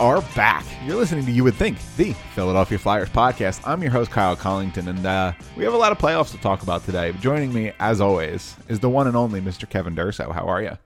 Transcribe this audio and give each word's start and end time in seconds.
are 0.00 0.22
back. 0.34 0.64
You're 0.86 0.96
listening 0.96 1.26
to 1.26 1.30
You 1.30 1.44
Would 1.44 1.54
Think, 1.54 1.76
the 1.96 2.14
Philadelphia 2.34 2.78
Flyers 2.78 3.10
podcast. 3.10 3.60
I'm 3.66 3.82
your 3.82 3.90
host, 3.90 4.10
Kyle 4.10 4.34
Collington, 4.34 4.86
and 4.88 5.04
uh, 5.04 5.32
we 5.56 5.64
have 5.64 5.74
a 5.74 5.76
lot 5.76 5.92
of 5.92 5.98
playoffs 5.98 6.30
to 6.30 6.38
talk 6.38 6.62
about 6.62 6.84
today. 6.86 7.12
Joining 7.20 7.52
me, 7.52 7.72
as 7.78 8.00
always, 8.00 8.56
is 8.68 8.80
the 8.80 8.88
one 8.88 9.06
and 9.06 9.16
only 9.16 9.42
Mr. 9.42 9.68
Kevin 9.68 9.94
Durso. 9.94 10.32
How 10.32 10.46
are 10.46 10.62
you? 10.62 10.78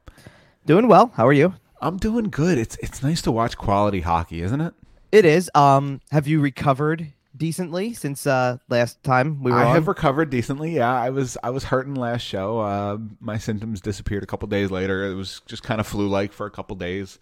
Doing 0.66 0.88
well. 0.88 1.12
How 1.14 1.26
are 1.28 1.32
you? 1.32 1.54
I'm 1.80 1.96
doing 1.96 2.24
good. 2.24 2.58
It's 2.58 2.76
it's 2.80 3.02
nice 3.02 3.22
to 3.22 3.30
watch 3.30 3.56
quality 3.56 4.00
hockey, 4.00 4.42
isn't 4.42 4.60
it? 4.60 4.74
It 5.12 5.24
is. 5.24 5.48
Um, 5.54 6.00
have 6.10 6.26
you 6.26 6.40
recovered 6.40 7.12
decently 7.36 7.92
since 7.92 8.26
uh 8.28 8.58
last 8.68 9.02
time 9.02 9.42
we 9.42 9.50
were 9.52 9.58
I 9.58 9.64
on? 9.66 9.74
have 9.74 9.86
recovered 9.88 10.30
decently. 10.30 10.74
Yeah, 10.74 10.92
I 10.92 11.10
was 11.10 11.36
I 11.44 11.50
was 11.50 11.64
hurting 11.64 11.94
last 11.94 12.22
show. 12.22 12.58
Uh, 12.60 12.98
my 13.20 13.38
symptoms 13.38 13.80
disappeared 13.80 14.22
a 14.24 14.26
couple 14.26 14.48
days 14.48 14.70
later. 14.72 15.04
It 15.04 15.14
was 15.14 15.40
just 15.46 15.62
kind 15.62 15.80
of 15.80 15.86
flu 15.86 16.08
like 16.08 16.32
for 16.32 16.46
a 16.46 16.50
couple 16.50 16.74
days. 16.76 17.18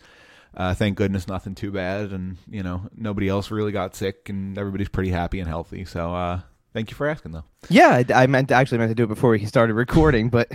Uh, 0.54 0.74
thank 0.74 0.96
goodness, 0.98 1.26
nothing 1.28 1.54
too 1.54 1.70
bad, 1.70 2.10
and 2.12 2.36
you 2.50 2.62
know 2.62 2.88
nobody 2.96 3.28
else 3.28 3.50
really 3.50 3.72
got 3.72 3.94
sick, 3.96 4.28
and 4.28 4.58
everybody's 4.58 4.88
pretty 4.88 5.10
happy 5.10 5.40
and 5.40 5.48
healthy. 5.48 5.84
So, 5.86 6.14
uh, 6.14 6.40
thank 6.74 6.90
you 6.90 6.96
for 6.96 7.08
asking, 7.08 7.32
though. 7.32 7.44
yeah, 7.70 8.02
I, 8.14 8.22
I 8.24 8.26
meant 8.26 8.48
to, 8.48 8.54
actually 8.54 8.78
meant 8.78 8.90
to 8.90 8.94
do 8.94 9.04
it 9.04 9.08
before 9.08 9.30
we 9.30 9.44
started 9.46 9.72
recording, 9.74 10.28
but 10.28 10.52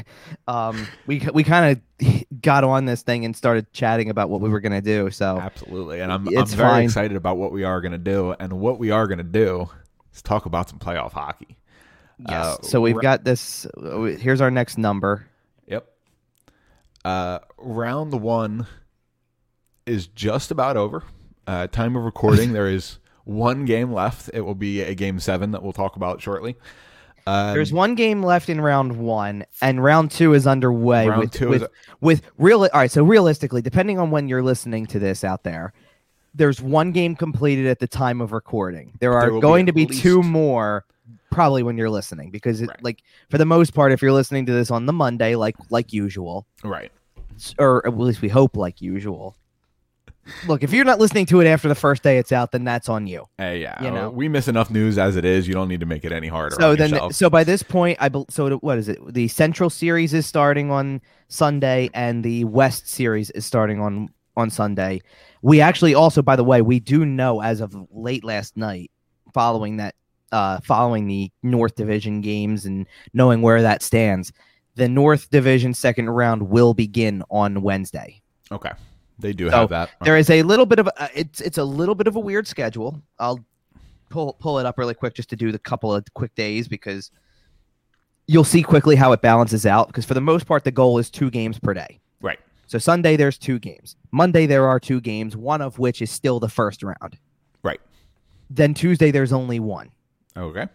um, 0.48 0.88
we 1.08 1.28
we 1.34 1.44
kind 1.44 1.82
of 2.00 2.42
got 2.42 2.64
on 2.64 2.86
this 2.86 3.02
thing 3.02 3.26
and 3.26 3.36
started 3.36 3.74
chatting 3.74 4.12
about 4.12 4.30
what 4.30 4.40
we 4.40 4.50
were 4.50 4.60
gonna 4.60 4.82
do. 4.82 5.10
So 5.10 5.40
Absolutely, 5.40 6.00
and 6.02 6.12
I'm 6.14 6.28
I'm 6.28 6.46
very 6.46 6.70
fine. 6.70 6.84
excited 6.84 7.18
about 7.18 7.38
what 7.38 7.52
we 7.52 7.64
are 7.64 7.82
going 7.82 7.92
to 7.94 7.98
do, 7.98 8.36
and 8.40 8.54
what 8.60 8.78
we 8.78 8.92
are 8.92 9.08
going 9.08 9.18
to 9.18 9.24
do 9.24 9.68
is 10.14 10.22
talk 10.22 10.46
about 10.46 10.70
some 10.70 10.78
playoff 10.78 11.14
hockey. 11.14 11.58
yes. 12.20 12.46
Uh, 12.46 12.62
so 12.62 12.82
we've 12.82 12.96
ra- 12.98 13.02
got 13.02 13.24
this. 13.24 13.66
uh, 13.66 14.02
Here's 14.02 14.42
our 14.42 14.52
next 14.52 14.78
number. 14.78 15.26
Yep. 15.66 15.88
Uh, 17.04 17.40
round 17.58 18.14
one 18.22 18.68
is 19.88 20.08
just 20.08 20.52
about 20.52 20.78
over. 20.78 21.04
Uh, 21.46 21.68
time 21.68 21.96
of 21.96 22.04
recording, 22.04 22.54
there 22.54 22.68
is 22.68 23.00
one 23.24 23.66
game 23.66 23.92
left. 23.92 24.30
It 24.34 24.42
will 24.42 24.56
be 24.56 24.82
a 24.82 24.94
game 24.96 25.20
seven 25.20 25.52
that 25.52 25.64
we'll 25.64 25.74
talk 25.74 25.96
about 25.96 26.22
shortly. 26.22 26.56
Um, 27.26 27.54
There's 27.54 27.74
one 27.74 27.96
game 27.96 28.24
left 28.24 28.48
in 28.48 28.62
round 28.62 28.96
one, 28.98 29.46
and 29.62 29.84
round 29.84 30.12
two 30.12 30.34
is 30.34 30.48
underway. 30.48 31.10
Round 31.10 31.20
with, 31.20 31.32
two 31.32 31.50
with, 31.50 31.64
is- 31.64 31.70
with 32.00 32.22
real. 32.38 32.62
All 32.64 32.70
right, 32.74 32.92
so 32.92 33.04
realistically, 33.04 33.62
depending 33.62 34.00
on 34.00 34.12
when 34.12 34.30
you're 34.30 34.44
listening 34.44 34.86
to 34.88 35.00
this 35.00 35.26
out 35.26 35.44
there, 35.44 35.74
there's 36.34 36.62
one 36.62 36.92
game 36.94 37.16
completed 37.16 37.66
at 37.68 37.80
the 37.80 37.88
time 37.88 38.22
of 38.22 38.32
recording. 38.32 38.94
There 39.02 39.12
There 39.12 39.20
are 39.20 39.32
be 39.32 39.42
going 39.42 39.64
at 39.64 39.68
to 39.68 39.74
be 39.74 39.86
two 39.88 40.22
more, 40.24 40.86
probably 41.30 41.64
when 41.64 41.78
you're 41.78 41.90
listening, 41.90 42.32
because 42.32 42.62
it, 42.62 42.70
Right. 42.70 42.84
like 42.84 43.04
for 43.30 43.38
the 43.38 43.46
most 43.46 43.74
part, 43.74 43.92
if 43.92 44.02
you're 44.02 44.14
listening 44.14 44.46
to 44.46 44.54
this 44.54 44.72
on 44.72 44.86
the 44.86 44.94
Monday, 44.94 45.36
like 45.36 45.56
like 45.70 45.92
usual, 45.92 46.48
right. 46.64 46.92
or 47.60 47.86
at 47.86 47.98
least 47.98 48.22
we 48.22 48.30
hope 48.30 48.56
like 48.56 48.82
usual. 48.82 49.36
Look, 50.48 50.64
if 50.64 50.72
you're 50.74 50.86
not 50.86 51.00
listening 51.00 51.26
to 51.28 51.40
it 51.42 51.48
after 51.48 51.68
the 51.68 51.76
first 51.76 52.04
day 52.04 52.18
it's 52.18 52.32
out, 52.32 52.52
then 52.52 52.64
that's 52.64 52.90
on 52.90 53.08
you. 53.08 53.26
Hey, 53.38 53.62
yeah, 53.62 53.82
You 53.84 53.92
know. 53.92 54.10
we 54.10 54.28
miss 54.28 54.48
enough 54.48 54.70
news 54.70 54.98
as 54.98 55.16
it 55.16 55.26
is. 55.26 55.48
You 55.48 55.54
don't 55.54 55.68
need 55.68 55.80
to 55.80 55.86
make 55.86 56.04
it 56.06 56.12
any 56.12 56.28
harder. 56.28 56.56
So 56.60 56.72
on 56.72 56.78
then, 56.78 56.90
yourself. 56.92 57.14
so 57.16 57.30
by 57.30 57.44
this 57.44 57.64
point, 57.64 57.98
I 58.02 58.10
bel 58.10 58.26
so 58.30 58.50
what 58.58 58.78
is 58.78 58.90
it? 58.90 59.00
The 59.14 59.28
Central 59.28 59.70
Series 59.70 60.14
is 60.14 60.26
starting 60.26 60.72
on 60.72 61.02
Sunday, 61.28 61.90
and 61.94 62.24
the 62.24 62.44
West 62.46 62.88
Series 62.88 63.30
is 63.32 63.46
starting 63.46 63.80
on 63.80 64.10
on 64.36 64.50
Sunday. 64.50 65.02
We 65.42 65.62
actually 65.62 65.96
also, 65.96 66.22
by 66.22 66.36
the 66.36 66.44
way, 66.44 66.62
we 66.62 66.80
do 66.80 67.06
know 67.06 67.42
as 67.42 67.62
of 67.62 67.76
late 67.92 68.24
last 68.24 68.56
night, 68.58 68.92
following 69.34 69.78
that, 69.78 69.96
uh, 70.32 70.60
following 70.62 71.08
the 71.08 71.32
North 71.44 71.76
Division 71.76 72.22
games 72.22 72.66
and 72.66 72.86
knowing 73.14 73.42
where 73.42 73.62
that 73.62 73.82
stands, 73.82 74.32
the 74.76 74.88
North 74.88 75.30
Division 75.30 75.74
second 75.74 76.10
round 76.10 76.50
will 76.50 76.74
begin 76.74 77.24
on 77.32 77.62
Wednesday. 77.62 78.22
okay, 78.52 78.72
they 79.20 79.34
do 79.34 79.50
So, 79.50 79.60
have 79.62 79.70
that. 79.70 79.90
There 80.04 80.18
is 80.18 80.30
a 80.30 80.44
little 80.44 80.66
bit 80.66 80.80
of 80.80 80.88
a, 80.88 81.04
uh, 81.04 81.08
it's 81.16 81.42
it's 81.42 81.58
a 81.58 81.64
little 81.64 81.96
bit 81.96 82.08
of 82.08 82.16
a 82.16 82.20
weird 82.20 82.48
schedule. 82.48 83.02
I'll 83.20 83.44
pull 84.10 84.34
pull 84.40 84.60
it 84.60 84.66
up 84.66 84.78
really 84.78 84.94
quick 84.94 85.14
just 85.14 85.30
to 85.32 85.36
do 85.36 85.52
the 85.52 85.60
couple 85.60 85.94
of 85.94 86.06
quick 86.14 86.34
days 86.36 86.68
because 86.68 87.12
you'll 88.28 88.44
see 88.44 88.62
quickly 88.64 88.96
how 88.96 89.12
it 89.14 89.22
balances 89.22 89.66
out. 89.66 89.88
Because 89.88 90.06
for 90.06 90.14
the 90.14 90.22
most 90.22 90.46
part, 90.46 90.64
the 90.64 90.72
goal 90.72 90.98
is 90.98 91.10
two 91.10 91.30
games 91.30 91.60
per 91.60 91.74
day. 91.74 92.00
right. 92.22 92.40
So 92.68 92.78
Sunday 92.78 93.16
there's 93.16 93.38
two 93.38 93.60
games. 93.60 93.96
Monday 94.12 94.46
there 94.46 94.68
are 94.68 94.80
two 94.80 95.00
games, 95.00 95.38
one 95.38 95.62
of 95.62 95.80
which 95.80 96.02
is 96.02 96.12
still 96.12 96.40
the 96.40 96.50
first 96.50 96.84
round. 96.84 97.18
Right. 97.64 97.80
Then 98.50 98.74
Tuesday 98.74 99.10
there's 99.12 99.32
only 99.32 99.60
one. 99.62 99.90
Okay. 100.36 100.68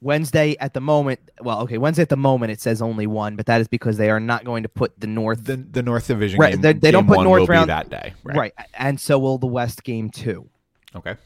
Wednesday 0.00 0.56
at 0.60 0.74
the 0.74 0.80
moment, 0.80 1.18
well, 1.40 1.60
okay, 1.62 1.76
Wednesday 1.78 2.02
at 2.02 2.08
the 2.08 2.16
moment 2.16 2.52
it 2.52 2.60
says 2.60 2.80
only 2.80 3.06
one, 3.06 3.34
but 3.36 3.46
that 3.46 3.60
is 3.60 3.66
because 3.68 3.96
they 3.96 4.10
are 4.10 4.20
not 4.20 4.44
going 4.44 4.62
to 4.62 4.68
put 4.68 4.98
the 5.00 5.06
North 5.08 5.44
The 5.44 5.56
the 5.56 5.82
North 5.82 6.06
Division 6.06 6.38
Right, 6.38 6.52
game. 6.52 6.60
they- 6.60 6.72
they 6.74 6.90
don't 6.92 7.06
put 7.08 7.22
North 7.24 7.48
round- 7.48 7.68
that 7.70 7.90
day. 7.90 8.14
Right. 8.22 8.36
right, 8.36 8.52
and 8.74 9.00
so 9.00 9.18
will 9.18 9.38
the 9.38 9.46
West 9.48 9.82
game 9.84 10.08
too. 10.10 10.48
Okay. 10.94 11.16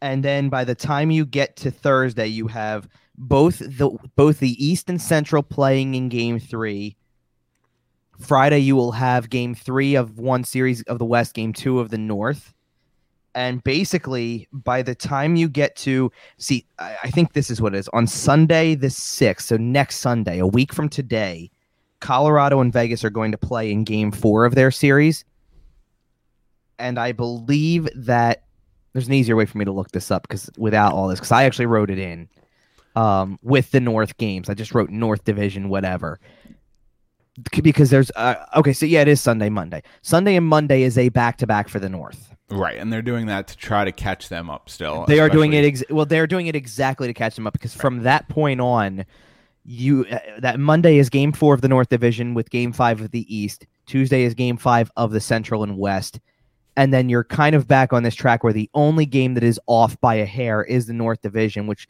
and 0.00 0.24
then 0.24 0.48
by 0.48 0.64
the 0.64 0.74
time 0.74 1.10
you 1.10 1.26
get 1.26 1.56
to 1.56 1.70
Thursday, 1.70 2.26
you 2.28 2.46
have 2.46 2.88
both 3.18 3.58
the 3.58 3.90
both 4.16 4.38
the 4.38 4.64
East 4.64 4.88
and 4.88 5.00
Central 5.02 5.42
playing 5.42 5.94
in 5.94 6.08
Game 6.08 6.38
Three. 6.38 6.96
Friday, 8.20 8.58
you 8.60 8.74
will 8.74 8.92
have 8.92 9.28
Game 9.30 9.54
Three 9.54 9.94
of 9.96 10.18
one 10.18 10.44
series 10.44 10.82
of 10.82 10.98
the 10.98 11.04
West, 11.04 11.34
Game 11.34 11.52
Two 11.52 11.78
of 11.78 11.90
the 11.90 11.98
North, 11.98 12.52
and 13.38 13.62
basically 13.62 14.48
by 14.52 14.82
the 14.82 14.96
time 14.96 15.36
you 15.36 15.48
get 15.48 15.76
to 15.76 16.10
see, 16.38 16.66
I, 16.80 16.96
I 17.04 17.10
think 17.10 17.34
this 17.34 17.50
is 17.50 17.62
what 17.62 17.72
it 17.72 17.78
is 17.78 17.88
on 17.92 18.08
Sunday 18.08 18.74
the 18.74 18.90
sixth. 18.90 19.46
So 19.46 19.56
next 19.56 19.98
Sunday, 19.98 20.40
a 20.40 20.46
week 20.46 20.72
from 20.74 20.88
today, 20.88 21.48
Colorado 22.00 22.60
and 22.60 22.72
Vegas 22.72 23.04
are 23.04 23.10
going 23.10 23.30
to 23.30 23.38
play 23.38 23.70
in 23.70 23.84
Game 23.84 24.10
Four 24.10 24.44
of 24.44 24.56
their 24.56 24.72
series, 24.72 25.24
and 26.80 26.98
I 26.98 27.12
believe 27.12 27.88
that 27.94 28.42
there's 28.92 29.06
an 29.06 29.14
easier 29.14 29.36
way 29.36 29.46
for 29.46 29.56
me 29.56 29.64
to 29.64 29.72
look 29.72 29.92
this 29.92 30.10
up 30.10 30.22
because 30.22 30.50
without 30.58 30.92
all 30.92 31.06
this, 31.06 31.20
because 31.20 31.30
I 31.30 31.44
actually 31.44 31.66
wrote 31.66 31.90
it 31.90 31.98
in 32.00 32.28
um, 32.96 33.38
with 33.42 33.70
the 33.70 33.80
North 33.80 34.16
games. 34.16 34.48
I 34.50 34.54
just 34.54 34.74
wrote 34.74 34.90
North 34.90 35.22
Division, 35.22 35.68
whatever. 35.68 36.18
Because 37.62 37.90
there's 37.90 38.10
uh, 38.16 38.34
okay, 38.56 38.72
so 38.72 38.84
yeah, 38.84 39.02
it 39.02 39.08
is 39.08 39.20
Sunday, 39.20 39.48
Monday. 39.48 39.84
Sunday 40.02 40.34
and 40.34 40.46
Monday 40.46 40.82
is 40.82 40.98
a 40.98 41.08
back 41.10 41.38
to 41.38 41.46
back 41.46 41.68
for 41.68 41.78
the 41.78 41.88
North. 41.88 42.34
Right, 42.50 42.78
and 42.78 42.92
they're 42.92 43.02
doing 43.02 43.26
that 43.26 43.46
to 43.48 43.56
try 43.56 43.84
to 43.84 43.92
catch 43.92 44.28
them 44.30 44.48
up. 44.48 44.70
Still, 44.70 45.04
They 45.06 45.20
are 45.20 45.28
doing 45.28 45.52
it 45.52 45.64
especially- 45.64 45.84
ex- 45.86 45.92
well. 45.92 46.06
They're 46.06 46.26
doing 46.26 46.46
it 46.46 46.56
exactly 46.56 47.06
to 47.06 47.14
catch 47.14 47.34
them 47.34 47.46
up 47.46 47.52
because 47.52 47.74
from 47.74 48.04
that 48.04 48.28
point 48.28 48.60
on, 48.60 49.04
you 49.66 50.06
uh, 50.10 50.18
that 50.38 50.58
Monday 50.58 50.96
is 50.96 51.10
Game 51.10 51.32
Four 51.32 51.52
of 51.52 51.60
the 51.60 51.68
North 51.68 51.90
Division 51.90 52.32
with 52.32 52.48
Game 52.50 52.72
Five 52.72 53.00
of 53.02 53.10
the 53.10 53.26
East. 53.34 53.66
Tuesday 53.86 54.22
is 54.22 54.32
Game 54.34 54.56
Five 54.56 54.90
of 54.96 55.10
the 55.10 55.20
Central 55.20 55.62
and 55.62 55.76
West, 55.76 56.20
and 56.76 56.92
then 56.92 57.10
you're 57.10 57.24
kind 57.24 57.54
of 57.54 57.68
back 57.68 57.92
on 57.92 58.02
this 58.02 58.14
track 58.14 58.42
where 58.42 58.52
the 58.54 58.70
only 58.72 59.04
game 59.04 59.34
that 59.34 59.44
is 59.44 59.60
off 59.66 60.00
by 60.00 60.14
a 60.14 60.24
hair 60.26 60.62
is 60.64 60.86
the 60.86 60.94
North 60.94 61.20
Division, 61.20 61.66
which 61.66 61.86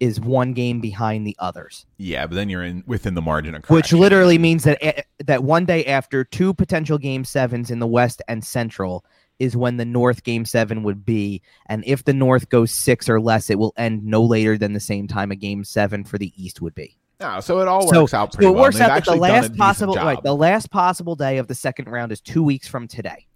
is 0.00 0.18
one 0.18 0.54
game 0.54 0.80
behind 0.80 1.24
the 1.26 1.36
others. 1.38 1.86
Yeah, 1.98 2.26
but 2.26 2.34
then 2.34 2.48
you're 2.48 2.64
in 2.64 2.82
within 2.86 3.14
the 3.14 3.22
margin 3.22 3.54
of 3.54 3.64
Which 3.70 3.92
literally 3.92 4.38
means 4.38 4.64
that 4.64 4.78
eh, 4.80 5.02
that 5.24 5.44
one 5.44 5.66
day 5.66 5.84
after 5.84 6.24
two 6.24 6.52
potential 6.52 6.98
game 6.98 7.24
sevens 7.24 7.70
in 7.70 7.78
the 7.78 7.86
West 7.86 8.22
and 8.26 8.42
Central 8.44 9.04
is 9.40 9.56
when 9.56 9.76
the 9.76 9.84
North 9.84 10.22
game 10.22 10.44
seven 10.44 10.84
would 10.84 11.04
be, 11.04 11.42
and 11.66 11.82
if 11.86 12.04
the 12.04 12.12
North 12.14 12.48
goes 12.50 12.70
six 12.70 13.08
or 13.08 13.20
less, 13.20 13.50
it 13.50 13.58
will 13.58 13.74
end 13.76 14.04
no 14.04 14.22
later 14.22 14.56
than 14.56 14.72
the 14.74 14.80
same 14.80 15.08
time 15.08 15.32
a 15.32 15.36
game 15.36 15.64
seven 15.64 16.04
for 16.04 16.18
the 16.18 16.32
East 16.40 16.60
would 16.60 16.74
be. 16.76 16.96
No, 17.18 17.40
so 17.40 17.60
it 17.60 17.68
all 17.68 17.88
So, 17.88 18.02
works 18.02 18.14
out 18.14 18.32
pretty 18.32 18.46
so 18.46 18.50
it 18.50 18.54
well. 18.54 18.62
works 18.62 18.76
they've 18.76 18.82
out 18.82 18.88
that 18.88 19.04
the 19.04 19.10
actually 19.12 19.28
done 19.28 19.30
a 19.30 19.40
last 19.42 19.56
possible 19.56 19.94
right, 19.96 20.22
the 20.22 20.34
last 20.36 20.70
possible 20.70 21.16
day 21.16 21.38
of 21.38 21.48
the 21.48 21.54
second 21.54 21.88
round 21.88 22.12
is 22.12 22.20
two 22.20 22.42
weeks 22.42 22.68
from 22.68 22.86
today. 22.86 23.26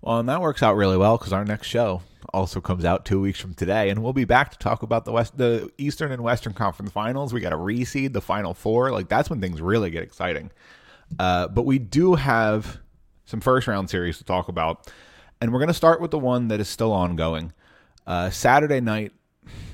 Well, 0.00 0.20
and 0.20 0.28
that 0.28 0.40
works 0.40 0.62
out 0.62 0.76
really 0.76 0.96
well 0.96 1.18
because 1.18 1.32
our 1.32 1.44
next 1.44 1.66
show 1.66 2.02
also 2.32 2.60
comes 2.60 2.84
out 2.84 3.04
two 3.04 3.20
weeks 3.20 3.40
from 3.40 3.54
today, 3.54 3.90
and 3.90 4.02
we'll 4.02 4.12
be 4.12 4.24
back 4.24 4.52
to 4.52 4.58
talk 4.58 4.82
about 4.82 5.04
the 5.04 5.12
West, 5.12 5.36
the 5.36 5.70
Eastern 5.78 6.12
and 6.12 6.22
Western 6.22 6.52
Conference 6.52 6.92
Finals. 6.92 7.32
We 7.32 7.40
got 7.40 7.50
to 7.50 7.56
reseed 7.56 8.12
the 8.12 8.20
Final 8.20 8.54
Four. 8.54 8.90
Like 8.90 9.08
that's 9.08 9.28
when 9.28 9.40
things 9.40 9.60
really 9.60 9.90
get 9.90 10.02
exciting. 10.02 10.50
Uh, 11.18 11.48
but 11.48 11.62
we 11.62 11.78
do 11.78 12.14
have 12.14 12.78
some 13.26 13.40
first 13.40 13.66
round 13.66 13.90
series 13.90 14.18
to 14.18 14.24
talk 14.24 14.48
about, 14.48 14.90
and 15.40 15.52
we're 15.52 15.58
going 15.58 15.68
to 15.68 15.74
start 15.74 16.00
with 16.00 16.10
the 16.10 16.18
one 16.18 16.48
that 16.48 16.60
is 16.60 16.68
still 16.68 16.92
ongoing. 16.92 17.52
Uh, 18.06 18.30
Saturday 18.30 18.80
night, 18.80 19.12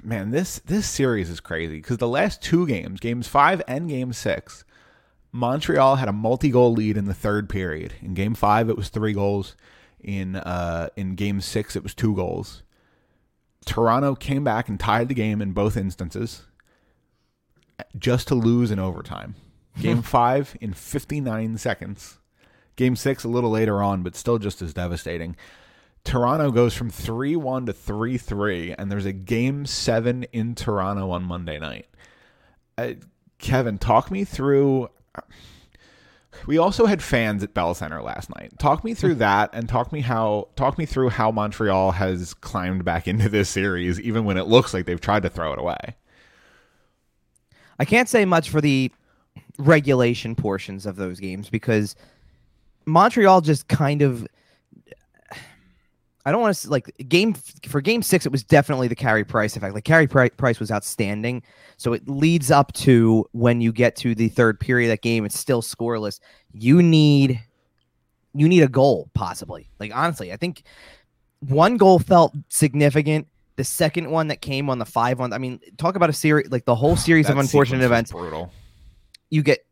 man, 0.02 0.30
this 0.30 0.58
this 0.60 0.88
series 0.88 1.30
is 1.30 1.40
crazy 1.40 1.76
because 1.76 1.98
the 1.98 2.08
last 2.08 2.42
two 2.42 2.66
games, 2.66 3.00
games 3.00 3.28
five 3.28 3.62
and 3.68 3.88
game 3.88 4.12
six, 4.12 4.64
Montreal 5.32 5.96
had 5.96 6.08
a 6.08 6.12
multi-goal 6.12 6.72
lead 6.72 6.96
in 6.96 7.06
the 7.06 7.14
third 7.14 7.48
period. 7.48 7.94
In 8.00 8.14
game 8.14 8.34
five, 8.34 8.68
it 8.68 8.76
was 8.76 8.88
three 8.88 9.12
goals. 9.12 9.56
In 10.00 10.36
uh, 10.36 10.88
in 10.96 11.14
game 11.14 11.40
six, 11.40 11.76
it 11.76 11.82
was 11.82 11.94
two 11.94 12.14
goals. 12.14 12.62
Toronto 13.64 14.14
came 14.14 14.42
back 14.42 14.68
and 14.68 14.78
tied 14.80 15.08
the 15.08 15.14
game 15.14 15.40
in 15.40 15.52
both 15.52 15.76
instances, 15.76 16.42
just 17.96 18.26
to 18.28 18.34
lose 18.34 18.70
in 18.70 18.78
overtime. 18.78 19.36
Game 19.80 20.02
five 20.02 20.56
in 20.60 20.72
59 20.72 21.58
seconds. 21.58 22.18
Game 22.82 22.96
six 22.96 23.22
a 23.22 23.28
little 23.28 23.50
later 23.50 23.80
on, 23.80 24.02
but 24.02 24.16
still 24.16 24.38
just 24.38 24.60
as 24.60 24.74
devastating. 24.74 25.36
Toronto 26.02 26.50
goes 26.50 26.74
from 26.74 26.90
3 26.90 27.36
1 27.36 27.66
to 27.66 27.72
3 27.72 28.18
3, 28.18 28.74
and 28.76 28.90
there's 28.90 29.06
a 29.06 29.12
game 29.12 29.66
seven 29.66 30.24
in 30.32 30.56
Toronto 30.56 31.12
on 31.12 31.22
Monday 31.22 31.60
night. 31.60 31.86
Uh, 32.76 32.94
Kevin, 33.38 33.78
talk 33.78 34.10
me 34.10 34.24
through. 34.24 34.88
We 36.48 36.58
also 36.58 36.86
had 36.86 37.04
fans 37.04 37.44
at 37.44 37.54
Bell 37.54 37.72
Center 37.72 38.02
last 38.02 38.34
night. 38.34 38.58
Talk 38.58 38.82
me 38.82 38.94
through 38.94 39.14
that 39.26 39.50
and 39.52 39.68
talk 39.68 39.92
me 39.92 40.00
how 40.00 40.48
talk 40.56 40.76
me 40.76 40.84
through 40.84 41.10
how 41.10 41.30
Montreal 41.30 41.92
has 41.92 42.34
climbed 42.34 42.84
back 42.84 43.06
into 43.06 43.28
this 43.28 43.48
series 43.48 44.00
even 44.00 44.24
when 44.24 44.36
it 44.36 44.48
looks 44.48 44.74
like 44.74 44.86
they've 44.86 45.00
tried 45.00 45.22
to 45.22 45.30
throw 45.30 45.52
it 45.52 45.60
away. 45.60 45.94
I 47.78 47.84
can't 47.84 48.08
say 48.08 48.24
much 48.24 48.50
for 48.50 48.60
the 48.60 48.90
regulation 49.56 50.34
portions 50.34 50.84
of 50.84 50.96
those 50.96 51.20
games 51.20 51.48
because 51.48 51.94
Montreal 52.86 53.40
just 53.40 53.68
kind 53.68 54.02
of 54.02 54.26
I 56.24 56.30
don't 56.30 56.40
want 56.40 56.56
to 56.56 56.70
like 56.70 56.94
game 57.08 57.34
for 57.66 57.80
game 57.80 58.02
six. 58.02 58.24
It 58.24 58.32
was 58.32 58.44
definitely 58.44 58.86
the 58.86 58.94
Carey 58.94 59.24
Price 59.24 59.56
effect. 59.56 59.74
Like 59.74 59.84
Carey 59.84 60.06
Price 60.06 60.60
was 60.60 60.70
outstanding, 60.70 61.42
so 61.76 61.92
it 61.92 62.08
leads 62.08 62.50
up 62.50 62.72
to 62.74 63.28
when 63.32 63.60
you 63.60 63.72
get 63.72 63.96
to 63.96 64.14
the 64.14 64.28
third 64.28 64.60
period 64.60 64.86
of 64.88 64.92
that 64.92 65.02
game. 65.02 65.24
It's 65.24 65.38
still 65.38 65.62
scoreless. 65.62 66.20
You 66.52 66.80
need 66.80 67.42
you 68.34 68.48
need 68.48 68.62
a 68.62 68.68
goal 68.68 69.10
possibly. 69.14 69.68
Like 69.80 69.94
honestly, 69.94 70.32
I 70.32 70.36
think 70.36 70.62
one 71.40 71.76
goal 71.76 71.98
felt 71.98 72.34
significant. 72.48 73.26
The 73.56 73.64
second 73.64 74.10
one 74.10 74.28
that 74.28 74.40
came 74.40 74.70
on 74.70 74.78
the 74.78 74.86
five 74.86 75.18
one. 75.18 75.32
I 75.32 75.38
mean, 75.38 75.58
talk 75.76 75.96
about 75.96 76.08
a 76.08 76.12
series 76.12 76.50
like 76.52 76.66
the 76.66 76.74
whole 76.76 76.96
series 77.08 77.28
of 77.28 77.36
unfortunate 77.36 77.82
events. 77.82 78.12
Brutal. 78.12 78.52
You 79.28 79.42
get, 79.42 79.66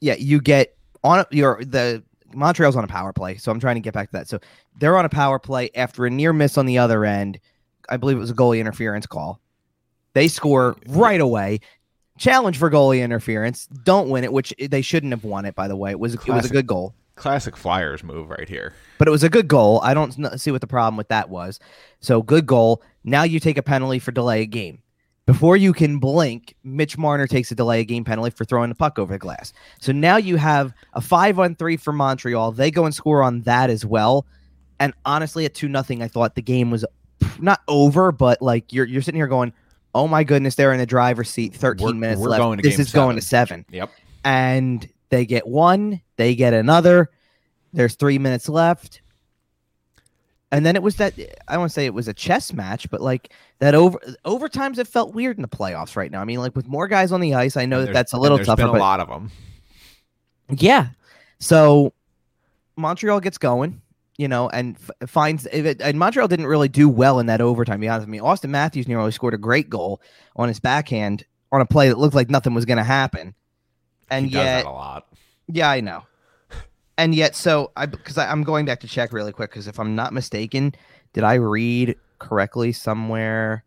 yeah, 0.00 0.14
you 0.18 0.40
get 0.40 0.76
on 1.04 1.24
your 1.30 1.62
the 1.64 2.02
Montreal's 2.34 2.76
on 2.76 2.84
a 2.84 2.88
power 2.88 3.12
play, 3.12 3.36
so 3.36 3.50
I'm 3.52 3.60
trying 3.60 3.76
to 3.76 3.80
get 3.80 3.94
back 3.94 4.10
to 4.10 4.12
that. 4.18 4.28
So 4.28 4.38
they're 4.78 4.96
on 4.96 5.04
a 5.04 5.10
power 5.10 5.38
play 5.38 5.70
after 5.74 6.06
a 6.06 6.10
near 6.10 6.32
miss 6.32 6.58
on 6.58 6.66
the 6.66 6.78
other 6.78 7.04
end. 7.04 7.40
I 7.88 7.96
believe 7.96 8.16
it 8.16 8.20
was 8.20 8.30
a 8.30 8.34
goalie 8.34 8.60
interference 8.60 9.06
call. 9.06 9.40
They 10.14 10.28
score 10.28 10.76
right 10.88 11.20
away. 11.20 11.60
Challenge 12.18 12.58
for 12.58 12.70
goalie 12.70 13.02
interference. 13.02 13.66
Don't 13.66 14.10
win 14.10 14.24
it, 14.24 14.32
which 14.32 14.54
they 14.60 14.82
shouldn't 14.82 15.12
have 15.12 15.24
won 15.24 15.44
it. 15.44 15.54
By 15.54 15.68
the 15.68 15.76
way, 15.76 15.90
it 15.90 15.98
was 15.98 16.14
classic, 16.16 16.28
it 16.28 16.32
was 16.34 16.46
a 16.46 16.52
good 16.52 16.66
goal. 16.66 16.94
Classic 17.16 17.56
Flyers 17.56 18.02
move 18.02 18.30
right 18.30 18.48
here. 18.48 18.74
But 18.98 19.08
it 19.08 19.10
was 19.10 19.22
a 19.22 19.28
good 19.28 19.48
goal. 19.48 19.80
I 19.82 19.94
don't 19.94 20.40
see 20.40 20.50
what 20.50 20.60
the 20.60 20.66
problem 20.66 20.96
with 20.96 21.08
that 21.08 21.28
was. 21.28 21.60
So 22.00 22.22
good 22.22 22.46
goal. 22.46 22.82
Now 23.04 23.22
you 23.22 23.40
take 23.40 23.58
a 23.58 23.62
penalty 23.62 23.98
for 23.98 24.12
delay 24.12 24.42
a 24.42 24.46
game. 24.46 24.82
Before 25.30 25.56
you 25.56 25.72
can 25.72 26.00
blink, 26.00 26.56
Mitch 26.64 26.98
Marner 26.98 27.28
takes 27.28 27.52
a 27.52 27.54
delay 27.54 27.78
a 27.78 27.84
game 27.84 28.02
penalty 28.02 28.30
for 28.30 28.44
throwing 28.44 28.68
the 28.68 28.74
puck 28.74 28.98
over 28.98 29.12
the 29.12 29.18
glass. 29.18 29.52
So 29.80 29.92
now 29.92 30.16
you 30.16 30.34
have 30.34 30.74
a 30.94 31.00
five 31.00 31.38
on 31.38 31.54
three 31.54 31.76
for 31.76 31.92
Montreal. 31.92 32.50
They 32.50 32.72
go 32.72 32.84
and 32.84 32.92
score 32.92 33.22
on 33.22 33.42
that 33.42 33.70
as 33.70 33.86
well. 33.86 34.26
And 34.80 34.92
honestly, 35.04 35.44
at 35.44 35.54
two 35.54 35.68
nothing, 35.68 36.02
I 36.02 36.08
thought 36.08 36.34
the 36.34 36.42
game 36.42 36.72
was 36.72 36.84
not 37.38 37.60
over, 37.68 38.10
but 38.10 38.42
like 38.42 38.72
you're 38.72 38.86
you're 38.86 39.02
sitting 39.02 39.20
here 39.20 39.28
going, 39.28 39.52
"Oh 39.94 40.08
my 40.08 40.24
goodness, 40.24 40.56
they're 40.56 40.72
in 40.72 40.80
the 40.80 40.86
driver's 40.86 41.30
seat. 41.30 41.54
13 41.54 41.86
we're, 41.86 41.94
minutes 41.94 42.20
we're 42.20 42.30
left. 42.30 42.62
this 42.64 42.80
is 42.80 42.90
seven. 42.90 43.06
going 43.06 43.16
to 43.16 43.22
seven. 43.22 43.64
Yep. 43.70 43.90
And 44.24 44.88
they 45.10 45.26
get 45.26 45.46
one, 45.46 46.00
they 46.16 46.34
get 46.34 46.54
another. 46.54 47.08
There's 47.72 47.94
three 47.94 48.18
minutes 48.18 48.48
left. 48.48 49.00
And 50.52 50.66
then 50.66 50.74
it 50.74 50.82
was 50.82 50.96
that 50.96 51.14
I 51.46 51.52
don't 51.52 51.60
want 51.60 51.70
to 51.70 51.74
say 51.74 51.86
it 51.86 51.94
was 51.94 52.08
a 52.08 52.14
chess 52.14 52.52
match, 52.52 52.90
but 52.90 53.00
like 53.00 53.32
that 53.60 53.74
over 53.74 53.98
overtimes 54.24 54.78
it 54.78 54.88
felt 54.88 55.14
weird 55.14 55.38
in 55.38 55.42
the 55.42 55.48
playoffs 55.48 55.94
right 55.94 56.10
now. 56.10 56.20
I 56.20 56.24
mean, 56.24 56.40
like 56.40 56.56
with 56.56 56.66
more 56.66 56.88
guys 56.88 57.12
on 57.12 57.20
the 57.20 57.34
ice, 57.34 57.56
I 57.56 57.66
know 57.66 57.84
that 57.84 57.92
that's 57.92 58.12
a 58.12 58.18
little 58.18 58.36
there's 58.36 58.48
tougher. 58.48 58.62
Been 58.62 58.70
a 58.70 58.72
but, 58.72 58.80
lot 58.80 59.00
of 59.00 59.08
them. 59.08 59.30
Yeah. 60.50 60.88
So 61.38 61.92
Montreal 62.76 63.20
gets 63.20 63.38
going, 63.38 63.80
you 64.18 64.26
know, 64.26 64.48
and 64.48 64.76
f- 64.76 65.08
finds 65.08 65.46
it, 65.46 65.80
and 65.80 65.98
Montreal 65.98 66.26
didn't 66.26 66.46
really 66.46 66.68
do 66.68 66.88
well 66.88 67.20
in 67.20 67.26
that 67.26 67.40
overtime. 67.40 67.80
Be 67.80 67.88
honest 67.88 68.06
with 68.06 68.10
me, 68.10 68.18
Auston 68.18 68.50
Matthews 68.50 68.88
nearly 68.88 69.12
scored 69.12 69.34
a 69.34 69.38
great 69.38 69.70
goal 69.70 70.02
on 70.34 70.48
his 70.48 70.58
backhand 70.58 71.24
on 71.52 71.60
a 71.60 71.66
play 71.66 71.88
that 71.88 71.98
looked 71.98 72.14
like 72.14 72.28
nothing 72.28 72.54
was 72.54 72.64
going 72.64 72.78
to 72.78 72.84
happen, 72.84 73.34
and 74.10 74.26
he 74.26 74.32
yet 74.32 74.64
a 74.64 74.70
lot. 74.70 75.06
Yeah, 75.46 75.70
I 75.70 75.80
know. 75.80 76.02
And 77.00 77.14
yet, 77.14 77.34
so 77.34 77.72
I 77.76 77.86
because 77.86 78.18
I'm 78.18 78.42
going 78.42 78.66
back 78.66 78.80
to 78.80 78.86
check 78.86 79.12
really 79.12 79.32
quick 79.32 79.50
because 79.50 79.66
if 79.66 79.80
I'm 79.80 79.94
not 79.94 80.12
mistaken, 80.12 80.74
did 81.14 81.24
I 81.24 81.34
read 81.34 81.96
correctly 82.18 82.72
somewhere? 82.72 83.64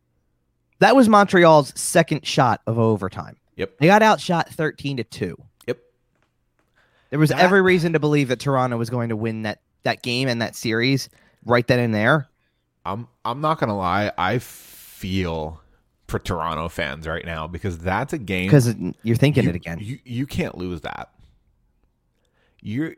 That 0.80 0.96
was 0.96 1.10
Montreal's 1.10 1.74
second 1.80 2.28
shot 2.28 2.62
of 2.68 2.78
overtime. 2.78 3.38
Yep. 3.56 3.78
They 3.80 3.88
got 3.88 4.04
outshot 4.04 4.50
13 4.50 4.98
to 4.98 5.04
2. 5.04 5.36
Yep. 5.68 5.80
There 7.10 7.20
was 7.20 7.30
That- 7.30 7.40
every 7.40 7.62
reason 7.62 7.94
to 7.94 8.00
believe 8.00 8.28
that 8.28 8.40
Toronto 8.40 8.78
was 8.78 8.90
going 8.90 9.10
to 9.10 9.16
win 9.16 9.44
that 9.44 9.62
that 9.84 10.04
game 10.04 10.28
and 10.28 10.42
that 10.42 10.56
series 10.56 11.10
right 11.46 11.66
then 11.66 11.80
and 11.80 11.94
there. 11.94 12.28
I'm 12.86 13.08
I'm 13.26 13.42
not 13.42 13.60
gonna 13.60 13.78
lie. 13.78 14.12
I 14.18 14.38
feel 14.40 15.60
for 16.08 16.20
Toronto 16.20 16.70
fans 16.70 17.08
right 17.08 17.26
now 17.26 17.48
because 17.48 17.80
that's 17.80 18.14
a 18.14 18.20
game 18.20 18.46
Because 18.48 18.76
you're 19.02 19.16
thinking 19.16 19.46
you, 19.46 19.50
it 19.50 19.56
again. 19.56 19.80
You 19.82 19.98
you 20.04 20.28
can't 20.28 20.56
lose 20.58 20.82
that. 20.82 21.10
You're 22.66 22.96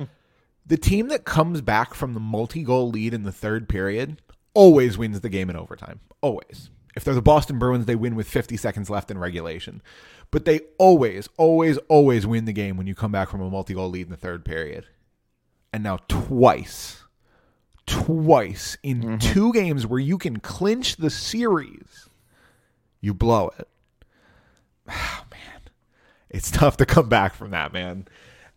the 0.66 0.76
team 0.76 1.08
that 1.08 1.24
comes 1.24 1.60
back 1.60 1.94
from 1.94 2.14
the 2.14 2.20
multi-goal 2.20 2.90
lead 2.90 3.14
in 3.14 3.22
the 3.24 3.32
third 3.32 3.68
period 3.68 4.20
always 4.52 4.96
wins 4.98 5.20
the 5.20 5.28
game 5.28 5.50
in 5.50 5.56
overtime. 5.56 6.00
Always. 6.20 6.70
If 6.94 7.02
they're 7.02 7.14
the 7.14 7.22
Boston 7.22 7.58
Bruins, 7.58 7.86
they 7.86 7.96
win 7.96 8.14
with 8.14 8.28
50 8.28 8.56
seconds 8.56 8.88
left 8.88 9.10
in 9.10 9.18
regulation. 9.18 9.82
But 10.30 10.44
they 10.44 10.60
always, 10.78 11.28
always, 11.36 11.76
always 11.88 12.24
win 12.26 12.44
the 12.44 12.52
game 12.52 12.76
when 12.76 12.86
you 12.86 12.94
come 12.94 13.10
back 13.10 13.28
from 13.30 13.40
a 13.40 13.50
multi-goal 13.50 13.90
lead 13.90 14.06
in 14.06 14.10
the 14.10 14.16
third 14.16 14.44
period. 14.44 14.86
And 15.72 15.82
now 15.82 15.98
twice, 16.06 17.02
twice 17.86 18.76
in 18.84 19.02
Mm-hmm. 19.02 19.16
two 19.18 19.52
games 19.52 19.86
where 19.88 19.98
you 19.98 20.18
can 20.18 20.38
clinch 20.38 20.96
the 20.96 21.10
series, 21.10 22.08
you 23.00 23.12
blow 23.14 23.50
it. 23.58 23.68
Oh, 24.90 25.24
man. 25.30 25.60
It's 26.30 26.50
tough 26.52 26.76
to 26.76 26.86
come 26.86 27.08
back 27.08 27.34
from 27.34 27.50
that, 27.50 27.72
man. 27.72 28.06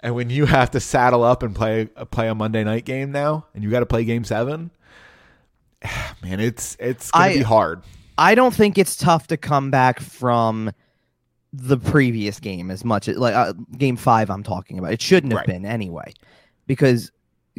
And 0.02 0.14
when 0.14 0.30
you 0.30 0.46
have 0.46 0.72
to 0.72 0.80
saddle 0.80 1.24
up 1.24 1.42
and 1.44 1.56
play 1.56 1.86
play 2.12 2.28
a 2.28 2.36
Monday 2.36 2.64
night 2.64 2.86
game 2.86 3.12
now, 3.12 3.46
and 3.56 3.64
you 3.64 3.70
got 3.72 3.80
to 3.80 3.86
play 3.86 4.04
Game 4.06 4.24
Seven, 4.24 4.70
man, 6.24 6.40
it's 6.40 6.78
it's 6.80 7.12
gonna 7.12 7.26
I- 7.26 7.34
be 7.38 7.42
hard. 7.44 7.82
I 8.20 8.34
don't 8.34 8.54
think 8.54 8.80
it's 8.80 8.96
tough 8.96 9.28
to 9.28 9.38
come 9.38 9.70
back 9.70 10.00
from 10.00 10.72
the 11.54 11.78
previous 11.78 12.40
game 12.40 12.72
as 12.72 12.84
much 12.84 13.08
as 13.08 13.16
like 13.18 13.36
uh, 13.36 13.54
game 13.78 13.96
five. 13.96 14.30
I'm 14.32 14.44
talking 14.44 14.80
about. 14.80 14.92
It 14.94 15.02
shouldn't 15.02 15.34
have 15.34 15.40
Right. 15.42 15.48
been 15.48 15.66
anyway, 15.66 16.14
because 16.66 17.12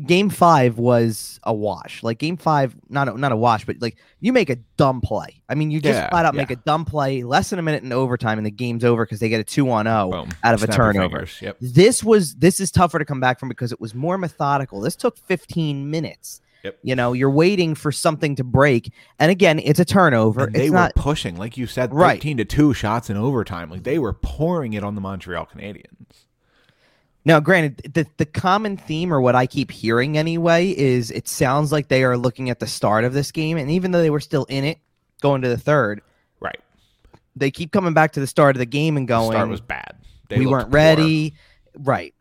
game 0.06 0.30
five 0.30 0.78
was 0.78 1.40
a 1.42 1.52
wash. 1.54 2.02
Like 2.02 2.18
game 2.18 2.36
five, 2.36 2.74
not 2.88 3.08
a, 3.08 3.18
not 3.18 3.32
a 3.32 3.36
wash, 3.36 3.64
but 3.64 3.76
like 3.80 3.96
you 4.20 4.32
make 4.32 4.50
a 4.50 4.56
dumb 4.76 5.00
play. 5.00 5.42
I 5.48 5.54
mean, 5.54 5.70
you 5.70 5.80
just 5.80 5.96
Yeah, 5.98 6.08
flat 6.10 6.24
out 6.26 6.34
yeah. 6.34 6.40
make 6.42 6.50
a 6.50 6.56
dumb 6.56 6.84
play, 6.84 7.22
less 7.22 7.50
than 7.50 7.58
a 7.58 7.62
minute 7.62 7.82
in 7.82 7.92
overtime, 7.92 8.38
and 8.38 8.46
the 8.46 8.50
game's 8.50 8.84
over 8.84 9.04
because 9.04 9.20
they 9.20 9.28
get 9.28 9.40
a 9.40 9.44
two 9.44 9.70
on 9.70 9.86
oh 9.86 10.10
zero 10.10 10.26
out 10.44 10.54
of 10.54 10.62
a 10.62 10.66
Snap 10.66 10.76
your 10.78 10.92
turnover. 10.92 11.26
Yep. 11.40 11.56
This 11.60 12.02
was 12.04 12.34
this 12.36 12.60
is 12.60 12.70
tougher 12.70 12.98
to 12.98 13.04
come 13.04 13.20
back 13.20 13.38
from 13.38 13.48
because 13.48 13.72
it 13.72 13.80
was 13.80 13.94
more 13.94 14.18
methodical. 14.18 14.80
This 14.80 14.96
took 14.96 15.16
15 15.18 15.90
minutes. 15.90 16.40
Yep. 16.64 16.78
You 16.82 16.96
know, 16.96 17.12
you're 17.12 17.30
waiting 17.30 17.76
for 17.76 17.92
something 17.92 18.34
to 18.34 18.42
break, 18.42 18.92
and 19.20 19.30
again, 19.30 19.60
it's 19.60 19.78
a 19.78 19.84
turnover. 19.84 20.46
And 20.46 20.54
they 20.54 20.62
it's 20.64 20.70
were 20.70 20.76
not 20.76 20.94
pushing, 20.96 21.36
like 21.36 21.56
you 21.56 21.68
said, 21.68 21.94
Right. 21.94 22.14
thirteen 22.18 22.36
to 22.38 22.44
two 22.44 22.74
shots 22.74 23.08
in 23.10 23.16
overtime. 23.16 23.70
Like 23.70 23.84
they 23.84 23.98
were 24.00 24.12
pouring 24.12 24.72
it 24.72 24.82
on 24.82 24.96
the 24.96 25.00
Montreal 25.00 25.46
Canadiens. 25.46 26.24
Now, 27.24 27.40
granted, 27.40 27.92
the 27.94 28.06
the 28.16 28.24
common 28.24 28.76
theme 28.76 29.12
or 29.12 29.20
what 29.20 29.34
I 29.34 29.46
keep 29.46 29.70
hearing 29.70 30.16
anyway 30.16 30.70
is 30.70 31.10
it 31.10 31.28
sounds 31.28 31.72
like 31.72 31.88
they 31.88 32.02
are 32.04 32.16
looking 32.16 32.48
at 32.48 32.58
the 32.60 32.66
start 32.66 33.04
of 33.04 33.12
this 33.12 33.32
game, 33.32 33.58
and 33.58 33.70
even 33.70 33.90
though 33.90 34.00
they 34.00 34.10
were 34.10 34.20
still 34.20 34.44
in 34.44 34.64
it 34.64 34.78
going 35.20 35.42
to 35.42 35.48
the 35.48 35.58
third, 35.58 36.00
Right. 36.40 36.58
they 37.36 37.50
keep 37.50 37.70
coming 37.72 37.92
back 37.92 38.12
to 38.12 38.20
the 38.20 38.26
start 38.26 38.56
of 38.56 38.60
the 38.60 38.66
game 38.66 38.96
and 38.96 39.06
going. 39.06 39.30
The 39.30 39.34
start 39.36 39.48
was 39.50 39.60
bad. 39.60 39.96
They 40.30 40.38
"We 40.38 40.46
weren't 40.46 40.66
poor. 40.70 40.74
ready." 40.76 41.34
Right. 41.76 42.14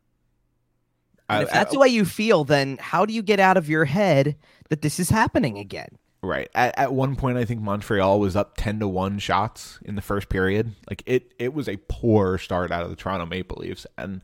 I- 1.30 1.44
if 1.44 1.52
that's 1.52 1.70
I- 1.72 1.74
the 1.74 1.80
way 1.80 1.88
you 1.90 2.04
feel, 2.06 2.44
then 2.44 2.78
how 2.82 3.06
do 3.06 3.14
you 3.14 3.22
get 3.22 3.40
out 3.40 3.56
of 3.58 3.70
your 3.70 3.86
head 3.86 4.36
that 4.70 4.82
this 4.82 5.00
is 5.00 5.10
happening 5.10 5.58
again? 5.58 5.98
Right. 6.24 6.50
At, 6.56 6.78
at 6.78 6.94
one 6.94 7.16
point, 7.16 7.38
I 7.38 7.46
think 7.46 7.62
Montreal 7.62 8.20
was 8.20 8.36
up 8.36 8.56
ten 8.58 8.80
to 8.80 8.88
one 8.88 9.20
shots 9.20 9.80
in 9.86 9.96
the 9.96 10.02
first 10.02 10.30
period. 10.30 10.74
Like 10.90 11.04
it, 11.06 11.34
it 11.38 11.54
was 11.54 11.70
a 11.70 11.78
poor 11.88 12.38
start 12.38 12.72
out 12.72 12.84
of 12.84 12.90
the 12.90 12.96
Toronto 12.96 13.26
Maple 13.26 13.58
Leafs, 13.62 13.86
and 13.98 14.22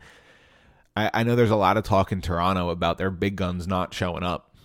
I, 0.95 1.09
I 1.13 1.23
know 1.23 1.35
there's 1.35 1.49
a 1.49 1.55
lot 1.55 1.77
of 1.77 1.83
talk 1.83 2.11
in 2.11 2.21
Toronto 2.21 2.69
about 2.69 2.97
their 2.97 3.09
big 3.09 3.35
guns 3.35 3.67
not 3.67 3.93
showing 3.93 4.23
up. 4.23 4.55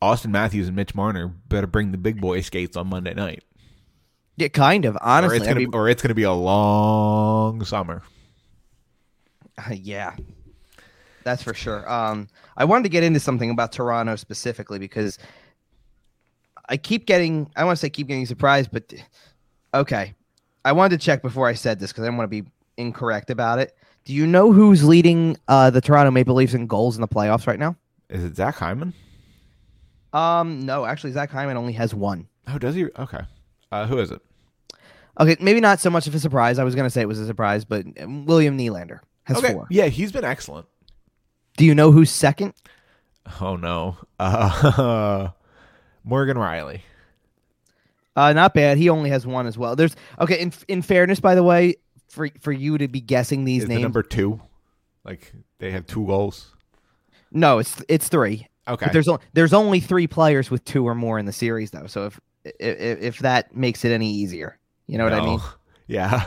Auston 0.00 0.30
Matthews 0.30 0.68
and 0.68 0.76
Mitch 0.76 0.94
Marner 0.94 1.26
better 1.26 1.66
bring 1.66 1.90
the 1.90 1.98
big 1.98 2.20
boy 2.20 2.40
skates 2.40 2.76
on 2.76 2.86
Monday 2.86 3.14
night, 3.14 3.42
Yeah, 4.36 4.46
kind 4.48 4.84
of. 4.84 4.96
Honestly, 5.00 5.38
or 5.38 5.40
it's 5.40 5.46
gonna, 5.48 5.58
mean- 5.60 5.74
or 5.74 5.88
it's 5.88 6.02
gonna 6.02 6.14
be 6.14 6.22
a 6.22 6.32
long 6.32 7.64
summer. 7.64 8.02
yeah, 9.72 10.14
that's 11.24 11.42
for 11.42 11.52
sure. 11.52 11.90
Um, 11.90 12.28
I 12.56 12.64
wanted 12.64 12.84
to 12.84 12.88
get 12.90 13.02
into 13.02 13.18
something 13.18 13.50
about 13.50 13.72
Toronto 13.72 14.14
specifically 14.14 14.78
because 14.78 15.18
I 16.68 16.76
keep 16.76 17.06
getting, 17.06 17.50
I 17.56 17.64
want 17.64 17.76
to 17.76 17.80
say 17.80 17.90
keep 17.90 18.06
getting 18.06 18.26
surprised, 18.26 18.70
but 18.72 18.94
okay. 19.74 20.14
I 20.64 20.72
wanted 20.72 21.00
to 21.00 21.04
check 21.04 21.22
before 21.22 21.48
I 21.48 21.54
said 21.54 21.80
this 21.80 21.90
because 21.90 22.04
I 22.04 22.06
don't 22.06 22.16
want 22.18 22.30
to 22.30 22.42
be 22.42 22.48
incorrect 22.76 23.30
about 23.30 23.58
it. 23.58 23.74
Do 24.08 24.14
you 24.14 24.26
know 24.26 24.52
who's 24.54 24.82
leading 24.84 25.36
uh, 25.48 25.68
the 25.68 25.82
Toronto 25.82 26.10
Maple 26.10 26.34
Leafs 26.34 26.54
in 26.54 26.66
goals 26.66 26.96
in 26.96 27.02
the 27.02 27.06
playoffs 27.08 27.46
right 27.46 27.58
now? 27.58 27.76
Is 28.08 28.24
it 28.24 28.36
Zach 28.36 28.54
Hyman? 28.54 28.94
Um, 30.14 30.64
no, 30.64 30.86
actually, 30.86 31.12
Zach 31.12 31.30
Hyman 31.30 31.58
only 31.58 31.74
has 31.74 31.94
one. 31.94 32.26
Oh, 32.46 32.56
does 32.56 32.74
he? 32.74 32.86
Okay. 32.98 33.20
Uh, 33.70 33.86
who 33.86 33.98
is 33.98 34.10
it? 34.10 34.22
Okay, 35.20 35.36
maybe 35.40 35.60
not 35.60 35.78
so 35.78 35.90
much 35.90 36.06
of 36.06 36.14
a 36.14 36.18
surprise. 36.18 36.58
I 36.58 36.64
was 36.64 36.74
going 36.74 36.86
to 36.86 36.90
say 36.90 37.02
it 37.02 37.06
was 37.08 37.18
a 37.20 37.26
surprise, 37.26 37.66
but 37.66 37.84
um, 38.00 38.24
William 38.24 38.56
Nylander 38.56 39.00
has 39.24 39.36
Okay. 39.36 39.52
four. 39.52 39.66
Yeah, 39.68 39.88
he's 39.88 40.10
been 40.10 40.24
excellent. 40.24 40.66
Do 41.58 41.66
you 41.66 41.74
know 41.74 41.92
who's 41.92 42.10
second? 42.10 42.54
Oh 43.42 43.56
no. 43.56 43.98
Uh, 44.18 45.28
Morgan 46.02 46.38
Rielly. 46.38 46.80
Uh, 48.16 48.32
not 48.32 48.54
bad. 48.54 48.78
He 48.78 48.88
only 48.88 49.10
has 49.10 49.26
one 49.26 49.46
as 49.46 49.58
well. 49.58 49.76
There's 49.76 49.94
okay. 50.18 50.40
In 50.40 50.52
in 50.66 50.80
fairness, 50.80 51.20
by 51.20 51.34
the 51.34 51.42
way, 51.42 51.74
for 52.08 52.28
for 52.40 52.52
you 52.52 52.78
to 52.78 52.88
be 52.88 53.00
guessing 53.00 53.44
these 53.44 53.62
Is 53.62 53.68
the 53.68 53.74
names, 53.74 53.82
number 53.82 54.02
two. 54.02 54.40
Like 55.04 55.32
they 55.58 55.70
have 55.70 55.86
two 55.86 56.06
goals. 56.06 56.54
no, 57.30 57.58
it's 57.58 57.82
it's 57.88 58.08
three. 58.08 58.46
Okay. 58.66 58.86
But 58.86 58.92
there's 58.92 59.08
o- 59.08 59.20
there's 59.32 59.54
only 59.54 59.80
three 59.80 60.06
players 60.06 60.50
with 60.50 60.64
two 60.64 60.86
or 60.86 60.94
more 60.94 61.18
in 61.18 61.26
the 61.26 61.32
series 61.32 61.70
though. 61.70 61.86
So 61.86 62.06
if 62.06 62.20
if, 62.44 63.00
if 63.02 63.18
that 63.20 63.54
makes 63.56 63.84
it 63.84 63.92
any 63.92 64.10
easier, 64.10 64.58
you 64.86 64.98
know 64.98 65.04
what 65.04 65.14
I 65.14 65.20
mean. 65.24 65.40
Yeah. 65.86 66.26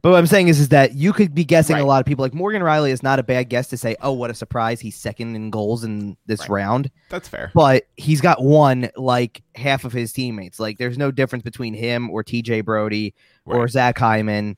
But 0.00 0.10
what 0.10 0.18
I'm 0.18 0.26
saying 0.26 0.48
is, 0.48 0.58
is 0.58 0.70
that 0.70 0.94
you 0.94 1.12
could 1.12 1.34
be 1.34 1.44
guessing 1.44 1.74
Right. 1.74 1.82
a 1.82 1.86
lot 1.86 2.00
of 2.00 2.06
people. 2.06 2.22
Like 2.22 2.32
Morgan 2.32 2.62
Rielly 2.62 2.90
is 2.90 3.02
not 3.02 3.18
a 3.18 3.22
bad 3.22 3.50
guess 3.50 3.68
to 3.68 3.76
say, 3.76 3.94
"Oh, 4.00 4.12
what 4.12 4.30
a 4.30 4.34
surprise! 4.34 4.80
He's 4.80 4.96
second 4.96 5.36
in 5.36 5.50
goals 5.50 5.84
in 5.84 6.16
this 6.24 6.40
Right. 6.40 6.50
round." 6.62 6.90
That's 7.10 7.28
fair. 7.28 7.50
But 7.54 7.84
he's 7.96 8.22
got 8.22 8.42
one 8.42 8.90
like 8.96 9.42
half 9.54 9.84
of 9.84 9.92
his 9.92 10.12
teammates. 10.14 10.58
Like 10.58 10.78
there's 10.78 10.96
no 10.98 11.10
difference 11.10 11.42
between 11.42 11.74
him 11.74 12.08
or 12.10 12.22
T.J. 12.24 12.62
Brodie 12.62 13.14
or 13.44 13.68
Zach 13.68 13.98
Hyman, 13.98 14.56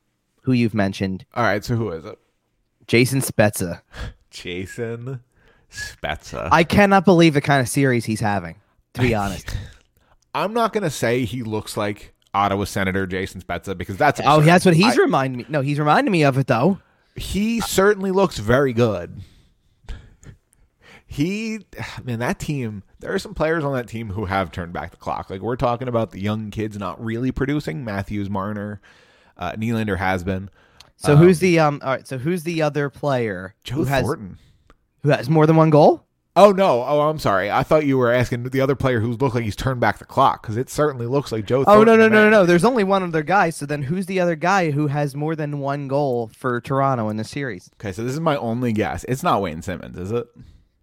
who 0.48 0.54
you've 0.54 0.72
mentioned. 0.72 1.26
All 1.34 1.42
right. 1.44 1.62
So 1.62 1.76
who 1.76 1.90
is 1.90 2.06
it? 2.06 2.18
Jason 2.86 3.20
Spezza. 3.20 3.82
Jason 4.30 5.20
Spezza. 5.70 6.48
I 6.50 6.64
cannot 6.64 7.04
believe 7.04 7.34
the 7.34 7.42
kind 7.42 7.60
of 7.60 7.68
series 7.68 8.06
he's 8.06 8.20
having. 8.20 8.56
To 8.94 9.02
be 9.02 9.14
honest. 9.14 9.54
I'm 10.34 10.54
not 10.54 10.72
gonna 10.72 10.88
say 10.88 11.26
he 11.26 11.42
looks 11.42 11.76
like 11.76 12.14
Ottawa 12.32 12.64
Senator 12.64 13.06
Jason 13.06 13.42
Spezza 13.42 13.76
because 13.76 13.98
that's 13.98 14.22
oh, 14.24 14.40
that's 14.40 14.64
what 14.64 14.74
he's 14.74 14.98
I- 14.98 15.02
reminding 15.02 15.38
me. 15.40 15.46
No, 15.50 15.60
he's 15.60 15.78
reminding 15.78 16.10
me 16.12 16.24
of 16.24 16.38
it 16.38 16.46
though. 16.46 16.78
he 17.14 17.60
certainly 17.60 18.10
looks 18.10 18.38
very 18.38 18.72
good. 18.72 19.20
He, 21.06 21.60
man, 22.04 22.18
that 22.18 22.38
team. 22.38 22.82
There 23.00 23.12
are 23.14 23.18
some 23.18 23.32
players 23.34 23.64
on 23.64 23.72
that 23.72 23.88
team 23.88 24.10
who 24.10 24.26
have 24.26 24.50
turned 24.52 24.72
back 24.74 24.90
the 24.90 24.96
clock. 24.98 25.30
Like 25.30 25.40
we're 25.40 25.56
talking 25.56 25.88
about 25.88 26.10
the 26.10 26.20
young 26.20 26.50
kids 26.50 26.76
not 26.78 27.02
really 27.02 27.32
producing. 27.32 27.82
Matthews, 27.84 28.28
Marner, 28.28 28.80
uh, 29.38 29.52
Nylander 29.52 29.98
has 29.98 30.24
been. 30.24 30.50
So 30.96 31.12
Um, 31.14 31.18
who's 31.20 31.38
the 31.38 31.58
um? 31.60 31.80
All 31.84 31.90
right. 31.90 32.06
So 32.06 32.18
who's 32.18 32.42
the 32.42 32.62
other 32.62 32.90
player 32.90 33.54
Joe 33.64 33.76
who 33.76 33.84
has 33.84 34.02
Thornton. 34.04 34.38
who 35.02 35.10
has 35.10 35.28
more 35.30 35.46
than 35.46 35.56
one 35.56 35.70
goal? 35.70 36.04
Oh 36.36 36.52
no! 36.52 36.84
Oh, 36.84 37.00
I'm 37.08 37.18
sorry. 37.18 37.50
I 37.50 37.64
thought 37.64 37.84
you 37.84 37.98
were 37.98 38.12
asking 38.12 38.44
the 38.44 38.60
other 38.60 38.76
player 38.76 39.00
who 39.00 39.12
looks 39.14 39.34
like 39.34 39.42
he's 39.42 39.56
turned 39.56 39.80
back 39.80 39.98
the 39.98 40.04
clock 40.04 40.40
because 40.42 40.56
it 40.56 40.70
certainly 40.70 41.06
looks 41.06 41.32
like 41.32 41.46
Joe. 41.46 41.64
Oh 41.66 41.82
no 41.82 41.96
no 41.96 42.08
no 42.08 42.24
no 42.24 42.30
no! 42.30 42.46
There's 42.46 42.64
only 42.64 42.84
one 42.84 43.02
other 43.02 43.24
guy. 43.24 43.50
So 43.50 43.66
then, 43.66 43.82
who's 43.82 44.06
the 44.06 44.20
other 44.20 44.36
guy 44.36 44.70
who 44.70 44.86
has 44.86 45.16
more 45.16 45.34
than 45.34 45.58
one 45.58 45.88
goal 45.88 46.30
for 46.36 46.60
Toronto 46.60 47.08
in 47.08 47.16
the 47.16 47.24
series? 47.24 47.70
Okay, 47.80 47.90
so 47.90 48.04
this 48.04 48.12
is 48.12 48.20
my 48.20 48.36
only 48.36 48.72
guess. 48.72 49.04
It's 49.08 49.24
not 49.24 49.42
Wayne 49.42 49.62
Simmonds, 49.62 49.98
is 49.98 50.12
it? 50.12 50.28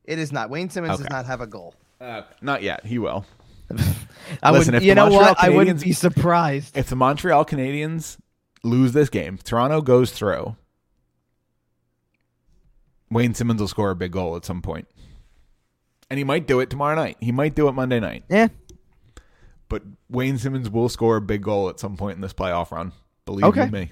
It 0.03 0.19
is 0.19 0.33
not. 0.33 0.49
Wayne 0.49 0.69
Simmonds 0.69 0.97
does 0.97 1.09
not 1.09 1.25
have 1.25 1.39
a 1.39 1.47
goal. 1.47 1.73
Uh, 2.01 2.23
not 2.41 2.61
yet. 2.61 2.85
He 2.85 2.99
will. 2.99 3.25
I 4.43 4.51
Listen, 4.51 4.73
would. 4.73 4.75
if 4.79 4.83
You 4.83 4.91
the 4.91 4.95
know 4.95 5.03
Montreal 5.09 5.21
what? 5.29 5.43
I 5.43 5.49
wouldn't 5.49 5.81
be 5.81 5.93
surprised. 5.93 6.77
If 6.77 6.89
the 6.89 6.95
Montreal 6.97 7.45
Canadiens 7.45 8.17
lose 8.65 8.91
this 8.93 9.09
game, 9.09 9.37
Toronto 9.43 9.81
goes 9.81 10.11
through. 10.11 10.55
Wayne 13.09 13.33
Simmonds 13.33 13.61
will 13.61 13.67
score 13.67 13.91
a 13.91 13.95
big 13.95 14.11
goal 14.11 14.35
at 14.35 14.45
some 14.45 14.61
point. 14.61 14.87
And 16.09 16.17
he 16.17 16.23
might 16.23 16.47
do 16.47 16.59
it 16.59 16.69
tomorrow 16.69 16.95
night. 16.95 17.17
He 17.19 17.31
might 17.31 17.55
do 17.55 17.67
it 17.67 17.71
Monday 17.73 17.99
night. 17.99 18.23
Yeah. 18.29 18.47
But 19.69 19.83
Wayne 20.09 20.37
Simmonds 20.37 20.69
will 20.69 20.89
score 20.89 21.17
a 21.17 21.21
big 21.21 21.41
goal 21.41 21.69
at 21.69 21.79
some 21.79 21.97
point 21.97 22.15
in 22.15 22.21
this 22.21 22.33
playoff 22.33 22.71
run. 22.71 22.91
Believe 23.25 23.45
Okay. 23.45 23.65
you 23.65 23.71
me. 23.71 23.91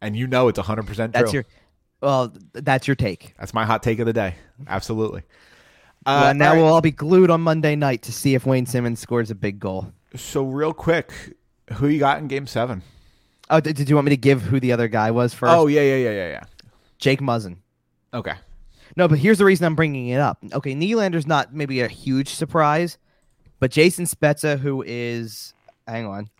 And 0.00 0.16
you 0.16 0.26
know 0.26 0.48
it's 0.48 0.58
100% 0.58 0.86
true. 0.86 1.08
That's 1.08 1.32
your. 1.32 1.44
Well, 2.00 2.34
that's 2.52 2.86
your 2.86 2.94
take. 2.94 3.34
That's 3.38 3.54
my 3.54 3.64
hot 3.64 3.82
take 3.82 3.98
of 3.98 4.06
the 4.06 4.12
day. 4.12 4.34
Absolutely. 4.66 5.22
well, 6.06 6.24
Uh, 6.26 6.32
now 6.34 6.48
all 6.50 6.54
right. 6.54 6.62
we'll 6.62 6.72
all 6.74 6.80
be 6.82 6.90
glued 6.90 7.30
on 7.30 7.40
Monday 7.40 7.74
night 7.76 8.02
to 8.02 8.12
see 8.12 8.34
if 8.34 8.44
Wayne 8.44 8.66
Simmonds 8.66 9.00
scores 9.00 9.30
a 9.30 9.34
big 9.34 9.58
goal. 9.58 9.92
So, 10.14 10.44
real 10.44 10.74
quick, 10.74 11.12
who 11.74 11.88
you 11.88 11.98
got 11.98 12.18
in 12.18 12.28
game 12.28 12.46
seven? 12.46 12.82
Oh, 13.50 13.60
did, 13.60 13.76
did 13.76 13.88
you 13.88 13.94
want 13.94 14.06
me 14.06 14.10
to 14.10 14.16
give 14.16 14.42
who 14.42 14.58
the 14.60 14.72
other 14.72 14.88
guy 14.88 15.10
was 15.10 15.34
first? 15.34 15.52
Oh, 15.52 15.66
yeah, 15.66 15.82
yeah, 15.82 15.96
yeah, 15.96 16.10
yeah, 16.10 16.28
yeah. 16.28 16.44
Jake 16.98 17.20
Muzzin. 17.20 17.56
Okay. 18.12 18.34
No, 18.96 19.08
but 19.08 19.18
here's 19.18 19.38
the 19.38 19.44
reason 19.44 19.66
I'm 19.66 19.74
bringing 19.74 20.08
it 20.08 20.20
up. 20.20 20.38
Okay, 20.52 20.74
Nylander's 20.74 21.26
not 21.26 21.54
maybe 21.54 21.80
a 21.80 21.88
huge 21.88 22.28
surprise, 22.28 22.96
but 23.58 23.70
Jason 23.70 24.04
Spezza, 24.04 24.58
who 24.58 24.84
is, 24.86 25.52
hang 25.86 26.06
on, 26.06 26.30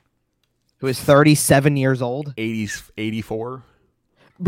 who 0.79 0.87
is 0.87 1.01
37 1.01 1.77
years 1.77 2.01
old. 2.01 2.35
80s, 2.37 2.91
84. 2.97 3.63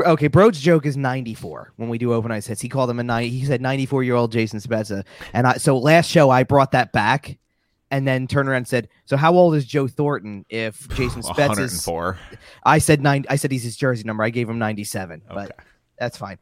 Okay, 0.05 0.27
Broad's 0.29 0.61
joke 0.61 0.85
is 0.85 0.97
94 0.97 1.73
when 1.77 1.89
we 1.89 1.99
do 1.99 2.13
open 2.13 2.31
ice 2.31 2.47
hits. 2.47 2.61
He 2.61 2.69
called 2.69 2.91
him 2.91 2.99
a 2.99 3.05
90. 3.05 3.29
He 3.29 3.45
said 3.45 3.61
94 3.61 4.03
year 4.03 4.15
old 4.15 4.33
Jason 4.33 4.61
Spezza, 4.61 5.05
and 5.33 5.47
I 5.47 5.55
so 5.55 5.79
last 5.79 6.11
show 6.11 6.31
I 6.31 6.43
brought 6.43 6.73
that 6.73 6.93
back, 6.93 7.39
and 7.91 8.07
then 8.07 8.27
turned 8.27 8.49
around 8.49 8.59
and 8.59 8.69
said, 8.69 8.89
"So 9.05 9.17
how 9.17 9.35
old 9.35 9.55
is 9.55 9.65
Joe 9.65 9.87
Thornton 9.89 10.45
if 10.49 10.89
Jason 10.91 11.23
Spezza's?" 11.23 11.87
104. 11.87 12.19
I 12.65 12.79
said 12.79 13.01
nine. 13.01 13.25
I 13.31 13.37
said 13.37 13.51
he's 13.53 13.63
his 13.65 13.77
jersey 13.77 14.05
number. 14.05 14.23
I 14.25 14.31
gave 14.31 14.49
him 14.49 14.59
97, 14.59 15.23
Okay. 15.25 15.35
but 15.35 15.57
that's 15.99 16.17
fine. 16.17 16.39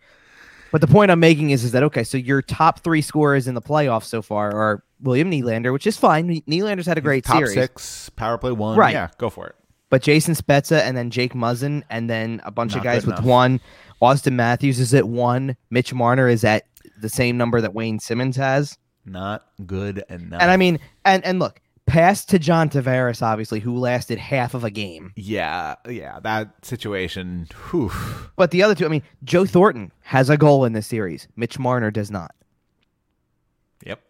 But 0.72 0.80
the 0.80 0.86
point 0.88 1.10
I'm 1.12 1.20
making 1.20 1.50
is, 1.50 1.62
is 1.62 1.70
that 1.72 1.84
okay? 1.84 2.02
So 2.02 2.18
your 2.18 2.42
top 2.42 2.80
three 2.80 3.00
scorers 3.00 3.46
in 3.46 3.54
the 3.54 3.62
playoffs 3.62 4.06
so 4.06 4.22
far 4.22 4.50
are 4.52 4.82
William 5.00 5.30
Nylander, 5.30 5.72
which 5.72 5.86
is 5.86 5.96
fine. 5.96 6.40
Nylander's 6.48 6.86
had 6.86 6.98
a 6.98 7.00
great 7.00 7.24
Top 7.24 7.36
series, 7.36 7.54
six, 7.54 8.08
power 8.10 8.38
play 8.38 8.50
one. 8.50 8.76
Right. 8.76 8.92
Yeah, 8.92 9.08
go 9.18 9.30
for 9.30 9.46
it. 9.46 9.54
but 9.88 10.02
Jason 10.02 10.34
Spezza 10.34 10.80
and 10.80 10.96
then 10.96 11.10
Jake 11.10 11.32
Muzzin 11.34 11.84
and 11.90 12.10
then 12.10 12.40
a 12.44 12.50
bunch 12.50 12.74
of 12.74 12.82
guys 12.82 13.06
with 13.06 13.16
enough. 13.18 13.24
one. 13.24 13.60
Auston 14.02 14.32
Matthews 14.32 14.80
is 14.80 14.92
at 14.94 15.06
one. 15.06 15.56
Mitch 15.70 15.94
Marner 15.94 16.26
is 16.28 16.42
at 16.42 16.64
the 17.00 17.08
same 17.08 17.36
number 17.36 17.60
that 17.60 17.72
Wayne 17.72 18.00
Simmonds 18.00 18.36
has. 18.36 18.76
Not 19.04 19.46
good 19.66 20.02
enough. 20.08 20.40
And 20.40 20.50
I 20.50 20.56
mean, 20.56 20.78
and 21.04 21.24
and 21.24 21.38
look, 21.38 21.60
pass 21.86 22.24
to 22.26 22.38
John 22.38 22.70
Tavares, 22.70 23.22
obviously, 23.22 23.60
who 23.60 23.76
lasted 23.76 24.18
half 24.18 24.54
of 24.54 24.64
a 24.64 24.70
game. 24.70 25.12
yeah, 25.16 25.76
yeah, 25.88 26.20
that 26.20 26.64
situation. 26.64 27.48
Whew. 27.70 27.92
But 28.36 28.50
the 28.50 28.62
other 28.62 28.74
two, 28.74 28.86
I 28.86 28.88
mean, 28.88 29.02
Joe 29.22 29.44
Thornton 29.44 29.92
has 30.02 30.30
a 30.30 30.36
goal 30.36 30.64
in 30.64 30.72
this 30.72 30.86
series. 30.86 31.28
Mitch 31.36 31.58
Marner 31.58 31.90
does 31.90 32.10
not. 32.10 32.34
Yep. 33.84 34.00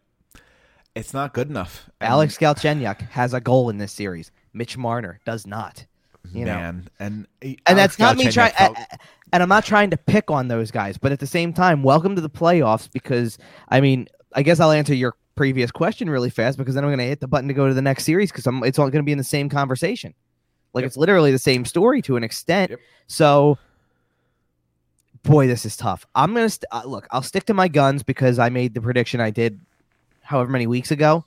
It's 0.95 1.13
not 1.13 1.35
good 1.35 1.51
enough. 1.51 1.91
And, 2.01 2.11
Alex 2.11 2.39
Galchenyuk 2.39 3.01
has 3.11 3.35
a 3.35 3.41
goal 3.41 3.69
in 3.71 3.79
this 3.79 3.93
series. 3.93 4.31
Mitch 4.53 4.79
Marner 4.79 5.21
does 5.25 5.47
not. 5.47 5.87
You 6.33 6.47
know, 6.47 6.55
man, 6.55 6.89
and 6.99 7.27
eh, 7.43 7.57
and 7.67 7.79
that's 7.79 7.99
not 7.99 8.17
me 8.17 8.31
trying. 8.31 8.53
trying. 8.53 8.75
And 9.33 9.43
I'm 9.43 9.49
not 9.49 9.65
trying 9.65 9.91
to 9.91 9.97
pick 9.97 10.31
on 10.31 10.49
those 10.49 10.71
guys, 10.71 10.97
but 10.97 11.13
at 11.13 11.21
the 11.21 11.27
same 11.27 11.53
time, 11.53 11.83
welcome 11.83 12.15
to 12.15 12.23
the 12.23 12.31
playoffs. 12.31 12.91
Because 12.91 13.37
I 13.69 13.83
mean, 13.83 14.09
I 14.35 14.43
guess 14.43 14.61
I'll 14.61 14.71
answer 14.73 14.95
your 14.95 15.15
previous 15.37 15.71
question 15.71 16.09
really 16.11 16.31
fast 16.31 16.59
because 16.59 16.75
then 16.75 16.85
I'm 16.85 16.91
going 16.91 16.99
to 16.99 17.05
hit 17.07 17.21
the 17.21 17.29
button 17.29 17.49
to 17.49 17.55
go 17.55 17.67
to 17.69 17.75
the 17.75 17.83
next 17.83 18.05
series 18.05 18.31
because 18.31 18.47
it's 18.65 18.79
all 18.79 18.87
going 18.91 19.03
to 19.03 19.07
be 19.07 19.13
in 19.13 19.19
the 19.19 19.25
same 19.25 19.49
conversation. 19.49 20.15
Like 20.73 20.83
Yep. 20.83 20.89
it's 20.89 20.97
literally 20.97 21.31
the 21.33 21.39
same 21.39 21.65
story 21.65 22.03
to 22.03 22.17
an 22.17 22.25
extent. 22.25 22.71
Yep. 22.71 22.81
So, 23.07 23.59
boy, 25.23 25.47
this 25.47 25.65
is 25.65 25.77
tough. 25.77 26.07
I'm 26.15 26.35
gonna 26.35 26.51
st- 26.51 26.65
uh, 26.73 26.83
look. 26.85 27.07
I'll 27.11 27.23
stick 27.23 27.45
to 27.47 27.55
my 27.55 27.69
guns 27.69 28.03
because 28.03 28.39
I 28.39 28.49
made 28.49 28.75
the 28.75 28.81
prediction 28.81 29.21
I 29.21 29.31
did, 29.31 29.61
however 30.23 30.51
many 30.51 30.67
weeks 30.67 30.91
ago. 30.91 31.25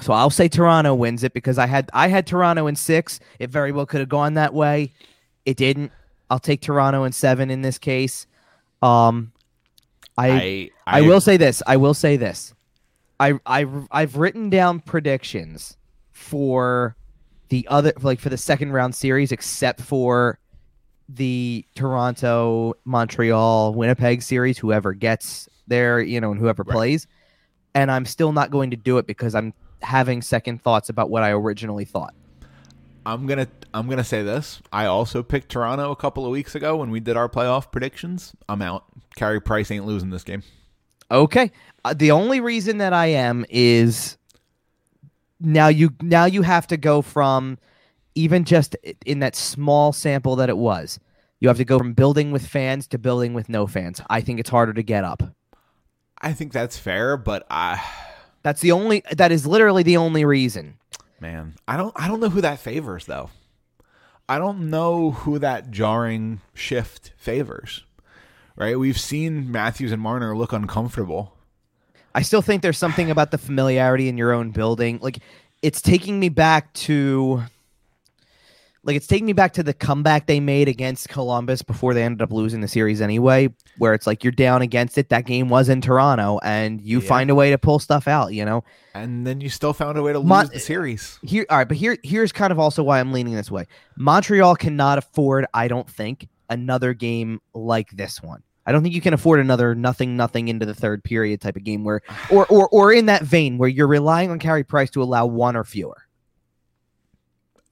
So 0.00 0.12
I'll 0.12 0.30
say 0.30 0.48
Toronto 0.48 0.94
wins 0.94 1.24
it 1.24 1.32
because 1.32 1.58
I 1.58 1.66
had 1.66 1.90
I 1.92 2.08
had 2.08 2.26
Toronto 2.26 2.66
in 2.66 2.76
six. 2.76 3.20
It 3.38 3.50
very 3.50 3.72
well 3.72 3.86
could 3.86 4.00
have 4.00 4.08
gone 4.08 4.34
that 4.34 4.54
way. 4.54 4.92
It 5.44 5.56
didn't. 5.56 5.90
I'll 6.30 6.38
take 6.38 6.60
Toronto 6.60 7.04
in 7.04 7.12
seven 7.12 7.50
in 7.50 7.62
this 7.62 7.78
case. 7.78 8.26
Um, 8.82 9.32
I 10.18 10.70
I, 10.86 10.98
I 10.98 11.00
will 11.02 11.20
say 11.20 11.36
this. 11.36 11.62
I 11.66 11.76
will 11.76 11.94
say 11.94 12.16
this. 12.16 12.54
I 13.20 13.34
I 13.46 13.66
I've 13.90 14.16
written 14.16 14.50
down 14.50 14.80
predictions 14.80 15.76
for 16.12 16.96
the 17.48 17.66
other 17.68 17.92
like 18.02 18.20
for 18.20 18.28
the 18.28 18.36
second 18.36 18.72
round 18.72 18.94
series 18.94 19.32
except 19.32 19.80
for 19.80 20.38
the 21.08 21.64
Toronto, 21.74 22.74
Montreal, 22.84 23.72
Winnipeg 23.74 24.20
series 24.22 24.58
whoever 24.58 24.92
gets 24.92 25.48
there, 25.66 26.00
you 26.00 26.20
know, 26.20 26.30
and 26.32 26.40
whoever 26.40 26.62
Right. 26.62 26.74
plays. 26.74 27.06
And 27.74 27.90
I'm 27.90 28.04
still 28.04 28.32
not 28.32 28.50
going 28.50 28.70
to 28.72 28.76
do 28.76 28.98
it 28.98 29.06
because 29.06 29.34
I'm 29.34 29.54
having 29.80 30.20
second 30.20 30.62
thoughts 30.62 30.88
about 30.88 31.08
what 31.08 31.22
I 31.22 31.30
originally 31.30 31.84
thought. 31.84 32.14
I'm 33.06 33.26
gonna 33.26 33.48
I'm 33.72 33.88
gonna 33.88 34.04
say 34.04 34.22
this. 34.22 34.60
I 34.72 34.84
also 34.86 35.22
picked 35.22 35.48
Toronto 35.50 35.90
a 35.90 35.96
couple 35.96 36.26
of 36.26 36.30
weeks 36.32 36.54
ago 36.54 36.76
when 36.76 36.90
we 36.90 37.00
did 37.00 37.16
our 37.16 37.28
playoff 37.28 37.72
predictions. 37.72 38.34
I'm 38.48 38.60
out. 38.60 38.84
Carey 39.18 39.40
Price 39.40 39.70
ain't 39.72 39.84
losing 39.84 40.10
this 40.10 40.22
game. 40.22 40.44
Okay. 41.10 41.50
Uh, 41.84 41.92
the 41.92 42.12
only 42.12 42.40
reason 42.40 42.78
that 42.78 42.92
I 42.92 43.06
am 43.06 43.44
is 43.48 44.16
now 45.40 45.66
you 45.66 45.90
now 46.00 46.24
you 46.26 46.42
have 46.42 46.68
to 46.68 46.76
go 46.76 47.02
from 47.02 47.58
even 48.14 48.44
just 48.44 48.76
in 49.04 49.18
that 49.18 49.34
small 49.34 49.92
sample 49.92 50.36
that 50.36 50.48
it 50.48 50.56
was. 50.56 51.00
You 51.40 51.48
have 51.48 51.56
to 51.56 51.64
go 51.64 51.78
from 51.78 51.94
building 51.94 52.30
with 52.30 52.46
fans 52.46 52.86
to 52.88 52.98
building 52.98 53.34
with 53.34 53.48
no 53.48 53.66
fans. 53.66 54.00
I 54.08 54.20
think 54.20 54.38
it's 54.38 54.50
harder 54.50 54.72
to 54.72 54.82
get 54.82 55.02
up. 55.04 55.22
I 56.20 56.32
think 56.32 56.52
that's 56.52 56.78
fair, 56.78 57.16
but 57.16 57.44
I 57.50 57.82
That's 58.42 58.60
the 58.60 58.72
only 58.72 59.02
that 59.10 59.32
is 59.32 59.46
literally 59.46 59.82
the 59.82 59.96
only 59.96 60.24
reason. 60.24 60.78
man, 61.20 61.54
I 61.66 61.76
don't 61.76 61.92
I 61.96 62.06
don't 62.06 62.20
know 62.20 62.30
who 62.30 62.40
that 62.42 62.60
favors 62.60 63.06
though. 63.06 63.30
I 64.28 64.38
don't 64.38 64.70
know 64.70 65.10
who 65.10 65.40
that 65.40 65.72
jarring 65.72 66.40
shift 66.54 67.12
favors. 67.16 67.84
Right? 68.58 68.78
We've 68.78 68.98
seen 68.98 69.52
Matthews 69.52 69.92
and 69.92 70.02
Marner 70.02 70.36
look 70.36 70.52
uncomfortable. 70.52 71.32
I 72.14 72.22
still 72.22 72.42
think 72.42 72.62
there's 72.62 72.78
something 72.78 73.10
about 73.10 73.30
the 73.30 73.38
familiarity 73.38 74.08
in 74.08 74.18
your 74.18 74.32
own 74.32 74.50
building. 74.50 74.98
Like 75.00 75.20
it's 75.62 75.80
taking 75.80 76.18
me 76.18 76.28
back 76.28 76.72
to 76.74 77.42
like 78.82 78.96
it's 78.96 79.06
taking 79.06 79.26
me 79.26 79.32
back 79.32 79.52
to 79.52 79.62
the 79.62 79.74
comeback 79.74 80.26
they 80.26 80.40
made 80.40 80.66
against 80.66 81.08
Columbus 81.08 81.62
before 81.62 81.94
they 81.94 82.02
ended 82.02 82.22
up 82.22 82.32
losing 82.32 82.60
the 82.60 82.68
series 82.68 83.00
anyway, 83.00 83.48
where 83.76 83.92
it's 83.94 84.06
like 84.06 84.24
you're 84.24 84.32
down 84.32 84.62
against 84.62 84.98
it. 84.98 85.10
That 85.10 85.26
game 85.26 85.48
was 85.48 85.68
in 85.68 85.80
Toronto, 85.80 86.40
and 86.42 86.80
you 86.80 87.00
Yeah. 87.00 87.08
find 87.08 87.28
a 87.30 87.34
way 87.34 87.50
to 87.50 87.58
pull 87.58 87.78
stuff 87.78 88.08
out. 88.08 88.32
You 88.32 88.44
know, 88.44 88.64
And 88.94 89.26
then 89.26 89.40
you 89.40 89.50
still 89.50 89.72
found 89.74 89.98
a 89.98 90.02
way 90.02 90.12
to 90.12 90.18
lose 90.18 90.28
Mon- 90.28 90.48
the 90.52 90.58
series. 90.58 91.18
here. 91.22 91.44
All 91.50 91.58
right, 91.58 91.68
but 91.68 91.76
here, 91.76 91.98
here's 92.02 92.32
kind 92.32 92.50
of 92.50 92.58
also 92.58 92.82
why 92.82 92.98
I'm 92.98 93.12
leaning 93.12 93.34
this 93.34 93.50
way. 93.50 93.66
Montreal 93.96 94.56
cannot 94.56 94.98
afford, 94.98 95.46
I 95.54 95.68
don't 95.68 95.88
think, 95.88 96.28
another 96.48 96.94
game 96.94 97.40
like 97.54 97.90
this 97.90 98.22
one. 98.22 98.42
I 98.68 98.72
don't 98.72 98.82
think 98.82 98.94
you 98.94 99.00
can 99.00 99.14
afford 99.14 99.40
another 99.40 99.74
nothing 99.74 100.14
nothing 100.14 100.48
into 100.48 100.66
the 100.66 100.74
third 100.74 101.02
period 101.02 101.40
type 101.40 101.56
of 101.56 101.64
game 101.64 101.84
where, 101.84 102.02
or 102.30 102.44
or 102.48 102.68
or 102.68 102.92
in 102.92 103.06
that 103.06 103.22
vein 103.22 103.56
where 103.56 103.68
you're 103.68 103.86
relying 103.86 104.30
on 104.30 104.38
Carey 104.38 104.62
Price 104.62 104.90
to 104.90 105.02
allow 105.02 105.24
one 105.24 105.56
or 105.56 105.64
fewer. 105.64 105.96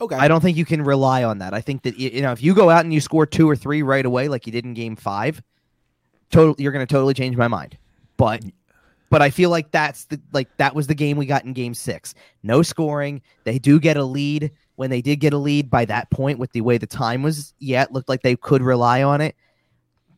Okay. 0.00 0.16
I 0.16 0.26
don't 0.26 0.40
think 0.40 0.56
you 0.56 0.64
can 0.64 0.82
rely 0.82 1.22
on 1.22 1.38
that. 1.38 1.52
I 1.52 1.60
think 1.60 1.82
that 1.82 1.98
you 1.98 2.22
know 2.22 2.32
if 2.32 2.42
you 2.42 2.54
go 2.54 2.70
out 2.70 2.86
and 2.86 2.94
you 2.94 3.02
score 3.02 3.26
two 3.26 3.48
or 3.48 3.54
three 3.54 3.82
right 3.82 4.06
away, 4.06 4.28
like 4.28 4.46
you 4.46 4.52
did 4.52 4.64
in 4.64 4.72
Game 4.72 4.96
Five, 4.96 5.42
total 6.30 6.54
you're 6.58 6.72
going 6.72 6.86
to 6.86 6.90
totally 6.90 7.12
change 7.12 7.36
my 7.36 7.48
mind. 7.48 7.76
But 8.16 8.42
but 9.10 9.20
I 9.20 9.28
feel 9.28 9.50
like 9.50 9.70
that's 9.72 10.06
the 10.06 10.18
like 10.32 10.48
that 10.56 10.74
was 10.74 10.86
the 10.86 10.94
game 10.94 11.18
we 11.18 11.26
got 11.26 11.44
in 11.44 11.52
Game 11.52 11.74
Six. 11.74 12.14
No 12.42 12.62
scoring. 12.62 13.20
They 13.44 13.58
do 13.58 13.78
get 13.78 13.98
a 13.98 14.04
lead. 14.04 14.50
When 14.76 14.90
they 14.90 15.00
did 15.02 15.16
get 15.16 15.34
a 15.34 15.38
lead 15.38 15.70
by 15.70 15.84
that 15.86 16.10
point, 16.10 16.38
with 16.38 16.52
the 16.52 16.60
way 16.60 16.76
the 16.76 16.86
time 16.86 17.22
was, 17.22 17.54
yeah, 17.58 17.82
it 17.82 17.92
looked 17.92 18.10
like 18.10 18.20
they 18.22 18.36
could 18.36 18.62
rely 18.62 19.02
on 19.02 19.22
it. 19.22 19.34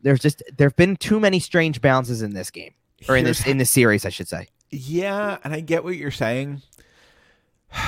There's 0.01 0.19
just 0.19 0.41
there've 0.57 0.75
been 0.75 0.95
too 0.95 1.19
many 1.19 1.39
strange 1.39 1.81
bounces 1.81 2.21
in 2.21 2.33
this 2.33 2.49
game 2.51 2.73
or 3.07 3.17
in 3.17 3.25
this 3.25 3.45
in 3.45 3.57
this 3.57 3.71
series, 3.71 4.05
I 4.05 4.09
should 4.09 4.27
say. 4.27 4.47
Yeah, 4.69 5.37
and 5.43 5.53
I 5.53 5.59
get 5.61 5.83
what 5.83 5.95
you're 5.97 6.11
saying. 6.11 6.61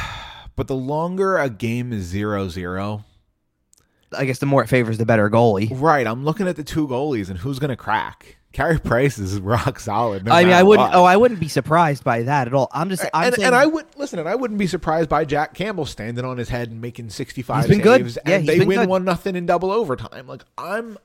But 0.57 0.67
the 0.67 0.75
longer 0.75 1.37
a 1.37 1.49
game 1.49 1.93
is 1.93 2.03
zero 2.03 2.49
zero, 2.49 3.05
I 4.15 4.25
guess 4.25 4.39
the 4.39 4.45
more 4.45 4.61
it 4.61 4.67
favors 4.67 4.97
the 4.97 5.05
better 5.05 5.29
goalie. 5.29 5.69
right? 5.71 6.05
I'm 6.05 6.25
looking 6.25 6.47
at 6.47 6.57
the 6.57 6.63
two 6.63 6.87
goalies 6.87 7.29
and 7.29 7.39
who's 7.39 7.57
gonna 7.57 7.77
crack. 7.77 8.37
Carey 8.51 8.77
Price 8.79 9.17
is 9.17 9.39
rock 9.39 9.79
solid. 9.79 10.25
no 10.25 10.33
I 10.33 10.43
mean, 10.43 10.53
I 10.53 10.61
wouldn't. 10.61 10.89
what. 10.89 10.95
Oh, 10.95 11.05
I 11.05 11.15
wouldn't 11.15 11.39
be 11.39 11.47
surprised 11.47 12.03
by 12.03 12.23
that 12.23 12.47
at 12.47 12.53
all. 12.53 12.67
I'm 12.73 12.89
just. 12.89 13.05
I'm 13.13 13.27
and, 13.27 13.35
saying, 13.35 13.45
and 13.47 13.55
I 13.55 13.65
would 13.65 13.85
listen, 13.95 14.19
and 14.19 14.27
I 14.27 14.35
wouldn't 14.35 14.59
be 14.59 14.67
surprised 14.67 15.07
by 15.09 15.23
Jack 15.23 15.53
Campbell 15.53 15.85
standing 15.85 16.25
on 16.25 16.37
his 16.37 16.49
head 16.49 16.69
and 16.69 16.81
making 16.81 17.09
sixty-five 17.09 17.65
He's 17.65 17.77
been 17.77 17.81
good. 17.81 18.01
saves, 18.01 18.17
Yeah, 18.27 18.35
and 18.35 18.47
they 18.47 18.59
win 18.59 18.79
good. 18.81 18.89
one 18.89 19.05
nothing 19.05 19.37
in 19.37 19.45
double 19.45 19.71
overtime. 19.71 20.27
Like 20.27 20.43
I'm, 20.57 20.97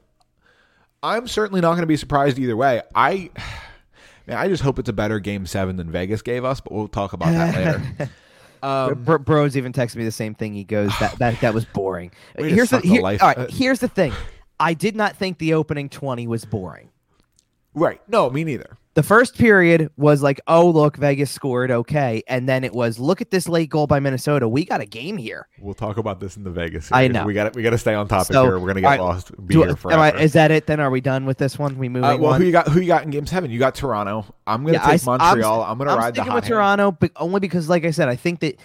I'm 1.07 1.29
certainly 1.29 1.61
not 1.61 1.71
going 1.71 1.83
to 1.83 1.87
be 1.87 1.97
surprised 1.97 2.39
either 2.39 2.57
way. 2.57 2.83
I, 2.95 3.31
man, 4.27 4.39
I 4.39 4.49
just 4.49 4.63
hope 4.63 4.79
it's 4.79 4.89
a 4.89 4.93
better 4.93 5.21
Game 5.21 5.47
Seven 5.47 5.77
than 5.77 5.91
Vegas 5.91 6.23
gave 6.23 6.45
us, 6.45 6.61
but 6.61 6.73
we'll 6.73 6.89
talk 6.89 7.13
about 7.13 7.33
that 7.33 7.55
later. 7.55 8.11
Um, 8.63 9.05
Bro, 9.05 9.19
Bros 9.19 9.57
even 9.57 9.73
texted 9.73 9.97
me 9.97 10.05
the 10.05 10.11
same 10.11 10.35
thing. 10.35 10.55
He 10.55 10.65
goes, 10.65 10.91
"That 10.99 11.19
that 11.19 11.41
that 11.43 11.53
was 11.55 11.67
boring." 11.67 12.11
Here's 12.39 12.71
the 12.71 12.81
here- 12.81 13.01
all 13.05 13.13
right. 13.13 13.51
Here's 13.51 13.81
the 13.81 13.87
thing. 13.87 14.13
I 14.59 14.73
did 14.73 14.97
not 14.97 15.15
think 15.17 15.39
the 15.39 15.55
opening 15.55 15.89
twenty 15.91 16.27
was 16.27 16.47
boring. 16.47 16.89
right? 17.75 18.01
No, 18.09 18.31
me 18.31 18.43
neither. 18.45 18.77
The 18.97 19.03
first 19.03 19.37
period 19.37 19.91
was 19.99 20.23
like, 20.23 20.41
"Oh, 20.49 20.71
look, 20.71 20.97
Vegas 20.97 21.31
scored, 21.31 21.71
okay," 21.71 22.23
and 22.29 22.49
then 22.49 22.65
it 22.65 22.73
was, 22.73 22.99
"Look 22.99 23.21
at 23.21 23.31
this 23.31 23.47
late 23.47 23.69
goal 23.69 23.87
by 23.87 24.00
Minnesota. 24.00 24.49
We 24.49 24.65
got 24.65 24.81
a 24.81 24.87
game 24.87 25.19
here." 25.19 25.49
We'll 25.61 25.75
talk 25.75 25.99
about 25.99 26.19
this 26.19 26.38
in 26.38 26.45
the 26.45 26.50
Vegas. 26.50 26.88
I 26.91 27.07
know. 27.09 27.26
We 27.26 27.35
got 27.35 27.55
we 27.55 27.62
got 27.62 27.71
to 27.71 27.79
stay 27.79 27.93
on 27.93 28.09
topic 28.09 28.33
So, 28.33 28.45
here. 28.45 28.59
We're 28.59 28.69
gonna 28.69 28.81
get 28.81 28.87
all 28.87 28.93
right, 28.93 29.00
lost. 29.00 29.33
Be 29.47 29.53
Do- 29.53 29.61
here 29.61 29.69
am 29.69 29.76
forever. 29.76 30.00
I- 30.00 30.11
is 30.12 30.33
that 30.33 30.50
it? 30.50 30.67
Then 30.67 30.80
are 30.80 30.91
we 30.91 31.02
done 31.02 31.26
with 31.26 31.37
this 31.37 31.59
one? 31.59 31.76
We 31.76 31.91
move 31.91 32.04
uh, 32.04 32.17
well, 32.19 32.32
on. 32.32 32.41
who 32.41 32.47
you 32.47 32.52
got? 32.52 32.69
Who 32.69 32.80
you 32.80 32.87
got 32.87 33.04
in 33.04 33.11
Game 33.11 33.26
Seven? 33.26 33.50
You 33.50 33.59
got 33.59 33.75
Toronto. 33.75 34.25
I'm 34.47 34.65
gonna 34.65 34.78
Yeah, 34.78 34.87
I 34.89 34.97
take 34.97 35.06
I'm 35.06 35.19
Montreal. 35.19 35.63
s- 35.63 35.67
I'm, 35.69 35.78
gonna 35.78 35.91
I'm 35.91 35.99
the 35.99 36.06
sticking 36.06 36.25
hot 36.25 36.35
with 36.37 36.45
hand. 36.45 36.52
Toronto, 36.54 36.93
but 36.93 37.11
only 37.17 37.41
because, 37.41 37.69
like 37.69 37.85
I 37.85 37.91
said, 37.91 38.09
I 38.09 38.17
think 38.17 38.41
that 38.41 38.59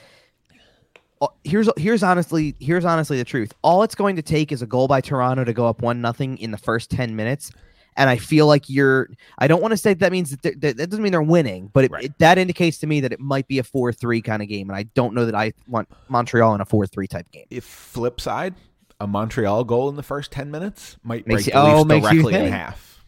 uh, 1.22 1.28
here's 1.44 1.70
here's 1.76 2.04
honestly 2.04 2.56
here's 2.62 2.86
honestly 2.86 3.18
the 3.18 3.26
truth. 3.26 3.54
All 3.64 3.84
it's 3.84 3.96
going 3.96 4.16
to 4.16 4.22
take 4.22 4.54
is 4.54 4.62
a 4.62 4.66
goal 4.66 4.88
by 4.88 5.02
Toronto 5.02 5.44
to 5.44 5.52
go 5.52 5.68
up 5.68 5.82
one 5.82 6.00
nothing 6.00 6.38
in 6.38 6.52
the 6.52 6.58
first 6.58 6.90
ten 6.90 7.18
minutes, 7.18 7.52
and 7.98 8.10
I 8.10 8.18
feel 8.18 8.48
like 8.48 8.70
you're. 8.70 9.10
I 9.38 9.48
don't 9.48 9.62
want 9.62 9.72
to 9.72 9.78
say 9.78 9.94
that 9.94 10.12
means 10.12 10.32
that, 10.38 10.62
that 10.62 10.78
that 10.78 10.90
doesn't 10.90 11.02
mean 11.04 11.12
they're 11.12 11.22
winning, 11.22 11.70
but 11.74 11.86
it, 11.86 11.92
Right. 11.92 12.06
it- 12.06 12.18
that 12.20 12.38
indicates 12.38 12.78
to 12.80 12.88
me 12.88 13.02
that 13.02 13.12
it 13.14 13.20
might 13.20 13.48
be 13.48 13.60
a 13.60 13.64
four 13.64 13.92
three 13.92 14.22
kind 14.22 14.42
of 14.42 14.48
game, 14.48 14.70
and 14.70 14.78
I 14.78 14.84
don't 14.84 15.14
know 15.14 15.26
that 15.26 15.36
I 15.36 15.54
want 15.68 15.90
Montreal 16.10 16.56
in 16.56 16.62
a 16.62 16.66
four 16.66 16.88
three 16.88 17.08
type 17.08 17.30
game. 17.32 17.46
If 17.50 17.64
flip 17.66 18.22
side, 18.22 18.56
a 19.00 19.08
Montreal 19.08 19.64
goal 19.66 19.90
in 19.90 19.96
the 19.96 20.04
first 20.04 20.32
ten 20.32 20.52
minutes 20.52 20.98
might 21.04 21.28
Makes 21.28 21.46
break 21.46 21.48
you- 21.48 21.54
the 21.54 21.60
oh, 21.68 21.82
Leafs 21.82 22.12
you 22.12 22.22
directly 22.22 22.36
in 22.36 22.52
half. 22.52 23.04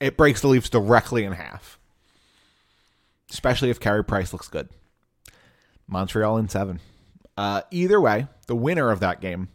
It 0.00 0.16
breaks 0.16 0.40
the 0.40 0.48
Leafs 0.48 0.70
directly 0.70 1.24
in 1.24 1.32
half, 1.32 1.78
especially 3.30 3.70
if 3.70 3.78
Carey 3.80 4.02
Price 4.04 4.32
looks 4.32 4.48
good. 4.48 4.68
Montreal 5.86 6.36
in 6.38 6.48
seven. 6.48 6.80
Uh, 7.36 7.62
either 7.70 8.00
way, 8.00 8.26
the 8.46 8.56
winner 8.56 8.90
of 8.90 9.00
that 9.00 9.20
game 9.20 9.48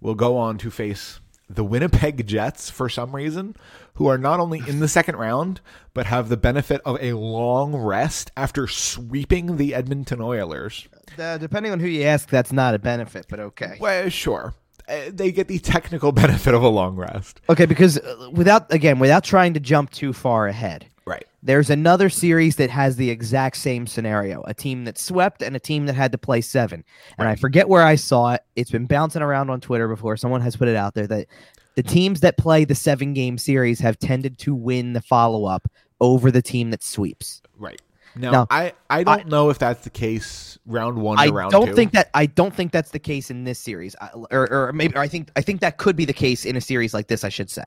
will 0.00 0.14
go 0.14 0.36
on 0.36 0.58
to 0.58 0.70
face 0.70 1.20
the 1.54 1.64
Winnipeg 1.64 2.26
Jets 2.26 2.70
for 2.70 2.88
some 2.88 3.14
reason, 3.14 3.56
who 3.94 4.06
are 4.06 4.18
not 4.18 4.40
only 4.40 4.62
in 4.66 4.80
the 4.80 4.88
second 4.88 5.16
round, 5.16 5.60
but 5.94 6.06
have 6.06 6.28
the 6.28 6.36
benefit 6.36 6.80
of 6.84 6.98
a 7.00 7.12
long 7.12 7.76
rest 7.76 8.30
after 8.36 8.66
sweeping 8.66 9.56
the 9.56 9.74
Edmonton 9.74 10.20
Oilers. 10.20 10.88
Uh, 11.18 11.38
depending 11.38 11.72
on 11.72 11.80
who 11.80 11.86
you 11.86 12.04
ask, 12.04 12.28
that's 12.28 12.52
not 12.52 12.74
a 12.74 12.78
benefit, 12.78 13.26
but 13.28 13.38
okay. 13.40 13.76
Well, 13.80 14.08
sure. 14.08 14.54
Uh, 14.88 15.10
they 15.10 15.30
get 15.30 15.48
the 15.48 15.58
technical 15.58 16.12
benefit 16.12 16.54
of 16.54 16.62
a 16.62 16.68
long 16.68 16.96
rest. 16.96 17.40
Okay, 17.48 17.66
because 17.66 17.98
uh, 17.98 18.30
without 18.32 18.72
again, 18.72 18.98
without 18.98 19.24
trying 19.24 19.54
to 19.54 19.60
jump 19.60 19.90
too 19.90 20.12
far 20.12 20.46
ahead, 20.48 20.86
Right. 21.04 21.26
there's 21.42 21.68
another 21.70 22.08
series 22.08 22.56
that 22.56 22.70
has 22.70 22.96
the 22.96 23.10
exact 23.10 23.56
same 23.56 23.86
scenario: 23.86 24.42
a 24.42 24.54
team 24.54 24.84
that 24.84 24.98
swept 24.98 25.42
and 25.42 25.56
a 25.56 25.60
team 25.60 25.86
that 25.86 25.94
had 25.94 26.12
to 26.12 26.18
play 26.18 26.40
seven. 26.40 26.84
And 27.18 27.26
I 27.28 27.34
forget 27.34 27.68
where 27.68 27.82
I 27.82 27.96
saw 27.96 28.34
it. 28.34 28.42
It's 28.56 28.70
been 28.70 28.86
bouncing 28.86 29.22
around 29.22 29.50
on 29.50 29.60
Twitter 29.60 29.88
before. 29.88 30.16
Someone 30.16 30.40
has 30.42 30.56
put 30.56 30.68
it 30.68 30.76
out 30.76 30.94
there 30.94 31.06
that 31.08 31.26
the 31.74 31.82
teams 31.82 32.20
that 32.20 32.36
play 32.36 32.64
the 32.64 32.74
seven 32.74 33.14
game 33.14 33.38
series 33.38 33.80
have 33.80 33.98
tended 33.98 34.38
to 34.38 34.54
win 34.54 34.92
the 34.92 35.00
follow 35.00 35.44
up 35.46 35.66
over 36.00 36.30
the 36.30 36.42
team 36.42 36.70
that 36.70 36.82
sweeps. 36.82 37.42
Right. 37.58 37.80
Now, 38.14 38.30
Now, 38.30 38.46
I, 38.50 38.74
I 38.90 39.02
don't 39.04 39.28
know 39.28 39.48
if 39.48 39.58
that's 39.58 39.82
the 39.84 39.90
case 39.90 40.58
round 40.66 40.98
one 40.98 41.18
I 41.18 41.28
round 41.28 41.50
don't 41.50 41.68
two. 41.68 41.74
think 41.74 41.92
that 41.92 42.10
I 42.12 42.26
don't 42.26 42.54
think 42.54 42.70
that's 42.70 42.90
the 42.90 42.98
case 42.98 43.30
in 43.30 43.44
this 43.44 43.58
series, 43.58 43.96
I- 44.02 44.10
or, 44.30 44.52
or 44.52 44.72
maybe 44.74 44.94
or 44.94 44.98
I 45.00 45.08
think 45.08 45.30
I 45.34 45.40
think 45.40 45.60
that 45.62 45.78
could 45.78 45.96
be 45.96 46.04
the 46.04 46.12
case 46.12 46.44
in 46.44 46.54
a 46.54 46.60
series 46.60 46.92
like 46.92 47.06
this. 47.08 47.24
I 47.24 47.30
should 47.30 47.48
say. 47.50 47.64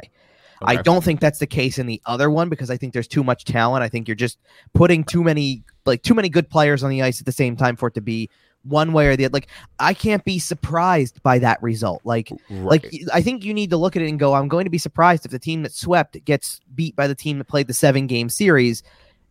I 0.61 0.77
don't 0.77 1.03
think 1.03 1.19
that's 1.19 1.39
the 1.39 1.47
case 1.47 1.77
in 1.77 1.85
the 1.85 2.01
other 2.05 2.29
one 2.29 2.49
because 2.49 2.69
I 2.69 2.77
think 2.77 2.93
there's 2.93 3.07
too 3.07 3.23
much 3.23 3.45
talent. 3.45 3.83
I 3.83 3.89
think 3.89 4.07
you're 4.07 4.15
just 4.15 4.37
putting 4.73 5.03
too 5.03 5.23
many 5.23 5.63
like 5.85 6.01
too 6.01 6.13
many 6.13 6.29
good 6.29 6.49
players 6.49 6.83
on 6.83 6.89
the 6.89 7.01
ice 7.01 7.19
at 7.19 7.25
the 7.25 7.31
same 7.31 7.55
time 7.55 7.75
for 7.75 7.87
it 7.87 7.93
to 7.95 8.01
be 8.01 8.29
one 8.63 8.93
way 8.93 9.07
or 9.07 9.15
the 9.15 9.25
other. 9.25 9.33
Like 9.33 9.47
I 9.79 9.93
can't 9.93 10.23
be 10.23 10.39
surprised 10.39 11.21
by 11.23 11.39
that 11.39 11.61
result. 11.61 12.01
Like 12.03 12.31
Right. 12.49 12.83
like 12.83 12.93
I 13.13 13.21
think 13.21 13.43
you 13.43 13.53
need 13.53 13.69
to 13.69 13.77
look 13.77 13.95
at 13.95 14.01
it 14.01 14.09
and 14.09 14.19
go, 14.19 14.33
I'm 14.33 14.47
going 14.47 14.65
to 14.65 14.71
be 14.71 14.77
surprised 14.77 15.25
if 15.25 15.31
the 15.31 15.39
team 15.39 15.63
that 15.63 15.73
swept 15.73 16.23
gets 16.25 16.59
beat 16.73 16.95
by 16.95 17.07
the 17.07 17.15
team 17.15 17.37
that 17.37 17.45
played 17.45 17.67
the 17.67 17.73
seven 17.73 18.07
game 18.07 18.29
series. 18.29 18.83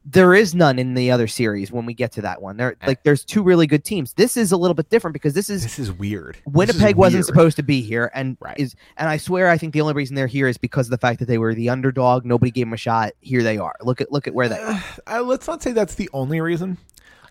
There 0.06 0.34
is 0.34 0.54
none 0.54 0.78
in 0.78 0.92
the 0.92 1.10
other 1.10 1.26
series 1.26 1.72
when 1.72 1.86
we 1.86 1.94
get 1.94 2.12
to 2.12 2.20
that 2.22 2.42
one. 2.42 2.58
There 2.58 2.76
like 2.86 3.02
there's 3.04 3.24
two 3.24 3.42
really 3.42 3.66
good 3.66 3.84
teams. 3.84 4.12
This 4.12 4.36
is 4.36 4.52
a 4.52 4.56
little 4.58 4.74
bit 4.74 4.90
different 4.90 5.14
because 5.14 5.32
this 5.32 5.48
is 5.48 5.62
this 5.62 5.78
is 5.78 5.90
weird. 5.90 6.34
This 6.34 6.44
is 6.46 6.52
Winnipeg 6.54 6.96
wasn't 6.96 7.24
supposed 7.24 7.56
to 7.56 7.62
be 7.62 7.80
here, 7.80 8.10
and 8.14 8.36
Right. 8.38 8.58
is 8.58 8.76
and 8.98 9.08
I 9.08 9.16
swear 9.16 9.48
I 9.48 9.56
think 9.56 9.72
the 9.72 9.80
only 9.80 9.94
reason 9.94 10.14
they're 10.14 10.26
here 10.26 10.46
is 10.46 10.58
because 10.58 10.88
of 10.88 10.90
the 10.90 10.98
fact 10.98 11.20
that 11.20 11.26
they 11.26 11.38
were 11.38 11.54
the 11.54 11.70
underdog. 11.70 12.26
Nobody 12.26 12.50
gave 12.50 12.66
them 12.66 12.74
a 12.74 12.76
shot. 12.76 13.12
Here 13.20 13.42
they 13.42 13.56
are. 13.56 13.74
Look 13.80 14.02
at 14.02 14.12
look 14.12 14.26
at 14.26 14.34
where 14.34 14.48
they. 14.50 14.58
are. 14.58 14.84
Uh, 15.06 15.22
let's 15.22 15.46
not 15.48 15.62
say 15.62 15.72
that's 15.72 15.94
the 15.94 16.10
only 16.12 16.38
reason. 16.40 16.76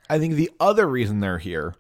I 0.10 0.18
think 0.18 0.34
the 0.34 0.50
other 0.60 0.88
reason 0.88 1.20
they're 1.20 1.38
here 1.38 1.76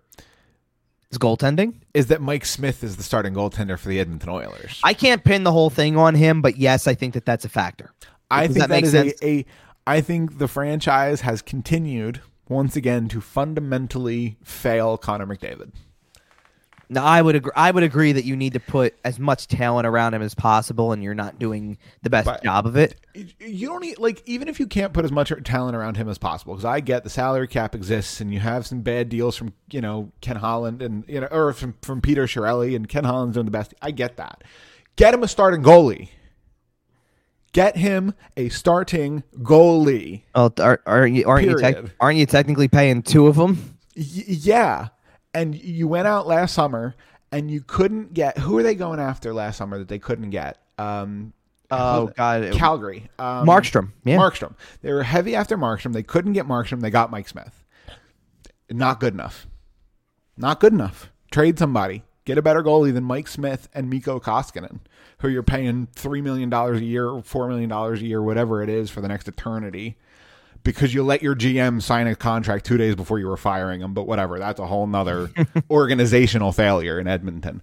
is 1.11 1.17
goaltending. 1.17 1.73
is 1.95 2.07
that 2.07 2.21
Mike 2.21 2.45
Smith 2.45 2.83
is 2.83 2.97
the 2.97 3.03
starting 3.03 3.33
goaltender 3.33 3.77
for 3.79 3.89
the 3.89 3.99
Edmonton 3.99 4.29
Oilers. 4.29 4.79
I 4.83 4.93
can't 4.93 5.23
pin 5.23 5.43
the 5.43 5.51
whole 5.51 5.69
thing 5.71 5.97
on 5.97 6.13
him, 6.15 6.41
but 6.43 6.57
yes, 6.57 6.85
I 6.87 6.93
think 6.93 7.15
that 7.15 7.25
that's 7.25 7.45
a 7.45 7.49
factor. 7.49 7.91
I 8.31 8.47
Does 8.47 8.55
think 8.55 8.67
that 8.67 8.69
that 8.69 8.83
is 8.83 8.91
sense? 8.91 9.13
a, 9.23 9.27
a. 9.39 9.45
I 9.85 10.01
think 10.01 10.37
the 10.37 10.47
franchise 10.47 11.21
has 11.21 11.41
continued 11.41 12.21
once 12.47 12.75
again 12.75 13.07
to 13.09 13.21
fundamentally 13.21 14.37
fail 14.43 14.97
Connor 14.97 15.25
McDavid. 15.27 15.71
Now 16.89 17.05
I 17.05 17.21
would 17.21 17.35
agree. 17.35 17.51
I 17.55 17.71
would 17.71 17.81
agree 17.83 18.11
that 18.11 18.25
you 18.25 18.35
need 18.35 18.53
to 18.53 18.59
put 18.59 18.93
as 19.03 19.17
much 19.17 19.47
talent 19.47 19.87
around 19.87 20.13
him 20.13 20.21
as 20.21 20.35
possible, 20.35 20.91
and 20.91 21.01
you're 21.01 21.15
not 21.15 21.39
doing 21.39 21.77
the 22.03 22.09
best 22.09 22.25
But- 22.25 22.43
job 22.43 22.67
of 22.67 22.75
it. 22.75 22.99
you 23.39 23.67
don't 23.67 23.81
need 23.81 23.97
like 23.99 24.21
even 24.25 24.47
if 24.47 24.59
you 24.59 24.67
can't 24.67 24.93
put 24.93 25.03
as 25.05 25.11
much 25.11 25.31
talent 25.43 25.75
around 25.75 25.97
him 25.97 26.07
as 26.09 26.17
possible 26.17 26.53
because 26.53 26.65
I 26.65 26.81
get 26.81 27.03
the 27.03 27.09
salary 27.09 27.47
cap 27.47 27.73
exists 27.73 28.19
and 28.21 28.33
you 28.33 28.39
have 28.41 28.65
some 28.67 28.81
bad 28.81 29.09
deals 29.09 29.35
from 29.35 29.53
you 29.71 29.81
know 29.81 30.11
Ken 30.21 30.35
Holland 30.35 30.81
and 30.81 31.03
you 31.07 31.21
know 31.21 31.27
or 31.31 31.53
from 31.53 31.75
from 31.81 31.99
Peter 32.01 32.25
Chiarelli 32.25 32.75
and 32.75 32.87
Ken 32.87 33.05
Holland's 33.05 33.35
doing 33.35 33.45
the 33.45 33.51
best. 33.51 33.73
I 33.81 33.91
get 33.91 34.17
that. 34.17 34.43
Get 34.95 35.13
him 35.13 35.23
a 35.23 35.27
starting 35.27 35.63
goalie. 35.63 36.09
Get 37.53 37.77
him 37.77 38.13
a 38.35 38.49
starting 38.49 39.23
goalie. 39.37 40.23
Oh, 40.35 40.51
are, 40.59 40.81
are 40.85 41.07
you 41.07 41.25
aren't 41.27 41.47
you 41.47 41.57
tec- 41.59 41.85
aren't 41.99 42.17
you 42.17 42.25
technically 42.25 42.67
paying 42.67 43.01
two 43.03 43.27
of 43.27 43.35
them? 43.35 43.77
Y- 43.95 44.03
yeah, 44.27 44.87
and 45.33 45.55
you 45.55 45.87
went 45.87 46.07
out 46.07 46.25
last 46.27 46.53
summer 46.55 46.95
and 47.31 47.49
you 47.49 47.61
couldn't 47.61 48.13
get 48.13 48.37
who 48.39 48.57
are 48.57 48.63
they 48.63 48.75
going 48.75 48.99
after 48.99 49.33
last 49.33 49.57
summer 49.57 49.77
that 49.77 49.87
they 49.87 49.99
couldn't 49.99 50.31
get? 50.31 50.57
Um, 50.77 51.33
Oh 51.71 52.07
God, 52.15 52.51
Calgary. 52.53 53.09
Um, 53.17 53.47
Markstrom. 53.47 53.93
Yeah, 54.03 54.17
Markstrom. 54.17 54.53
They 54.81 54.91
were 54.93 55.01
heavy 55.03 55.35
after 55.35 55.57
Markstrom. 55.57 55.93
They 55.93 56.03
couldn't 56.03 56.33
get 56.33 56.45
Markstrom. 56.45 56.81
They 56.81 56.91
got 56.91 57.09
Mike 57.09 57.27
Smith. 57.27 57.63
Not 58.69 58.99
good 58.99 59.13
enough. 59.13 59.47
Not 60.37 60.59
good 60.59 60.73
enough. 60.73 61.11
Trade 61.31 61.57
somebody. 61.57 62.03
Get 62.25 62.37
a 62.37 62.41
better 62.43 62.63
goalie 62.63 62.93
than 62.93 63.03
Mike 63.03 63.27
Smith 63.27 63.69
and 63.73 63.89
Mikko 63.89 64.19
Koskinen, 64.19 64.79
who 65.23 65.29
you're 65.29 65.41
paying 65.41 65.87
three 65.95 66.21
million 66.21 66.49
dollars 66.49 66.81
a 66.81 66.83
year, 66.83 67.07
or 67.07 67.23
four 67.23 67.47
million 67.47 67.69
dollars 67.69 68.01
a 68.01 68.05
year, 68.05 68.21
whatever 68.21 68.61
it 68.61 68.69
is, 68.69 68.89
for 68.89 68.99
the 68.99 69.07
next 69.07 69.27
eternity, 69.27 69.95
because 70.63 70.93
you 70.93 71.01
let 71.01 71.23
your 71.23 71.33
GM 71.33 71.81
sign 71.81 72.07
a 72.07 72.15
contract 72.15 72.65
two 72.65 72.75
days 72.75 72.93
before 72.93 73.19
you 73.19 73.27
were 73.27 73.37
firing 73.37 73.81
him. 73.81 73.93
But 73.93 74.05
whatever, 74.05 74.37
that's 74.37 74.59
a 74.59 74.67
whole 74.67 74.85
nother 74.85 75.31
organizational 75.71 76.51
failure 76.51 76.99
in 76.99 77.07
Edmonton. 77.07 77.61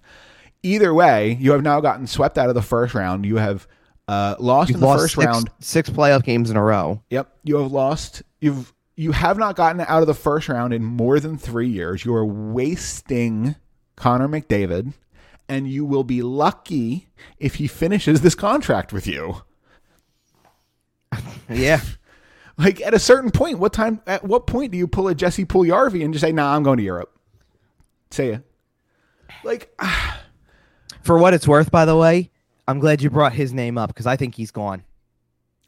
Either 0.62 0.94
way, 0.94 1.36
you 1.38 1.52
have 1.52 1.62
now 1.62 1.80
gotten 1.80 2.06
swept 2.06 2.38
out 2.38 2.48
of 2.48 2.54
the 2.54 2.62
first 2.62 2.94
round. 2.94 3.26
You 3.26 3.36
have 3.36 3.68
uh, 4.08 4.36
lost 4.38 4.70
You've 4.70 4.76
in 4.76 4.80
the 4.80 4.86
lost 4.86 5.02
first 5.02 5.14
six, 5.16 5.26
round. 5.26 5.50
six 5.60 5.90
playoff 5.90 6.24
games 6.24 6.50
in 6.50 6.56
a 6.56 6.62
row. 6.64 7.02
Yep, 7.10 7.30
you 7.44 7.56
have 7.56 7.70
lost. 7.70 8.22
You've 8.40 8.72
you 8.96 9.12
have 9.12 9.36
not 9.36 9.54
gotten 9.54 9.82
out 9.82 10.00
of 10.00 10.06
the 10.06 10.14
first 10.14 10.48
round 10.48 10.72
in 10.72 10.82
more 10.82 11.20
than 11.20 11.36
three 11.36 11.68
years. 11.68 12.06
You 12.06 12.14
are 12.14 12.24
wasting 12.26 13.54
Connor 13.96 14.28
McDavid, 14.28 14.94
and 15.50 15.68
you 15.68 15.84
will 15.84 16.04
be 16.04 16.22
lucky 16.22 17.08
if 17.38 17.56
he 17.56 17.66
finishes 17.66 18.20
this 18.20 18.34
contract 18.34 18.92
with 18.92 19.06
you. 19.06 19.42
Yeah, 21.52 21.80
Like 22.56 22.80
at 22.80 22.94
a 22.94 23.00
certain 23.00 23.32
point, 23.32 23.58
what 23.58 23.72
time? 23.72 24.00
At 24.06 24.22
what 24.22 24.46
point 24.46 24.70
do 24.70 24.78
you 24.78 24.86
pull 24.86 25.08
a 25.08 25.16
Jesse 25.16 25.44
Puljujarvi 25.44 26.04
and 26.04 26.14
just 26.14 26.24
say, 26.24 26.30
"Nah, 26.30 26.54
I'm 26.54 26.62
going 26.62 26.76
to 26.76 26.84
Europe"? 26.84 27.10
Say 28.12 28.28
it. 28.34 28.42
Like 29.42 29.76
for 31.02 31.18
what 31.18 31.34
it's 31.34 31.48
worth, 31.48 31.72
by 31.72 31.84
the 31.84 31.96
way, 31.96 32.30
I'm 32.68 32.78
glad 32.78 33.02
you 33.02 33.10
brought 33.10 33.32
his 33.32 33.52
name 33.52 33.76
up 33.76 33.88
because 33.88 34.06
I 34.06 34.14
think 34.14 34.36
he's 34.36 34.52
gone. 34.52 34.84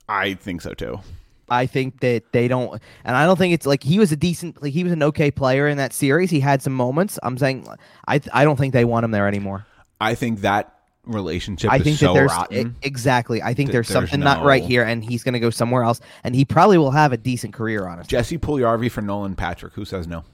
I 0.08 0.34
think 0.34 0.60
so 0.60 0.72
too. 0.72 1.00
I 1.48 1.66
think 1.66 1.98
that 2.00 2.30
they 2.32 2.46
don't, 2.46 2.80
and 3.04 3.16
I 3.16 3.26
don't 3.26 3.36
think 3.36 3.52
it's 3.54 3.66
like 3.66 3.82
he 3.82 3.98
was 3.98 4.12
a 4.12 4.16
decent, 4.16 4.62
like 4.62 4.72
he 4.72 4.84
was 4.84 4.92
an 4.92 5.02
okay 5.02 5.32
player 5.32 5.66
in 5.66 5.78
that 5.78 5.92
series. 5.92 6.30
He 6.30 6.38
had 6.38 6.62
some 6.62 6.72
moments. 6.74 7.18
I'm 7.24 7.36
saying, 7.36 7.66
I 8.06 8.20
I 8.32 8.44
don't 8.44 8.56
think 8.56 8.72
they 8.72 8.84
want 8.84 9.04
him 9.04 9.10
there 9.10 9.26
anymore. 9.26 9.66
I 10.02 10.14
think 10.14 10.40
that 10.40 10.74
relationship 11.04 11.70
I 11.72 11.76
is 11.76 11.82
think 11.82 11.98
so 11.98 12.08
that 12.08 12.14
there's 12.14 12.30
rotten. 12.30 12.68
e- 12.68 12.86
exactly. 12.86 13.42
I 13.42 13.54
think 13.54 13.72
there's 13.72 13.88
there's 13.88 13.94
something 14.10 14.20
not 14.20 14.44
right 14.44 14.62
here, 14.62 14.84
and 14.84 15.04
he's 15.04 15.22
going 15.22 15.34
to 15.34 15.40
go 15.40 15.50
somewhere 15.50 15.82
else, 15.82 16.00
and 16.24 16.34
he 16.34 16.44
probably 16.44 16.78
will 16.78 16.90
have 16.90 17.12
a 17.12 17.16
decent 17.16 17.54
career, 17.54 17.86
honestly, 17.86 18.10
Jesse 18.10 18.38
Puljujarvi 18.38 18.90
for 18.90 19.02
Nolan 19.02 19.34
Patrick. 19.34 19.74
Who 19.74 19.84
says 19.84 20.06
no? 20.06 20.24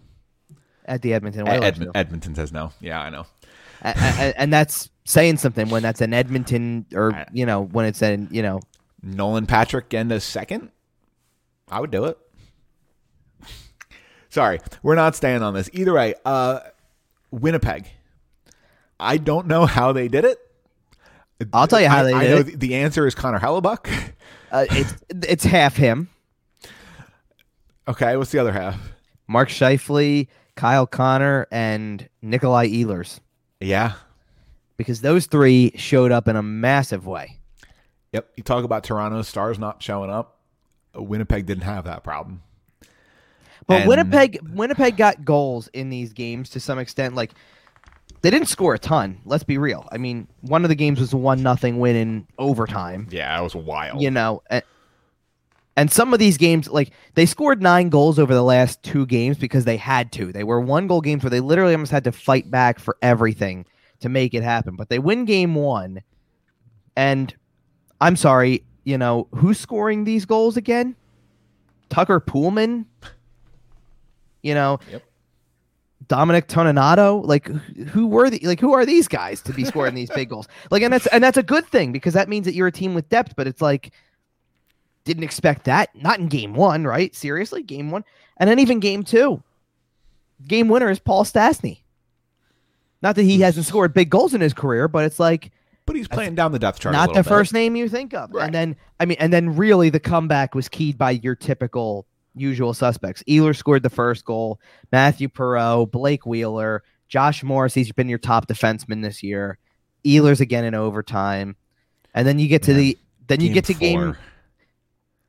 at 0.85 1.03
the 1.03 1.13
Edmonton 1.13 1.47
Ed- 1.47 1.59
Oilers. 1.63 1.79
Edmon- 1.79 1.91
Edmonton 1.95 2.35
says 2.35 2.51
no. 2.53 2.73
Yeah, 2.81 3.01
I 3.01 3.11
know. 3.11 3.27
A- 3.83 3.95
a- 3.95 4.41
and 4.41 4.53
that's 4.53 4.89
saying 5.05 5.37
something 5.37 5.69
when 5.69 5.83
that's 5.83 6.01
an 6.01 6.13
Edmonton, 6.15 6.87
or 6.95 7.27
you 7.33 7.47
know, 7.47 7.63
when 7.63 7.85
it's 7.87 8.03
an 8.03 8.29
you 8.31 8.43
know, 8.43 8.61
Nolan 9.03 9.47
Patrick 9.47 9.89
getting 9.91 10.11
a 10.13 10.21
second, 10.21 10.71
I 11.71 11.81
would 11.81 11.91
do 11.91 12.07
it. 12.07 12.19
Sorry, 14.31 14.61
we're 14.83 14.95
not 14.95 15.15
staying 15.17 15.43
on 15.43 15.55
this. 15.55 15.71
Either 15.73 15.93
way, 15.95 16.15
uh, 16.25 16.61
Winnipeg. 17.31 17.89
I 19.01 19.17
don't 19.17 19.47
know 19.47 19.67
how 19.67 19.93
they 19.93 20.09
did 20.09 20.25
it. 20.25 20.39
I'll 21.53 21.67
tell 21.69 21.81
you 21.81 21.89
how 21.89 22.01
I- 22.01 22.03
they 22.05 22.13
I 22.15 22.21
did 22.25 22.31
know 22.31 22.37
it. 22.39 22.43
the- 22.45 22.57
the 22.57 22.75
answer 22.77 23.07
is 23.07 23.15
Connor 23.15 23.39
Hellebuyck. 23.39 24.13
uh, 24.51 24.67
it's 24.71 24.95
it's 25.29 25.45
half 25.45 25.77
him, 25.77 26.09
okay, 27.87 28.17
what's 28.17 28.31
the 28.31 28.39
other 28.39 28.53
half? 28.53 28.79
Mark 29.27 29.49
Scheifele, 29.49 30.27
Kyle 30.57 30.87
Connor, 30.87 31.47
and 31.51 32.09
Nikolai 32.23 32.69
Ehlers, 32.69 33.21
Yeah. 33.61 33.93
because 34.77 35.01
those 35.01 35.27
three 35.27 35.73
showed 35.77 36.13
up 36.13 36.29
in 36.29 36.37
a 36.37 36.43
massive 36.43 37.07
way. 37.07 37.39
Yep. 38.13 38.29
You 38.37 38.43
talk 38.43 38.65
about 38.65 38.85
Toronto 38.85 39.21
stars 39.23 39.59
not 39.59 39.83
showing 39.83 40.11
up. 40.11 40.39
Winnipeg 40.95 41.45
didn't 41.47 41.65
have 41.65 41.85
that 41.85 42.03
problem. 42.03 42.43
But 43.67 43.81
And- 43.83 43.89
Winnipeg 43.89 44.39
Winnipeg 44.55 44.97
got 44.97 45.25
goals 45.25 45.69
in 45.69 45.91
these 45.91 46.13
games 46.15 46.49
to 46.51 46.61
some 46.61 46.79
extent. 46.79 47.15
Like 47.15 47.33
they 48.23 48.31
didn't 48.31 48.49
score 48.49 48.75
a 48.75 48.79
ton. 48.79 49.19
Let's 49.25 49.45
be 49.45 49.59
real. 49.59 49.87
I 49.93 49.99
mean, 49.99 50.29
one 50.41 50.65
of 50.65 50.69
the 50.69 50.75
games 50.75 51.01
was 51.01 51.13
a 51.13 51.17
one 51.17 51.43
nothing 51.43 51.79
win 51.79 51.97
in 51.97 52.27
overtime. 52.39 53.09
Yeah, 53.11 53.39
it 53.39 53.43
was 53.43 53.55
wild. 53.55 54.03
You 54.03 54.11
know, 54.11 54.43
and, 54.51 54.63
and 55.77 55.91
some 55.93 56.13
of 56.13 56.19
these 56.19 56.37
games, 56.37 56.69
like 56.69 56.91
they 57.15 57.27
scored 57.27 57.63
nine 57.63 57.89
goals 57.89 58.19
over 58.19 58.35
the 58.35 58.43
last 58.43 58.83
two 58.83 59.07
games 59.07 59.39
because 59.39 59.65
they 59.65 59.77
had 59.77 60.11
to. 60.13 60.33
They 60.33 60.45
were 60.45 60.61
one 60.61 60.87
goal 60.89 61.01
games 61.01 61.23
where 61.23 61.31
they 61.31 61.41
literally 61.41 61.75
almost 61.75 61.93
had 61.93 62.05
to 62.05 62.13
fight 62.13 62.51
back 62.51 62.81
for 62.81 62.97
everything 63.03 63.65
to 64.01 64.09
make 64.09 64.35
it 64.35 64.43
happen. 64.43 64.75
But 64.77 64.89
they 64.89 64.99
win 64.99 65.25
game 65.25 65.55
one, 65.55 66.03
and 66.97 67.35
I'm 68.01 68.17
sorry, 68.17 68.65
you 68.85 68.99
know 68.99 69.29
who's 69.35 69.61
scoring 69.61 70.05
these 70.05 70.25
goals 70.25 70.57
again? 70.57 70.97
Tucker 71.89 72.21
Poolman. 72.21 72.87
You 74.43 74.55
know, 74.55 74.79
Yep. 74.91 75.03
Dominic 76.09 76.49
Toninato. 76.49 77.25
Like, 77.25 77.47
who 77.89 78.07
were 78.07 78.31
the 78.31 78.41
like 78.43 78.61
who 78.61 78.73
are 78.73 78.85
these 78.85 79.09
guys 79.09 79.41
to 79.43 79.53
be 79.53 79.65
scoring 79.67 79.95
these 79.95 80.11
big 80.11 80.29
goals? 80.29 80.49
Like, 80.71 80.83
and 80.83 80.93
that's 80.93 81.07
and 81.09 81.23
that's 81.23 81.37
a 81.37 81.43
good 81.43 81.67
thing 81.67 81.93
because 81.93 82.15
that 82.15 82.29
means 82.29 82.47
that 82.47 82.55
you're 82.55 82.67
a 82.67 82.73
team 82.73 82.95
with 82.95 83.09
depth. 83.09 83.37
But 83.37 83.47
it's 83.47 83.63
like, 83.63 83.93
didn't 85.05 85.25
expect 85.25 85.65
that. 85.65 85.95
Not 85.95 86.19
in 86.19 86.29
game 86.29 86.55
one, 86.55 86.85
right? 86.85 87.15
Seriously, 87.15 87.63
game 87.63 87.91
one, 87.91 88.05
and 88.39 88.49
then 88.49 88.59
even 88.59 88.81
game 88.81 89.03
two. 89.03 89.43
Game 90.47 90.69
winner 90.69 90.91
is 90.91 90.99
Paul 90.99 91.25
Stastny. 91.25 91.81
Not 93.03 93.17
that 93.17 93.23
he 93.23 93.37
hmm. 93.37 93.43
hasn't 93.43 93.67
scored 93.67 93.95
big 93.95 94.11
goals 94.11 94.35
in 94.35 94.41
his 94.41 94.55
career, 94.55 94.89
but 94.89 95.05
it's 95.05 95.21
like 95.21 95.51
But 95.87 95.97
he's 95.97 96.09
playing 96.09 96.35
down 96.35 96.53
the 96.53 96.59
depth 96.59 96.81
chart. 96.81 96.93
not 96.93 97.09
the 97.09 97.23
bit. 97.23 97.27
first 97.27 97.53
name 97.53 97.77
you 97.77 97.89
think 97.89 98.15
of. 98.15 98.33
Right. 98.33 98.45
And 98.47 98.55
then 98.55 98.77
I 99.01 99.05
mean, 99.05 99.17
and 99.21 99.33
then 99.33 99.57
really 99.57 99.91
the 99.91 100.01
comeback 100.01 100.55
was 100.55 100.69
keyed 100.69 100.99
by 100.99 101.13
your 101.13 101.35
typical 101.35 102.07
usual 102.41 102.75
suspects. 102.75 103.23
Ehlers 103.29 103.57
scored 103.57 103.83
the 103.83 103.91
first 103.91 104.25
goal. 104.25 104.61
Mathieu 104.93 105.29
Perreault, 105.29 105.91
Blake 105.91 106.25
Wheeler, 106.27 106.83
Josh 107.09 107.43
Morris. 107.43 107.75
He's 107.75 107.93
been 107.93 108.09
your 108.09 108.19
top 108.19 108.47
defenseman 108.49 109.03
this 109.03 109.23
year. 109.23 109.59
Ehlers 110.05 110.41
again 110.41 110.65
in 110.65 110.75
overtime, 110.75 111.57
and 112.15 112.27
then 112.27 112.39
you 112.39 112.49
get 112.49 112.63
to 112.65 112.71
Man, 112.73 112.81
the 112.81 112.99
then 113.27 113.41
you 113.41 113.53
get 113.53 113.65
to 113.67 113.75
game. 113.75 114.01
four. 114.15 114.19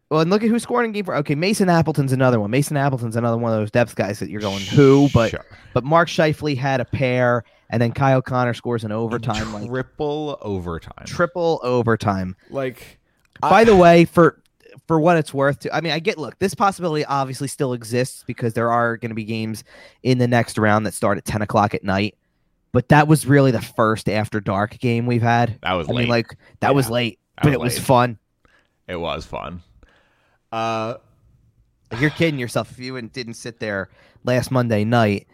Well, 0.09 0.21
and 0.21 0.31
look 0.31 0.43
at 0.43 0.49
who 0.49 0.57
scored 0.57 0.85
in 0.85 0.91
game 0.91 1.05
four. 1.05 1.15
Okay, 1.17 1.35
Mason 1.35 1.69
Appleton's 1.69 2.11
another 2.11 2.39
one. 2.39 2.49
Mason 2.49 2.75
Appleton's 2.77 3.15
another 3.15 3.37
one 3.37 3.51
of 3.53 3.59
those 3.59 3.69
depth 3.71 3.95
guys 3.95 4.19
that 4.19 4.29
you're 4.29 4.41
going 4.41 4.61
who, 4.63 5.07
but 5.13 5.29
Sure. 5.31 5.45
but 5.73 5.83
Mark 5.83 6.07
Scheifele 6.07 6.57
had 6.57 6.81
a 6.81 6.85
pair, 6.85 7.43
and 7.69 7.79
then 7.81 7.91
Kyle 7.91 8.21
Connor 8.21 8.53
scores 8.55 8.83
in 8.83 8.91
overtime, 8.91 9.53
like 9.53 9.67
triple 9.67 10.37
overtime. 10.41 11.05
triple 11.05 11.59
overtime. 11.63 12.35
like, 12.49 12.99
By 13.41 13.61
I- 13.61 13.63
the 13.65 13.75
way, 13.75 14.05
for 14.05 14.41
for 14.89 14.99
what 14.99 15.17
it's 15.17 15.31
worth, 15.35 15.59
to, 15.59 15.75
I 15.75 15.81
mean, 15.81 15.91
I 15.93 15.99
get 15.99 16.17
look. 16.17 16.39
This 16.39 16.55
possibility 16.55 17.05
obviously 17.05 17.47
still 17.47 17.73
exists 17.73 18.23
because 18.25 18.55
there 18.55 18.71
are 18.71 18.97
going 18.97 19.11
to 19.11 19.15
be 19.15 19.23
games 19.23 19.63
in 20.01 20.17
the 20.17 20.27
next 20.27 20.57
round 20.57 20.87
that 20.87 20.95
start 20.95 21.19
at 21.19 21.25
ten 21.25 21.43
o'clock 21.43 21.75
at 21.75 21.83
night. 21.83 22.17
But 22.71 22.89
that 22.89 23.07
was 23.07 23.27
really 23.27 23.51
the 23.51 23.61
first 23.61 24.09
after 24.09 24.39
dark 24.41 24.79
game 24.79 25.05
we've 25.05 25.21
had. 25.21 25.59
that 25.61 25.73
was 25.73 25.87
I 25.87 25.91
late. 25.91 25.99
mean, 26.01 26.09
like 26.09 26.35
that 26.61 26.73
was 26.73 26.89
late, 26.89 27.19
that 27.35 27.43
but 27.43 27.49
was 27.49 27.53
it 27.53 27.59
was 27.61 27.75
late. 27.77 27.85
fun. 27.85 28.17
it 28.87 28.95
was 28.95 29.25
fun. 29.27 29.61
Uh, 30.51 30.95
You're 31.99 32.09
kidding 32.09 32.39
yourself 32.39 32.71
if 32.71 32.79
you 32.79 32.95
didn't- 32.95 33.13
didn't 33.13 33.35
sit 33.35 33.59
there 33.59 33.89
last 34.23 34.49
Monday 34.49 34.85
night 34.85 35.27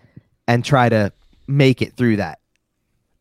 and 0.49 0.65
try 0.65 0.89
to 0.89 1.13
make 1.47 1.81
it 1.81 1.93
through 1.93 2.17
that. 2.17 2.39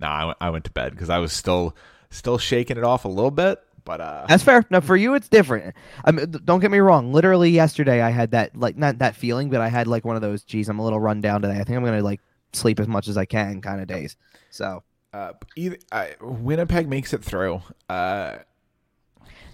no, 0.01 0.09
I 0.09 0.25
went, 0.25 0.39
I 0.41 0.51
went 0.51 0.65
to 0.65 0.73
bed 0.73 0.91
because 0.93 1.11
I 1.11 1.19
was 1.19 1.33
still 1.33 1.77
still 2.11 2.39
shaking 2.39 2.77
it 2.77 2.83
off 2.85 3.05
a 3.05 3.09
little 3.09 3.31
bit. 3.31 3.61
But 3.85 4.01
uh, 4.01 4.27
That's 4.29 4.43
fair. 4.43 4.65
Now 4.71 4.81
for 4.81 4.97
you, 4.97 5.15
it's 5.15 5.29
different. 5.29 5.75
I 6.05 6.11
mean, 6.11 6.31
don't 6.45 6.61
get 6.61 6.71
me 6.71 6.79
wrong. 6.79 7.13
Literally 7.13 7.51
yesterday, 7.51 8.01
I 8.01 8.11
had 8.11 8.31
that 8.31 8.57
like 8.57 8.77
not 8.77 8.99
that 8.99 9.15
feeling, 9.15 9.51
but 9.51 9.61
I 9.61 9.69
had 9.69 9.87
like 9.87 10.05
one 10.05 10.17
of 10.17 10.23
those. 10.23 10.43
Geez, 10.43 10.69
I'm 10.69 10.79
a 10.79 10.85
little 10.85 11.01
run 11.01 11.21
down 11.21 11.43
today. 11.43 11.61
I 11.61 11.65
think 11.65 11.77
I'm 11.77 11.85
gonna 11.85 12.03
like 12.03 12.21
sleep 12.53 12.81
as 12.81 12.89
much 12.89 13.09
as 13.09 13.17
I 13.17 13.25
can 13.25 13.61
kind 13.61 13.81
of 13.81 13.87
days. 13.87 14.17
So, 14.51 14.83
uh, 15.13 15.33
either, 15.57 15.77
uh, 15.93 16.07
Winnipeg 16.21 16.89
makes 16.89 17.13
it 17.13 17.23
through. 17.23 17.61
Uh, 17.89 18.39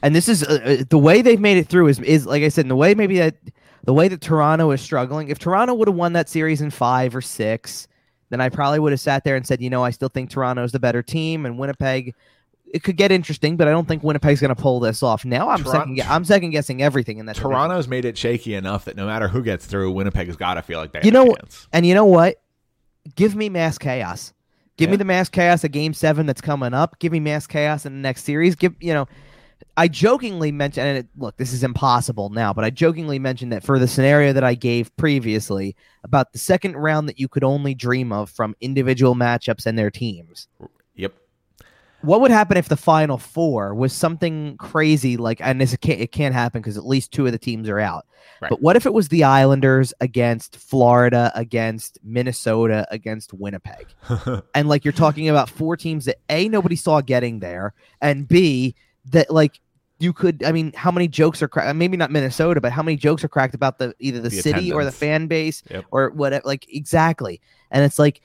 and 0.03 0.15
this 0.15 0.29
is 0.29 0.43
uh, 0.45 0.61
uh, 0.81 0.85
the 0.89 0.99
way 0.99 1.23
they've 1.23 1.41
made 1.41 1.59
it 1.59 1.67
through 1.69 1.89
is 1.89 1.99
is 2.01 2.27
like 2.27 2.43
I 2.43 2.49
said, 2.49 2.65
in 2.67 2.69
the 2.69 2.77
way 2.77 2.95
maybe 2.95 3.19
that 3.19 3.37
the 3.85 3.95
way 3.95 4.09
that 4.09 4.21
Toronto 4.21 4.71
is 4.71 4.81
struggling. 4.81 5.29
If 5.29 5.39
Toronto 5.39 5.75
would 5.75 5.89
have 5.89 5.97
won 5.97 6.13
that 6.13 6.29
series 6.29 6.61
in 6.61 6.71
five 6.71 7.17
or 7.17 7.21
six, 7.21 7.89
then 8.29 8.41
I 8.41 8.49
probably 8.49 8.79
would 8.79 8.93
have 8.93 9.01
sat 9.01 9.25
there 9.25 9.37
and 9.37 9.47
said, 9.47 9.61
you 9.61 9.71
know, 9.71 9.83
I 9.83 9.91
still 9.91 10.09
think 10.09 10.31
Toronto 10.31 10.63
is 10.63 10.73
the 10.73 10.79
better 10.81 11.03
team, 11.03 11.47
and 11.47 11.59
Winnipeg. 11.59 12.15
It 12.73 12.85
could 12.85 12.97
get 12.97 13.11
interesting, 13.11 13.57
but 13.57 13.67
I 13.67 13.73
don't 13.73 13.89
think 13.89 14.05
Winnipeg's 14.05 14.41
going 14.41 14.55
to 14.55 14.61
pull 14.61 14.79
this 14.79 15.03
off. 15.03 15.25
Now 15.25 15.51
I'm 15.51 15.65
second. 15.65 16.01
I'm 16.03 16.25
second 16.25 16.51
guessing 16.51 16.83
everything 16.83 17.19
in 17.19 17.27
that. 17.27 17.35
division. 17.35 17.51
Toronto's 17.51 17.89
made 17.89 18.05
it 18.05 18.17
shaky 18.17 18.55
enough 18.55 18.85
that 18.85 18.97
no 18.97 19.07
matter 19.07 19.27
who 19.27 19.43
gets 19.43 19.67
through, 19.67 19.91
Winnipeg 19.91 20.29
has 20.29 20.37
got 20.37 20.55
to 20.55 20.63
feel 20.63 20.79
like 20.79 20.93
they 20.93 21.01
You 21.03 21.11
know-. 21.11 21.35
And 21.73 21.85
you 21.85 21.95
know 21.95 22.05
what? 22.05 22.37
Give 23.17 23.35
me 23.35 23.49
mass 23.49 23.77
chaos. 23.79 24.33
Give 24.77 24.89
me 24.89 24.97
the 24.97 25.05
mass 25.05 25.29
chaos 25.29 25.63
of 25.63 25.73
game 25.73 25.93
seven 25.93 26.25
that's 26.25 26.41
coming 26.41 26.73
up. 26.73 26.99
Give 27.01 27.13
me 27.13 27.21
mass 27.21 27.47
chaos 27.47 27.85
in 27.85 27.93
the 27.93 27.99
next 27.99 28.25
series. 28.25 28.55
Give 28.55 28.75
you 28.81 28.95
know, 28.95 29.09
I 29.77 29.89
jokingly 29.89 30.53
mentioned, 30.53 30.87
and 30.87 30.99
it, 30.99 31.07
look, 31.17 31.37
this 31.37 31.53
is 31.53 31.63
impossible 31.63 32.31
now, 32.31 32.53
but 32.53 32.65
I 32.65 32.71
jokingly 32.71 33.19
mentioned 33.19 33.53
that 33.53 33.63
for 33.63 33.79
the 33.79 33.89
scenario 33.89 34.33
that 34.33 34.45
I 34.45 34.55
gave 34.55 34.95
previously 34.97 35.77
about 36.03 36.33
the 36.33 36.39
second 36.39 36.77
round 36.77 37.09
that 37.09 37.21
you 37.21 37.29
could 37.29 37.45
only 37.45 37.75
dream 37.75 38.11
of 38.11 38.31
from 38.31 38.55
individual 38.61 39.15
matchups 39.15 39.67
and 39.67 39.79
their 39.79 39.91
teams. 39.91 40.49
What 42.03 42.21
would 42.21 42.31
happen 42.31 42.57
if 42.57 42.69
the 42.69 42.77
final 42.77 43.19
four 43.19 43.75
was 43.75 43.93
something 43.93 44.57
crazy 44.59 45.17
like, 45.17 45.41
and 45.43 45.61
this 45.61 45.73
it 45.73 45.81
can't, 45.81 46.01
it 46.01 46.13
can't 46.13 46.35
happen 46.35 46.61
because 46.61 46.77
at 46.77 46.87
least 46.87 47.13
two 47.13 47.27
of 47.27 47.33
the 47.33 47.39
teams 47.39 47.69
are 47.69 47.79
out. 47.79 48.07
Right. 48.41 48.49
But 48.49 48.63
what 48.63 48.77
if 48.77 48.87
it 48.87 48.95
was 48.95 49.09
the 49.09 49.25
Islanders 49.25 49.93
against 50.01 50.57
Florida, 50.57 51.31
against 51.35 51.99
Minnesota, 52.03 52.87
against 52.91 53.35
Winnipeg? 53.35 53.87
and 54.55 54.69
like 54.69 54.85
you're 54.85 54.93
talking 54.93 55.29
about 55.29 55.51
four 55.51 55.77
teams 55.77 56.07
that 56.07 56.17
A, 56.31 56.49
nobody 56.49 56.77
saw 56.77 57.01
getting 57.01 57.41
there, 57.41 57.75
and 58.01 58.27
B, 58.27 58.75
that 59.07 59.31
like 59.31 59.61
you 60.01 60.15
could 60.15 60.43
i 60.45 60.51
mean 60.51 60.73
how 60.75 60.91
many 60.91 61.07
jokes 61.07 61.43
are 61.43 61.49
cracked 61.49 61.69
uh, 61.69 61.75
maybe 61.75 61.97
not 61.97 62.11
minnesota 62.11 62.61
but 62.61 62.73
how 62.73 62.83
many 62.83 62.97
jokes 62.97 63.23
are 63.23 63.29
cracked 63.29 63.55
about 63.55 63.79
the 63.79 63.95
either 64.01 64.19
the, 64.21 64.31
The 64.31 64.41
city 64.43 64.73
or 64.73 64.85
the 64.85 64.91
fan 64.91 65.27
base 65.27 65.63
Yep. 65.71 65.85
or 65.91 66.11
whatever 66.11 66.43
like 66.47 66.67
exactly 66.75 67.41
and 67.71 67.85
it's 67.85 67.99
like 67.99 68.23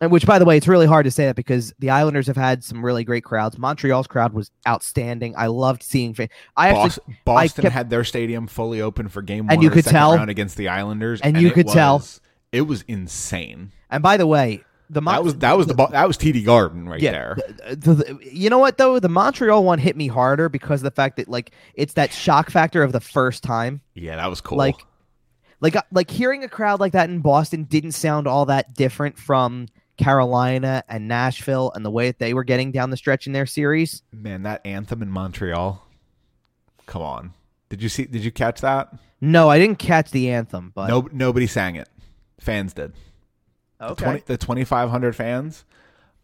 and 0.00 0.10
which 0.10 0.26
by 0.26 0.38
the 0.38 0.44
way 0.44 0.56
it's 0.56 0.68
really 0.68 0.86
hard 0.86 1.04
to 1.04 1.10
say 1.10 1.26
that 1.26 1.36
because 1.36 1.72
the 1.78 1.90
islanders 1.90 2.26
have 2.26 2.36
had 2.36 2.62
some 2.62 2.84
really 2.84 3.04
great 3.04 3.24
crowds 3.24 3.56
montreal's 3.58 4.06
crowd 4.06 4.32
was 4.32 4.50
outstanding 4.68 5.34
i 5.36 5.46
loved 5.46 5.82
seeing 5.82 6.12
fan- 6.14 6.28
i 6.56 6.68
actually 6.68 7.14
Bos- 7.24 7.24
Boston 7.24 7.62
kept- 7.62 7.74
had 7.74 7.90
their 7.90 8.04
stadium 8.04 8.46
fully 8.46 8.80
open 8.80 9.08
for 9.08 9.22
game 9.22 9.46
one 9.46 9.54
And 9.54 9.62
you 9.62 9.70
could 9.70 9.84
tell- 9.84 10.14
round 10.16 10.30
against 10.30 10.56
the 10.56 10.68
Islanders, 10.68 11.20
and 11.20 11.40
you 11.40 11.48
it 11.48 11.54
could 11.54 11.68
tell- 11.68 12.04
it 12.52 12.62
was 12.62 12.82
insane. 12.88 13.72
and 13.90 14.02
by 14.02 14.16
the 14.16 14.26
way 14.26 14.62
the 14.88 15.00
Mon- 15.02 15.14
That 15.16 15.24
was 15.24 15.34
that 15.38 15.56
was 15.58 15.66
the 15.66 15.74
Bo- 15.74 15.88
that 15.90 16.06
was 16.06 16.16
TD 16.16 16.44
Garden 16.44 16.88
right 16.88 17.00
Yeah, 17.00 17.10
there. 17.10 17.36
the- 17.70 17.94
the- 17.94 18.18
you 18.30 18.48
know 18.50 18.58
what 18.58 18.78
though 18.78 19.00
the 19.00 19.08
montreal 19.08 19.64
one 19.64 19.78
hit 19.80 19.96
me 19.96 20.06
harder 20.06 20.48
because 20.48 20.80
of 20.80 20.84
the 20.84 20.90
fact 20.92 21.16
that 21.16 21.28
like 21.28 21.50
it's 21.74 21.94
that 21.94 22.12
shock 22.12 22.50
factor 22.50 22.82
of 22.84 22.92
the 22.92 23.00
first 23.00 23.42
time 23.42 23.80
Yeah, 23.94 24.14
that 24.16 24.30
was 24.30 24.40
cool. 24.40 24.58
Like, 24.58 24.76
like, 25.60 25.74
uh, 25.74 25.82
like 25.90 26.08
hearing 26.10 26.44
a 26.44 26.48
crowd 26.48 26.78
like 26.78 26.92
that 26.92 27.08
in 27.10 27.18
Boston 27.18 27.64
didn't 27.64 27.92
sound 27.92 28.28
all 28.28 28.46
that 28.46 28.74
different 28.74 29.18
from 29.18 29.66
Carolina 29.96 30.82
and 30.88 31.08
Nashville 31.08 31.72
and 31.74 31.84
the 31.84 31.90
way 31.90 32.08
that 32.08 32.18
they 32.18 32.34
were 32.34 32.44
getting 32.44 32.70
down 32.72 32.90
the 32.90 32.96
stretch 32.96 33.26
in 33.26 33.32
their 33.32 33.46
series. 33.46 34.02
man, 34.12 34.42
that 34.42 34.64
anthem 34.64 35.02
in 35.02 35.10
Montreal. 35.10 35.82
Come 36.86 37.02
on, 37.02 37.32
did 37.68 37.82
you 37.82 37.88
see? 37.88 38.04
Did 38.04 38.24
you 38.24 38.30
catch 38.30 38.60
that? 38.60 38.92
No, 39.20 39.48
I 39.48 39.58
didn't 39.58 39.78
catch 39.78 40.10
the 40.10 40.30
anthem, 40.30 40.72
but 40.74 40.88
No, 40.88 41.08
nobody 41.12 41.46
sang 41.46 41.74
it. 41.76 41.88
Fans 42.38 42.72
did. 42.74 42.92
The 43.80 43.90
okay. 43.92 44.04
20 44.04 44.22
the 44.26 44.36
twenty 44.38 44.64
five 44.64 44.90
hundred 44.90 45.16
fans, 45.16 45.64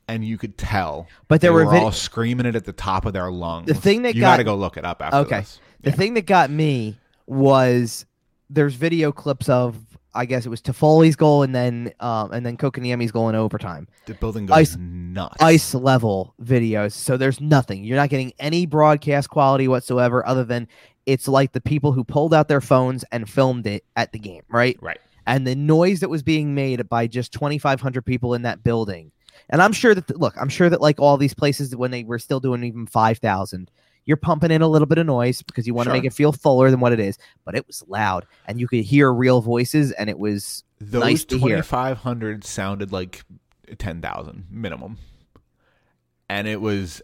and 0.07 0.25
you 0.25 0.39
could 0.39 0.57
tell. 0.57 1.09
But 1.29 1.41
there 1.41 1.51
they 1.51 1.55
were 1.55 1.65
were 1.67 1.73
vid- 1.73 1.83
all 1.83 1.93
screaming 1.93 2.47
it 2.47 2.55
at 2.55 2.65
the 2.65 2.73
top 2.73 3.07
of 3.07 3.13
their 3.13 3.31
lungs. 3.31 3.67
The 3.67 3.75
thing 3.75 4.03
that 4.03 4.15
you 4.15 4.21
got- 4.21 4.37
to 4.37 4.45
go 4.45 4.55
look 4.55 4.77
it 4.77 4.85
up 4.85 5.03
after 5.03 5.17
Okay. 5.19 5.41
this. 5.41 5.59
the 5.81 5.91
Yeah. 5.91 5.97
thing 5.97 6.15
that 6.15 6.27
got 6.27 6.51
me 6.51 6.99
was 7.27 8.07
there's 8.49 8.75
video 8.75 9.11
clips 9.11 9.49
of 9.49 9.92
I 10.15 10.27
guess 10.27 10.45
it 10.45 10.49
was 10.51 10.61
Toffoli's 10.61 11.17
goal 11.17 11.43
and 11.43 11.55
then 11.55 11.93
um 12.01 12.33
and 12.33 12.45
then 12.45 12.57
Kotkaniemi's 12.57 13.11
goal 13.13 13.29
in 13.29 13.35
overtime. 13.35 13.89
The 14.07 14.15
building 14.15 14.47
goes 14.47 14.57
Ice- 14.57 14.77
nuts. 14.79 15.37
ice 15.41 15.75
level 15.75 16.35
videos. 16.43 16.93
So 16.93 17.17
there's 17.17 17.41
nothing. 17.41 17.85
You're 17.85 17.97
not 17.97 18.11
getting 18.11 18.33
any 18.39 18.67
broadcast 18.67 19.31
quality 19.31 19.69
whatsoever 19.69 20.27
other 20.27 20.45
than 20.45 20.69
it's 21.07 21.27
like 21.29 21.53
the 21.53 21.61
people 21.61 21.93
who 21.93 22.05
pulled 22.05 22.33
out 22.35 22.49
their 22.49 22.61
phones 22.61 23.05
and 23.11 23.29
filmed 23.29 23.67
it 23.67 23.85
at 23.97 24.13
the 24.13 24.19
game, 24.19 24.43
right? 24.49 24.79
Right. 24.81 24.99
And 25.27 25.47
the 25.47 25.55
noise 25.55 26.01
that 26.01 26.11
was 26.11 26.23
being 26.23 26.55
made 26.55 26.89
by 26.89 27.07
just 27.07 27.33
2,500 27.33 28.03
people 28.05 28.35
in 28.35 28.43
that 28.43 28.63
building. 28.65 29.13
And 29.51 29.61
I'm 29.63 29.73
sure 29.73 29.95
that, 29.95 30.19
look, 30.19 30.35
I'm 30.41 30.49
sure 30.49 30.69
that 30.71 30.81
like 30.81 31.01
all 31.01 31.17
these 31.17 31.35
places 31.35 31.75
when 31.77 31.91
they 31.91 32.05
were 32.05 32.19
still 32.19 32.39
doing 32.41 32.63
even 32.65 32.87
5,000, 32.87 33.71
you're 34.05 34.17
pumping 34.17 34.51
in 34.51 34.63
a 34.63 34.69
little 34.69 34.87
bit 34.87 34.99
of 34.99 35.07
noise 35.07 35.43
because 35.43 35.67
you 35.67 35.75
want 35.75 35.87
to 35.87 35.91
Sure. 35.91 35.97
make 35.97 36.05
it 36.05 36.13
feel 36.13 36.33
fuller 36.33 36.71
than 36.71 36.81
what 36.81 36.93
it 36.93 37.01
is. 37.01 37.19
But 37.45 37.55
it 37.55 37.67
was 37.67 37.83
loud 37.87 38.27
and 38.47 38.59
you 38.61 38.67
could 38.69 38.81
hear 38.85 39.13
real 39.13 39.41
voices 39.41 39.93
and 39.93 40.11
it 40.11 40.19
was 40.19 40.65
Those 40.81 41.01
nice 41.03 41.25
to 41.27 41.37
hear. 41.39 41.49
twenty 41.49 41.63
five 41.63 41.99
hundred 41.99 42.45
sounded 42.45 42.93
like 42.93 43.23
ten 43.79 44.01
thousand 44.03 44.47
minimum, 44.51 44.99
and 46.29 46.47
it 46.49 46.61
was 46.61 47.03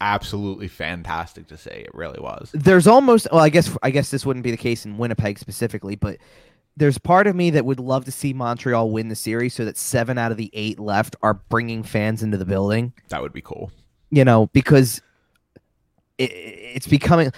absolutely 0.00 0.68
fantastic 0.68 1.46
to 1.48 1.56
say. 1.56 1.82
It 1.86 1.94
really 1.94 2.20
was. 2.20 2.50
there's 2.52 2.86
almost 2.86 3.26
well 3.32 3.40
i 3.40 3.48
guess 3.48 3.74
i 3.82 3.90
guess 3.90 4.10
this 4.10 4.26
wouldn't 4.26 4.42
be 4.44 4.50
the 4.50 4.56
case 4.58 4.84
in 4.84 4.98
winnipeg 4.98 5.38
specifically 5.38 5.96
but 5.96 6.18
there's 6.76 6.98
part 6.98 7.26
of 7.26 7.34
me 7.34 7.48
that 7.50 7.64
would 7.64 7.80
love 7.80 8.04
to 8.04 8.12
see 8.12 8.32
montreal 8.34 8.90
win 8.90 9.08
the 9.08 9.14
series 9.16 9.54
so 9.54 9.64
that 9.64 9.78
seven 9.78 10.18
out 10.18 10.30
of 10.32 10.36
the 10.36 10.50
eight 10.52 10.78
left 10.78 11.16
are 11.22 11.34
bringing 11.48 11.82
fans 11.82 12.22
into 12.22 12.36
the 12.36 12.44
building 12.44 12.92
That 13.08 13.22
would 13.22 13.32
be 13.32 13.40
cool. 13.40 13.70
you 14.10 14.22
know 14.24 14.48
because 14.48 15.00
it, 16.20 16.30
it's 16.76 16.86
becoming 16.86 17.32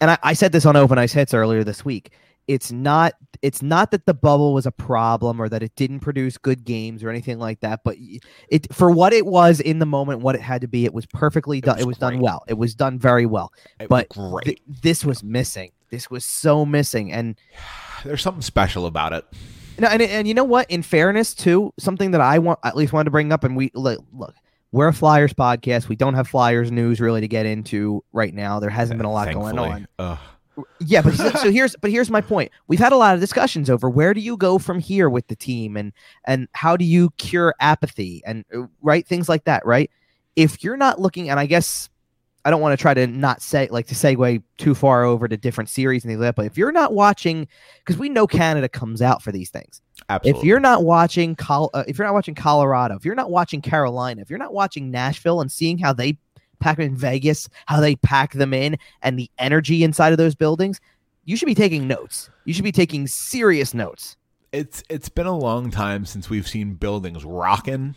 and 0.00 0.10
I, 0.10 0.18
I 0.22 0.32
said 0.34 0.52
this 0.52 0.66
on 0.66 0.76
open 0.76 0.98
ice 0.98 1.12
hits 1.12 1.32
earlier 1.34 1.64
this 1.64 1.84
week 1.84 2.12
it's 2.48 2.70
not 2.70 3.12
it's 3.42 3.60
not 3.60 3.90
that 3.90 4.06
the 4.06 4.14
bubble 4.14 4.54
was 4.54 4.66
a 4.66 4.70
problem 4.70 5.40
or 5.42 5.48
that 5.48 5.62
it 5.62 5.74
didn't 5.74 5.98
produce 6.00 6.38
good 6.38 6.64
games 6.64 7.02
or 7.02 7.10
anything 7.10 7.38
like 7.38 7.58
that 7.60 7.80
but 7.84 7.96
it 8.48 8.72
for 8.72 8.90
what 8.90 9.12
it 9.12 9.26
was 9.26 9.58
in 9.60 9.78
the 9.80 9.86
moment 9.86 10.20
what 10.20 10.34
it 10.36 10.40
had 10.40 10.60
to 10.60 10.68
be 10.68 10.84
it 10.84 10.94
was 10.94 11.06
perfectly 11.06 11.60
done 11.60 11.74
was 11.76 11.82
it 11.84 11.86
was 11.88 11.98
done 11.98 12.20
well 12.20 12.44
it 12.46 12.54
was 12.54 12.74
done 12.74 12.98
very 12.98 13.26
well 13.26 13.52
It 13.80 13.88
but 13.88 14.06
was 14.16 14.30
great. 14.30 14.44
th- 14.44 14.62
this 14.82 15.04
was 15.04 15.22
missing. 15.24 15.72
This 15.90 16.10
was 16.10 16.24
so 16.24 16.66
missing, 16.66 17.12
and 17.12 17.36
There's 18.04 18.20
something 18.22 18.42
special 18.42 18.86
about 18.86 19.12
it. 19.12 19.24
no, 19.78 19.86
and 19.88 20.02
and 20.02 20.26
you 20.26 20.34
know 20.34 20.42
what? 20.44 20.68
In 20.68 20.82
fairness, 20.82 21.32
too, 21.32 21.72
something 21.78 22.10
that 22.10 22.20
I 22.20 22.38
want 22.40 22.58
at 22.64 22.76
least 22.76 22.92
wanted 22.92 23.04
to 23.04 23.10
bring 23.12 23.32
up, 23.32 23.44
and 23.44 23.56
we 23.56 23.70
look, 23.72 24.04
look, 24.12 24.34
we're 24.72 24.88
a 24.88 24.92
Flyers 24.92 25.32
podcast. 25.32 25.88
We 25.88 25.96
don't 25.96 26.14
have 26.14 26.28
Flyers 26.28 26.70
news 26.70 27.00
really 27.00 27.20
to 27.20 27.28
get 27.28 27.46
into 27.46 28.04
right 28.12 28.34
now. 28.34 28.60
There 28.60 28.70
hasn't 28.70 28.98
been 28.98 29.06
a 29.06 29.12
lot 29.12 29.32
going 29.32 29.58
on. 29.58 29.86
Ugh. 29.98 30.18
Yeah, 30.80 31.02
but 31.02 31.14
so, 31.14 31.30
so 31.32 31.50
here's 31.50 31.76
but 31.76 31.90
here's 31.90 32.10
my 32.10 32.20
point. 32.20 32.50
We've 32.66 32.78
had 32.78 32.92
a 32.92 32.96
lot 32.96 33.14
of 33.14 33.20
discussions 33.20 33.68
over 33.68 33.90
where 33.90 34.14
do 34.14 34.20
you 34.20 34.36
go 34.36 34.58
from 34.58 34.78
here 34.78 35.10
with 35.10 35.26
the 35.26 35.36
team, 35.36 35.76
and 35.76 35.92
and 36.24 36.48
how 36.52 36.76
do 36.76 36.84
you 36.84 37.10
cure 37.18 37.54
apathy, 37.60 38.22
and 38.24 38.44
uh, 38.54 38.62
right 38.80 39.06
things 39.06 39.28
like 39.28 39.44
that, 39.44 39.66
right? 39.66 39.90
If 40.34 40.64
you're 40.64 40.76
not 40.76 41.00
looking, 41.00 41.28
and 41.28 41.38
I 41.38 41.46
guess 41.46 41.90
I 42.46 42.50
don't 42.50 42.60
want 42.60 42.78
to 42.78 42.80
try 42.80 42.94
to 42.94 43.08
not 43.08 43.42
say 43.42 43.66
like 43.72 43.88
to 43.88 43.94
segue 43.94 44.40
too 44.56 44.74
far 44.74 45.02
over 45.02 45.26
to 45.26 45.36
different 45.36 45.68
series 45.68 46.04
and 46.04 46.10
things 46.10 46.20
like 46.20 46.28
that. 46.28 46.36
But 46.36 46.46
if 46.46 46.56
you're 46.56 46.70
not 46.70 46.94
watching, 46.94 47.48
because 47.80 47.98
we 47.98 48.08
know 48.08 48.26
Canada 48.26 48.68
comes 48.68 49.02
out 49.02 49.20
for 49.20 49.32
these 49.32 49.50
things. 49.50 49.82
Absolutely. 50.08 50.40
If 50.40 50.46
you're 50.46 50.60
not 50.60 50.84
watching, 50.84 51.34
Col- 51.34 51.70
uh, 51.74 51.82
if 51.88 51.98
you're 51.98 52.06
not 52.06 52.14
watching 52.14 52.36
Colorado, 52.36 52.94
if 52.94 53.04
you're 53.04 53.16
not 53.16 53.30
watching 53.30 53.60
Carolina, 53.60 54.22
if 54.22 54.30
you're 54.30 54.38
not 54.38 54.54
watching 54.54 54.92
Nashville 54.92 55.40
and 55.40 55.50
seeing 55.50 55.76
how 55.76 55.92
they 55.92 56.16
pack 56.60 56.76
them 56.76 56.86
in 56.86 56.96
Vegas, 56.96 57.48
how 57.66 57.80
they 57.80 57.96
pack 57.96 58.32
them 58.34 58.54
in, 58.54 58.78
and 59.02 59.18
the 59.18 59.28
energy 59.38 59.82
inside 59.82 60.12
of 60.12 60.18
those 60.18 60.36
buildings, 60.36 60.80
you 61.24 61.36
should 61.36 61.46
be 61.46 61.54
taking 61.54 61.88
notes. 61.88 62.30
You 62.44 62.54
should 62.54 62.62
be 62.62 62.70
taking 62.70 63.08
serious 63.08 63.74
notes. 63.74 64.16
it's 64.52 64.84
it's 64.88 65.08
been 65.08 65.26
a 65.26 65.36
long 65.36 65.72
time 65.72 66.04
since 66.06 66.30
we've 66.30 66.46
seen 66.46 66.74
buildings 66.74 67.24
rocking, 67.24 67.96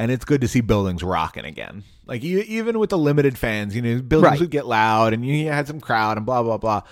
and 0.00 0.10
it's 0.10 0.24
good 0.24 0.40
to 0.40 0.48
see 0.48 0.62
buildings 0.62 1.02
rocking 1.02 1.44
again. 1.44 1.84
Like 2.06 2.22
you, 2.22 2.38
even 2.40 2.78
with 2.78 2.88
the 2.90 2.96
limited 2.98 3.36
fans, 3.36 3.76
you 3.76 3.82
know, 3.82 4.00
buildings 4.00 4.30
Right. 4.32 4.40
would 4.40 4.50
get 4.50 4.66
loud, 4.66 5.12
and 5.12 5.24
you 5.26 5.46
had 5.48 5.66
some 5.66 5.78
crowd, 5.80 6.16
and 6.16 6.24
blah 6.24 6.42
blah 6.42 6.56
blah. 6.56 6.82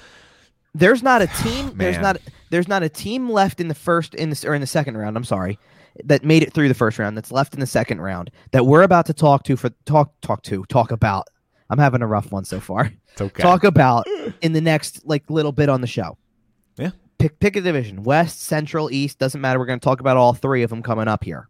There's 0.75 1.03
not 1.03 1.23
a 1.23 1.27
team. 1.43 1.73
there's 1.77 1.99
not. 1.99 2.19
There's 2.51 2.69
not 2.69 2.83
a 2.83 2.89
team 2.89 3.31
left 3.31 3.61
in 3.61 3.69
the 3.69 3.75
first 3.75 4.15
in 4.15 4.31
the 4.31 4.45
or 4.47 4.55
in 4.55 4.61
the 4.61 4.67
second 4.67 4.97
round. 4.99 5.17
I'm 5.17 5.25
sorry, 5.25 5.59
that 6.05 6.25
made 6.25 6.43
it 6.43 6.53
through 6.53 6.69
the 6.69 6.75
first 6.75 6.99
round. 6.99 7.17
That's 7.17 7.33
left 7.33 7.55
in 7.55 7.61
the 7.61 7.67
second 7.67 8.01
round 8.01 8.31
that 8.53 8.67
we're 8.67 8.83
about 8.83 9.07
to 9.07 9.15
talk 9.15 9.43
to 9.45 9.57
for 9.57 9.71
talk 9.87 10.13
talk 10.21 10.43
to 10.43 10.65
talk 10.67 10.93
about. 10.93 11.27
I'm 11.71 11.79
having 11.79 12.03
a 12.03 12.07
rough 12.07 12.31
one 12.31 12.45
so 12.45 12.61
far. 12.61 12.93
It's 13.13 13.21
okay. 13.21 13.43
talk 13.43 13.65
about 13.65 14.07
in 14.43 14.53
the 14.53 14.61
next 14.61 15.05
like 15.07 15.29
little 15.31 15.53
bit 15.53 15.69
on 15.69 15.81
the 15.81 15.87
show. 15.87 16.17
Yeah. 16.77 16.91
Pick 17.19 17.41
pick 17.41 17.57
a 17.57 17.61
division. 17.61 18.05
West, 18.05 18.43
Central, 18.43 18.91
East, 18.93 19.19
doesn't 19.19 19.41
matter. 19.41 19.59
We're 19.59 19.67
going 19.67 19.81
to 19.81 19.85
talk 19.85 19.99
about 20.01 20.17
all 20.17 20.35
three 20.35 20.63
of 20.63 20.71
them 20.71 20.83
coming 20.83 21.09
up 21.09 21.25
here. 21.25 21.49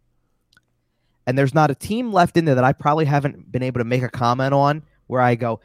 And 1.29 1.37
there's 1.37 1.53
not 1.53 1.69
a 1.69 1.75
team 1.75 2.11
left 2.11 2.37
in 2.37 2.45
there 2.45 2.55
that 2.55 2.63
I 2.63 2.73
probably 2.73 3.05
haven't 3.05 3.51
been 3.51 3.61
able 3.61 3.79
to 3.79 3.83
make 3.83 4.01
a 4.01 4.09
comment 4.09 4.51
on 4.51 4.81
where 5.05 5.21
I 5.21 5.35
go, 5.35 5.59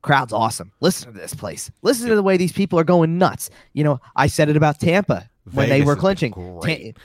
crowd's 0.00 0.32
awesome. 0.32 0.72
Listen 0.80 1.12
to 1.12 1.20
this 1.20 1.34
place. 1.34 1.70
Listen 1.82 2.08
to 2.08 2.14
the 2.14 2.22
way 2.22 2.38
these 2.38 2.52
people 2.52 2.78
are 2.78 2.84
going 2.84 3.18
nuts. 3.18 3.50
You 3.74 3.84
know, 3.84 4.00
I 4.16 4.26
said 4.26 4.48
it 4.48 4.56
about 4.56 4.80
Tampa 4.80 5.28
when 5.52 5.68
they 5.68 5.82
were 5.82 5.96
clinching. 5.96 6.32
Ta- 6.32 6.98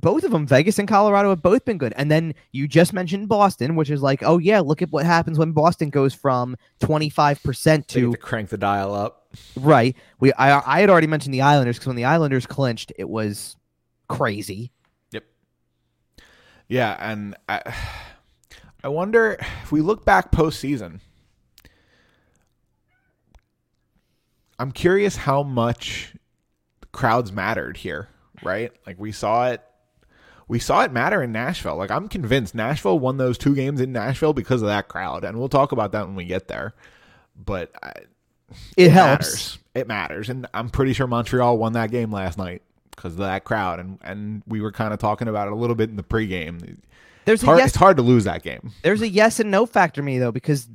both 0.00 0.24
of 0.24 0.32
them, 0.32 0.44
Vegas 0.44 0.80
and 0.80 0.88
Colorado, 0.88 1.28
have 1.30 1.40
both 1.40 1.64
been 1.64 1.78
good. 1.78 1.94
And 1.96 2.10
then 2.10 2.34
you 2.50 2.66
just 2.66 2.92
mentioned 2.92 3.28
Boston, 3.28 3.76
which 3.76 3.90
is 3.90 4.02
like, 4.02 4.24
oh 4.24 4.38
yeah, 4.38 4.58
look 4.58 4.82
at 4.82 4.90
what 4.90 5.06
happens 5.06 5.38
when 5.38 5.52
Boston 5.52 5.90
goes 5.90 6.12
from 6.12 6.56
twenty 6.80 7.08
five 7.08 7.40
percent 7.44 7.86
to 7.88 8.10
to 8.10 8.16
crank 8.18 8.48
the 8.48 8.58
dial 8.58 8.92
up. 8.92 9.28
right. 9.56 9.94
We 10.18 10.32
I 10.32 10.78
I 10.78 10.80
had 10.80 10.90
already 10.90 11.06
mentioned 11.06 11.32
the 11.32 11.42
Islanders 11.42 11.76
because 11.76 11.86
when 11.86 11.96
the 11.96 12.06
Islanders 12.06 12.44
clinched, 12.44 12.92
it 12.98 13.08
was 13.08 13.54
crazy. 14.08 14.72
Yeah, 16.68 16.96
and 16.98 17.36
I, 17.48 17.74
I 18.82 18.88
wonder 18.88 19.36
if 19.62 19.72
we 19.72 19.80
look 19.80 20.04
back 20.04 20.32
postseason. 20.32 21.00
I'm 24.58 24.72
curious 24.72 25.16
how 25.16 25.42
much 25.42 26.14
crowds 26.92 27.32
mattered 27.32 27.76
here, 27.78 28.08
right? 28.42 28.72
Like 28.86 28.98
we 28.98 29.12
saw 29.12 29.48
it 29.50 29.62
we 30.46 30.58
saw 30.58 30.82
it 30.82 30.92
matter 30.92 31.22
in 31.22 31.32
Nashville. 31.32 31.76
Like 31.76 31.90
I'm 31.90 32.08
convinced 32.08 32.54
Nashville 32.54 32.98
won 32.98 33.16
those 33.16 33.38
two 33.38 33.54
games 33.54 33.80
in 33.80 33.92
Nashville 33.92 34.32
because 34.32 34.62
of 34.62 34.68
that 34.68 34.88
crowd, 34.88 35.24
and 35.24 35.38
we'll 35.38 35.48
talk 35.48 35.72
about 35.72 35.92
that 35.92 36.06
when 36.06 36.14
we 36.14 36.24
get 36.24 36.48
there. 36.48 36.74
but 37.36 37.72
I, 37.82 37.92
It, 38.76 38.90
helps. 38.90 39.26
matters. 39.26 39.58
It 39.74 39.88
matters, 39.88 40.28
and 40.28 40.46
I'm 40.54 40.70
pretty 40.70 40.92
sure 40.92 41.06
Montreal 41.06 41.58
won 41.58 41.72
that 41.72 41.90
game 41.90 42.12
last 42.12 42.38
night 42.38 42.62
because 42.96 43.12
of 43.12 43.18
that 43.18 43.44
crowd, 43.44 43.80
and 43.80 43.98
and 44.02 44.42
we 44.46 44.60
were 44.60 44.72
kind 44.72 44.92
of 44.92 44.98
talking 44.98 45.28
about 45.28 45.46
it 45.48 45.52
a 45.52 45.56
little 45.56 45.76
bit 45.76 45.90
in 45.90 45.96
the 45.96 46.02
pregame. 46.02 46.78
There's 47.24 47.40
hard, 47.42 47.58
yes 47.58 47.68
it's 47.70 47.76
hard 47.76 47.96
to 47.96 48.02
lose 48.02 48.24
that 48.24 48.42
game. 48.42 48.70
there's 48.82 49.00
a 49.02 49.08
yes 49.08 49.40
and 49.40 49.50
no 49.50 49.64
factor 49.66 50.00
to 50.00 50.04
me 50.04 50.18
though 50.18 50.32
because 50.32 50.68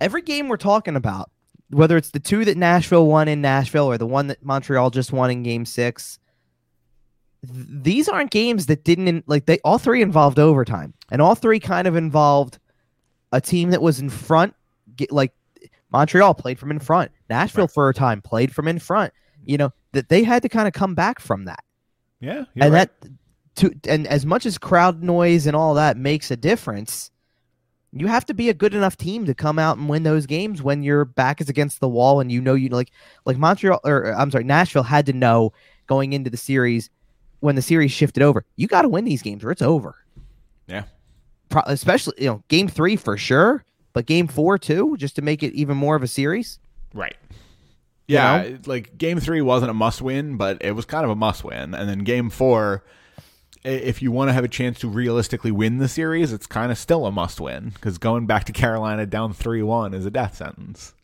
every 0.00 0.22
game 0.22 0.48
we're 0.48 0.56
talking 0.56 0.96
about 0.96 1.30
whether 1.68 1.96
it's 1.98 2.10
the 2.10 2.18
two 2.20 2.44
that 2.46 2.56
nashville 2.56 3.06
won 3.06 3.28
in 3.28 3.42
nashville 3.42 3.84
or 3.86 3.98
the 3.98 4.06
one 4.06 4.26
that 4.28 4.42
montreal 4.42 4.88
just 4.90 5.12
won 5.12 5.30
in 5.30 5.42
game 5.42 5.66
six 5.66 6.18
th- 7.46 7.66
these 7.82 8.08
aren't 8.08 8.30
games 8.30 8.66
that 8.66 8.82
didn't 8.84 9.08
in, 9.08 9.22
like 9.26 9.46
they 9.46 9.58
all 9.58 9.78
three 9.78 10.02
involved 10.02 10.38
overtime 10.38 10.94
and 11.10 11.20
all 11.20 11.34
three 11.34 11.60
kind 11.60 11.86
of 11.86 11.96
involved 11.96 12.58
a 13.32 13.40
team 13.40 13.70
that 13.70 13.82
was 13.82 14.00
in 14.00 14.08
front 14.10 14.54
get, 14.96 15.12
like 15.12 15.32
montreal 15.92 16.34
played 16.34 16.58
from 16.58 16.70
in 16.70 16.78
front 16.78 17.10
nashville 17.28 17.64
Right. 17.64 17.70
for 17.74 17.88
a 17.90 17.94
time 17.94 18.22
played 18.22 18.54
from 18.54 18.66
in 18.68 18.78
front 18.78 19.12
you 19.44 19.58
know 19.58 19.70
that 19.92 20.08
they 20.08 20.22
had 20.24 20.42
to 20.42 20.48
kind 20.48 20.66
of 20.68 20.74
come 20.74 20.94
back 20.94 21.18
from 21.20 21.44
that 21.46 21.62
Yeah, 22.20 22.44
and 22.56 22.72
right. 22.72 22.90
that 23.00 23.10
to 23.56 23.72
and 23.88 24.06
as 24.06 24.24
much 24.24 24.46
as 24.46 24.58
crowd 24.58 25.02
noise 25.02 25.46
and 25.46 25.56
all 25.56 25.74
that 25.74 25.96
makes 25.96 26.30
a 26.30 26.36
difference 26.36 27.10
you 27.92 28.06
have 28.06 28.24
to 28.26 28.34
be 28.34 28.48
a 28.48 28.54
good 28.54 28.72
enough 28.74 28.96
team 28.96 29.26
to 29.26 29.34
come 29.34 29.58
out 29.58 29.76
and 29.76 29.88
win 29.88 30.04
those 30.04 30.24
games 30.26 30.62
when 30.62 30.84
your 30.84 31.04
back 31.04 31.40
is 31.40 31.48
against 31.48 31.80
the 31.80 31.88
wall 31.88 32.20
and 32.20 32.30
you 32.30 32.40
know 32.40 32.54
you 32.54 32.68
like 32.68 32.90
like 33.26 33.36
Montreal 33.36 33.80
or 33.84 34.12
uh, 34.14 34.16
I'm 34.16 34.30
sorry 34.30 34.44
Nashville 34.44 34.84
had 34.84 35.06
to 35.06 35.12
know 35.12 35.52
going 35.88 36.12
into 36.12 36.30
the 36.30 36.36
series 36.36 36.88
when 37.40 37.56
the 37.56 37.62
series 37.62 37.90
shifted 37.90 38.22
over 38.22 38.44
you 38.56 38.68
got 38.68 38.82
to 38.82 38.88
win 38.88 39.04
these 39.04 39.22
games 39.22 39.42
or 39.42 39.50
it's 39.50 39.62
over 39.62 39.96
Yeah. 40.68 40.84
Pro- 41.48 41.62
especially 41.66 42.14
you 42.18 42.26
know 42.26 42.44
game 42.46 42.68
3 42.68 42.94
for 42.94 43.16
sure 43.16 43.64
but 43.92 44.06
game 44.06 44.28
4 44.28 44.56
too 44.58 44.96
just 44.96 45.16
to 45.16 45.22
make 45.22 45.42
it 45.42 45.52
even 45.54 45.76
more 45.76 45.96
of 45.96 46.04
a 46.04 46.08
series 46.08 46.60
Right. 46.94 47.16
You 48.10 48.16
Yeah, 48.16 48.42
know? 48.48 48.58
like 48.66 48.98
game 48.98 49.20
three 49.20 49.40
wasn't 49.40 49.70
a 49.70 49.74
must 49.74 50.02
win, 50.02 50.36
but 50.36 50.58
it 50.62 50.72
was 50.72 50.84
kind 50.84 51.04
of 51.04 51.10
a 51.10 51.14
must 51.16 51.44
win. 51.44 51.74
And 51.74 51.88
then 51.88 52.00
game 52.00 52.28
four, 52.30 52.82
if 53.64 54.00
you 54.02 54.10
want 54.10 54.30
to 54.30 54.32
have 54.32 54.42
a 54.44 54.48
chance 54.48 54.78
to 54.80 54.88
realistically 54.88 55.50
win 55.52 55.78
the 55.78 55.86
series, 55.88 56.32
it's 56.32 56.46
kind 56.46 56.72
of 56.72 56.78
still 56.78 57.06
a 57.06 57.12
must 57.12 57.40
win 57.40 57.70
because 57.70 57.98
going 57.98 58.26
back 58.26 58.44
to 58.44 58.52
Carolina 58.52 59.06
down 59.06 59.32
3 59.32 59.62
1 59.62 59.94
is 59.94 60.06
a 60.06 60.10
death 60.10 60.34
sentence. 60.36 60.94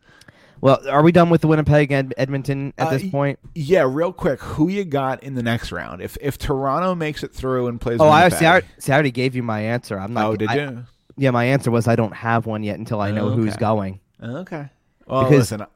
well 0.63 0.81
are 0.89 1.03
we 1.03 1.13
done 1.13 1.29
with 1.29 1.43
the 1.43 1.47
Winnipeg 1.49 1.93
Ed- 1.93 2.15
Edmonton 2.17 2.73
at 2.79 2.87
Uh, 2.89 2.91
this 2.91 3.11
point 3.11 3.39
Yeah, 3.55 3.85
real 3.87 4.13
quick, 4.13 4.41
who 4.41 4.69
you 4.69 4.85
got 4.85 5.23
in 5.23 5.35
the 5.35 5.43
next 5.43 5.71
round? 5.71 6.01
If 6.03 6.17
if 6.21 6.39
Toronto 6.39 6.95
makes 6.95 7.23
it 7.23 7.33
through 7.35 7.67
and 7.69 7.79
plays 7.81 8.01
Oh, 8.01 8.09
I 8.09 8.31
see. 8.31 8.47
I, 8.47 8.51
already- 8.51 8.67
see, 8.79 8.91
I 8.91 8.95
already 8.97 9.11
gave 9.13 9.37
you 9.37 9.43
my 9.43 9.61
answer. 9.61 9.99
I'm 9.99 10.13
not. 10.15 10.27
oh, 10.27 10.37
did 10.37 10.49
I- 10.49 10.55
you? 10.57 10.85
Yeah, 11.19 11.31
my 11.31 11.45
answer 11.45 11.71
was 11.71 11.87
I 11.87 11.95
don't 11.95 12.15
have 12.15 12.47
one 12.47 12.63
yet 12.63 12.79
until 12.79 13.01
I 13.01 13.11
know 13.11 13.31
who's 13.31 13.53
Okay. 13.53 13.61
going. 13.61 14.01
Okay. 14.23 14.71
Well, 15.07 15.25
Because- 15.25 15.53
listen, 15.53 15.67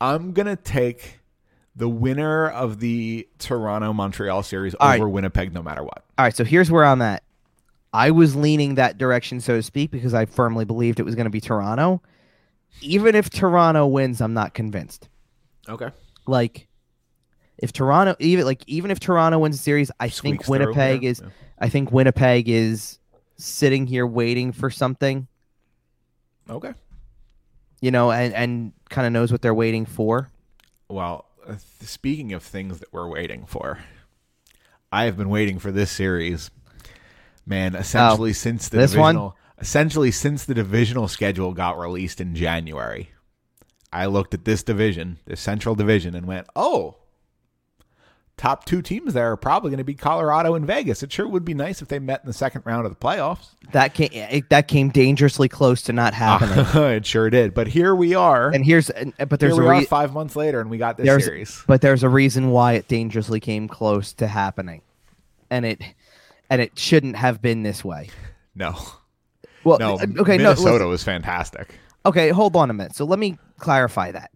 I'm 0.00 0.32
gonna 0.32 0.56
take 0.56 1.20
the 1.76 1.88
winner 1.88 2.48
of 2.48 2.80
the 2.80 3.28
Toronto 3.38 3.92
Montreal 3.92 4.42
series 4.42 4.74
All 4.74 4.88
right. 4.88 5.00
over 5.00 5.08
Winnipeg, 5.08 5.52
no 5.52 5.62
matter 5.62 5.82
what. 5.82 6.04
All 6.18 6.24
right, 6.24 6.34
so 6.34 6.44
here's 6.44 6.70
where 6.70 6.84
I'm 6.84 7.02
at. 7.02 7.22
I 7.92 8.10
was 8.10 8.34
leaning 8.36 8.76
that 8.76 8.98
direction, 8.98 9.40
so 9.40 9.56
to 9.56 9.62
speak, 9.62 9.90
because 9.90 10.14
I 10.14 10.26
firmly 10.26 10.64
believed 10.64 11.00
it 11.00 11.04
was 11.04 11.14
going 11.14 11.26
to 11.26 11.30
be 11.30 11.40
Toronto. 11.40 12.02
Even 12.80 13.14
if 13.14 13.30
Toronto 13.30 13.86
wins, 13.86 14.20
I'm 14.20 14.34
not 14.34 14.52
convinced. 14.52 15.08
Okay. 15.68 15.90
Like, 16.26 16.66
if 17.58 17.72
Toronto, 17.72 18.16
even 18.18 18.44
like 18.44 18.62
even 18.66 18.90
if 18.90 18.98
Toronto 18.98 19.38
wins 19.38 19.56
the 19.56 19.62
series, 19.62 19.90
I 20.00 20.08
Squeaks 20.08 20.20
think 20.20 20.44
through, 20.44 20.66
Winnipeg 20.66 21.02
yeah. 21.02 21.10
is. 21.10 21.22
I 21.58 21.68
think 21.68 21.92
Winnipeg 21.92 22.48
is 22.48 22.98
sitting 23.36 23.86
here 23.86 24.06
waiting 24.06 24.52
for 24.52 24.70
something, 24.70 25.28
Okay. 26.48 26.74
You 27.84 27.90
know, 27.90 28.10
and 28.10 28.32
and 28.32 28.72
kind 28.88 29.06
of 29.06 29.12
knows 29.12 29.30
what 29.30 29.42
they're 29.42 29.52
waiting 29.54 29.84
for. 29.84 30.30
Well, 30.88 31.26
uh, 31.46 31.56
speaking 31.82 32.32
of 32.32 32.42
things 32.42 32.78
that 32.78 32.90
we're 32.94 33.08
waiting 33.10 33.44
for, 33.44 33.78
I 34.90 35.04
have 35.04 35.18
been 35.18 35.28
waiting 35.28 35.58
for 35.58 35.70
this 35.70 35.90
series, 35.90 36.50
man. 37.44 37.74
Essentially, 37.74 38.32
since 38.32 38.70
the 38.70 38.78
Oh, 38.78 38.80
this 38.80 38.96
one? 38.96 39.14
divisional, 39.16 39.36
essentially 39.58 40.10
since 40.10 40.46
the 40.46 40.54
divisional 40.54 41.08
schedule 41.08 41.52
got 41.52 41.78
released 41.78 42.22
in 42.22 42.34
January, 42.34 43.10
I 43.92 44.06
looked 44.06 44.32
at 44.32 44.46
this 44.46 44.62
division, 44.62 45.18
this 45.26 45.40
Central 45.42 45.74
Division, 45.74 46.14
and 46.14 46.26
went, 46.26 46.46
"Oh, 46.56 46.96
top 48.36 48.64
two 48.64 48.82
teams 48.82 49.14
there 49.14 49.30
are 49.30 49.36
probably 49.36 49.70
going 49.70 49.78
to 49.78 49.84
be 49.84 49.94
Colorado 49.94 50.54
and 50.54 50.66
Vegas. 50.66 51.02
It 51.02 51.12
sure 51.12 51.28
would 51.28 51.44
be 51.44 51.54
nice 51.54 51.80
if 51.82 51.88
they 51.88 51.98
met 51.98 52.20
in 52.22 52.26
the 52.26 52.32
second 52.32 52.62
round 52.64 52.84
of 52.86 52.92
the 52.92 52.98
playoffs." 52.98 53.48
That 53.72 53.94
came 53.94 54.10
it, 54.12 54.48
that 54.50 54.68
came 54.68 54.90
dangerously 54.90 55.48
close 55.48 55.82
to 55.82 55.92
not 55.92 56.14
happening. 56.14 56.64
it 56.92 57.06
sure 57.06 57.30
did, 57.30 57.54
but 57.54 57.66
here 57.68 57.94
we 57.94 58.14
are. 58.14 58.50
and 58.50 58.64
here's 58.64 58.90
but 59.18 59.40
there's 59.40 59.54
here 59.54 59.62
a 59.62 59.66
we 59.66 59.70
are 59.74 59.78
re- 59.80 59.84
five 59.86 60.12
months 60.12 60.36
later, 60.36 60.60
and 60.60 60.68
we 60.70 60.78
got 60.78 60.96
this 60.96 61.24
series. 61.24 61.62
but 61.66 61.80
there's 61.80 62.02
a 62.02 62.08
reason 62.08 62.50
why 62.50 62.72
it 62.74 62.88
dangerously 62.88 63.40
came 63.40 63.68
close 63.68 64.12
to 64.14 64.26
happening, 64.26 64.82
and 65.50 65.64
it 65.64 65.80
and 66.50 66.60
it 66.60 66.78
shouldn't 66.78 67.16
have 67.16 67.40
been 67.40 67.62
this 67.62 67.84
way. 67.84 68.10
No, 68.54 68.76
Well, 69.64 69.78
no. 69.78 69.94
uh, 69.94 70.06
okay, 70.18 70.36
no, 70.36 70.44
Minnesota 70.44 70.70
listen- 70.72 70.88
was 70.88 71.02
fantastic. 71.02 71.74
okay, 72.06 72.28
hold 72.30 72.54
on 72.54 72.70
a 72.70 72.74
minute. 72.74 72.94
So 72.94 73.04
let 73.04 73.18
me 73.18 73.38
clarify 73.58 74.12
that. 74.12 74.30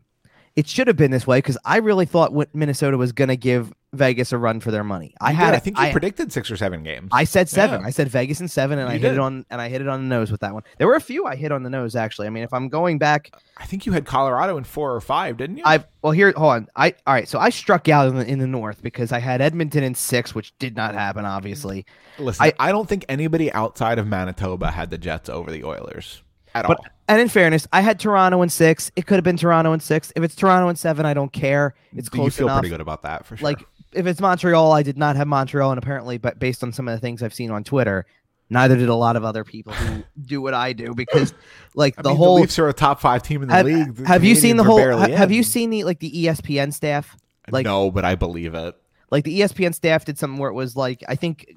It 0.57 0.67
should 0.67 0.89
have 0.89 0.97
been 0.97 1.13
this 1.13 1.25
way 1.25 1.39
because 1.39 1.57
I 1.65 1.77
really 1.77 2.07
thought 2.07 2.33
Minnesota 2.53 2.97
was 2.97 3.13
going 3.13 3.29
to 3.29 3.37
give 3.37 3.73
Vegas 3.95 4.33
a 4.33 4.39
run 4.39 4.61
for 4.61 4.71
their 4.71 4.85
money. 4.85 5.15
I 5.21 5.31
You 5.31 5.37
had, 5.37 5.51
did. 5.53 5.57
I 5.57 5.59
think 5.61 5.79
you 5.79 5.85
I, 5.85 5.93
predicted 5.93 6.31
six 6.31 6.51
or 6.51 6.57
seven 6.59 6.83
games. 6.83 7.09
I 7.11 7.25
said 7.25 7.49
seven. 7.49 7.81
Yeah. 7.81 7.87
I 7.87 7.91
said 7.91 8.09
Vegas 8.09 8.39
and 8.41 8.51
seven, 8.51 8.79
and 8.79 8.87
I 8.89 8.93
hit 8.95 9.03
did. 9.03 9.13
it 9.15 9.19
on 9.19 9.47
and 9.51 9.61
I 9.63 9.71
hit 9.71 9.81
it 9.81 9.89
on 9.89 10.03
the 10.03 10.15
nose 10.15 10.31
with 10.31 10.41
that 10.43 10.53
one. 10.53 10.63
There 10.77 10.87
were 10.87 10.95
a 10.97 11.01
few 11.01 11.25
I 11.25 11.37
hit 11.37 11.53
on 11.53 11.63
the 11.63 11.71
nose 11.71 11.97
actually. 11.97 12.27
I 12.27 12.31
mean, 12.31 12.43
if 12.45 12.53
I'm 12.53 12.69
going 12.69 12.99
back, 12.99 13.31
I 13.57 13.65
think 13.65 13.87
you 13.87 13.93
had 13.93 14.05
Colorado 14.05 14.59
in 14.59 14.65
four 14.65 14.95
or 14.95 15.01
five, 15.01 15.39
didn't 15.39 15.57
you? 15.57 15.63
I 15.65 15.83
well 16.03 16.13
here 16.13 16.33
hold 16.37 16.53
on. 16.53 16.69
I 16.77 16.95
all 17.07 17.15
right. 17.15 17.27
So 17.27 17.39
I 17.39 17.49
struck 17.49 17.89
out 17.89 18.09
in 18.09 18.17
the, 18.17 18.27
in 18.27 18.39
the 18.41 18.47
north 18.47 18.83
because 18.83 19.11
I 19.11 19.21
had 19.21 19.41
Edmonton 19.41 19.83
in 19.83 19.95
six, 19.95 20.35
which 20.35 20.57
did 20.59 20.77
not 20.77 20.95
happen, 20.95 21.25
obviously. 21.25 21.87
Listen, 22.19 22.45
I, 22.45 22.53
I- 22.59 22.73
don't 22.73 22.89
think 22.89 23.07
anybody 23.09 23.51
outside 23.53 23.99
of 23.99 24.07
Manitoba 24.07 24.71
had 24.71 24.91
the 24.91 24.99
Jets 24.99 25.31
over 25.31 25.51
the 25.51 25.65
Oilers 25.65 26.23
at 26.55 26.67
But 26.67 26.79
all. 26.79 26.87
and 27.09 27.21
in 27.23 27.29
fairness, 27.29 27.67
I 27.73 27.81
had 27.81 27.99
Toronto 27.99 28.43
in 28.43 28.49
six. 28.51 28.91
It 28.97 29.07
could 29.07 29.15
have 29.17 29.25
been 29.25 29.37
Toronto 29.39 29.73
in 29.73 29.81
six. 29.81 30.13
If 30.15 30.23
it's 30.25 30.35
Toronto 30.35 30.69
in 30.69 30.77
seven, 30.77 31.07
I 31.07 31.15
don't 31.15 31.33
care. 31.33 31.75
It's 31.97 32.11
you 32.13 32.29
feel 32.31 32.47
enough. 32.49 32.61
pretty 32.61 32.71
good 32.71 32.81
about 32.83 33.03
that 33.03 33.25
for 33.25 33.37
sure. 33.37 33.45
Like 33.45 33.65
if 33.93 34.07
it's 34.07 34.21
Montreal, 34.21 34.73
I 34.73 34.83
did 34.83 34.99
not 34.99 35.17
have 35.17 35.27
Montreal, 35.27 35.71
and 35.71 35.79
apparently, 35.79 36.19
but 36.19 36.39
based 36.39 36.63
on 36.63 36.73
some 36.73 36.89
of 36.89 36.95
the 36.95 37.01
things 37.01 37.23
I've 37.23 37.35
seen 37.35 37.51
on 37.51 37.65
Twitter, 37.65 38.07
neither 38.51 38.77
did 38.77 38.89
a 38.89 38.95
lot 38.95 39.17
of 39.17 39.25
other 39.25 39.45
people 39.45 39.73
who 39.73 40.03
do 40.27 40.41
what 40.43 40.55
I 40.55 40.73
do 40.73 40.95
because, 40.95 41.33
like 41.75 41.95
I 41.99 42.03
the 42.03 42.09
mean, 42.11 42.19
whole. 42.19 42.35
the 42.37 42.41
Leafs 42.43 42.59
are 42.59 42.69
a 42.69 42.73
top 42.73 43.01
five 43.01 43.23
team 43.23 43.43
in 43.43 43.49
the 43.49 43.55
have, 43.55 43.67
league. 43.67 43.95
The 43.95 44.07
have 44.09 44.25
you 44.25 44.35
seen 44.35 44.57
the 44.57 44.65
whole? 44.65 44.79
ha- 44.97 45.09
have 45.09 45.33
you 45.33 45.43
seen 45.43 45.71
the 45.71 45.85
like 45.85 46.01
the 46.01 46.11
ESPN 46.11 46.73
staff? 46.73 47.17
like- 47.51 47.65
no, 47.65 47.91
but 47.91 48.05
I 48.05 48.15
believe 48.15 48.55
it. 48.55 48.75
Like 49.11 49.25
the 49.25 49.41
ESPN 49.41 49.75
staff 49.75 50.05
did 50.05 50.19
something 50.19 50.39
where 50.39 50.51
it 50.51 50.55
was 50.55 50.77
like 50.77 51.03
I 51.09 51.15
think 51.15 51.55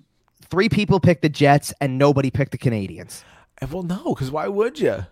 three 0.49 0.69
people 0.69 0.99
picked 1.01 1.21
the 1.21 1.27
Jets 1.29 1.73
and 1.81 1.97
nobody 1.97 2.31
picked 2.31 2.51
the 2.53 2.57
Canadiens. 2.57 3.23
Eh, 3.61 3.67
Well, 3.69 3.83
no, 3.83 4.13
because 4.15 4.31
why 4.31 4.47
would 4.47 4.79
you, 4.79 5.05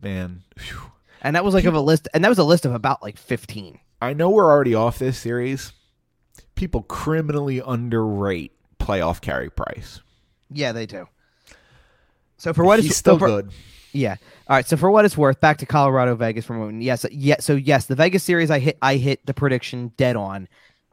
man? 0.00 0.42
phew. 0.56 0.80
And 1.22 1.36
that 1.36 1.44
was 1.44 1.54
like 1.54 1.64
of 1.64 1.74
a 1.74 1.80
list, 1.80 2.08
and 2.12 2.22
that 2.24 2.28
was 2.28 2.38
a 2.38 2.44
list 2.44 2.66
of 2.66 2.74
about 2.74 3.02
like 3.02 3.16
fifteen. 3.16 3.78
I 4.02 4.12
know 4.12 4.28
we're 4.30 4.50
already 4.50 4.74
off 4.74 4.98
this 4.98 5.16
series. 5.16 5.72
People 6.54 6.82
criminally 6.82 7.60
underrate 7.64 8.52
playoff 8.78 9.20
Carey 9.20 9.50
Price. 9.50 10.00
Yeah, 10.50 10.72
they 10.72 10.86
do. 10.86 11.08
So 12.36 12.52
for 12.52 12.64
what 12.64 12.78
He's 12.80 12.90
it's 12.90 12.98
still 12.98 13.14
so 13.14 13.18
for- 13.20 13.26
good. 13.26 13.50
Yeah. 13.92 14.16
All 14.48 14.56
right. 14.56 14.66
So 14.66 14.76
for 14.76 14.90
what 14.90 15.04
it's 15.04 15.16
worth, 15.16 15.40
back 15.40 15.58
to 15.58 15.66
Colorado 15.66 16.16
Vegas 16.16 16.44
for 16.44 16.54
a 16.54 16.58
moment. 16.58 16.82
Yes. 16.82 17.06
Yeah. 17.12 17.36
So 17.38 17.54
yes, 17.54 17.86
the 17.86 17.94
Vegas 17.94 18.24
series, 18.24 18.50
I 18.50 18.58
hit. 18.58 18.76
I 18.82 18.96
hit 18.96 19.24
the 19.24 19.32
prediction 19.34 19.92
dead 19.96 20.16
on. 20.16 20.48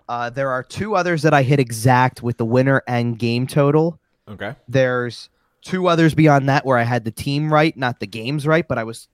Uh, 0.07 0.29
there 0.29 0.51
are 0.51 0.61
two 0.61 0.95
others 0.95 1.23
that 1.23 1.33
I 1.33 1.41
hit 1.41 1.59
exact 1.59 2.21
with 2.21 2.37
the 2.37 2.45
winner 2.45 2.83
and 2.87 3.17
game 3.17 3.47
total. 3.47 3.99
Okay. 4.27 4.55
There's 4.67 5.29
two 5.61 5.87
others 5.87 6.13
beyond 6.13 6.47
that 6.49 6.65
where 6.65 6.77
I 6.77 6.83
had 6.83 7.03
the 7.05 7.11
team 7.11 7.51
right, 7.51 7.75
not 7.75 7.99
the 7.99 8.07
games 8.07 8.45
right, 8.45 8.67
but 8.67 8.77
I 8.77 8.83
was 8.83 9.07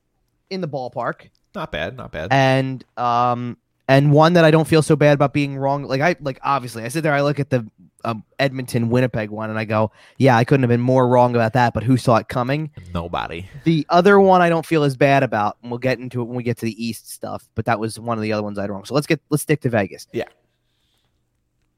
in 0.50 0.60
the 0.62 0.68
ballpark. 0.68 1.30
Not 1.56 1.72
bad. 1.72 1.96
Not 1.98 2.12
bad. 2.12 2.28
And 2.32 2.84
um, 2.98 3.58
and 3.88 4.12
one 4.12 4.34
that 4.34 4.44
I 4.44 4.52
don't 4.52 4.68
feel 4.68 4.82
so 4.82 4.96
bad 4.96 5.14
about 5.14 5.34
being 5.34 5.58
wrong. 5.58 5.84
Like 5.84 6.02
I 6.02 6.16
like 6.20 6.40
obviously 6.44 6.84
I 6.84 6.90
sit 6.90 7.02
there, 7.02 7.14
I 7.14 7.22
look 7.22 7.40
at 7.40 7.50
the 7.50 7.66
um, 8.04 8.24
Edmonton 8.40 8.90
Winnipeg 8.90 9.30
one, 9.30 9.50
and 9.50 9.58
I 9.58 9.66
go, 9.66 9.92
yeah, 10.18 10.38
I 10.38 10.44
couldn't 10.44 10.64
have 10.64 10.70
been 10.70 10.82
more 10.82 11.08
wrong 11.08 11.36
about 11.36 11.54
that. 11.54 11.74
But 11.74 11.84
who 11.84 11.98
saw 11.98 12.18
it 12.18 12.28
coming? 12.28 12.72
Nobody. 12.94 13.46
The 13.64 13.86
other 13.90 14.20
one 14.20 14.42
I 14.42 14.50
don't 14.50 14.66
feel 14.66 14.84
as 14.84 14.96
bad 14.96 15.24
about, 15.24 15.58
and 15.62 15.72
we'll 15.72 15.80
get 15.80 16.00
into 16.00 16.22
it 16.22 16.26
when 16.26 16.36
we 16.36 16.44
get 16.44 16.58
to 16.58 16.66
the 16.66 16.86
East 16.86 17.12
stuff. 17.12 17.50
But 17.56 17.66
that 17.66 17.80
was 17.80 18.00
one 18.00 18.18
of 18.18 18.22
the 18.22 18.34
other 18.34 18.44
ones 18.44 18.58
I 18.58 18.62
had 18.62 18.72
wrong. 18.72 18.86
So 18.86 18.94
let's 18.94 19.08
get 19.08 19.22
let's 19.30 19.44
stick 19.44 19.62
to 19.62 19.70
Vegas. 19.70 20.08
Yeah. 20.12 20.26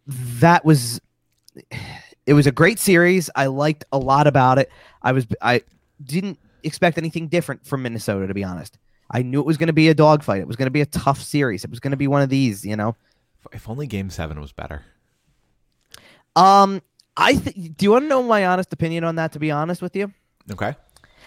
That 0.07 0.65
was 0.65 0.99
it 2.25 2.33
was 2.33 2.47
a 2.47 2.51
great 2.51 2.79
series. 2.79 3.29
I 3.35 3.47
liked 3.47 3.85
a 3.91 3.97
lot 3.97 4.27
about 4.27 4.59
it. 4.59 4.69
I 5.01 5.11
was 5.11 5.27
I 5.41 5.61
didn't 6.03 6.39
expect 6.63 6.97
anything 6.97 7.27
different 7.27 7.65
from 7.65 7.83
Minnesota 7.83 8.27
to 8.27 8.33
be 8.33 8.43
honest. 8.43 8.77
I 9.11 9.21
knew 9.23 9.39
it 9.39 9.45
was 9.45 9.57
going 9.57 9.67
to 9.67 9.73
be 9.73 9.89
a 9.89 9.93
dogfight. 9.95 10.41
It 10.41 10.47
was 10.47 10.55
going 10.55 10.67
to 10.67 10.71
be 10.71 10.81
a 10.81 10.85
tough 10.85 11.21
series. 11.21 11.63
It 11.63 11.69
was 11.69 11.79
going 11.79 11.91
to 11.91 11.97
be 11.97 12.07
one 12.07 12.21
of 12.21 12.29
these, 12.29 12.65
you 12.65 12.75
know. 12.75 12.95
If 13.51 13.67
only 13.69 13.87
Game 13.87 14.09
Seven 14.09 14.39
was 14.39 14.51
better. 14.51 14.83
Um, 16.35 16.81
I 17.17 17.33
th- 17.35 17.75
do 17.75 17.85
you 17.85 17.91
want 17.91 18.05
to 18.05 18.09
know 18.09 18.23
my 18.23 18.45
honest 18.45 18.71
opinion 18.71 19.03
on 19.03 19.15
that? 19.15 19.31
To 19.33 19.39
be 19.39 19.51
honest 19.51 19.81
with 19.81 19.95
you, 19.95 20.13
Okay. 20.51 20.75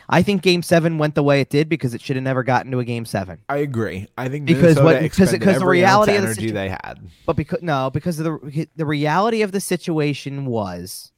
I 0.09 0.23
think 0.23 0.43
Game 0.43 0.63
Seven 0.63 0.99
went 0.99 1.15
the 1.15 1.23
way 1.23 1.41
it 1.41 1.49
did 1.49 1.69
because 1.69 1.95
it 1.95 2.01
should 2.01 2.17
have 2.17 2.23
never 2.25 2.43
gotten 2.43 2.71
to 2.73 2.79
a 2.81 2.85
Game 2.85 3.05
Seven. 3.05 3.39
I 3.49 3.59
agree. 3.59 4.09
I 4.19 4.29
think 4.29 4.47
Because 4.47 4.77
Minnesota 4.77 4.85
what- 4.85 5.01
because- 5.03 5.33
because 5.33 5.59
the 5.59 5.67
reality 5.67 6.13
of 6.17 6.23
the 6.23 6.27
energy 6.29 6.41
situ- 6.43 6.55
they 6.55 6.69
had. 6.69 6.99
But 7.27 7.37
because 7.37 7.63
no, 7.63 7.91
because 7.91 8.19
of 8.19 8.25
the 8.25 8.69
the 8.77 8.87
reality 8.87 9.43
of 9.43 9.53
the 9.53 9.61
situation 9.61 10.47
was 10.47 11.13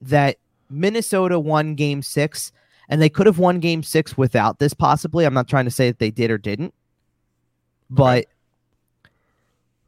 that 0.00 0.36
Minnesota 0.70 1.38
won 1.38 1.74
Game 1.74 2.02
Six, 2.02 2.50
and 2.88 3.00
they 3.00 3.08
could 3.08 3.26
have 3.26 3.38
won 3.38 3.60
Game 3.60 3.82
Six 3.82 4.16
without 4.16 4.58
this. 4.58 4.74
Possibly, 4.74 5.24
I'm 5.24 5.34
not 5.34 5.48
trying 5.48 5.64
to 5.64 5.70
say 5.70 5.88
that 5.88 5.98
they 5.98 6.10
did 6.10 6.30
or 6.30 6.38
didn't, 6.38 6.74
but 7.90 8.26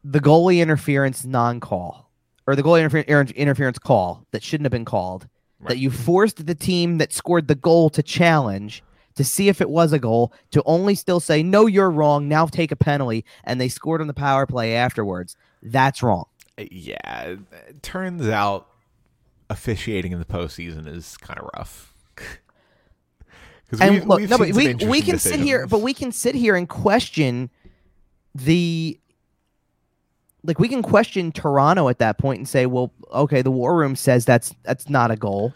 the 0.04 0.20
goalie 0.20 0.60
interference 0.60 1.24
non-call 1.24 2.08
or 2.46 2.54
the 2.54 2.62
goalie 2.62 2.88
interfer- 2.88 3.34
interference 3.34 3.78
call 3.78 4.24
that 4.30 4.42
shouldn't 4.42 4.66
have 4.66 4.72
been 4.72 4.84
called. 4.84 5.28
Right. 5.58 5.70
That 5.70 5.78
you 5.78 5.90
forced 5.90 6.46
the 6.46 6.54
team 6.54 6.98
that 6.98 7.12
scored 7.12 7.48
the 7.48 7.54
goal 7.54 7.88
to 7.90 8.02
challenge 8.02 8.82
to 9.14 9.24
see 9.24 9.48
if 9.48 9.60
it 9.60 9.70
was 9.70 9.92
a 9.92 9.98
goal 9.98 10.32
to 10.50 10.62
only 10.66 10.94
still 10.94 11.18
say 11.18 11.42
no, 11.42 11.66
you're 11.66 11.90
wrong. 11.90 12.28
Now 12.28 12.46
take 12.46 12.70
a 12.70 12.76
penalty, 12.76 13.24
and 13.44 13.60
they 13.60 13.68
scored 13.68 14.00
on 14.00 14.06
the 14.06 14.14
power 14.14 14.46
play 14.46 14.76
afterwards. 14.76 15.36
That's 15.62 16.02
wrong. 16.02 16.26
Uh, 16.58 16.64
yeah, 16.70 17.22
it 17.22 17.38
it 17.68 17.82
turns 17.82 18.28
out 18.28 18.68
officiating 19.48 20.12
in 20.12 20.18
the 20.18 20.24
postseason 20.24 20.86
is 20.86 21.16
kind 21.16 21.40
of 21.40 21.50
rough. 21.56 21.94
'Cause 23.70 23.80
And 23.80 23.94
we've- 23.94 24.06
look, 24.06 24.20
no, 24.22 24.38
but 24.38 24.52
we 24.52 24.74
we 24.74 25.00
can 25.02 25.18
sit 25.18 25.40
here, 25.40 25.66
but 25.66 25.80
we 25.80 25.92
can 25.92 26.12
sit 26.12 26.34
here 26.34 26.54
and 26.56 26.68
question 26.68 27.50
the 28.34 28.98
like 30.44 30.60
we 30.60 30.68
can 30.68 30.82
question 30.82 31.32
Toronto 31.32 31.88
at 31.88 31.98
that 31.98 32.18
point 32.18 32.38
and 32.38 32.48
say, 32.48 32.66
well, 32.66 32.92
okay, 33.12 33.42
the 33.42 33.50
War 33.50 33.76
Room 33.76 33.96
says 33.96 34.24
that's 34.24 34.54
that's 34.62 34.88
not 34.88 35.10
a 35.10 35.16
goal 35.16 35.52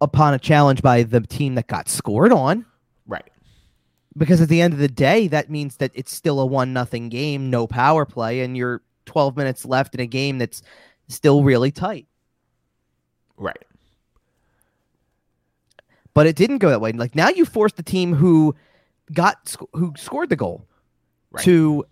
upon 0.00 0.32
a 0.34 0.38
challenge 0.38 0.80
by 0.80 1.02
the 1.02 1.20
team 1.20 1.54
that 1.56 1.66
got 1.66 1.88
scored 1.88 2.32
on. 2.32 2.64
right. 3.06 3.30
Because 4.16 4.40
at 4.40 4.48
the 4.48 4.62
end 4.62 4.72
of 4.72 4.78
the 4.80 4.88
day, 4.88 5.28
that 5.28 5.50
means 5.50 5.76
that 5.76 5.90
it's 5.94 6.14
still 6.14 6.40
a 6.40 6.46
one 6.46 6.72
nothing 6.72 7.10
game, 7.10 7.50
no 7.50 7.66
power 7.66 8.06
play, 8.06 8.40
and 8.40 8.56
you're 8.56 8.80
12 9.04 9.36
minutes 9.36 9.66
left 9.66 9.94
in 9.94 10.00
a 10.00 10.06
game 10.06 10.38
that's 10.38 10.62
still 11.08 11.42
really 11.44 11.70
tight. 11.70 12.06
Right. 13.36 13.62
But 16.16 16.26
it 16.26 16.34
didn't 16.34 16.58
go 16.58 16.70
that 16.70 16.80
way. 16.80 16.92
Like 16.92 17.14
now, 17.14 17.28
you 17.28 17.44
forced 17.44 17.76
the 17.76 17.82
team 17.82 18.14
who 18.14 18.54
got 19.12 19.46
sc- 19.48 19.60
who 19.74 19.92
scored 19.98 20.30
the 20.30 20.36
goal 20.36 20.66
Right. 21.30 21.44
to 21.44 21.84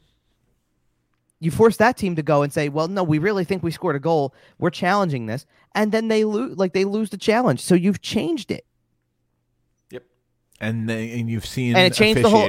you 1.41 1.51
force 1.51 1.77
that 1.77 1.99
team 1.99 2.17
to 2.17 2.23
go 2.23 2.41
and 2.43 2.51
say, 2.51 2.71
"Well, 2.71 2.89
no, 2.89 3.05
we 3.05 3.19
really 3.19 3.45
think 3.45 3.63
we 3.63 3.71
scored 3.71 3.97
a 3.97 4.01
goal. 4.01 4.35
We're 4.59 4.71
challenging 4.71 5.27
this," 5.27 5.45
and 5.75 5.93
then 5.93 6.09
they 6.09 6.25
lose. 6.25 6.57
Like 6.57 6.73
they 6.73 6.87
lose 6.87 7.11
the 7.11 7.19
challenge. 7.19 7.61
So 7.61 7.75
you've 7.75 8.01
changed 8.01 8.51
it. 8.51 8.65
Yep. 9.91 10.05
And 10.59 10.89
then, 10.89 11.07
and 11.11 11.29
you've 11.29 11.45
seen 11.45 11.77
And 11.77 11.85
it 11.85 11.95
changed 11.95 12.23
the 12.23 12.31
whole- 12.31 12.49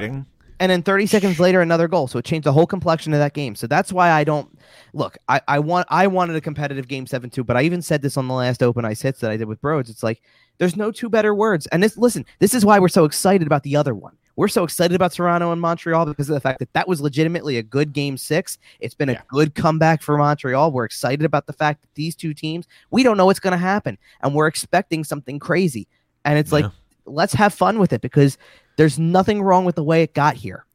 and 0.58 0.72
then 0.72 0.82
30 0.82 1.06
seconds 1.08 1.38
later 1.42 1.60
another 1.60 1.90
goal 1.90 2.08
so 2.08 2.18
it 2.18 2.24
changed 2.24 2.46
the 2.46 2.54
whole 2.54 2.66
complexion 2.66 3.12
of 3.12 3.20
that 3.20 3.34
game 3.34 3.56
so 3.56 3.68
that's 3.68 3.92
why 3.92 4.10
i 4.10 4.24
don't 4.24 4.58
look 4.94 5.18
i, 5.28 5.42
I 5.50 5.60
want 5.60 5.86
i 5.90 6.08
wanted 6.08 6.38
a 6.38 6.40
competitive 6.42 6.88
game 6.88 7.06
7 7.08 7.30
2 7.30 7.44
but 7.44 7.58
i 7.58 7.64
even 7.64 7.82
said 7.82 8.02
this 8.02 8.16
on 8.16 8.30
the 8.30 8.34
last 8.34 8.64
open 8.64 8.86
ice 8.86 9.02
hits 9.02 9.20
that 9.20 9.32
i 9.32 9.36
did 9.36 9.50
with 9.50 9.60
broads 9.60 9.90
it's 9.90 10.02
like 10.02 10.22
there's 10.58 10.76
no 10.76 10.92
two 10.92 11.10
better 11.10 11.34
words. 11.34 11.68
And 11.68 11.82
this 11.82 11.98
listen 11.98 12.26
this 12.40 12.54
is 12.54 12.66
why 12.66 12.80
we're 12.80 12.88
so 12.88 13.06
excited 13.06 13.48
about 13.48 13.64
the 13.64 13.76
other 13.76 13.94
one. 13.94 14.16
We're 14.38 14.50
so 14.50 14.66
excited 14.66 14.96
about 14.96 15.14
toronto 15.14 15.54
and 15.54 15.62
montreal 15.62 16.06
because 16.06 16.30
of 16.30 16.34
the 16.34 16.42
fact 16.42 16.60
that 16.60 16.74
that 16.74 16.90
was 16.90 17.00
legitimately 17.00 17.58
a 17.58 17.64
good 17.64 17.94
game 17.94 18.18
six. 18.18 18.58
It's 18.82 18.94
been 18.94 19.08
a 19.08 19.24
good 19.30 19.56
comeback 19.56 20.02
for 20.02 20.18
montreal. 20.18 20.74
We're 20.74 20.84
excited 20.84 21.24
about 21.24 21.48
the 21.48 21.54
fact 21.54 21.82
that 21.82 21.94
these 21.96 22.16
two 22.16 22.34
teams 22.34 22.68
we 22.92 23.04
don't 23.04 23.18
know 23.18 23.26
what's 23.26 23.40
going 23.40 23.52
to 23.52 23.58
happen 23.58 23.98
and 24.22 24.34
we're 24.34 24.48
expecting 24.48 25.04
something 25.04 25.40
crazy. 25.40 25.88
And 26.26 26.38
it's 26.38 26.52
like 26.52 26.66
let's 27.06 27.34
have 27.34 27.54
fun 27.54 27.80
with 27.80 27.94
it 27.94 28.02
because 28.02 28.38
there's 28.78 29.00
nothing 29.00 29.42
wrong 29.42 29.66
with 29.66 29.76
the 29.76 29.84
way 29.84 30.04
it 30.04 30.14
got 30.14 30.36
here. 30.36 30.66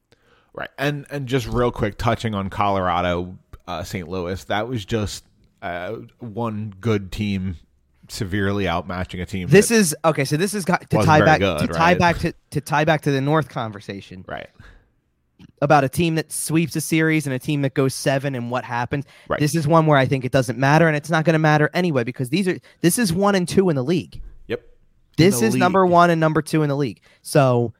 Right. 0.52 0.70
And 0.78 1.06
and 1.10 1.26
just 1.26 1.46
real 1.46 1.70
quick, 1.70 1.98
touching 1.98 2.34
on 2.34 2.50
Colorado, 2.50 3.36
uh, 3.66 3.82
St. 3.82 4.08
Louis, 4.08 4.42
that 4.44 4.68
was 4.68 4.84
just 4.84 5.24
uh, 5.62 5.96
one 6.18 6.74
good 6.80 7.12
team 7.12 7.56
severely 8.10 8.64
outmatching 8.64 9.20
a 9.22 9.26
team. 9.26 9.48
This 9.48 9.70
is 9.70 9.94
okay. 10.04 10.24
So 10.24 10.36
this 10.36 10.54
is 10.54 10.64
got 10.64 10.88
to 10.90 10.98
tie 10.98 11.20
back 11.24 11.40
good, 11.40 11.60
to 11.60 11.66
tie 11.66 11.94
back 11.94 12.18
to, 12.18 12.34
to 12.50 12.60
tie 12.60 12.84
back 12.84 13.02
to 13.02 13.10
the 13.10 13.20
North 13.20 13.48
conversation 13.48 14.24
right. 14.28 14.48
about 15.62 15.84
a 15.84 15.88
team 15.88 16.16
that 16.16 16.32
sweeps 16.32 16.76
a 16.76 16.80
series 16.80 17.26
and 17.26 17.34
a 17.34 17.38
team 17.38 17.62
that 17.62 17.74
goes 17.74 17.94
seven 17.94 18.34
and 18.34 18.50
what 18.50 18.64
happens. 18.64 19.04
Right. 19.28 19.40
This 19.40 19.54
is 19.54 19.66
one 19.66 19.86
where 19.86 19.98
I 19.98 20.06
think 20.06 20.24
it 20.24 20.32
doesn't 20.32 20.58
matter 20.58 20.86
and 20.86 20.96
it's 20.96 21.10
not 21.10 21.24
going 21.24 21.34
to 21.34 21.38
matter 21.38 21.70
anyway 21.74 22.04
because 22.04 22.28
these 22.28 22.48
are 22.48 22.58
this 22.80 22.98
is 22.98 23.12
one 23.12 23.34
and 23.34 23.48
two 23.48 23.70
in 23.70 23.76
the 23.76 23.84
league. 23.84 24.20
Yep. 24.48 24.62
This 25.16 25.40
the 25.40 25.46
is 25.46 25.56
number 25.56 25.86
one 25.86 26.10
and 26.10 26.20
number 26.20 26.42
two 26.42 26.62
in 26.62 26.68
the 26.68 26.76
league. 26.76 27.00
So 27.22 27.72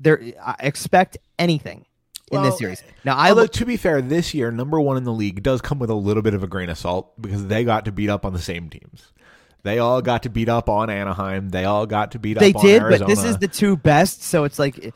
there, 0.00 0.22
I 0.44 0.56
expect 0.60 1.18
anything 1.38 1.86
in 2.30 2.40
Well, 2.40 2.50
this 2.50 2.58
series. 2.58 2.82
Now 3.04 3.16
I 3.16 3.30
Although 3.30 3.42
look. 3.42 3.52
to 3.52 3.66
be 3.66 3.76
fair, 3.76 4.02
this 4.02 4.34
year 4.34 4.50
number 4.50 4.80
one 4.80 4.96
in 4.96 5.04
the 5.04 5.12
league 5.12 5.42
does 5.42 5.60
come 5.60 5.78
with 5.78 5.90
a 5.90 5.94
little 5.94 6.22
bit 6.22 6.34
of 6.34 6.42
a 6.42 6.46
grain 6.46 6.68
of 6.68 6.78
salt 6.78 7.20
because 7.20 7.46
they 7.46 7.64
got 7.64 7.84
to 7.86 7.92
beat 7.92 8.10
up 8.10 8.24
on 8.24 8.32
the 8.32 8.38
same 8.38 8.68
teams. 8.68 9.12
They 9.62 9.78
all 9.78 10.00
got 10.02 10.22
to 10.22 10.28
beat 10.28 10.48
up 10.48 10.68
on 10.68 10.88
Anaheim. 10.88 11.48
They 11.50 11.64
all 11.64 11.86
got 11.86 12.12
to 12.12 12.18
beat 12.18 12.38
They 12.38 12.50
up 12.50 12.56
on 12.56 12.64
did, 12.64 12.82
but 12.82 13.06
this 13.06 13.24
is 13.24 13.38
the 13.38 13.48
two 13.48 13.76
best. 13.76 14.22
So 14.22 14.44
it's 14.44 14.58
like 14.58 14.94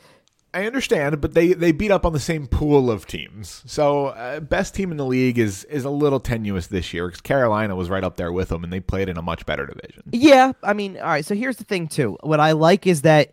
I 0.54 0.66
understand, 0.66 1.20
but 1.20 1.34
they 1.34 1.54
they 1.54 1.72
beat 1.72 1.90
up 1.90 2.04
on 2.04 2.12
the 2.12 2.20
same 2.20 2.46
pool 2.46 2.90
of 2.90 3.06
teams. 3.06 3.62
So 3.66 4.08
uh, 4.08 4.40
best 4.40 4.74
team 4.74 4.90
in 4.90 4.98
the 4.98 5.06
league 5.06 5.38
is 5.38 5.64
is 5.64 5.84
a 5.84 5.90
little 5.90 6.20
tenuous 6.20 6.66
this 6.66 6.92
year 6.92 7.06
because 7.06 7.22
Carolina 7.22 7.74
was 7.74 7.88
right 7.88 8.04
up 8.04 8.16
there 8.16 8.30
with 8.32 8.50
them, 8.50 8.62
and 8.62 8.72
they 8.72 8.80
played 8.80 9.08
in 9.08 9.16
a 9.16 9.22
much 9.22 9.46
better 9.46 9.66
division. 9.66 10.02
Yeah, 10.12 10.52
I 10.62 10.74
mean, 10.74 10.98
all 10.98 11.06
right. 11.06 11.24
So 11.24 11.34
here's 11.34 11.56
the 11.56 11.64
thing, 11.64 11.88
too. 11.88 12.18
What 12.20 12.38
I 12.38 12.52
like 12.52 12.86
is 12.86 13.02
that 13.02 13.32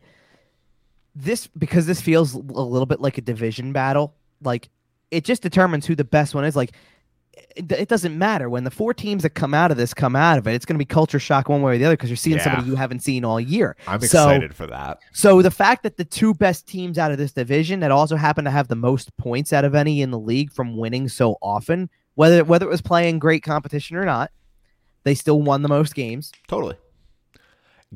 this 1.14 1.48
because 1.48 1.86
this 1.86 2.00
feels 2.00 2.34
a 2.34 2.40
little 2.40 2.86
bit 2.86 3.02
like 3.02 3.18
a 3.18 3.22
division 3.22 3.74
battle. 3.74 4.16
Like 4.42 4.70
it 5.12 5.26
just 5.26 5.42
determines 5.42 5.86
who 5.86 5.96
the 5.96 6.06
best 6.06 6.34
one 6.34 6.46
is. 6.46 6.56
Like 6.56 6.72
it, 7.56 7.72
it 7.72 7.88
doesn't 7.90 8.18
matter 8.18 8.50
when 8.50 8.64
the 8.64 8.72
four 8.72 8.94
teams 8.94 9.24
that 9.24 9.32
come 9.32 9.54
out 9.54 9.72
of 9.72 9.78
this 9.78 9.94
come 9.94 10.16
out 10.16 10.38
of 10.38 10.48
it. 10.48 10.54
It's 10.54 10.66
going 10.66 10.76
to 10.76 10.80
be 10.80 10.86
culture 10.86 11.20
shock 11.20 11.50
one 11.50 11.62
way 11.62 11.76
or 11.76 11.78
the 11.78 11.86
other 11.86 11.96
because 11.98 12.10
you're 12.10 12.18
seeing 12.18 12.38
Yeah. 12.38 12.44
somebody 12.44 12.68
you 12.68 12.76
haven't 12.76 13.00
seen 13.02 13.26
all 13.26 13.40
year. 13.40 13.76
I'm 13.88 14.00
So- 14.02 14.06
excited 14.30 14.54
for 14.56 14.68
that. 14.68 15.00
So 15.14 15.42
the 15.42 15.52
fact 15.52 15.84
that 15.84 15.98
the 15.98 16.06
two 16.06 16.34
best 16.34 16.68
teams 16.68 16.98
out 16.98 17.12
of 17.12 17.18
this 17.18 17.32
division 17.34 17.80
that 17.82 17.92
also 17.92 18.16
happen 18.16 18.46
to 18.46 18.52
have 18.52 18.68
the 18.68 18.76
most 18.76 19.16
points 19.18 19.52
out 19.54 19.66
of 19.66 19.76
any 19.76 20.02
in 20.02 20.12
the 20.12 20.20
league 20.20 20.52
from 20.52 20.78
winning 20.78 21.08
so 21.10 21.38
often, 21.42 21.90
whether 22.16 22.44
whether 22.44 22.66
it 22.66 22.70
was 22.70 22.82
playing 22.82 23.20
great 23.20 23.44
competition 23.44 23.96
or 23.98 24.06
not, 24.06 24.32
they 25.04 25.16
still 25.16 25.42
won 25.42 25.62
the 25.62 25.70
most 25.70 25.96
games. 25.96 26.32
Totally. 26.48 26.76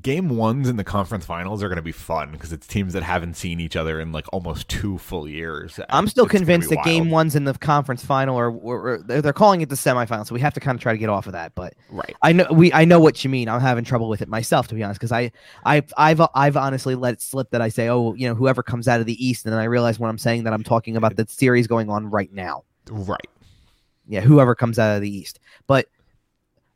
Game 0.01 0.29
ones 0.29 0.67
in 0.67 0.75
the 0.75 0.83
conference 0.83 1.23
finals 1.23 1.61
are 1.61 1.67
going 1.67 1.75
to 1.75 1.83
be 1.83 1.91
fun 1.91 2.31
because 2.31 2.51
it's 2.51 2.65
teams 2.65 2.93
that 2.93 3.03
haven't 3.03 3.35
seen 3.35 3.59
each 3.59 3.75
other 3.75 3.99
in 3.99 4.11
like 4.11 4.25
almost 4.33 4.67
two 4.67 4.97
full 4.97 5.29
years. 5.29 5.79
I'm 5.89 6.07
still 6.07 6.25
It's 6.25 6.31
convinced 6.31 6.71
that 6.71 6.83
game 6.83 7.11
one's 7.11 7.35
in 7.35 7.43
the 7.43 7.53
conference 7.53 8.03
final, 8.03 8.35
or, 8.35 8.49
or, 8.49 8.87
or 8.87 8.97
they're, 8.97 9.21
they're 9.21 9.33
calling 9.33 9.61
it 9.61 9.69
the 9.69 9.75
semifinal. 9.75 10.25
So 10.25 10.33
we 10.33 10.41
have 10.41 10.55
to 10.55 10.59
kind 10.59 10.75
of 10.75 10.81
try 10.81 10.93
to 10.93 10.97
get 10.97 11.09
off 11.09 11.27
of 11.27 11.33
that. 11.33 11.53
But 11.53 11.75
right? 11.91 12.15
I 12.23 12.31
know 12.31 12.47
we 12.51 12.73
I 12.73 12.85
know 12.85 12.99
what 12.99 13.23
you 13.23 13.29
mean. 13.29 13.47
I'm 13.47 13.61
having 13.61 13.83
trouble 13.83 14.09
with 14.09 14.23
it 14.23 14.27
myself, 14.27 14.67
to 14.69 14.75
be 14.75 14.81
honest, 14.81 14.99
because 14.99 15.11
I 15.11 15.31
I 15.63 15.83
I've 15.95 16.21
I've 16.33 16.57
honestly 16.57 16.95
let 16.95 17.13
it 17.13 17.21
slip 17.21 17.51
that 17.51 17.61
I 17.61 17.69
say, 17.69 17.87
oh, 17.87 18.15
you 18.15 18.27
know, 18.27 18.33
whoever 18.33 18.63
comes 18.63 18.87
out 18.87 18.99
of 18.99 19.05
the 19.05 19.23
East, 19.23 19.45
and 19.45 19.53
then 19.53 19.59
I 19.59 19.65
realize 19.65 19.99
when 19.99 20.09
I'm 20.09 20.17
saying 20.17 20.45
that 20.45 20.53
I'm 20.53 20.63
talking 20.63 20.97
about 20.97 21.15
the 21.15 21.27
series 21.29 21.67
going 21.67 21.91
on 21.91 22.09
right 22.09 22.33
now. 22.33 22.63
Right. 22.89 23.29
Yeah, 24.07 24.21
whoever 24.21 24.55
comes 24.55 24.79
out 24.79 24.95
of 24.95 25.03
the 25.03 25.15
East. 25.15 25.39
But 25.67 25.87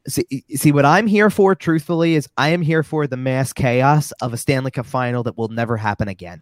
see, 0.07 0.43
see 0.55 0.71
what 0.71 0.85
I'm 0.85 1.07
here 1.07 1.29
for, 1.29 1.55
truthfully, 1.55 2.15
is 2.15 2.27
I 2.37 2.49
am 2.49 2.61
here 2.61 2.83
for 2.83 3.07
the 3.07 3.17
mass 3.17 3.53
chaos 3.53 4.11
of 4.21 4.33
a 4.33 4.37
Stanley 4.37 4.71
Cup 4.71 4.85
final 4.85 5.23
that 5.23 5.37
will 5.37 5.47
never 5.49 5.77
happen 5.77 6.07
again. 6.07 6.41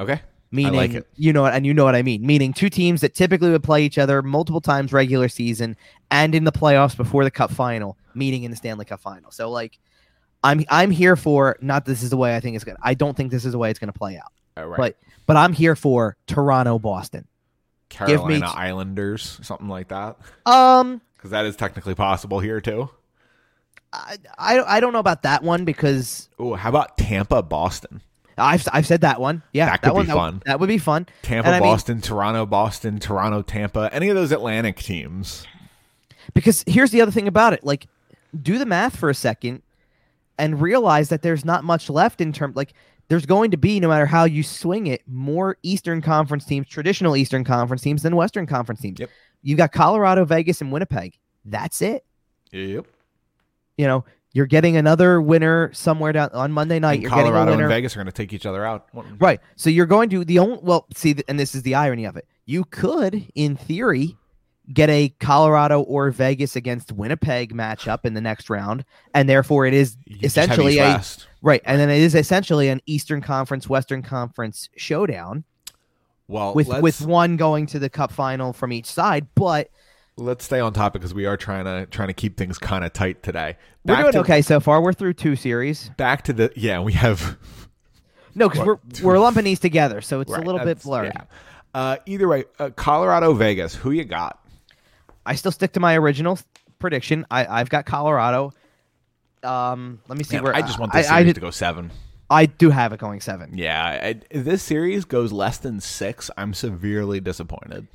Okay. 0.00 0.20
Meaning, 0.50 0.74
like 0.94 1.06
you 1.16 1.32
know, 1.34 1.42
what- 1.42 1.52
and 1.52 1.66
you 1.66 1.74
know 1.74 1.84
what 1.84 1.94
I 1.94 2.02
mean. 2.02 2.24
Meaning, 2.26 2.54
two 2.54 2.70
teams 2.70 3.02
that 3.02 3.14
typically 3.14 3.50
would 3.50 3.62
play 3.62 3.84
each 3.84 3.98
other 3.98 4.22
multiple 4.22 4.62
times 4.62 4.92
regular 4.92 5.28
season 5.28 5.76
and 6.10 6.34
in 6.34 6.44
the 6.44 6.52
playoffs 6.52 6.96
before 6.96 7.22
the 7.24 7.30
Cup 7.30 7.50
final, 7.50 7.98
meeting 8.14 8.44
in 8.44 8.50
the 8.50 8.56
Stanley 8.56 8.86
Cup 8.86 9.00
final. 9.00 9.30
So, 9.30 9.50
like, 9.50 9.78
I'm 10.42 10.64
I'm 10.70 10.90
here 10.90 11.16
for 11.16 11.58
not 11.60 11.84
this 11.84 12.02
is 12.02 12.08
the 12.08 12.16
way 12.16 12.34
I 12.34 12.40
think 12.40 12.56
it's 12.56 12.64
gonna. 12.64 12.78
I 12.82 12.94
don't 12.94 13.14
think 13.14 13.30
this 13.30 13.44
is 13.44 13.52
the 13.52 13.58
way 13.58 13.70
it's 13.70 13.78
gonna 13.78 13.92
play 13.92 14.16
out. 14.16 14.32
All 14.56 14.66
right. 14.66 14.78
But 14.78 14.96
but 15.26 15.36
I'm 15.36 15.52
here 15.52 15.76
for 15.76 16.16
Toronto, 16.26 16.78
Boston. 16.78 17.26
Carolina 17.90 18.46
Islanders, 18.54 19.38
something 19.42 19.68
like 19.68 19.88
that, 19.88 20.16
Um, 20.46 21.00
because 21.18 21.30
that 21.32 21.44
is 21.44 21.56
technically 21.56 21.94
possible 21.94 22.40
here 22.40 22.60
too. 22.60 22.88
I, 23.92 24.16
I 24.38 24.76
I 24.76 24.80
don't 24.80 24.92
know 24.92 24.98
about 24.98 25.22
that 25.22 25.42
one 25.42 25.64
because 25.64 26.28
Oh, 26.38 26.54
how 26.54 26.68
about 26.70 26.96
Tampa, 26.98 27.42
Boston? 27.42 28.02
I've 28.36 28.66
I've 28.72 28.86
said 28.86 29.00
that 29.00 29.20
one. 29.20 29.42
Yeah, 29.52 29.66
That 29.66 29.82
could 29.82 29.92
one 29.94 30.06
be 30.06 30.12
fun. 30.12 30.42
That 30.46 30.60
would 30.60 30.68
be 30.68 30.78
fun. 30.78 31.06
Tampa, 31.22 31.48
And 31.48 31.56
I 31.56 31.60
mean- 31.60 31.68
Boston, 31.68 32.00
Toronto, 32.00 32.46
Boston, 32.46 32.98
Toronto, 33.00 33.42
Tampa, 33.42 33.90
any 33.92 34.08
of 34.08 34.14
those 34.16 34.30
Atlantic 34.32 34.76
teams. 34.76 35.46
Because 36.34 36.62
here's 36.66 36.90
the 36.90 37.00
other 37.00 37.10
thing 37.10 37.26
about 37.26 37.52
it. 37.54 37.64
Like, 37.64 37.86
do 38.40 38.58
the 38.58 38.66
math 38.66 38.96
for 38.96 39.08
a 39.10 39.14
second 39.14 39.62
and 40.38 40.60
realize 40.60 41.08
that 41.08 41.22
there's 41.22 41.44
not 41.44 41.64
much 41.64 41.88
left 41.90 42.20
in 42.20 42.32
terms 42.32 42.54
like 42.54 42.74
there's 43.08 43.24
going 43.26 43.50
to 43.52 43.56
be, 43.56 43.80
no 43.80 43.88
matter 43.88 44.04
how 44.06 44.24
you 44.24 44.42
swing 44.42 44.86
it, 44.86 45.02
more 45.06 45.56
Eastern 45.62 46.02
Conference 46.02 46.44
teams, 46.44 46.68
traditional 46.68 47.16
Eastern 47.16 47.42
Conference 47.42 47.80
teams 47.82 48.02
than 48.02 48.14
Western 48.14 48.46
Conference 48.46 48.80
teams. 48.82 49.00
Yep. 49.00 49.10
You've 49.42 49.58
got 49.58 49.72
Colorado, 49.72 50.24
Vegas, 50.24 50.60
and 50.60 50.72
Winnipeg. 50.72 51.16
That's 51.44 51.80
it. 51.82 52.04
Yep. 52.52 52.86
You 53.76 53.86
know, 53.86 54.04
You're 54.32 54.46
getting 54.46 54.76
another 54.76 55.20
winner 55.20 55.72
somewhere 55.72 56.12
down 56.12 56.30
on 56.32 56.52
Monday 56.52 56.78
night. 56.78 56.94
And 56.94 57.02
you're 57.02 57.10
Colorado 57.10 57.52
and. 57.52 57.68
Vegas 57.68 57.96
are 57.96 57.98
going 57.98 58.06
to 58.06 58.12
take 58.12 58.32
each 58.32 58.46
other 58.46 58.64
out. 58.64 58.88
Right. 59.18 59.40
So 59.56 59.70
you're 59.70 59.86
going 59.86 60.10
to 60.10 60.24
the 60.24 60.38
only 60.38 60.58
well, 60.62 60.86
see, 60.94 61.16
and 61.28 61.40
this 61.40 61.54
is 61.54 61.62
the 61.62 61.74
irony 61.74 62.04
of 62.04 62.16
it. 62.16 62.26
You 62.44 62.64
could, 62.64 63.26
in 63.34 63.56
theory, 63.56 64.16
get 64.72 64.90
a 64.90 65.08
Colorado 65.18 65.80
or 65.80 66.10
Vegas 66.10 66.56
against 66.56 66.92
Winnipeg 66.92 67.54
matchup 67.54 68.04
in 68.04 68.14
the 68.14 68.20
next 68.20 68.50
round, 68.50 68.84
and 69.14 69.28
therefore 69.28 69.64
it 69.66 69.72
is 69.74 69.96
You 70.06 70.18
essentially 70.22 70.78
a 70.78 71.02
right, 71.40 71.62
and 71.64 71.80
then 71.80 71.88
it 71.88 72.00
is 72.00 72.14
essentially 72.14 72.68
an 72.68 72.80
Eastern 72.86 73.22
Conference 73.22 73.68
Western 73.68 74.02
Conference 74.02 74.68
showdown 74.76 75.44
Well, 76.28 76.54
with 76.54 76.68
let's, 76.68 76.82
with 76.82 77.00
one 77.02 77.36
going 77.36 77.66
to 77.66 77.78
the 77.78 77.88
Cup 77.90 78.12
final 78.12 78.52
from 78.52 78.72
each 78.72 78.86
side. 78.86 79.26
But 79.34 79.70
let's 80.16 80.44
stay 80.44 80.60
on 80.60 80.72
topic 80.72 81.00
because 81.00 81.14
we 81.14 81.26
are 81.26 81.36
trying 81.36 81.64
to 81.64 81.86
trying 81.86 82.08
to 82.08 82.14
keep 82.14 82.36
things 82.36 82.58
kind 82.58 82.84
of 82.84 82.92
tight 82.92 83.22
today. 83.22 83.56
we're 83.84 83.96
doing 83.96 84.12
to, 84.12 84.20
okay 84.20 84.42
so 84.42 84.60
far. 84.60 84.80
We're 84.82 84.92
through 84.92 85.14
two 85.14 85.36
series. 85.36 85.88
Back 85.96 86.22
to 86.24 86.32
the 86.32 86.52
yeah, 86.54 86.80
we 86.80 86.92
have 86.92 87.38
No, 88.34 88.48
because 88.48 88.66
we're 88.66 88.78
we're 89.02 89.18
lumping 89.18 89.44
these 89.44 89.58
together, 89.60 90.00
so 90.00 90.20
it's 90.20 90.30
right, 90.30 90.42
a 90.42 90.44
little 90.44 90.64
bit 90.64 90.82
blurry. 90.82 91.08
yeah. 91.14 91.24
Uh, 91.74 91.96
either 92.06 92.28
way, 92.28 92.44
uh, 92.58 92.70
Colorado, 92.70 93.32
Vegas. 93.34 93.74
Who 93.74 93.90
you 93.90 94.04
got? 94.04 94.38
I 95.24 95.34
still 95.34 95.52
stick 95.52 95.72
to 95.72 95.80
my 95.80 95.96
original 95.96 96.38
prediction. 96.78 97.26
I, 97.30 97.46
I've 97.46 97.68
got 97.68 97.84
Colorado. 97.86 98.52
Um, 99.42 100.00
let 100.08 100.18
me 100.18 100.24
see 100.24 100.36
Man, 100.36 100.44
where 100.44 100.54
I 100.56 100.62
just 100.62 100.78
want 100.78 100.94
I, 100.94 100.98
this 101.02 101.10
I, 101.10 101.18
series 101.18 101.26
did- 101.30 101.34
to 101.36 101.40
go 101.40 101.50
seven. 101.50 101.90
I 102.30 102.46
do 102.46 102.70
have 102.70 102.92
it 102.92 103.00
going 103.00 103.20
seven. 103.20 103.56
Yeah, 103.56 103.84
I, 104.02 104.20
this 104.30 104.62
series 104.62 105.04
goes 105.04 105.32
less 105.32 105.58
than 105.58 105.80
six, 105.80 106.30
I'm 106.36 106.54
severely 106.54 107.20
disappointed. 107.20 107.86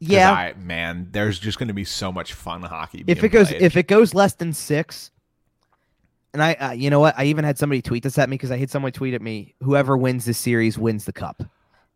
Yeah, 0.00 0.30
I, 0.30 0.54
man, 0.54 1.08
there's 1.10 1.40
just 1.40 1.58
going 1.58 1.68
to 1.68 1.74
be 1.74 1.84
so 1.84 2.12
much 2.12 2.32
fun 2.32 2.62
hockey. 2.62 3.02
if 3.08 3.24
it 3.24 3.30
goes 3.30 3.48
played. 3.48 3.62
if 3.62 3.76
it 3.76 3.88
goes 3.88 4.14
less 4.14 4.34
than 4.34 4.52
six, 4.52 5.10
and 6.32 6.42
I, 6.42 6.54
uh, 6.54 6.70
you 6.70 6.88
know 6.90 7.00
what, 7.00 7.18
I 7.18 7.24
even 7.24 7.44
had 7.44 7.58
somebody 7.58 7.82
tweet 7.82 8.04
this 8.04 8.16
at 8.16 8.28
me 8.28 8.34
because 8.34 8.52
I 8.52 8.58
had 8.58 8.70
someone 8.70 8.92
tweet 8.92 9.14
at 9.14 9.22
me, 9.22 9.54
whoever 9.60 9.96
wins 9.96 10.24
this 10.24 10.38
series 10.38 10.78
wins 10.78 11.04
the 11.04 11.12
cup, 11.12 11.42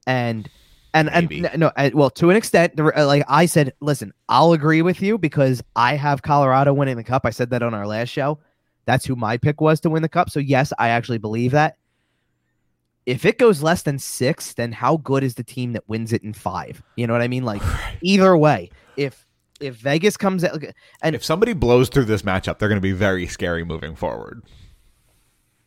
and 0.07 0.51
and 0.95 1.11
Maybe. 1.13 1.45
and 1.47 1.61
no, 1.61 1.71
uh, 1.77 1.91
well, 1.95 2.11
to 2.11 2.31
an 2.31 2.37
extent, 2.37 2.79
uh, 2.79 3.07
like 3.07 3.25
I 3.29 3.47
said, 3.47 3.73
listen, 3.81 4.13
I'll 4.29 4.53
agree 4.53 4.83
with 4.83 5.01
you 5.01 5.17
because 5.17 5.63
I 5.75 5.95
have 5.95 6.23
Colorado 6.23 6.75
winning 6.75 6.97
the 6.97 7.05
cup. 7.05 7.23
I 7.25 7.31
said 7.31 7.51
that 7.51 7.63
on 7.63 7.73
our 7.73 7.87
last 7.87 8.09
show. 8.09 8.39
That's 8.85 9.05
who 9.05 9.17
my 9.17 9.37
pick 9.37 9.61
was 9.61 9.81
to 9.81 9.91
win 9.91 10.03
the 10.03 10.09
cup. 10.09 10.31
So 10.31 10.41
yes, 10.41 10.73
I 10.79 10.89
actually 10.89 11.19
believe 11.19 11.53
that. 11.53 11.77
If 13.05 13.25
it 13.25 13.39
goes 13.39 13.63
less 13.63 13.83
than 13.83 13.99
six, 13.99 14.55
then 14.55 14.73
how 14.73 14.97
good 14.99 15.25
is 15.25 15.35
the 15.35 15.43
team 15.43 15.73
that 15.73 15.89
wins 15.89 16.13
it 16.13 16.23
in 16.23 16.33
five? 16.33 16.83
You 16.97 17.07
know 17.07 17.13
what 17.13 17.23
I 17.23 17.29
mean? 17.29 17.45
Like 17.45 17.63
either 18.01 18.37
way, 18.37 18.71
if 18.97 19.27
if 19.61 19.77
Vegas 19.77 20.17
comes 20.17 20.45
out, 20.45 20.63
and 21.03 21.15
if 21.15 21.25
somebody 21.25 21.53
blows 21.53 21.89
through 21.89 22.05
this 22.05 22.23
matchup, 22.23 22.59
they're 22.59 22.69
going 22.69 22.81
to 22.81 22.81
be 22.81 22.93
very 22.93 23.27
scary 23.27 23.65
moving 23.65 23.95
forward. 23.95 24.43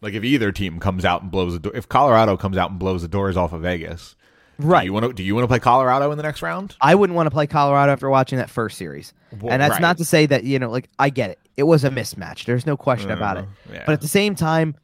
Like 0.01 0.13
if 0.13 0.24
either 0.24 0.51
team 0.51 0.80
comes 0.80 1.03
out 1.05 1.24
and 1.24 1.32
blows 1.32 1.53
the 1.53 1.59
door, 1.59 1.76
if 1.76 1.89
Colorado 1.89 2.38
comes 2.38 2.57
out 2.57 2.70
and 2.70 2.80
blows 2.80 3.01
the 3.01 3.07
doors 3.07 3.38
off 3.38 3.53
of 3.53 3.61
Vegas, 3.61 4.16
right, 4.59 4.82
Do 4.82 4.86
you 4.86 4.93
want 4.93 5.05
to? 5.05 5.13
Do 5.13 5.24
you 5.24 5.34
want 5.34 5.43
to 5.43 5.47
play 5.47 5.59
Colorado 5.59 6.11
in 6.11 6.18
the 6.18 6.24
next 6.24 6.41
round? 6.41 6.76
I 6.80 6.95
wouldn't 6.95 7.16
want 7.16 7.28
to 7.28 7.32
play 7.32 7.47
Colorado 7.47 7.91
after 7.91 8.09
watching 8.09 8.38
that 8.38 8.49
first 8.49 8.78
series. 8.78 9.13
Well, 9.41 9.51
and 9.51 9.61
that's 9.61 9.72
right. 9.72 9.82
not 9.82 9.97
to 9.97 10.05
say 10.05 10.26
that 10.28 10.43
you 10.43 10.59
know, 10.59 10.70
like 10.70 10.89
I 10.99 11.09
get 11.09 11.32
it. 11.32 11.39
It 11.57 11.63
was 11.63 11.83
a 11.83 11.89
mismatch. 11.89 12.45
There's 12.45 12.65
no 12.65 12.75
question 12.77 13.11
about 13.11 13.37
it. 13.37 13.45
Uh, 13.45 13.73
yeah. 13.73 13.83
But 13.85 13.93
at 13.93 14.01
the 14.01 14.07
same 14.07 14.35
time, 14.35 14.75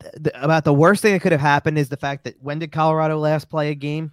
th- 0.00 0.14
th- 0.22 0.34
about 0.38 0.64
the 0.64 0.72
worst 0.72 1.02
thing 1.02 1.12
that 1.14 1.20
could 1.20 1.32
have 1.32 1.40
happened 1.40 1.78
is 1.78 1.88
the 1.88 1.96
fact 1.96 2.24
that 2.24 2.36
when 2.40 2.58
did 2.60 2.70
Colorado 2.72 3.18
last 3.18 3.48
play 3.50 3.70
a 3.70 3.74
game? 3.74 4.12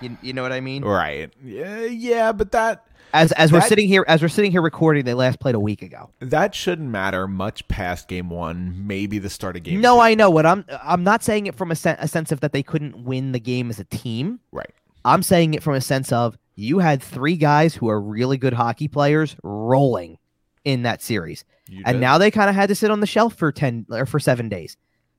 You, 0.00 0.16
you 0.22 0.32
know 0.32 0.42
what 0.42 0.52
I 0.52 0.60
mean? 0.60 0.84
right, 0.84 1.32
yeah, 1.44 1.84
yeah, 1.84 2.32
but 2.32 2.52
that 2.52 2.86
As 3.12 3.32
as 3.32 3.52
we're 3.52 3.60
sitting 3.60 3.86
here, 3.88 4.04
as 4.08 4.22
we're 4.22 4.28
sitting 4.28 4.50
here 4.50 4.62
recording, 4.62 5.04
they 5.04 5.14
last 5.14 5.40
played 5.40 5.54
a 5.54 5.60
week 5.60 5.82
ago. 5.82 6.10
that 6.20 6.54
shouldn't 6.54 6.88
matter 6.88 7.26
much 7.28 7.66
past 7.68 8.08
game 8.08 8.30
one, 8.30 8.86
maybe 8.86 9.18
the 9.18 9.28
start 9.28 9.56
of 9.56 9.62
game. 9.62 9.80
no, 9.80 9.96
two. 9.96 10.00
I 10.00 10.14
know 10.14 10.30
what 10.30 10.46
I'm. 10.46 10.64
I'm 10.82 11.02
not 11.04 11.22
saying 11.22 11.46
it 11.46 11.54
from 11.54 11.70
a, 11.70 11.76
sen- 11.76 11.96
a 11.98 12.08
sense 12.08 12.30
of 12.32 12.40
that 12.40 12.52
they 12.52 12.62
couldn't 12.62 13.04
win 13.04 13.32
the 13.32 13.40
game 13.40 13.68
as 13.68 13.78
a 13.80 13.84
team. 13.84 14.40
right. 14.52 14.70
I'm 15.04 15.22
saying 15.22 15.54
it 15.54 15.62
from 15.62 15.74
a 15.74 15.80
sense 15.80 16.12
of 16.12 16.36
you 16.56 16.78
had 16.78 17.02
three 17.02 17.36
guys 17.36 17.74
who 17.74 17.88
are 17.88 17.98
really 18.00 18.36
good 18.36 18.52
hockey 18.52 18.86
players 18.86 19.34
rolling 19.42 20.18
in 20.64 20.82
that 20.82 21.02
series, 21.02 21.44
You 21.68 21.82
and 21.86 21.96
did. 21.96 22.00
now 22.00 22.18
they 22.18 22.30
kind 22.30 22.48
of 22.50 22.54
had 22.56 22.68
to 22.68 22.74
sit 22.74 22.90
on 22.90 23.00
the 23.00 23.06
shelf 23.06 23.34
for 23.34 23.50
ten 23.52 23.86
or 23.90 24.06
for 24.06 24.18
seven 24.20 24.48
days. 24.48 24.76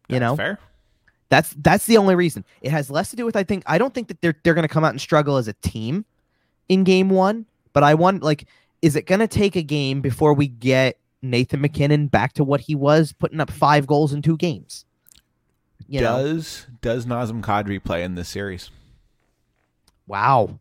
You 0.08 0.20
That's 0.20 0.22
know, 0.22 0.36
fair. 0.36 0.60
That's 1.30 1.56
that's 1.60 1.86
the 1.86 1.98
only 1.98 2.16
reason. 2.16 2.44
It 2.62 2.72
has 2.72 2.90
less 2.92 3.10
to 3.12 3.16
do 3.16 3.26
with 3.26 3.36
I 3.36 3.44
think 3.44 3.64
I 3.66 3.78
don't 3.78 3.94
think 3.94 4.10
that 4.10 4.22
they're 4.22 4.36
they're 4.44 4.54
going 4.54 4.68
to 4.68 4.74
come 4.74 4.84
out 4.84 4.92
and 4.92 5.00
struggle 5.02 5.38
as 5.38 5.48
a 5.48 5.54
team 5.54 6.06
in 6.70 6.84
game 6.84 7.10
1, 7.10 7.46
but 7.74 7.84
I 7.84 7.94
want 7.94 8.22
like 8.24 8.46
is 8.82 8.96
it 8.96 9.06
going 9.06 9.20
to 9.20 9.28
take 9.28 9.56
a 9.56 9.62
game 9.64 10.02
before 10.02 10.34
we 10.34 10.48
get 10.48 10.98
Nathan 11.22 11.62
MacKinnon 11.62 12.08
back 12.08 12.34
to 12.34 12.44
what 12.44 12.60
he 12.62 12.74
was 12.76 13.14
putting 13.14 13.40
up 13.40 13.50
5 13.52 13.86
goals 13.88 14.12
in 14.12 14.22
2 14.22 14.36
games? 14.38 14.86
You 15.88 16.02
know. 16.02 16.22
does 16.24 16.68
does 16.82 17.06
Nazem 17.06 17.42
Kadri 17.42 17.82
play 17.84 18.04
in 18.04 18.16
this 18.16 18.28
series? 18.30 18.70
Wow. 20.08 20.60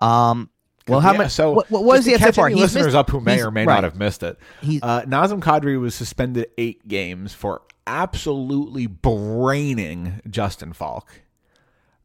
Um 0.00 0.50
well 0.88 1.00
how 1.00 1.12
Yeah, 1.12 1.18
much 1.18 1.32
So 1.32 1.52
what, 1.52 1.70
what 1.70 1.84
was 1.84 1.98
just 2.04 2.08
he 2.08 2.12
to 2.14 2.18
catch 2.18 2.38
any 2.38 2.54
listeners 2.54 2.86
missed- 2.86 2.96
up 2.96 3.10
who 3.10 3.20
may 3.20 3.42
or 3.42 3.50
may 3.50 3.64
right. 3.66 3.74
not 3.74 3.84
have 3.84 3.96
missed 3.96 4.22
it. 4.22 4.38
Uh, 4.82 5.02
Nazem 5.02 5.40
Kadri 5.40 5.78
was 5.80 5.94
suspended 5.94 6.48
eight 6.58 6.86
games 6.88 7.32
for 7.34 7.62
absolutely 7.86 8.86
braining 8.86 10.20
Justin 10.28 10.72
Faulk. 10.72 11.08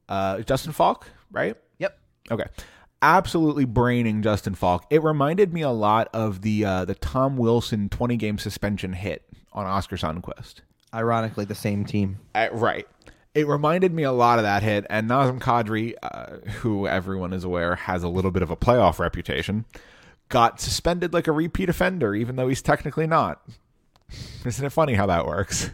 Uh, 0.09 0.39
Justin 0.41 0.73
Faulk, 0.73 1.07
right? 1.31 1.55
Yep. 1.79 1.97
Okay. 2.31 2.45
Absolutely 3.01 3.65
braining 3.65 4.21
Justin 4.21 4.53
Faulk. 4.53 4.85
It 4.91 5.01
reminded 5.01 5.53
me 5.53 5.61
a 5.61 5.69
lot 5.71 6.07
of 6.13 6.41
the 6.41 6.63
uh, 6.65 6.85
the 6.85 6.93
Tom 6.95 7.35
Wilson 7.37 7.89
twenty 7.89 8.15
game 8.15 8.37
suspension 8.37 8.93
hit 8.93 9.23
on 9.53 9.65
Oskar 9.65 9.95
Sundqvist. 9.97 10.55
ironically 10.93 11.45
the 11.45 11.55
same 11.55 11.83
team. 11.83 12.19
Uh, 12.35 12.49
right. 12.51 12.87
It 13.33 13.47
reminded 13.47 13.93
me 13.93 14.03
a 14.03 14.11
lot 14.11 14.39
of 14.39 14.43
that 14.43 14.61
hit, 14.61 14.85
and 14.89 15.09
Nazem 15.09 15.39
Kadri, 15.39 15.93
uh, 16.03 16.37
who 16.59 16.85
everyone 16.87 17.31
is 17.31 17.43
aware 17.45 17.75
has 17.75 18.03
a 18.03 18.09
little 18.09 18.31
bit 18.31 18.43
of 18.43 18.51
a 18.51 18.57
playoff 18.57 18.99
reputation, 18.99 19.63
got 20.27 20.59
suspended 20.59 21.13
like 21.13 21.27
a 21.27 21.31
repeat 21.31 21.69
offender, 21.69 22.13
even 22.13 22.35
though 22.35 22.49
he's 22.49 22.61
technically 22.61 23.07
not. 23.07 23.41
Isn't 24.45 24.65
it 24.65 24.71
funny 24.71 24.95
how 24.95 25.05
that 25.05 25.25
works? 25.25 25.69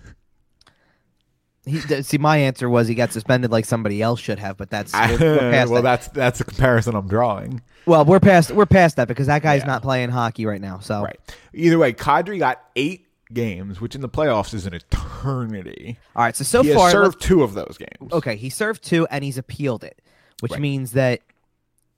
He 1.66 1.80
see 2.04 2.18
my 2.18 2.38
answer 2.38 2.70
was 2.70 2.88
he 2.88 2.96
got 2.96 3.12
suspended 3.12 3.52
like 3.52 3.66
somebody 3.66 4.02
else 4.02 4.22
should 4.22 4.40
have, 4.40 4.56
but 4.56 4.70
that's 4.70 4.94
we're, 4.94 5.18
well, 5.66 5.82
that. 5.82 5.82
that's 5.82 6.08
that's 6.10 6.38
the 6.40 6.46
comparison 6.46 6.96
I'm 6.96 7.08
drawing. 7.10 7.62
well, 7.86 8.06
we're 8.06 8.22
past 8.22 8.52
we're 8.52 8.66
past 8.66 8.96
that 8.96 9.08
because 9.10 9.28
that 9.28 9.42
guy's 9.42 9.62
Yeah. 9.64 9.68
not 9.68 9.82
playing 9.82 10.10
hockey 10.12 10.46
right 10.46 10.62
now. 10.62 10.80
So 10.80 11.02
Right. 11.04 11.20
Either 11.54 11.78
way, 11.78 11.92
Kadri 11.92 12.40
got 12.40 12.62
eight 12.78 13.07
games, 13.34 13.80
which 13.82 13.96
in 13.96 14.02
the 14.02 14.10
playoffs 14.10 14.54
is 14.54 14.66
an 14.66 14.74
eternity. 14.74 15.98
all 16.16 16.24
right, 16.24 16.36
so 16.36 16.44
so 16.44 16.64
he 16.64 16.74
far 16.74 16.92
served 16.92 17.22
two 17.22 17.44
of 17.44 17.54
those 17.54 17.78
games. 17.78 18.12
okay, 18.12 18.36
he 18.36 18.50
served 18.50 18.84
two 18.84 19.06
and 19.12 19.24
he's 19.24 19.38
appealed 19.38 19.84
it, 19.84 20.02
which 20.42 20.54
Right. 20.54 20.62
means 20.62 20.92
that 20.94 21.22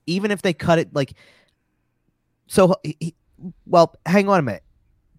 even 0.06 0.30
if 0.30 0.42
they 0.42 0.52
cut 0.52 0.78
it 0.78 0.94
like 0.94 1.12
so 2.46 2.74
he, 2.82 2.96
he- 3.00 3.14
well, 3.66 3.94
hang 4.06 4.28
on 4.28 4.38
a 4.38 4.42
minute. 4.42 4.62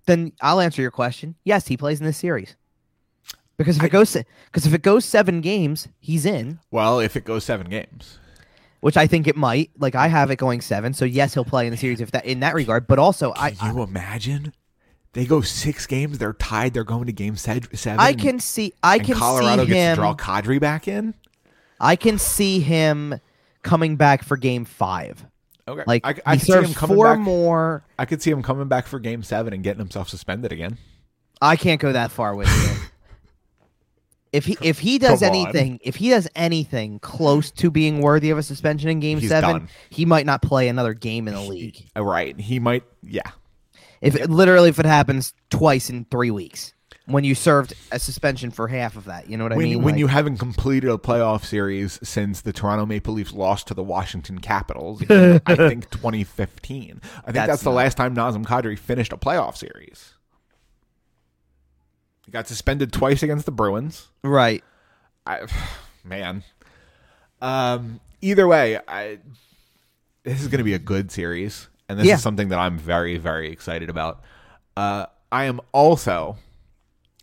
Then 0.05 0.32
I'll 0.41 0.59
answer 0.59 0.82
your 0.82 0.91
question. 0.91 1.36
Yes, 1.43 1.68
he 1.68 1.78
plays 1.78 1.99
in 1.99 2.05
this 2.05 2.18
series. 2.18 2.55
Because 3.57 3.78
if 3.78 3.84
it 3.84 3.89
goes 3.89 4.18
because 4.45 4.66
if 4.66 4.74
it 4.74 4.82
goes 4.82 5.05
7 5.05 5.41
games, 5.41 5.88
he's 5.99 6.26
in, 6.26 6.59
Well, 6.72 6.99
if 6.99 7.16
it 7.16 7.24
goes 7.26 7.43
seven 7.43 7.70
games. 7.70 8.18
which 8.80 8.97
I 8.97 9.05
think 9.07 9.28
it 9.28 9.36
might. 9.36 9.70
Like 9.78 9.93
I 9.95 10.07
have 10.07 10.32
it 10.32 10.38
going 10.38 10.62
7, 10.62 10.93
so 10.93 11.05
yes, 11.05 11.34
he'll 11.36 11.45
play 11.45 11.68
in 11.68 11.72
the 11.72 11.78
series 11.78 12.01
if 12.01 12.12
that 12.12 12.26
in 12.26 12.39
that 12.41 12.55
regard, 12.55 12.88
but 12.88 12.97
also 12.99 13.32
I 13.38 13.51
Can 13.51 13.76
you 13.76 13.84
imagine? 13.84 14.53
They 15.14 15.26
go 15.26 15.41
six 15.41 15.86
games, 15.88 16.18
they're 16.20 16.34
tied, 16.34 16.74
they're 16.74 16.84
going 16.86 17.05
to 17.07 17.12
game 17.12 17.36
seven. 17.36 17.68
I 17.99 18.14
can 18.14 18.39
see 18.39 18.74
I 18.82 18.99
can 18.99 19.16
Colorado 19.16 19.64
see 19.64 19.68
gets 19.70 19.78
him 19.78 19.95
to 19.95 20.01
draw 20.01 20.16
Kadri 20.16 20.59
back 20.59 20.88
in. 20.88 21.14
I 21.80 21.95
can 21.95 22.18
see 22.18 22.59
him 22.62 23.20
coming 23.64 23.95
back 23.97 24.24
for 24.24 24.38
game 24.38 24.66
5. 24.66 25.26
Okay, 25.68 25.84
Like 25.86 26.05
I, 26.05 26.16
I 26.26 26.36
he 26.36 26.39
see 26.41 26.53
him 26.53 26.66
served 26.66 26.76
coming 26.78 26.95
four 26.95 27.16
back. 27.16 27.20
more 27.20 27.84
I 27.99 28.05
could 28.05 28.22
see 28.22 28.32
him 28.32 28.41
coming 28.41 28.68
back 28.68 28.88
for 28.88 28.99
game 28.99 29.22
seven 29.24 29.53
and 29.53 29.64
getting 29.64 29.80
himself 29.80 30.09
suspended 30.09 30.51
again. 30.51 30.78
I 31.41 31.55
can't 31.55 31.80
go 31.82 31.91
that 31.91 32.12
far 32.12 32.36
with 32.36 32.47
you. 32.47 32.88
if 34.32 34.45
he 34.45 34.57
if 34.62 34.80
he 34.80 34.97
does 34.97 35.22
anything, 35.22 35.80
if 35.84 35.95
he 35.97 36.09
does 36.09 36.28
anything 36.36 36.99
close 36.99 37.51
to 37.51 37.70
being 37.70 37.99
worthy 38.01 38.30
of 38.30 38.38
a 38.38 38.43
suspension 38.43 38.89
in 38.89 38.99
game 38.99 39.20
He's 39.20 39.30
7, 39.30 39.49
done. 39.49 39.70
he 39.89 40.05
might 40.05 40.26
not 40.26 40.41
play 40.41 40.68
another 40.68 40.93
game 40.93 41.28
in 41.28 41.34
the 41.34 41.41
league. 41.41 41.78
Uh, 41.95 42.03
Right, 42.03 42.39
he 42.39 42.59
might. 42.59 42.84
Yeah, 43.03 43.30
If 44.01 44.15
it, 44.15 44.29
literally 44.29 44.69
if 44.69 44.79
it 44.79 44.85
happens 44.85 45.33
twice 45.49 45.89
in 45.89 46.05
3 46.05 46.31
weeks 46.31 46.73
when 47.05 47.23
you 47.23 47.35
served 47.35 47.73
a 47.91 47.99
suspension 47.99 48.51
for 48.51 48.67
half 48.67 48.95
of 48.95 49.05
that, 49.05 49.29
you 49.29 49.35
know 49.37 49.43
what 49.45 49.51
when 49.55 49.65
I 49.65 49.69
mean? 49.69 49.81
when 49.83 49.93
Like, 49.95 49.99
you 49.99 50.07
haven't 50.07 50.37
completed 50.37 50.89
a 50.89 50.97
playoff 50.97 51.43
series 51.43 51.99
since 52.03 52.41
the 52.41 52.53
Toronto 52.53 52.85
Maple 52.85 53.13
Leafs 53.13 53.33
lost 53.33 53.67
to 53.67 53.73
the 53.73 53.83
Washington 53.83 54.39
Capitals, 54.39 55.01
in, 55.01 55.41
I 55.45 55.55
think 55.55 55.89
2015. 55.89 57.01
I 57.03 57.21
think 57.21 57.33
that's, 57.33 57.47
That's 57.47 57.63
the 57.63 57.69
not- 57.71 57.75
last 57.75 57.97
time 57.97 58.15
Nazem 58.15 58.45
Kadri 58.45 58.77
finished 58.77 59.11
a 59.13 59.17
playoff 59.17 59.57
series. 59.57 60.13
He 62.25 62.31
got 62.31 62.47
suspended 62.47 62.93
twice 62.93 63.23
against 63.23 63.45
the 63.45 63.51
Bruins. 63.51 64.07
right. 64.23 64.63
I, 65.25 65.41
man. 66.03 66.43
Um, 67.41 67.99
either 68.21 68.47
way, 68.47 68.79
I 68.87 69.19
this 70.23 70.41
is 70.41 70.47
going 70.47 70.59
to 70.59 70.63
be 70.63 70.73
a 70.75 70.79
good 70.79 71.11
series, 71.11 71.67
and 71.91 71.99
this 71.99 72.07
Yeah. 72.07 72.15
is 72.15 72.23
something 72.23 72.49
that 72.49 72.59
I'm 72.59 72.77
very 72.77 73.17
very 73.17 73.51
excited 73.51 73.89
about. 73.89 74.21
Uh, 74.75 75.05
I 75.31 75.45
am 75.45 75.59
also 75.71 76.37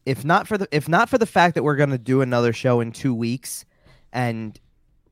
if 0.07 0.25
not 0.25 0.47
for 0.47 0.57
the 0.57 0.69
if 0.71 0.89
not 0.89 1.09
for 1.09 1.19
the 1.19 1.27
fact 1.27 1.55
that 1.55 1.63
we're 1.63 1.77
going 1.77 1.91
to 1.91 1.99
do 1.99 2.21
another 2.23 2.53
show 2.53 2.81
in 2.81 2.93
2 2.93 3.15
weeks 3.15 3.65
and 4.13 4.59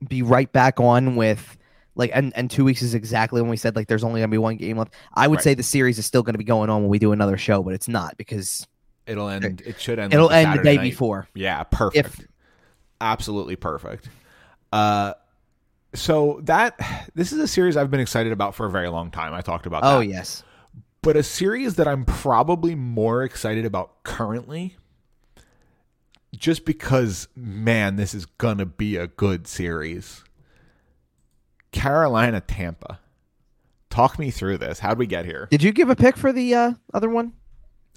be 0.09 0.23
right 0.23 0.51
back 0.53 0.81
on 0.81 1.17
with 1.17 1.57
like 1.95 2.11
and, 2.15 2.33
and 2.37 2.51
2 2.51 2.65
weeks 2.65 2.83
is 2.83 2.95
exactly 2.95 3.41
when 3.43 3.51
we 3.51 3.57
said 3.57 3.77
like 3.77 3.89
there's 3.89 4.05
only 4.05 4.21
going 4.21 4.31
to 4.31 4.35
be 4.35 4.39
one 4.39 4.57
game 4.57 4.79
left. 4.79 4.95
I 5.15 5.27
would 5.29 5.37
Right. 5.37 5.45
say 5.45 5.55
the 5.55 5.63
series 5.63 5.99
is 5.99 6.07
still 6.07 6.23
going 6.23 6.35
to 6.35 6.39
be 6.39 6.45
going 6.45 6.71
on 6.71 6.83
when 6.83 6.91
we 6.91 6.99
do 6.99 7.13
another 7.13 7.37
show, 7.37 7.63
but 7.63 7.75
it's 7.75 7.89
not 7.89 8.17
because 8.17 8.67
it'll 9.07 9.29
end. 9.29 9.63
It 9.67 9.79
should 9.81 9.99
end. 9.99 10.13
it'll 10.15 10.27
like 10.29 10.47
end 10.47 10.59
the 10.59 10.63
day 10.63 10.77
night. 10.77 10.83
before. 10.83 11.29
Yeah, 11.35 11.63
perfect. 11.65 12.27
Absolutely 13.01 13.57
perfect. 13.57 14.09
Uh, 14.73 15.13
so 15.95 16.41
that 16.45 16.79
this 17.15 17.33
is 17.33 17.39
a 17.39 17.49
series 17.49 17.77
I've 17.77 17.91
been 17.91 18.01
excited 18.01 18.33
about 18.33 18.55
for 18.55 18.67
a 18.67 18.71
very 18.71 18.89
long 18.89 19.11
time. 19.11 19.33
I 19.35 19.41
talked 19.41 19.67
about. 19.67 19.83
Oh 19.85 19.99
that. 20.01 20.07
yes. 20.07 20.43
but 21.03 21.17
a 21.17 21.23
series 21.23 21.77
that 21.77 21.87
I'm 21.89 22.05
probably 22.05 22.75
more 22.75 23.23
excited 23.23 23.65
about 23.65 24.03
currently, 24.03 24.77
just 26.35 26.65
because, 26.65 27.29
man, 27.37 27.97
this 27.97 28.15
is 28.15 28.27
gonna 28.27 28.67
be 28.67 28.97
a 28.97 29.07
good 29.07 29.47
series. 29.47 30.23
Carolina 31.73 32.41
Tampa. 32.41 33.01
Talk 33.91 34.19
me 34.19 34.31
through 34.31 34.59
this. 34.59 34.79
How'd 34.79 34.99
we 34.99 35.07
get 35.07 35.25
here? 35.25 35.49
Did 35.51 35.63
you 35.63 35.73
give 35.73 35.89
a 35.91 35.97
pick 35.97 36.17
for 36.17 36.33
the 36.33 36.55
uh, 36.55 36.73
other 36.93 37.09
one? 37.09 37.33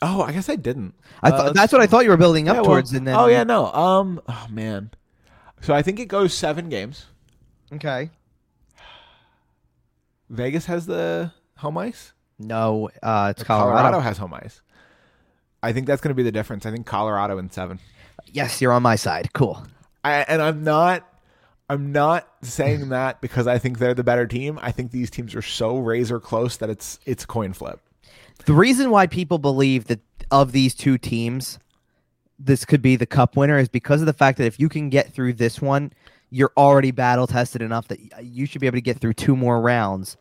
Oh, 0.01 0.21
I 0.21 0.31
guess 0.31 0.47
I 0.47 0.55
didn't. 0.55 0.93
I 1.21 1.29
Uh, 1.29 1.51
that's 1.51 1.73
what 1.73 1.81
I 1.81 1.87
thought 1.87 2.05
you 2.05 2.09
were 2.09 2.17
building 2.17 2.47
up 2.47 2.55
Yeah, 2.55 2.61
well- 2.61 2.69
towards 2.71 2.93
and 2.93 3.05
then 3.05 3.15
oh 3.15 3.27
yeah, 3.27 3.43
no. 3.43 3.65
Um, 3.73 4.21
oh 4.27 4.47
man. 4.49 4.91
So 5.61 5.73
I 5.73 5.81
think 5.81 5.99
it 5.99 6.05
goes 6.07 6.33
seven 6.33 6.69
games. 6.69 7.07
Okay. 7.73 8.09
Vegas 10.29 10.65
has 10.65 10.85
the 10.85 11.31
home 11.57 11.77
ice. 11.77 12.13
No, 12.37 12.89
uh, 13.03 13.33
it's 13.35 13.43
Colorado. 13.43 13.77
Colorado. 13.77 13.99
has 13.99 14.17
home 14.17 14.33
ice. 14.33 14.61
I 15.61 15.73
think 15.73 15.87
that's 15.87 16.01
going 16.01 16.09
to 16.09 16.15
be 16.15 16.23
the 16.23 16.31
difference. 16.31 16.65
I 16.65 16.71
think 16.71 16.85
Colorado 16.85 17.37
in 17.37 17.49
seven. 17.51 17.79
Yes, 18.25 18.61
you're 18.61 18.71
on 18.71 18.83
my 18.83 18.95
side. 18.95 19.33
Cool. 19.33 19.61
I, 20.03 20.21
and 20.27 20.41
I'm 20.41 20.63
not. 20.63 21.05
I'm 21.69 21.91
not 21.91 22.27
saying 22.41 22.89
that 22.89 23.21
because 23.21 23.45
I 23.45 23.57
think 23.57 23.79
they're 23.79 23.93
the 23.93 24.03
better 24.03 24.25
team. 24.25 24.57
I 24.61 24.71
think 24.71 24.91
these 24.91 25.09
teams 25.09 25.35
are 25.35 25.41
so 25.41 25.77
razor 25.77 26.19
close 26.19 26.57
that 26.57 26.69
it's 26.69 26.99
it's 27.05 27.25
coin 27.25 27.53
flip. 27.53 27.81
The 28.45 28.53
reason 28.53 28.89
why 28.89 29.07
people 29.07 29.37
believe 29.37 29.85
that 29.85 29.99
of 30.31 30.53
these 30.53 30.73
two 30.73 30.97
teams, 30.97 31.59
this 32.37 32.63
could 32.63 32.81
be 32.81 32.95
the 32.95 33.05
cup 33.05 33.35
winner 33.35 33.57
is 33.57 33.67
because 33.67 33.99
of 34.01 34.05
the 34.05 34.13
fact 34.13 34.37
that 34.37 34.45
if 34.45 34.59
you 34.59 34.69
can 34.69 34.89
get 34.89 35.13
through 35.13 35.33
this 35.33 35.61
one, 35.61 35.91
you're 36.29 36.51
already 36.57 36.91
battle 36.91 37.27
tested 37.27 37.61
enough 37.61 37.87
that 37.89 37.99
you 38.23 38.45
should 38.45 38.61
be 38.61 38.67
able 38.67 38.77
to 38.77 38.81
get 38.81 38.99
through 38.99 39.13
two 39.13 39.35
more 39.35 39.59
rounds. 39.61 40.17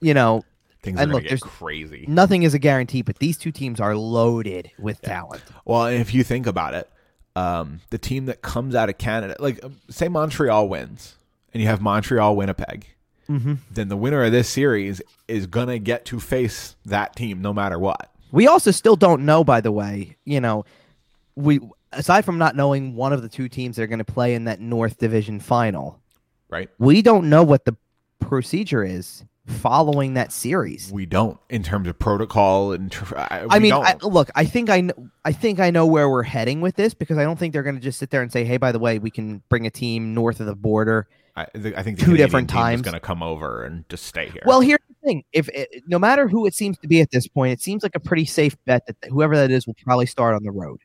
You 0.00 0.14
know, 0.14 0.44
Things 0.82 1.00
And 1.00 1.10
are 1.10 1.14
look, 1.14 1.22
get 1.22 1.28
there's- 1.30 1.40
crazy. 1.42 2.04
nothing 2.06 2.42
is 2.42 2.52
a 2.52 2.58
guarantee, 2.58 3.00
but 3.00 3.18
these 3.18 3.38
two 3.38 3.50
teams 3.50 3.80
are 3.80 3.96
loaded 3.96 4.70
with 4.78 5.00
talent. 5.00 5.42
Well, 5.64 5.86
if 5.86 6.12
you 6.12 6.22
think 6.22 6.46
about 6.46 6.74
it, 6.74 6.90
um, 7.34 7.80
the 7.88 7.96
team 7.96 8.26
that 8.26 8.42
comes 8.42 8.74
out 8.74 8.90
of 8.90 8.98
Canada, 8.98 9.34
like 9.38 9.64
um, 9.64 9.76
say 9.88 10.08
Montreal 10.08 10.68
wins, 10.68 11.16
and 11.54 11.62
you 11.62 11.68
have 11.68 11.80
Montreal 11.80 12.36
Winnipeg, 12.36 12.86
Mm-hmm. 13.30 13.54
then 13.70 13.88
the 13.88 13.96
winner 13.96 14.22
of 14.22 14.32
this 14.32 14.50
series 14.50 15.00
is 15.26 15.46
gonna 15.46 15.78
get 15.78 16.04
to 16.04 16.20
face 16.20 16.76
that 16.84 17.16
team 17.16 17.40
no 17.40 17.54
matter 17.54 17.78
what. 17.78 18.10
We 18.30 18.46
also 18.46 18.70
still 18.70 18.96
don't 18.96 19.24
know, 19.24 19.42
by 19.42 19.62
the 19.62 19.72
way, 19.72 20.18
you 20.26 20.42
know, 20.42 20.66
we 21.34 21.60
aside 21.96 22.24
from 22.24 22.38
not 22.38 22.56
knowing 22.56 22.94
one 22.94 23.12
of 23.12 23.22
the 23.22 23.28
two 23.28 23.48
teams 23.48 23.76
that 23.76 23.82
are 23.82 23.86
going 23.86 23.98
to 23.98 24.04
play 24.04 24.34
in 24.34 24.44
that 24.44 24.60
North 24.60 24.98
Division 24.98 25.40
final, 25.40 26.00
Right? 26.48 26.68
we 26.78 27.02
don't 27.02 27.28
know 27.28 27.42
what 27.42 27.64
the 27.64 27.76
procedure 28.20 28.84
is 28.84 29.24
following 29.46 30.14
that 30.14 30.32
series. 30.32 30.90
We 30.90 31.06
don't 31.06 31.38
in 31.50 31.62
terms 31.62 31.88
of 31.88 31.98
protocol 31.98 32.72
and. 32.72 32.90
Tr- 32.90 33.16
I, 33.16 33.46
I 33.50 33.58
mean. 33.58 33.72
I, 33.72 33.96
look, 34.02 34.30
I 34.34 34.44
think 34.44 34.70
I, 34.70 34.80
kn- 34.80 35.10
I 35.24 35.32
think 35.32 35.60
I 35.60 35.70
know 35.70 35.86
where 35.86 36.08
we're 36.08 36.22
heading 36.22 36.60
with 36.60 36.76
this 36.76 36.94
because 36.94 37.18
I 37.18 37.24
don't 37.24 37.38
think 37.38 37.52
they're 37.52 37.62
going 37.62 37.76
to 37.76 37.80
just 37.80 37.98
sit 37.98 38.10
there 38.10 38.22
and 38.22 38.32
say, 38.32 38.44
"Hey, 38.44 38.56
by 38.56 38.72
the 38.72 38.78
way, 38.78 38.98
we 38.98 39.10
can 39.10 39.42
bring 39.48 39.66
a 39.66 39.70
team 39.70 40.14
north 40.14 40.40
of 40.40 40.46
the 40.46 40.56
border." 40.56 41.08
I, 41.36 41.46
th- 41.46 41.74
I 41.74 41.82
think 41.82 41.98
the 41.98 42.02
two 42.02 42.12
Canadian 42.12 42.26
different 42.28 42.50
times. 42.50 42.82
going 42.82 42.94
to 42.94 43.00
come 43.00 43.20
over 43.22 43.64
and 43.64 43.88
just 43.88 44.06
stay 44.06 44.28
here. 44.28 44.42
Well, 44.46 44.60
here's 44.60 44.78
the 44.88 45.06
thing: 45.06 45.24
if 45.32 45.48
it, 45.48 45.82
no 45.86 45.98
matter 45.98 46.28
who 46.28 46.46
it 46.46 46.54
seems 46.54 46.78
to 46.78 46.88
be 46.88 47.00
at 47.00 47.10
this 47.10 47.26
point, 47.26 47.52
it 47.52 47.60
seems 47.60 47.82
like 47.82 47.96
a 47.96 48.00
pretty 48.00 48.24
safe 48.24 48.56
bet 48.64 48.86
that 48.86 48.96
whoever 49.10 49.36
that 49.36 49.50
is 49.50 49.66
will 49.66 49.74
probably 49.82 50.06
start 50.06 50.34
on 50.34 50.42
the 50.44 50.52
road. 50.52 50.80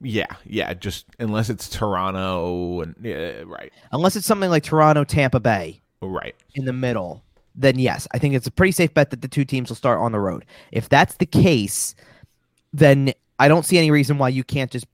Yeah, 0.00 0.26
yeah. 0.44 0.74
Just 0.74 1.06
unless 1.18 1.50
it's 1.50 1.68
Toronto 1.68 2.80
and 2.80 2.94
yeah, 3.02 3.42
right, 3.46 3.72
Unless 3.92 4.16
it's 4.16 4.26
something 4.26 4.50
like 4.50 4.62
Toronto, 4.62 5.04
Tampa 5.04 5.40
Bay 5.40 5.80
right. 6.00 6.34
in 6.54 6.64
the 6.64 6.72
middle, 6.72 7.22
then 7.54 7.78
yes, 7.78 8.06
I 8.12 8.18
think 8.18 8.34
it's 8.34 8.46
a 8.46 8.50
pretty 8.50 8.72
safe 8.72 8.94
bet 8.94 9.10
that 9.10 9.22
the 9.22 9.28
two 9.28 9.44
teams 9.44 9.68
will 9.68 9.76
start 9.76 10.00
on 10.00 10.12
the 10.12 10.20
road. 10.20 10.44
If 10.72 10.88
that's 10.88 11.16
the 11.16 11.26
case, 11.26 11.94
then 12.72 13.12
I 13.38 13.48
don't 13.48 13.64
see 13.64 13.78
any 13.78 13.90
reason 13.90 14.18
why 14.18 14.28
you 14.28 14.44
can't 14.44 14.70
just 14.70 14.86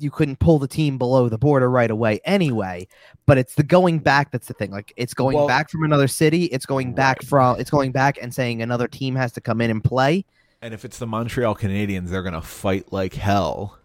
you 0.00 0.10
couldn't 0.12 0.38
pull 0.38 0.60
the 0.60 0.68
team 0.68 0.96
below 0.96 1.28
the 1.28 1.38
border 1.38 1.68
right 1.68 1.90
away 1.90 2.20
anyway. 2.24 2.86
But 3.26 3.36
it's 3.38 3.54
the 3.56 3.64
going 3.64 3.98
back 3.98 4.30
that's 4.30 4.46
the 4.46 4.54
thing. 4.54 4.70
Like 4.70 4.92
it's 4.96 5.14
going 5.14 5.36
Well- 5.36 5.46
back 5.46 5.70
from 5.70 5.84
another 5.84 6.08
city. 6.08 6.44
It's 6.44 6.66
going 6.66 6.94
back 6.94 7.22
from 7.22 7.60
it's 7.60 7.70
going 7.70 7.92
back 7.92 8.18
and 8.20 8.34
saying 8.34 8.62
another 8.62 8.88
team 8.88 9.14
has 9.16 9.32
to 9.32 9.40
come 9.40 9.60
in 9.60 9.70
and 9.70 9.82
play. 9.82 10.24
And 10.62 10.74
if 10.74 10.84
it's 10.84 10.98
the 10.98 11.06
Montreal 11.06 11.54
Canadiens, 11.54 12.08
they're 12.08 12.22
going 12.22 12.34
to 12.34 12.40
fight 12.40 12.92
like 12.92 13.14
hell 13.14 13.78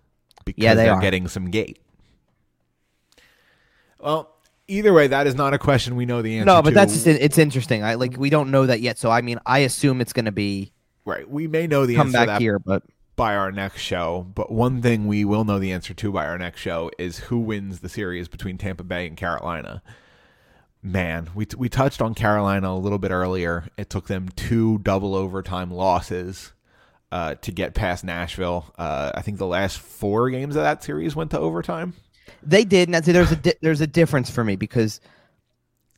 because 0.46 0.64
Yeah, 0.64 0.74
they 0.76 0.89
are 0.89 0.96
are. 0.98 1.02
getting 1.02 1.28
some 1.28 1.50
gate. 1.52 1.80
Well, 4.00 4.30
either 4.68 4.94
way, 4.94 5.08
that 5.08 5.28
is 5.28 5.36
not 5.36 5.54
a 5.54 5.58
question 5.58 5.96
we 5.96 6.06
know 6.06 6.22
the 6.22 6.38
answer 6.38 6.46
No, 6.46 6.62
but 6.62 6.70
to. 6.72 6.76
that's 6.76 6.94
just, 6.94 7.08
it's 7.08 7.38
interesting. 7.38 7.84
I 7.84 7.96
like 7.96 8.18
we 8.18 8.30
don't 8.30 8.52
know 8.52 8.66
that 8.66 8.82
yet. 8.82 8.98
So 8.98 9.10
I 9.10 9.22
mean, 9.22 9.39
I 9.46 9.60
assume 9.60 10.02
it's 10.02 10.14
going 10.14 10.26
to 10.26 10.32
be 10.32 10.72
right. 11.06 11.30
We 11.30 11.48
may 11.48 11.68
know 11.68 11.86
the 11.86 11.96
come 11.96 12.08
answer 12.08 12.20
to 12.20 12.26
back 12.26 12.28
that 12.28 12.41
here, 12.41 12.60
but 12.60 12.84
by 13.16 13.36
our 13.36 13.52
next 13.52 13.82
show. 13.82 14.28
But 14.36 14.52
one 14.52 14.82
thing 14.82 15.08
we 15.08 15.24
will 15.26 15.46
know 15.46 15.60
the 15.60 15.72
answer 15.72 15.94
to 15.94 16.12
by 16.12 16.26
our 16.26 16.38
next 16.38 16.60
show 16.60 16.91
is 16.98 17.20
who 17.20 17.39
wins 17.39 17.80
the 17.80 17.89
series 17.89 18.28
between 18.28 18.58
Tampa 18.58 18.84
Bay 18.84 19.08
and 19.08 19.16
Carolina. 19.16 19.82
Man, 20.82 21.30
we 21.34 21.48
we 21.58 21.70
touched 21.70 22.02
on 22.02 22.14
Carolina 22.14 22.72
a 22.72 22.76
little 22.76 23.00
bit 23.00 23.12
earlier. 23.12 23.68
It 23.78 23.89
took 23.89 24.08
them 24.08 24.28
two 24.36 24.80
double 24.80 25.16
overtime 25.16 25.72
losses 25.72 26.52
uh, 27.14 27.36
to 27.36 27.51
get 27.51 27.76
past 27.76 28.03
Nashville. 28.03 28.66
Uh, 28.76 29.11
I 29.14 29.22
think 29.22 29.38
the 29.38 29.45
last 29.45 29.78
four 29.78 30.32
games 30.32 30.55
of 30.55 30.64
that 30.64 30.84
series 30.84 31.16
went 31.16 31.30
to 31.32 31.39
overtime. 31.39 31.93
They 32.41 32.66
did, 32.66 32.89
and 32.89 33.05
there's 33.05 33.32
a 33.32 33.36
di- 33.36 33.53
there's 33.61 33.82
a 33.82 33.88
difference 33.88 34.32
for 34.32 34.43
me 34.43 34.55
because 34.55 34.99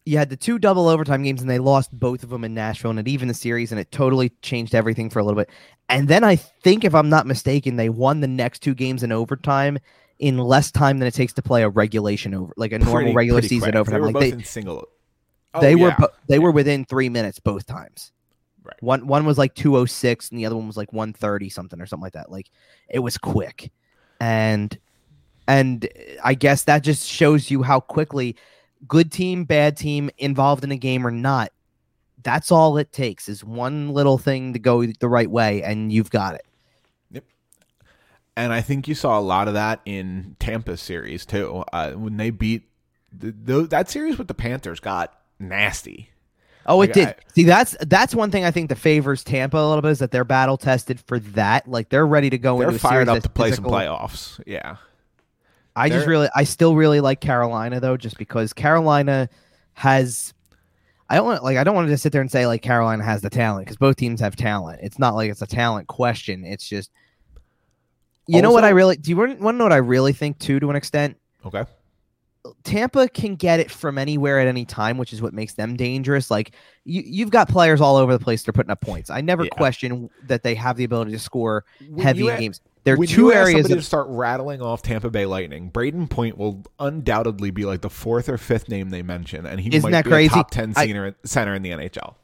you 0.05 0.18
had 0.18 0.30
the 0.30 0.36
two 0.36 0.59
double 0.59 0.89
overtime 0.89 1.24
games, 1.24 1.39
and 1.39 1.49
they 1.49 1.57
lost 1.57 1.97
both 1.97 2.22
of 2.24 2.30
them 2.30 2.43
in 2.43 2.53
Nashville, 2.53 2.91
and 2.91 2.99
it 2.99 3.07
even 3.07 3.30
the 3.30 3.34
series, 3.34 3.72
and 3.72 3.80
it 3.80 3.93
totally 3.93 4.30
changed 4.41 4.76
everything 4.76 5.09
for 5.09 5.20
a 5.20 5.24
little 5.24 5.39
bit. 5.39 5.49
And 5.88 6.09
then 6.09 6.26
I 6.26 6.36
think, 6.36 6.84
if 6.84 6.93
I'm 6.93 7.09
not 7.09 7.26
mistaken, 7.26 7.78
they 7.78 7.88
won 7.88 8.20
the 8.20 8.28
next 8.28 8.59
two 8.59 8.76
games 8.76 9.01
in 9.01 9.13
overtime 9.13 9.80
in 10.20 10.38
less 10.38 10.70
time 10.70 10.99
than 10.99 11.07
it 11.07 11.13
takes 11.13 11.32
to 11.34 11.41
play 11.41 11.63
a 11.63 11.70
regulation 11.70 12.34
over, 12.34 12.53
like 12.57 12.74
a 12.74 12.80
normal 12.80 13.13
regular 13.13 13.41
season 13.41 13.72
quick. 13.72 13.76
overtime. 13.76 13.93
They 13.93 13.99
were 14.01 14.05
like 14.07 14.13
both 14.16 14.24
they, 14.24 14.32
in 14.32 14.43
single. 14.43 14.89
Oh, 15.53 15.61
they 15.61 15.76
were 15.76 15.88
yeah. 15.88 15.97
bo- 15.97 16.13
they 16.28 16.39
were 16.39 16.51
within 16.51 16.84
three 16.84 17.07
minutes 17.07 17.39
both 17.39 17.66
times. 17.66 18.11
Right. 18.66 18.82
One 18.82 19.05
one 19.05 19.26
was 19.26 19.38
like 19.38 19.53
two 19.53 19.78
oh 19.78 19.86
six, 19.86 20.30
and 20.30 20.39
the 20.39 20.45
other 20.45 20.55
one 20.55 20.66
was 20.66 20.78
like 20.78 20.91
one 20.91 21.13
thirty 21.13 21.49
something 21.49 21.80
or 21.80 21.86
something 21.86 22.03
like 22.03 22.13
that. 22.13 22.32
Like 22.32 22.49
it 22.89 22.99
was 22.99 23.18
quick, 23.18 23.72
and 24.20 24.76
and 25.47 25.88
I 26.24 26.34
guess 26.34 26.63
that 26.63 26.80
just 26.80 27.07
shows 27.07 27.51
you 27.51 27.61
how 27.61 27.80
quickly 27.80 28.36
good 28.88 29.11
team, 29.11 29.45
bad 29.45 29.78
team, 29.78 30.09
involved 30.18 30.63
in 30.63 30.72
a 30.72 30.78
game 30.78 31.05
or 31.05 31.11
not. 31.11 31.51
That's 32.24 32.51
all 32.51 32.78
it 32.78 32.91
takes 32.91 33.30
is 33.30 33.43
one 33.43 33.89
little 33.89 34.18
thing 34.18 34.53
to 34.53 34.59
go 34.59 34.84
the 34.84 35.09
right 35.09 35.30
way, 35.30 35.61
and 35.61 35.91
you've 35.91 36.09
got 36.09 36.34
it. 36.34 36.45
Yep. 37.11 37.24
And 38.36 38.51
I 38.51 38.61
think 38.61 38.88
you 38.88 38.95
saw 38.95 39.20
a 39.20 39.22
lot 39.22 39.47
of 39.47 39.53
that 39.53 39.82
in 39.86 40.36
Tampa 40.39 40.78
series 40.78 41.24
too. 41.26 41.63
Uh, 41.72 41.91
when 41.91 42.18
they 42.18 42.32
beat 42.32 42.63
the, 43.13 43.32
the, 43.32 43.61
that 43.68 43.91
series 43.91 44.18
with 44.18 44.28
the 44.28 44.34
Panthers, 44.34 44.80
got 44.80 45.13
nasty. 45.38 46.09
Oh, 46.68 46.82
it 46.82 46.88
Like, 46.88 46.93
did. 46.93 47.07
I- 47.09 47.16
See, 47.36 47.43
that's 47.43 47.76
that's 47.82 48.16
one 48.16 48.32
thing 48.32 48.43
I 48.45 48.51
think 48.51 48.70
that 48.70 48.78
favors 48.78 49.24
Tampa 49.24 49.57
a 49.57 49.68
little 49.68 49.82
bit 49.82 49.91
is 49.91 49.99
that 49.99 50.11
they're 50.11 50.24
battle 50.24 50.57
tested 50.57 50.99
for 51.01 51.20
that. 51.20 51.68
Like 51.68 51.89
they're 51.89 52.07
ready 52.07 52.30
to 52.32 52.38
go 52.38 52.57
They're 52.59 52.70
into 52.70 52.80
fired 52.80 53.07
up 53.09 53.22
to 53.24 53.30
play 53.30 53.49
physical. 53.49 53.72
some 53.72 53.80
playoffs. 53.80 54.41
Yeah, 54.47 54.78
I 55.76 55.89
just 55.89 55.99
They're- 56.01 56.09
really, 56.09 56.30
I 56.36 56.43
still 56.45 56.76
really 56.76 57.01
like 57.01 57.22
Carolina 57.22 57.80
though, 57.80 57.97
just 57.97 58.18
because 58.18 58.53
Carolina 58.53 59.30
has. 59.74 60.34
I 61.07 61.18
don't 61.18 61.26
want 61.26 61.43
like 61.43 61.57
I 61.57 61.63
don't 61.63 61.76
want 61.76 61.88
to 61.88 61.93
just 61.93 62.01
sit 62.01 62.11
there 62.13 62.22
and 62.22 62.32
say 62.32 62.47
like 62.47 62.63
Carolina 62.63 63.03
has 63.03 63.22
the 63.22 63.30
talent 63.30 63.66
because 63.68 63.78
both 63.78 63.95
teams 63.95 64.20
have 64.22 64.36
talent. 64.36 64.80
It's 64.82 64.97
not 64.97 65.13
like 65.13 65.30
it's 65.30 65.43
a 65.43 65.47
talent 65.47 65.88
question. 65.88 66.43
It's 66.45 66.68
just, 66.68 66.89
you 68.28 68.41
know 68.41 68.51
what 68.51 68.63
I 68.63 68.70
really 68.70 68.95
do. 68.97 69.11
You 69.11 69.18
want 69.18 69.38
to 69.39 69.51
know 69.53 69.66
what 69.66 69.72
I 69.72 69.78
really 69.78 70.13
think 70.13 70.39
too, 70.39 70.59
to 70.59 70.70
an 70.72 70.76
extent. 70.76 71.18
okay. 71.45 71.66
Tampa 72.64 73.08
can 73.10 73.36
get 73.36 73.60
it 73.60 73.72
from 73.72 73.98
anywhere 73.98 74.39
at 74.39 74.48
any 74.48 74.66
time, 74.66 74.98
which 74.98 75.14
is 75.14 75.22
what 75.22 75.34
makes 75.34 75.54
them 75.54 75.76
dangerous. 75.76 76.30
Like 76.30 76.52
you, 76.84 77.02
you've 77.06 77.32
got 77.32 77.50
players 77.50 77.82
all 77.82 77.96
over 77.98 78.14
the 78.14 78.24
place. 78.24 78.43
They're 78.43 78.54
putting 78.54 78.72
up 78.72 78.82
points. 78.82 79.10
I 79.10 79.22
never 79.22 79.43
Yeah. 79.46 79.50
question 79.50 80.10
that 80.28 80.43
they 80.43 80.56
have 80.56 80.78
the 80.78 80.84
ability 80.84 81.12
to 81.12 81.20
score 81.20 81.66
When 81.89 82.06
heavy 82.06 82.20
you 82.20 82.30
in 82.30 82.36
a- 82.36 82.39
games. 82.39 82.62
There 82.84 82.93
are 82.93 82.98
when 82.98 83.08
two 83.08 83.22
you 83.28 83.34
areas 83.34 83.54
somebody 83.64 83.74
of 83.74 83.80
to 83.80 83.84
start 83.86 84.06
rattling 84.10 84.62
off 84.62 84.84
Tampa 84.84 85.10
Bay 85.10 85.26
Lightning. 85.26 85.72
Brayden 85.72 86.08
Point 86.08 86.38
will 86.38 86.64
undoubtedly 86.80 87.50
be 87.50 87.66
like 87.66 87.82
the 87.82 87.89
fourth 87.89 88.30
or 88.30 88.38
fifth 88.38 88.70
name 88.70 88.91
they 88.91 89.02
mention, 89.02 89.48
and 89.48 89.60
he 89.60 89.70
Isn't 89.76 89.82
might 89.82 89.91
that 89.91 90.04
be 90.04 90.12
crazy? 90.12 90.28
a 90.28 90.36
top 90.36 90.52
ten 90.52 90.72
I- 90.76 90.86
center, 90.86 91.16
center 91.26 91.56
in 91.56 91.64
the 91.64 91.72
NHL. 91.72 92.16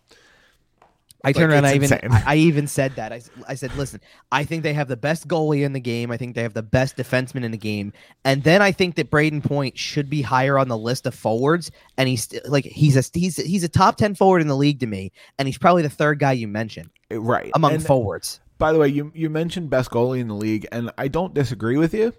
I 1.23 1.31
turned 1.33 1.51
Like, 1.51 1.63
around. 1.63 1.65
I 1.65 1.75
even 1.75 1.83
insane. 1.93 2.23
I, 2.25 2.35
even 2.35 2.67
said 2.67 2.95
that. 2.95 3.11
I, 3.13 3.21
I 3.47 3.53
said, 3.55 3.75
listen, 3.75 4.01
I 4.31 4.43
think 4.43 4.63
they 4.63 4.73
have 4.73 4.87
the 4.87 4.97
best 4.97 5.27
goalie 5.27 5.63
in 5.63 5.73
the 5.73 5.79
game. 5.79 6.09
I 6.11 6.17
think 6.17 6.35
they 6.35 6.41
have 6.41 6.53
the 6.55 6.63
best 6.63 6.97
defenseman 6.97 7.43
in 7.43 7.51
the 7.51 7.57
game, 7.57 7.93
and 8.25 8.43
then 8.43 8.61
I 8.61 8.71
think 8.71 8.95
that 8.95 9.11
Brayden 9.11 9.43
Point 9.43 9.77
should 9.77 10.09
be 10.09 10.21
higher 10.21 10.57
on 10.57 10.67
the 10.67 10.77
list 10.77 11.05
of 11.05 11.13
forwards. 11.13 11.69
And 11.97 12.09
he's 12.09 12.27
like 12.45 12.65
he's 12.65 12.97
a 12.97 13.03
he's 13.17 13.37
he's 13.37 13.63
a 13.63 13.69
top 13.69 13.97
ten 13.97 14.15
forward 14.15 14.41
in 14.41 14.47
the 14.47 14.57
league 14.57 14.79
to 14.79 14.87
me, 14.87 15.11
and 15.37 15.47
he's 15.47 15.57
probably 15.57 15.83
the 15.83 15.89
third 15.89 16.19
guy 16.19 16.31
you 16.31 16.47
mentioned 16.47 16.89
eh, 17.11 17.17
right 17.19 17.51
among 17.55 17.73
And, 17.73 17.85
forwards. 17.85 18.39
by 18.57 18.71
the 18.73 18.79
way 18.79 18.87
you 18.87 19.11
you 19.15 19.29
mentioned 19.29 19.69
best 19.69 19.91
goalie 19.91 20.19
in 20.19 20.27
the 20.27 20.35
league 20.35 20.67
and 20.71 20.91
i 20.97 21.07
don't 21.07 21.33
disagree 21.33 21.77
with 21.77 21.93
you 21.93 22.13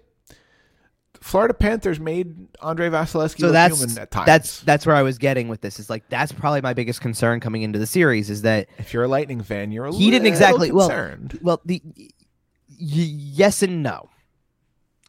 florida 1.23 1.53
panthers 1.53 1.99
made 2.01 2.35
andrei 2.61 2.89
vasilevskiy 2.89 3.39
So 3.39 3.51
that's 3.51 3.79
human 3.79 3.97
at 3.97 4.11
times 4.11 4.25
that's 4.25 4.59
that's 4.61 4.85
where 4.85 4.95
I 4.95 5.01
was 5.03 5.17
getting 5.17 5.47
with 5.47 5.61
this. 5.61 5.79
Is 5.79 5.89
like 5.89 6.03
that's 6.09 6.31
probably 6.33 6.59
my 6.61 6.73
biggest 6.73 6.99
concern 7.01 7.39
coming 7.39 7.61
into 7.61 7.79
the 7.79 7.85
series 7.87 8.29
is 8.29 8.41
that 8.41 8.67
if 8.77 8.93
you're 8.93 9.03
a 9.03 9.07
lightning 9.07 9.41
fan 9.41 9.71
you're 9.71 9.85
a 9.85 9.93
He 9.93 10.11
didn't 10.11 10.23
little 10.23 10.33
exactly- 10.33 10.71
well, 10.71 10.89
well 11.41 11.61
the 11.65 11.81
y- 11.95 12.09
yes 12.79 13.63
and 13.63 13.81
no, 13.83 14.09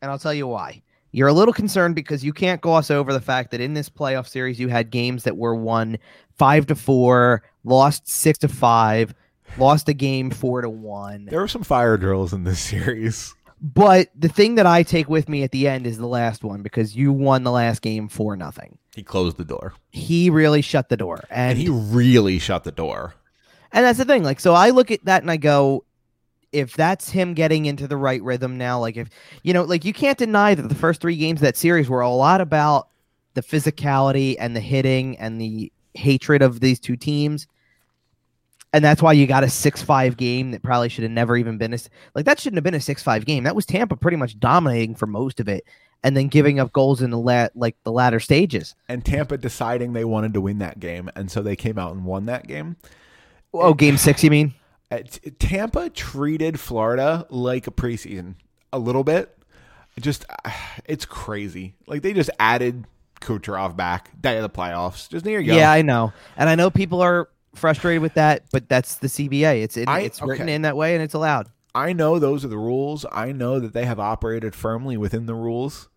and 0.01 0.11
I'll 0.11 0.19
tell 0.19 0.35
you 0.35 0.47
why. 0.47 0.83
You're 1.11 1.29
a 1.29 1.33
little 1.33 1.55
concerned 1.55 1.95
because 1.95 2.25
you 2.25 2.33
can't 2.33 2.61
gloss 2.61 2.91
over 2.91 3.13
the 3.13 3.21
fact 3.21 3.51
that 3.53 3.61
in 3.61 3.75
this 3.75 3.89
playoff 3.89 4.27
series 4.27 4.59
you 4.59 4.69
had 4.69 4.91
games 4.91 5.23
that 5.25 5.37
were 5.37 5.55
won 5.55 5.99
five 6.37 6.67
to 6.67 6.75
four, 6.75 7.43
lost 7.63 8.09
six 8.09 8.39
to 8.39 8.49
five, 8.49 9.15
lost 9.57 9.89
a 9.89 9.95
game 9.95 10.31
four 10.31 10.61
to 10.63 10.69
one. 10.71 11.27
there 11.27 11.39
were 11.41 11.47
some 11.49 11.63
fire 11.63 11.97
drills 11.97 12.33
in 12.33 12.43
this 12.45 12.59
series 12.73 13.33
But 13.65 14.11
the 14.15 14.29
thing 14.29 14.57
that 14.57 14.67
I 14.67 14.83
take 14.83 15.09
with 15.09 15.27
me 15.27 15.43
at 15.43 15.51
the 15.51 15.67
end 15.67 15.87
is 15.87 15.97
the 15.97 16.07
last 16.07 16.45
one 16.45 16.61
because 16.61 16.95
you 16.95 17.15
won 17.15 17.45
the 17.45 17.51
last 17.51 17.81
game 17.81 18.09
for 18.09 18.37
nothing. 18.37 18.77
he 18.95 19.03
closed 19.03 19.39
the 19.39 19.45
door 19.45 19.73
He 19.91 20.29
really 20.29 20.61
shut 20.61 20.91
the 20.91 20.99
door, 20.99 21.25
and 21.31 21.53
and 21.53 21.59
he 21.59 21.71
really 21.71 22.39
shut 22.39 22.65
the 22.65 22.73
door 22.73 23.15
And 23.73 23.87
that's 23.87 23.97
the 23.97 24.05
thing. 24.05 24.23
Like, 24.23 24.39
so 24.39 24.53
I 24.53 24.69
look 24.69 24.91
at 24.91 25.07
that 25.07 25.23
and 25.23 25.31
I 25.31 25.39
go, 25.39 25.87
if 26.53 26.75
that's 26.75 27.09
him 27.09 27.33
getting 27.33 27.65
into 27.65 27.89
the 27.89 27.97
right 27.97 28.23
rhythm 28.23 28.59
now, 28.59 28.79
like 28.81 28.99
if 28.99 29.09
you 29.43 29.55
know, 29.55 29.63
like 29.63 29.87
you 29.87 29.95
can't 29.95 30.19
deny 30.19 30.55
that 30.55 30.69
the 30.69 30.75
first 30.75 31.01
three 31.01 31.17
games 31.17 31.39
of 31.39 31.47
that 31.47 31.57
series 31.57 31.89
were 31.89 32.03
a 32.03 32.11
lot 32.11 32.43
about 32.43 32.89
the 33.33 33.43
physicality 33.43 34.37
and 34.39 34.55
the 34.55 34.61
hitting 34.61 35.17
and 35.19 35.41
the 35.41 35.73
hatred 35.95 36.43
of 36.43 36.61
these 36.61 36.79
two 36.79 36.97
teams. 36.97 37.47
And 38.75 38.85
that's 38.85 39.01
why 39.01 39.13
you 39.15 39.27
got 39.27 39.45
a 39.45 39.49
six-five 39.49 40.17
game 40.19 40.51
that 40.51 40.63
probably 40.63 40.89
should 40.91 41.05
have 41.05 41.13
never 41.13 41.37
even 41.37 41.57
been 41.57 41.73
a 41.73 41.79
like 42.15 42.27
that 42.27 42.39
shouldn't 42.41 42.57
have 42.59 42.65
been 42.65 42.75
a 42.75 42.81
six-five 42.81 43.25
game. 43.25 43.45
That 43.45 43.55
was 43.57 43.65
Tampa 43.65 43.97
pretty 43.97 44.17
much 44.19 44.39
dominating 44.39 44.97
for 44.97 45.07
most 45.07 45.39
of 45.41 45.49
it, 45.49 45.65
and 46.03 46.17
then 46.17 46.27
giving 46.29 46.59
up 46.61 46.73
goals 46.73 47.01
in 47.01 47.11
the 47.11 47.19
lat 47.19 47.53
like 47.55 47.77
the 47.85 47.93
latter 47.93 48.19
stages. 48.21 48.75
and 48.89 49.05
tampa 49.05 49.39
deciding 49.39 49.93
they 49.93 50.05
wanted 50.05 50.35
to 50.35 50.41
win 50.41 50.59
that 50.59 50.81
game 50.81 51.09
and 51.17 51.31
so 51.31 51.41
they 51.41 51.57
came 51.57 51.79
out 51.79 51.93
and 51.95 52.05
won 52.05 52.27
that 52.27 52.47
game 52.47 52.77
Oh, 53.55 53.73
game 53.75 53.97
six, 53.97 54.25
you 54.25 54.31
mean? 54.31 54.53
Uh, 54.91 54.99
Tampa 55.39 55.89
treated 55.89 56.59
Florida 56.59 57.25
like 57.31 57.69
a 57.69 57.71
preseason 57.71 58.35
a 58.73 58.79
little 58.81 59.05
bit. 59.05 59.39
Just 60.01 60.25
uh, 60.45 60.51
it's 60.87 61.05
crazy. 61.05 61.77
Like 61.87 62.03
they 62.03 62.13
just 62.13 62.31
added 62.41 62.85
Kucherov 63.21 63.77
back 63.77 64.11
day 64.21 64.37
of 64.37 64.43
the 64.43 64.51
playoffs. 64.51 65.09
Just 65.09 65.25
there 65.25 65.39
you 65.41 65.47
go. 65.53 65.57
Yeah, 65.57 65.71
I 65.71 65.83
know, 65.83 66.13
and 66.37 66.49
I 66.51 66.57
know 66.57 66.69
people 66.71 67.01
are 67.01 67.29
frustrated 67.55 68.03
with 68.03 68.15
that, 68.15 68.43
but 68.53 68.69
that's 68.69 68.97
the 68.97 69.09
CBA. 69.09 69.63
It's 69.63 69.77
in, 69.77 69.89
I- 69.89 70.01
it's 70.01 70.21
written 70.23 70.47
okay. 70.47 70.55
in 70.55 70.63
that 70.63 70.77
way, 70.77 70.95
and 70.95 71.03
it's 71.03 71.15
allowed. 71.15 71.49
I 71.75 71.93
know 71.93 72.19
those 72.21 72.45
are 72.45 72.49
the 72.49 72.57
rules. 72.59 73.05
I 73.11 73.33
know 73.33 73.59
that 73.59 73.73
they 73.73 73.85
have 73.85 73.99
operated 73.99 74.55
firmly 74.55 74.97
within 74.97 75.27
the 75.27 75.35
rules. 75.35 75.89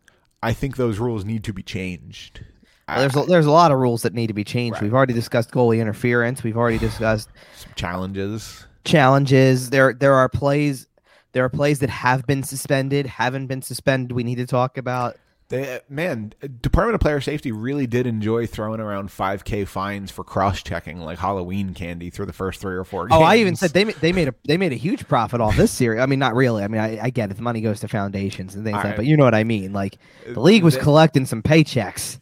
I 0.41 0.53
think 0.53 0.75
those 0.75 0.97
rules 0.97 1.23
need 1.23 1.43
to 1.43 1.53
be 1.53 1.61
changed. 1.61 2.41
Well, 2.87 2.99
there's 2.99 3.15
a, 3.15 3.27
there's 3.27 3.45
a 3.45 3.51
lot 3.51 3.71
of 3.71 3.77
rules 3.79 4.01
that 4.03 4.13
need 4.13 4.27
to 4.27 4.33
be 4.33 4.43
changed. 4.43 4.75
Right. 4.75 4.83
We've 4.83 4.93
already 4.93 5.13
discussed 5.13 5.51
goalie 5.51 5.79
interference. 5.79 6.41
We've 6.41 6.57
already 6.57 6.77
discussed 6.77 7.29
Some 7.57 7.73
challenges. 7.75 8.65
challenges. 8.85 9.69
There 9.69 9.93
there 9.93 10.13
are 10.15 10.29
plays 10.29 10.87
there 11.33 11.43
are 11.43 11.49
plays 11.49 11.79
that 11.79 11.89
have 11.89 12.25
been 12.25 12.43
suspended, 12.43 13.05
haven't 13.05 13.47
been 13.47 13.61
suspended. 13.61 14.13
We 14.13 14.23
need 14.23 14.37
to 14.37 14.47
talk 14.47 14.77
about. 14.77 15.17
They, 15.49 15.79
man, 15.87 16.33
Department 16.61 16.95
of 16.95 17.01
Player 17.01 17.21
Safety 17.21 17.53
really 17.53 17.87
did 17.87 18.05
enjoy 18.05 18.47
throwing 18.47 18.81
around 18.81 19.07
5K 19.09 19.65
fines 19.65 20.11
for 20.11 20.25
cross-checking 20.25 20.99
like 20.99 21.19
Halloween 21.19 21.73
candy 21.73 22.09
through 22.09 22.25
the 22.25 22.33
first 22.33 22.59
three 22.59 22.75
or 22.75 22.83
four. 22.83 23.07
Games. 23.07 23.17
Oh, 23.17 23.23
I 23.23 23.37
even 23.37 23.55
said 23.55 23.71
they 23.71 23.85
they 23.85 24.11
made 24.11 24.27
a 24.27 24.35
they 24.45 24.57
made 24.57 24.73
a 24.73 24.75
huge 24.75 25.07
profit 25.07 25.39
off 25.39 25.55
this 25.55 25.71
series. 25.71 26.01
I 26.01 26.05
mean, 26.05 26.19
not 26.19 26.35
really. 26.35 26.63
I 26.63 26.67
mean, 26.67 26.81
I, 26.81 27.05
I 27.05 27.09
get 27.11 27.31
it. 27.31 27.35
The 27.35 27.43
money 27.43 27.61
goes 27.61 27.79
to 27.79 27.87
foundations 27.87 28.55
and 28.55 28.65
things 28.65 28.73
like 28.73 28.83
that, 28.83 28.95
but 28.97 29.05
you 29.05 29.15
know 29.15 29.23
what 29.23 29.35
I 29.35 29.45
mean. 29.45 29.71
Like 29.71 29.97
the 30.25 30.39
league 30.39 30.63
was 30.63 30.75
collecting 30.75 31.25
some 31.25 31.41
paychecks 31.41 32.19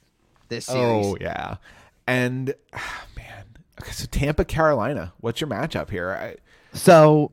this 0.49 0.69
oh, 0.69 0.73
series. 0.73 1.05
Oh 1.05 1.17
yeah, 1.19 1.55
and 2.05 2.53
ah, 2.73 3.05
man, 3.17 3.45
okay, 3.81 3.91
so 3.91 4.05
Tampa, 4.05 4.45
Carolina. 4.45 5.13
What's 5.19 5.41
your 5.41 5.49
matchup 5.49 5.89
here? 5.89 6.11
I, 6.11 6.35
So 6.77 7.31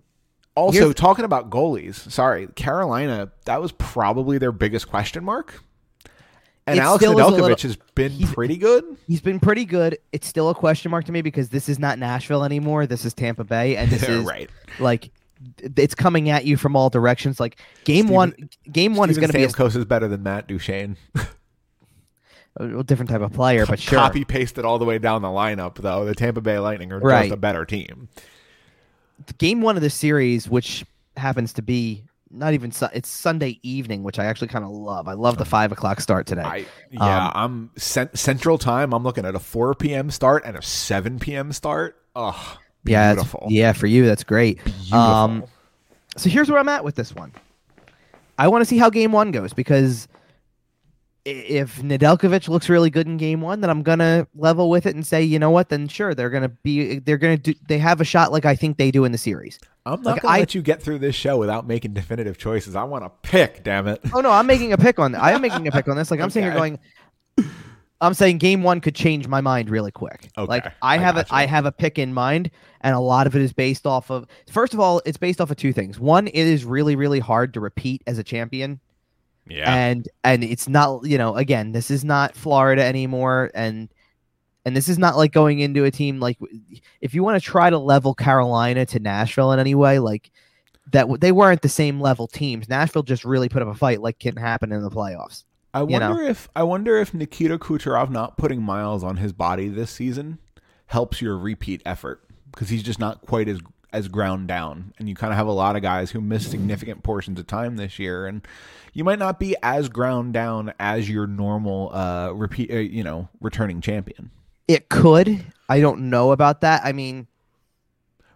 also, 0.55 0.93
talking 0.93 1.25
about 1.27 1.51
goalies. 1.51 2.11
Sorry, 2.11 2.47
Carolina. 2.47 3.31
That 3.45 3.61
was 3.61 3.73
probably 3.73 4.39
their 4.39 4.53
biggest 4.53 4.89
question 4.89 5.23
mark. 5.25 5.63
And 6.67 6.79
It 6.79 6.83
Alex 6.83 7.05
Nedeljkovic 7.05 7.61
has 7.63 7.77
been 7.95 8.17
pretty 8.29 8.57
good. 8.57 8.85
He's 9.09 9.21
been 9.21 9.41
pretty 9.41 9.65
good. 9.65 9.99
It's 10.13 10.29
still 10.29 10.49
a 10.49 10.55
question 10.55 10.91
mark 10.93 11.05
to 11.07 11.13
me 11.13 11.21
because 11.21 11.49
this 11.49 11.69
is 11.69 11.79
not 11.79 11.99
Nashville 11.99 12.45
anymore. 12.45 12.87
This 12.87 13.05
is 13.05 13.15
Tampa 13.15 13.43
Bay, 13.43 13.77
and 13.77 13.91
this 13.91 14.03
is 14.09 14.25
right. 14.25 14.49
like 14.79 15.11
it's 15.77 15.95
coming 15.97 16.31
at 16.31 16.45
you 16.45 16.57
from 16.57 16.77
all 16.77 16.89
directions. 16.89 17.41
Like 17.41 17.59
game 17.85 18.05
Steven- 18.07 18.15
one, 18.15 18.49
game 18.71 18.95
one 18.95 19.11
is 19.11 19.19
going 19.19 19.31
to 19.31 19.37
be 19.37 19.45
Stamkos 19.45 19.75
is 19.77 19.85
better 19.85 20.07
than 20.07 20.23
Matt 20.23 20.47
Duchene. 20.47 20.97
a, 22.59 22.79
a 22.79 22.85
different 22.85 23.11
type 23.11 23.23
of 23.23 23.33
player, 23.33 23.67
but 23.67 23.81
sure. 23.81 23.99
Copy 23.99 24.25
pasted 24.25 24.65
all 24.65 24.79
the 24.79 24.85
way 24.85 24.99
down 24.99 25.23
the 25.23 25.29
lineup, 25.29 25.75
though. 25.77 26.05
The 26.05 26.15
Tampa 26.15 26.41
Bay 26.41 26.59
Lightning 26.61 26.93
are 26.93 27.01
Right. 27.01 27.23
just 27.25 27.35
a 27.35 27.37
better 27.39 27.65
team. 27.65 28.09
Game 29.39 29.63
one 29.63 29.77
of 29.77 29.83
the 29.83 29.91
series, 29.91 30.49
which 30.49 30.85
happens 31.17 31.53
to 31.55 31.63
be 31.63 32.05
not 32.33 32.55
even 32.55 32.73
su- 32.73 32.89
it's 32.93 33.09
Sunday 33.09 33.59
evening, 33.63 34.03
which 34.03 34.19
I 34.19 34.25
actually 34.25 34.49
kind 34.49 34.65
of 34.65 34.71
love. 34.71 35.07
I 35.09 35.13
love 35.13 35.37
the 35.39 35.45
five 35.45 35.71
o'clock 35.73 36.01
start 36.01 36.27
today. 36.27 36.43
I 36.43 36.67
yeah, 36.91 37.27
Um, 37.29 37.33
I'm 37.35 37.71
cent- 37.77 38.19
Central 38.19 38.59
Time. 38.59 38.93
I'm 38.93 39.03
looking 39.05 39.25
at 39.27 39.35
a 39.35 39.39
4 39.39 39.75
p.m. 39.75 40.11
start 40.11 40.43
and 40.45 40.57
a 40.57 40.63
7 40.63 41.19
p.m. 41.19 41.53
start. 41.53 41.97
Ugh, 42.17 42.59
yeah, 42.85 43.15
beautiful. 43.15 43.47
yeah, 43.51 43.73
for 43.73 43.87
you 43.87 44.07
that's 44.07 44.25
great. 44.25 44.63
Beautiful. 44.65 44.99
Um, 44.99 45.45
so 46.17 46.29
here's 46.29 46.51
where 46.51 46.59
I'm 46.59 46.69
at 46.69 46.85
with 46.85 46.95
this 46.95 47.15
one. 47.15 47.33
I 48.39 48.49
want 48.49 48.63
to 48.63 48.67
see 48.67 48.79
how 48.79 48.91
game 48.91 49.13
one 49.13 49.31
goes 49.31 49.53
because 49.53 50.09
if 51.25 51.81
Nedeljkovic 51.81 52.49
looks 52.49 52.69
really 52.69 52.91
good 52.91 53.07
in 53.07 53.17
game 53.17 53.41
one, 53.41 53.61
then 53.61 53.71
I'm 53.71 53.83
gonna 53.83 54.27
level 54.35 54.69
with 54.71 54.87
it 54.87 54.97
and 54.97 55.07
say, 55.07 55.23
you 55.23 55.39
know 55.39 55.51
what? 55.51 55.69
Then 55.69 55.87
sure, 55.87 56.15
they're 56.15 56.31
gonna 56.31 56.49
be, 56.49 56.99
they're 56.99 57.19
gonna 57.19 57.37
do, 57.37 57.55
they 57.69 57.79
have 57.79 58.01
a 58.01 58.05
shot 58.05 58.33
like 58.33 58.45
I 58.45 58.57
think 58.57 58.77
they 58.77 58.91
do 58.91 59.05
in 59.05 59.13
the 59.13 59.19
series. 59.19 59.61
I'm 59.85 60.01
not 60.03 60.13
Like, 60.15 60.23
gonna 60.23 60.35
I- 60.35 60.39
let 60.41 60.55
you 60.55 60.63
get 60.63 60.83
through 60.83 60.99
this 61.01 61.15
show 61.15 61.37
without 61.39 61.67
making 61.67 61.93
definitive 61.95 62.39
choices. 62.39 62.77
I 62.77 62.85
want 62.85 63.05
to 63.05 63.11
pick. 63.29 63.65
Damn 63.65 63.89
it. 63.89 64.01
Oh 64.15 64.21
no, 64.21 64.31
I'm 64.31 64.47
making 64.47 64.73
a 64.73 64.79
pick 64.79 64.99
on. 64.99 65.15
I 65.15 65.33
am 65.33 65.43
making 65.43 65.67
a 65.67 65.73
pick 65.73 65.89
on 65.89 65.97
this. 65.97 66.11
Like 66.11 66.21
I'm 66.21 66.31
sitting 66.31 66.45
here 66.51 66.59
Okay. 66.59 66.77
going. 67.37 67.49
I'm 68.01 68.15
saying 68.15 68.39
game 68.39 68.65
one 68.65 68.81
could 68.81 68.97
change 68.97 69.29
my 69.29 69.41
mind 69.41 69.71
really 69.71 69.93
quick. 69.93 70.29
Okay, 70.37 70.49
Like 70.49 70.67
I 70.67 70.73
I 70.95 70.99
have 70.99 71.17
a 71.17 71.21
gotcha. 71.21 71.35
I 71.35 71.47
have 71.47 71.67
a 71.67 71.73
pick 71.73 71.99
in 72.01 72.13
mind, 72.13 72.51
and 72.81 72.97
a 72.97 73.01
lot 73.01 73.29
of 73.29 73.37
it 73.37 73.43
is 73.43 73.53
based 73.53 73.87
off 73.87 74.11
of. 74.11 74.27
First 74.51 74.75
of 74.75 74.81
all, 74.81 75.01
it's 75.07 75.19
based 75.19 75.41
off 75.41 75.51
of 75.53 75.57
two 75.57 75.73
things. 75.73 76.01
One, 76.01 76.27
it 76.27 76.35
is 76.35 76.65
really 76.65 76.97
really 76.97 77.21
hard 77.21 77.55
to 77.55 77.61
repeat 77.61 78.03
as 78.07 78.19
a 78.19 78.25
champion. 78.25 78.81
Yeah. 79.49 79.75
and 79.75 80.09
and 80.23 80.45
it's 80.45 80.69
not 80.69 81.05
you 81.05 81.19
know 81.19 81.35
again 81.35 81.73
this 81.73 81.91
is 81.91 82.05
not 82.05 82.37
florida 82.37 82.85
anymore 82.85 83.51
and 83.55 83.89
and 84.65 84.77
this 84.77 84.89
is 84.89 84.99
not 84.99 85.17
like 85.17 85.33
going 85.33 85.59
into 85.59 85.85
a 85.85 85.91
team 85.91 86.21
like 86.21 86.39
if 87.01 87.15
you 87.15 87.23
want 87.23 87.41
to 87.41 87.45
try 87.45 87.69
to 87.71 87.79
level 87.79 88.15
carolina 88.15 88.87
to 88.87 88.99
nashville 88.99 89.53
in 89.53 89.59
any 89.59 89.75
way 89.75 89.99
like 89.99 90.31
that 90.91 91.03
w- 91.03 91.19
they 91.19 91.31
weren't 91.33 91.63
the 91.63 91.69
same 91.69 92.01
level 92.01 92.27
teams. 92.27 92.69
Nashville 92.69 93.05
just 93.05 93.25
really 93.25 93.49
put 93.49 93.63
up 93.63 93.69
a 93.69 93.75
fight 93.75 94.03
like 94.03 94.19
can 94.19 94.37
happen 94.37 94.73
in 94.73 94.83
the 94.83 94.91
playoffs 94.91 95.45
I 95.75 95.83
wonder 95.83 96.23
know. 96.23 96.29
if 96.29 96.49
I 96.55 96.65
wonder 96.65 96.99
if 96.99 97.15
Nikita 97.15 97.59
Kucherov 97.59 98.11
not 98.11 98.37
putting 98.37 98.63
miles 98.63 99.03
on 99.03 99.17
his 99.17 99.33
body 99.33 99.69
this 99.69 99.91
season 99.91 100.39
helps 100.87 101.23
your 101.23 101.39
repeat 101.39 101.83
effort 101.87 102.23
because 102.51 102.69
he's 102.69 102.83
just 102.83 102.99
not 102.99 103.23
quite 103.23 103.49
as 103.49 103.61
as 103.93 104.09
ground 104.09 104.49
down, 104.49 104.95
and 104.99 105.09
you 105.09 105.15
kind 105.15 105.33
of 105.33 105.37
have 105.37 105.47
a 105.47 105.53
lot 105.53 105.77
of 105.77 105.83
guys 105.83 106.11
who 106.11 106.21
miss 106.21 106.51
significant 106.51 107.03
portions 107.03 107.39
of 107.39 107.47
time 107.47 107.77
this 107.77 107.99
year, 107.99 108.27
and 108.27 108.47
you 108.95 109.05
might 109.05 109.19
not 109.19 109.39
be 109.39 109.55
as 109.63 109.91
ground 109.91 110.33
down 110.33 110.73
as 110.79 111.09
your 111.09 111.27
normal 111.27 111.95
uh 111.95 112.33
repeat, 112.33 112.71
uh, 112.71 112.77
you 112.77 113.05
know, 113.05 113.29
returning 113.41 113.81
champion, 113.81 114.31
it 114.69 114.89
could 114.89 115.45
i 115.69 115.81
don't 115.81 116.01
know 116.01 116.33
about 116.33 116.61
that 116.63 116.83
i 116.85 116.93
mean 116.93 117.27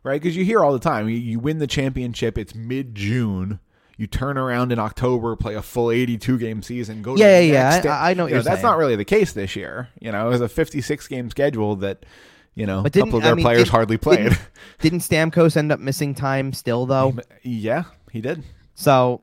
right? 0.03 0.21
Because 0.23 0.37
you 0.37 0.45
hear 0.45 0.63
all 0.63 0.73
the 0.73 0.79
time, 0.79 1.09
you, 1.09 1.17
you 1.17 1.41
win 1.41 1.59
the 1.59 1.67
championship, 1.67 2.39
it's 2.39 2.55
mid 2.55 2.95
June. 2.95 3.59
You 3.97 4.07
turn 4.07 4.39
around 4.39 4.71
in 4.71 4.79
October, 4.79 5.35
play 5.35 5.57
a 5.57 5.63
full 5.63 5.91
82 5.91 6.39
game 6.39 6.63
season, 6.63 7.03
go 7.03 7.17
to 7.17 7.21
Yeah, 7.21 7.41
yeah, 7.41 7.81
yeah. 7.83 7.93
I- 7.97 8.11
I 8.11 8.15
know 8.15 8.27
You 8.27 8.35
you're 8.35 8.43
That's 8.45 8.57
saying. 8.61 8.63
not 8.63 8.79
really 8.79 8.95
the 8.95 9.05
case 9.05 9.33
this 9.33 9.57
year. 9.57 9.89
You 10.01 10.13
know, 10.13 10.29
it 10.29 10.31
was 10.31 10.41
a 10.43 10.49
56 10.49 11.09
game 11.09 11.29
schedule 11.29 11.75
that, 11.77 12.07
you 12.55 12.67
know, 12.67 12.85
a 12.87 12.91
couple 12.91 13.17
of 13.17 13.25
their 13.25 13.33
I 13.33 13.35
mean, 13.35 13.45
players 13.45 13.65
did- 13.65 13.69
hardly 13.71 13.97
played. 13.97 14.19
didn't- 14.29 14.39
didn't 14.81 15.01
stamkos 15.01 15.57
end 15.57 15.73
up 15.73 15.81
missing 15.81 16.15
time 16.15 16.53
still 16.53 16.87
though 16.87 17.17
yeah, 17.43 17.83
he 18.13 18.21
did. 18.21 18.45
so 18.77 19.23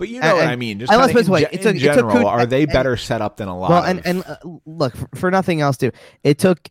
But 0.00 0.08
you 0.08 0.18
know 0.20 0.26
And- 0.28 0.36
what 0.38 0.48
I 0.48 0.56
mean. 0.56 0.80
Just 0.80 0.90
and 0.90 1.00
let's 1.00 1.12
put 1.12 1.20
it 1.20 1.26
in, 1.26 1.32
way, 1.32 1.40
ge- 1.42 1.48
it 1.52 1.62
took- 1.62 1.74
in 1.74 1.78
general, 1.78 2.10
Kut- 2.12 2.24
are 2.24 2.46
they 2.46 2.64
and- 2.64 2.72
better 2.72 2.96
set 2.96 3.20
up 3.22 3.36
than 3.36 3.46
a 3.48 3.56
lot? 3.56 3.70
well 3.70 3.84
and 3.84 4.04
and 4.04 4.24
uh, 4.26 4.36
look 4.66 4.96
for, 4.96 5.08
for 5.14 5.30
nothing 5.30 5.60
else 5.60 5.76
too 5.76 5.92
it 6.24 6.38
took 6.38 6.68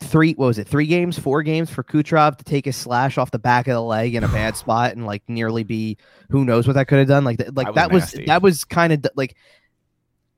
three 0.00 0.34
what 0.34 0.46
was 0.48 0.58
it 0.58 0.68
three 0.68 0.86
games 0.86 1.18
four 1.18 1.42
games 1.42 1.70
for 1.70 1.82
Kucherov 1.82 2.36
to 2.36 2.44
take 2.44 2.66
a 2.66 2.72
slash 2.72 3.16
off 3.16 3.30
the 3.30 3.38
back 3.38 3.66
of 3.66 3.72
the 3.72 3.80
leg 3.80 4.14
in 4.14 4.22
a 4.24 4.28
bad 4.28 4.54
spot 4.58 4.92
and 4.92 5.06
like 5.06 5.22
nearly 5.26 5.64
be 5.64 5.96
who 6.30 6.44
knows 6.44 6.66
what 6.66 6.74
that 6.74 6.86
could 6.86 6.98
have 6.98 7.08
done 7.08 7.24
like 7.24 7.40
like 7.54 7.72
That 7.74 7.90
was 7.90 8.12
that 8.12 8.18
was 8.20 8.26
that 8.26 8.42
was 8.42 8.64
kind 8.64 8.92
of 8.92 9.06
like 9.16 9.34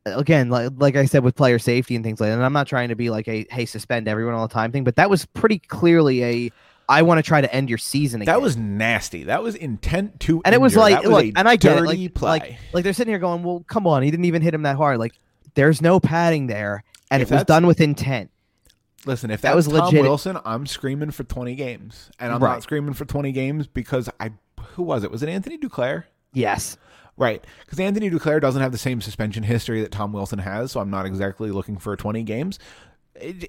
again 0.07 0.49
like 0.49 0.71
like 0.77 0.97
I 0.97 1.05
said 1.07 1.25
with 1.25 1.35
player 1.35 1.59
safety 1.59 1.95
and 1.97 2.05
things 2.05 2.21
like 2.21 2.29
that 2.29 2.35
and 2.35 2.45
I'm 2.45 2.53
not 2.53 2.67
trying 2.69 2.91
to 2.91 2.95
be 2.97 3.11
like 3.11 3.29
a 3.29 3.47
hey 3.51 3.67
suspend 3.67 4.09
everyone 4.09 4.35
all 4.35 4.47
the 4.47 4.55
time 4.55 4.71
thing 4.73 4.85
but 4.85 4.97
that 4.97 5.11
was 5.11 5.27
pretty 5.27 5.59
clearly 5.59 6.23
a 6.25 6.53
I 6.89 7.03
want 7.03 7.19
to 7.19 7.23
try 7.23 7.41
to 7.41 7.55
end 7.55 7.69
your 7.69 7.79
season 7.79 8.23
again. 8.23 8.33
That 8.35 8.41
was 8.41 8.57
nasty. 8.57 9.25
That 9.25 9.43
was 9.43 9.55
intent 9.55 10.21
to 10.21 10.41
and 10.45 10.55
it 10.55 10.61
was 10.61 10.75
like 10.77 11.03
was 11.03 11.11
look 11.11 11.33
and 11.37 11.49
I 11.49 11.57
get 11.57 11.77
it 11.79 11.83
like, 11.83 12.15
play. 12.15 12.29
like 12.31 12.57
like 12.73 12.85
they're 12.85 12.93
sitting 12.95 13.13
here 13.13 13.19
going 13.19 13.43
well 13.43 13.63
come 13.67 13.87
on 13.87 14.03
he 14.03 14.11
didn't 14.11 14.25
even 14.25 14.41
hit 14.43 14.55
him 14.55 14.63
that 14.63 14.77
hard 14.77 14.99
like 14.99 15.13
there's 15.55 15.83
no 15.83 16.01
padding 16.01 16.47
there 16.47 16.85
and 17.11 17.23
If 17.23 17.31
it 17.31 17.35
was 17.35 17.45
done 17.45 17.67
with 17.67 17.81
intent 17.81 18.31
Listen, 19.07 19.31
if 19.31 19.43
that 19.43 19.51
that 19.51 19.57
was 19.57 19.69
was 19.69 19.79
Tom 19.79 19.87
legit- 19.87 20.03
Wilson, 20.03 20.39
I'm 20.45 20.67
screaming 20.67 21.13
for 21.13 21.23
20 21.23 21.55
games, 21.55 22.11
and 22.19 22.33
I'm 22.33 22.43
Right. 22.43 22.55
not 22.55 22.63
screaming 22.65 22.95
for 22.95 23.05
20 23.05 23.31
games 23.33 23.67
because 23.69 24.09
I 24.19 24.33
who 24.75 24.83
was 24.83 25.05
it? 25.05 25.11
Was 25.11 25.23
it 25.23 25.29
Anthony 25.29 25.57
Duclair? 25.57 26.05
yes 26.33 26.77
Right, 27.17 27.45
because 27.65 27.81
Anthony 27.81 28.11
Duclair 28.11 28.41
doesn't 28.41 28.61
have 28.63 28.71
the 28.73 28.79
same 28.79 29.01
suspension 29.01 29.43
history 29.45 29.81
that 29.83 29.91
Tom 29.93 30.13
Wilson 30.13 30.39
has, 30.41 30.73
so 30.73 30.81
I'm 30.81 30.91
not 30.91 31.05
exactly 31.07 31.51
looking 31.51 31.77
for 31.79 31.97
20 31.97 32.23
games. 32.23 32.59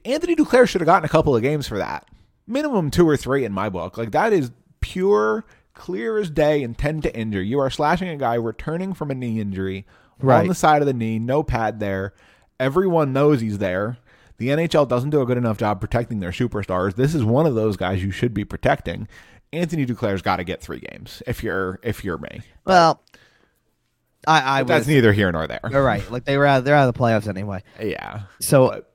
Anthony 0.05 0.35
Duclair 0.35 0.67
should 0.67 0.81
have 0.81 0.85
gotten 0.87 1.05
a 1.05 1.09
couple 1.09 1.35
of 1.35 1.41
games 1.41 1.67
for 1.67 1.77
that, 1.77 2.07
minimum 2.49 2.91
two 2.91 3.07
or 3.07 3.15
three 3.15 3.45
in 3.45 3.53
my 3.53 3.69
book. 3.69 3.97
Like 3.97 4.11
that 4.11 4.33
is 4.33 4.51
pure, 4.81 5.45
clear 5.73 6.17
as 6.17 6.29
day 6.29 6.61
intent 6.63 7.03
to 7.03 7.15
injure. 7.15 7.41
You 7.41 7.59
are 7.59 7.69
slashing 7.69 8.09
a 8.09 8.17
guy 8.17 8.33
returning 8.35 8.93
from 8.93 9.11
a 9.11 9.15
knee 9.15 9.39
injury 9.39 9.85
on 10.21 10.47
the 10.47 10.55
side 10.55 10.81
of 10.81 10.85
the 10.85 10.93
knee, 10.93 11.19
no 11.19 11.43
pad 11.43 11.79
there. 11.79 12.13
Everyone 12.59 13.13
knows 13.13 13.39
he's 13.39 13.59
there. 13.59 13.97
The 14.37 14.49
NHL 14.49 14.87
doesn't 14.87 15.09
do 15.11 15.21
a 15.21 15.25
good 15.25 15.37
enough 15.37 15.57
job 15.57 15.79
protecting 15.79 16.19
their 16.19 16.31
superstars. 16.31 16.95
This 16.95 17.13
is 17.15 17.23
one 17.23 17.45
of 17.45 17.55
those 17.55 17.77
guys 17.77 18.03
you 18.03 18.11
should 18.11 18.33
be 18.33 18.43
protecting. 18.45 19.07
Anthony 19.51 19.85
Duclair's 19.85 20.21
got 20.21 20.37
to 20.37 20.43
get 20.43 20.61
three 20.61 20.79
games 20.79 21.23
if 21.27 21.43
you're 21.43 21.79
if 21.83 22.03
you're 22.03 22.17
me. 22.19 22.41
well 22.65 23.01
I 24.27 24.59
I 24.59 24.63
that's 24.63 24.81
was 24.81 24.87
neither 24.87 25.13
here 25.13 25.31
nor 25.31 25.47
there. 25.47 25.61
You're 25.71 25.83
right. 25.83 26.09
Like 26.11 26.25
they 26.25 26.37
were 26.37 26.45
out, 26.45 26.63
they're 26.65 26.75
out 26.75 26.87
of 26.87 26.93
the 26.93 26.99
playoffs 26.99 27.27
anyway. 27.27 27.63
Yeah. 27.81 28.23
So 28.41 28.67
But- 28.69 28.85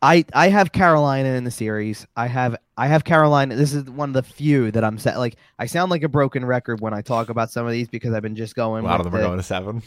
I 0.00 0.24
I 0.32 0.48
have 0.48 0.72
Carolina 0.72 1.30
in 1.30 1.44
the 1.44 1.50
series. 1.50 2.06
I 2.16 2.26
have 2.26 2.56
I 2.82 2.88
have 2.88 3.04
Carolina. 3.04 3.54
This 3.54 3.74
is 3.74 3.84
one 3.84 4.08
of 4.08 4.14
the 4.14 4.24
few 4.24 4.72
that 4.72 4.82
I'm 4.82 4.98
set. 4.98 5.16
Like 5.16 5.36
I 5.56 5.66
sound 5.66 5.92
like 5.92 6.02
a 6.02 6.08
broken 6.08 6.44
record 6.44 6.80
when 6.80 6.92
I 6.92 7.00
talk 7.00 7.28
about 7.28 7.48
some 7.48 7.64
of 7.64 7.70
these 7.70 7.86
because 7.86 8.12
I've 8.12 8.24
been 8.24 8.34
just 8.34 8.56
going. 8.56 8.84
A 8.84 8.88
lot 8.88 8.98
of 8.98 9.04
them 9.04 9.14
are 9.14 9.22
going 9.22 9.36
to 9.36 9.44
seven. 9.44 9.84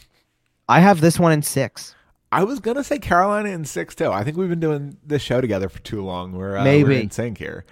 I 0.69 0.79
have 0.79 1.01
this 1.01 1.19
one 1.19 1.33
in 1.33 1.41
six. 1.41 1.93
I 2.31 2.45
was 2.45 2.61
gonna 2.61 2.85
say 2.85 2.97
Carolina 2.97 3.49
in 3.49 3.65
six 3.65 3.95
too. 3.95 4.13
I 4.13 4.23
think 4.23 4.37
we've 4.37 4.47
been 4.47 4.61
doing 4.61 4.95
this 5.05 5.21
show 5.21 5.41
together 5.41 5.67
for 5.67 5.79
too 5.79 6.05
long. 6.05 6.31
We're 6.31 6.55
uh, 6.55 6.63
Maybe. 6.63 6.85
we're 6.85 7.01
in 7.01 7.11
sync 7.11 7.37
here. 7.37 7.65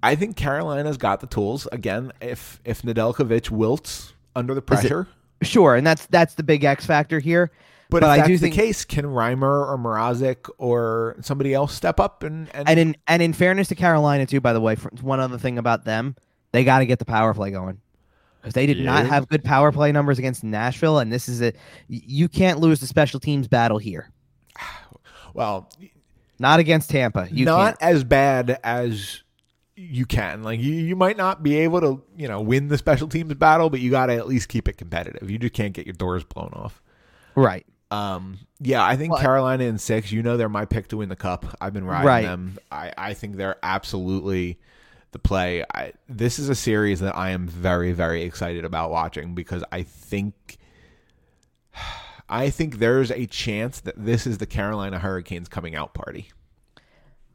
I 0.00 0.14
think 0.14 0.36
Carolina's 0.36 0.96
got 0.96 1.18
the 1.18 1.26
tools. 1.26 1.66
Again, 1.72 2.12
if 2.20 2.60
if 2.64 2.82
Nedeljkovic 2.82 3.50
wilts 3.50 4.12
under 4.36 4.54
the 4.54 4.62
pressure, 4.62 5.08
Sure, 5.42 5.74
and 5.74 5.84
that's 5.84 6.06
that's 6.06 6.34
the 6.34 6.44
big 6.44 6.62
X 6.62 6.86
factor 6.86 7.18
here. 7.18 7.50
But, 7.88 8.00
but 8.00 8.06
if 8.06 8.10
I 8.10 8.16
that's 8.18 8.28
do 8.28 8.38
the 8.38 8.50
case, 8.50 8.84
can 8.84 9.04
Reimer 9.04 9.42
or 9.42 9.78
Mrazek 9.78 10.50
or 10.58 11.16
somebody 11.20 11.54
else 11.54 11.74
step 11.74 12.00
up 12.00 12.22
and 12.22 12.48
and, 12.54 12.68
And 12.68 12.78
in 12.78 12.96
and 13.06 13.22
in 13.22 13.32
fairness 13.32 13.68
to 13.68 13.74
Carolina 13.74 14.26
too, 14.26 14.40
by 14.40 14.52
the 14.52 14.60
way, 14.60 14.74
one 15.00 15.20
other 15.20 15.38
thing 15.38 15.58
about 15.58 15.84
them, 15.84 16.16
they 16.52 16.64
got 16.64 16.80
to 16.80 16.86
get 16.86 16.98
the 16.98 17.04
power 17.04 17.32
play 17.34 17.50
going 17.50 17.80
because 18.40 18.54
they 18.54 18.66
did 18.66 18.84
not 18.84 19.06
have 19.06 19.28
good 19.28 19.44
power 19.44 19.72
play 19.72 19.92
numbers 19.92 20.18
against 20.18 20.44
Nashville, 20.44 20.98
and 20.98 21.12
this 21.12 21.28
is 21.28 21.42
a 21.42 21.52
you 21.88 22.28
can't 22.28 22.60
lose 22.60 22.80
the 22.80 22.86
special 22.86 23.20
teams 23.20 23.48
battle 23.48 23.78
here. 23.78 24.10
well, 25.34 25.70
Not 26.38 26.60
against 26.60 26.90
Tampa. 26.90 27.28
You 27.30 27.44
not 27.44 27.78
can't. 27.78 27.92
as 27.94 28.04
bad 28.04 28.58
as 28.62 29.22
you 29.76 30.06
can. 30.06 30.42
Like 30.42 30.60
you, 30.60 30.72
you 30.72 30.96
might 30.96 31.16
not 31.16 31.42
be 31.42 31.56
able 31.58 31.80
to, 31.82 32.02
you 32.16 32.28
know, 32.28 32.40
win 32.40 32.68
the 32.68 32.78
special 32.78 33.08
teams 33.08 33.34
battle, 33.34 33.70
but 33.70 33.80
you 33.80 33.90
got 33.90 34.06
to 34.06 34.14
at 34.14 34.26
least 34.26 34.48
keep 34.48 34.68
it 34.68 34.76
competitive. 34.76 35.30
You 35.30 35.38
just 35.38 35.52
can't 35.52 35.72
get 35.72 35.86
your 35.86 35.92
doors 35.92 36.24
blown 36.24 36.50
off. 36.54 36.82
Right. 37.34 37.66
Um, 37.90 38.38
yeah, 38.60 38.84
I 38.84 38.96
think 38.96 39.12
Well, 39.12 39.22
Carolina 39.22 39.64
in 39.64 39.78
six. 39.78 40.10
You 40.10 40.22
know, 40.22 40.36
they're 40.36 40.48
my 40.48 40.64
pick 40.64 40.88
to 40.88 40.96
win 40.96 41.08
the 41.08 41.16
cup. 41.16 41.46
I've 41.60 41.72
been 41.72 41.84
riding 41.84 42.06
Right. 42.06 42.22
them. 42.22 42.58
I, 42.70 42.92
I 42.98 43.14
think 43.14 43.36
they're 43.36 43.56
absolutely 43.62 44.58
the 45.12 45.18
play. 45.18 45.64
I, 45.72 45.92
this 46.08 46.38
is 46.38 46.48
a 46.48 46.54
series 46.54 47.00
that 47.00 47.16
I 47.16 47.30
am 47.30 47.46
very, 47.46 47.92
very 47.92 48.22
excited 48.22 48.64
about 48.64 48.90
watching 48.90 49.34
because 49.34 49.62
I 49.70 49.82
think, 49.82 50.56
I 52.28 52.50
think 52.50 52.78
there's 52.78 53.12
a 53.12 53.26
chance 53.26 53.80
that 53.80 53.94
this 53.96 54.26
is 54.26 54.38
the 54.38 54.46
Carolina 54.46 54.98
Hurricanes 54.98 55.48
coming 55.48 55.76
out 55.76 55.94
party. 55.94 56.30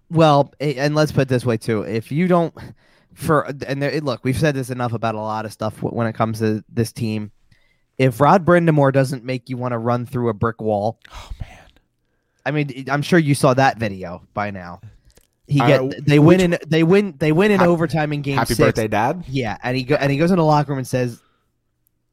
Well, 0.10 0.54
and 0.60 0.94
let's 0.96 1.14
put 1.14 1.22
it 1.22 1.28
this 1.30 1.46
way 1.46 1.56
too: 1.56 1.84
if 1.84 2.12
you 2.12 2.28
don't, 2.28 2.54
for 3.14 3.44
and 3.66 3.82
there, 3.82 4.02
look, 4.02 4.26
we've 4.26 4.38
said 4.38 4.56
this 4.56 4.70
enough 4.70 4.92
about 4.92 5.16
a 5.16 5.20
lot 5.22 5.46
of 5.46 5.54
stuff 5.54 5.82
when 5.82 6.06
it 6.08 6.14
comes 6.14 6.40
to 6.40 6.66
this 6.68 6.92
team. 6.92 7.32
If 7.98 8.20
Rod 8.20 8.46
Brind'Amour 8.46 8.92
doesn't 8.92 9.24
make 9.24 9.50
you 9.50 9.58
want 9.58 9.74
to 9.74 9.78
run 9.78 10.06
through 10.06 10.30
a 10.30 10.34
brick 10.34 10.60
wall, 10.62 11.00
Oh 11.12 11.32
man, 11.40 11.60
I 12.46 12.52
mean, 12.52 12.86
I'm 12.90 13.02
sure 13.02 13.20
you 13.20 13.36
saw 13.36 13.54
that 13.54 13.78
video 13.78 14.24
by 14.34 14.52
now. 14.52 14.82
He 15.48 15.60
Uh, 15.60 15.68
get 15.88 16.06
they 16.06 16.18
win 16.20 16.40
in 16.40 16.58
they 16.68 16.84
win 16.84 17.16
they 17.20 17.32
win 17.32 17.52
in 17.52 17.60
Hap- 17.60 17.68
overtime 17.68 18.14
in 18.14 18.22
game 18.22 18.38
happy 18.38 18.54
six. 18.54 18.60
birthday, 18.60 18.88
Dad! 18.88 19.26
Yeah, 19.28 19.58
and 19.64 19.76
he 19.76 19.84
go 19.84 19.96
and 19.96 20.12
he 20.12 20.18
goes 20.18 20.32
in 20.32 20.38
the 20.38 20.44
locker 20.46 20.72
room 20.72 20.78
and 20.80 20.88
says, 20.88 21.22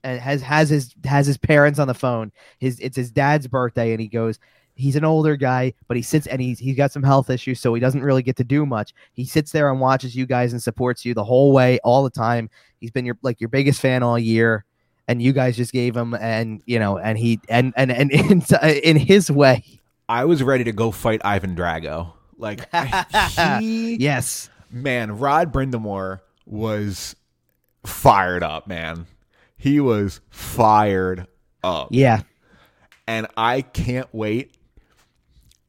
and 0.02 0.20
has 0.20 0.42
has 0.42 0.68
his 0.70 0.94
has 1.04 1.26
his 1.26 1.38
parents 1.38 1.78
on 1.78 1.86
the 1.88 1.94
phone. 1.94 2.32
His 2.58 2.80
it's 2.80 2.96
his 2.96 3.10
dad's 3.10 3.46
birthday, 3.46 3.92
and 3.92 4.00
he 4.00 4.08
goes. 4.08 4.38
He's 4.74 4.94
an 4.94 5.04
older 5.04 5.34
guy, 5.34 5.72
but 5.88 5.96
he 5.96 6.04
sits 6.04 6.28
and 6.28 6.40
he's 6.40 6.60
he's 6.60 6.76
got 6.76 6.92
some 6.92 7.02
health 7.02 7.30
issues, 7.30 7.58
so 7.58 7.74
he 7.74 7.80
doesn't 7.80 8.00
really 8.00 8.22
get 8.22 8.36
to 8.36 8.44
do 8.44 8.64
much. 8.64 8.94
He 9.12 9.24
sits 9.24 9.50
there 9.50 9.70
and 9.72 9.80
watches 9.80 10.14
you 10.14 10.24
guys 10.24 10.52
and 10.52 10.62
supports 10.62 11.04
you 11.04 11.14
the 11.14 11.24
whole 11.24 11.50
way, 11.52 11.80
all 11.82 12.04
the 12.04 12.10
time. 12.10 12.48
He's 12.78 12.92
been 12.92 13.04
your 13.04 13.18
like 13.22 13.40
your 13.40 13.48
biggest 13.48 13.80
fan 13.80 14.04
all 14.04 14.16
year, 14.16 14.64
and 15.08 15.20
you 15.22 15.32
guys 15.32 15.56
just 15.56 15.72
gave 15.72 15.96
him 15.96 16.14
and 16.14 16.62
you 16.66 16.78
know 16.78 16.98
and 16.98 17.18
he 17.18 17.40
and 17.48 17.72
and 17.76 17.90
and 17.90 18.12
in, 18.12 18.42
in 18.62 18.96
his 18.96 19.30
way, 19.30 19.64
I 20.08 20.26
was 20.26 20.42
ready 20.42 20.64
to 20.64 20.72
go 20.72 20.90
fight 20.92 21.20
Ivan 21.24 21.56
Drago. 21.56 22.12
Like 22.36 22.68
he, 23.58 23.96
yes, 23.96 24.48
man, 24.70 25.18
Rod 25.18 25.52
Brind'Amour 25.52 26.20
was 26.46 27.16
fired 27.84 28.42
up, 28.44 28.68
man. 28.68 29.06
He 29.56 29.80
was 29.80 30.20
fired 30.30 31.26
up. 31.64 31.88
yeah, 31.90 32.22
And 33.08 33.26
I 33.36 33.62
can't 33.62 34.06
wait. 34.12 34.54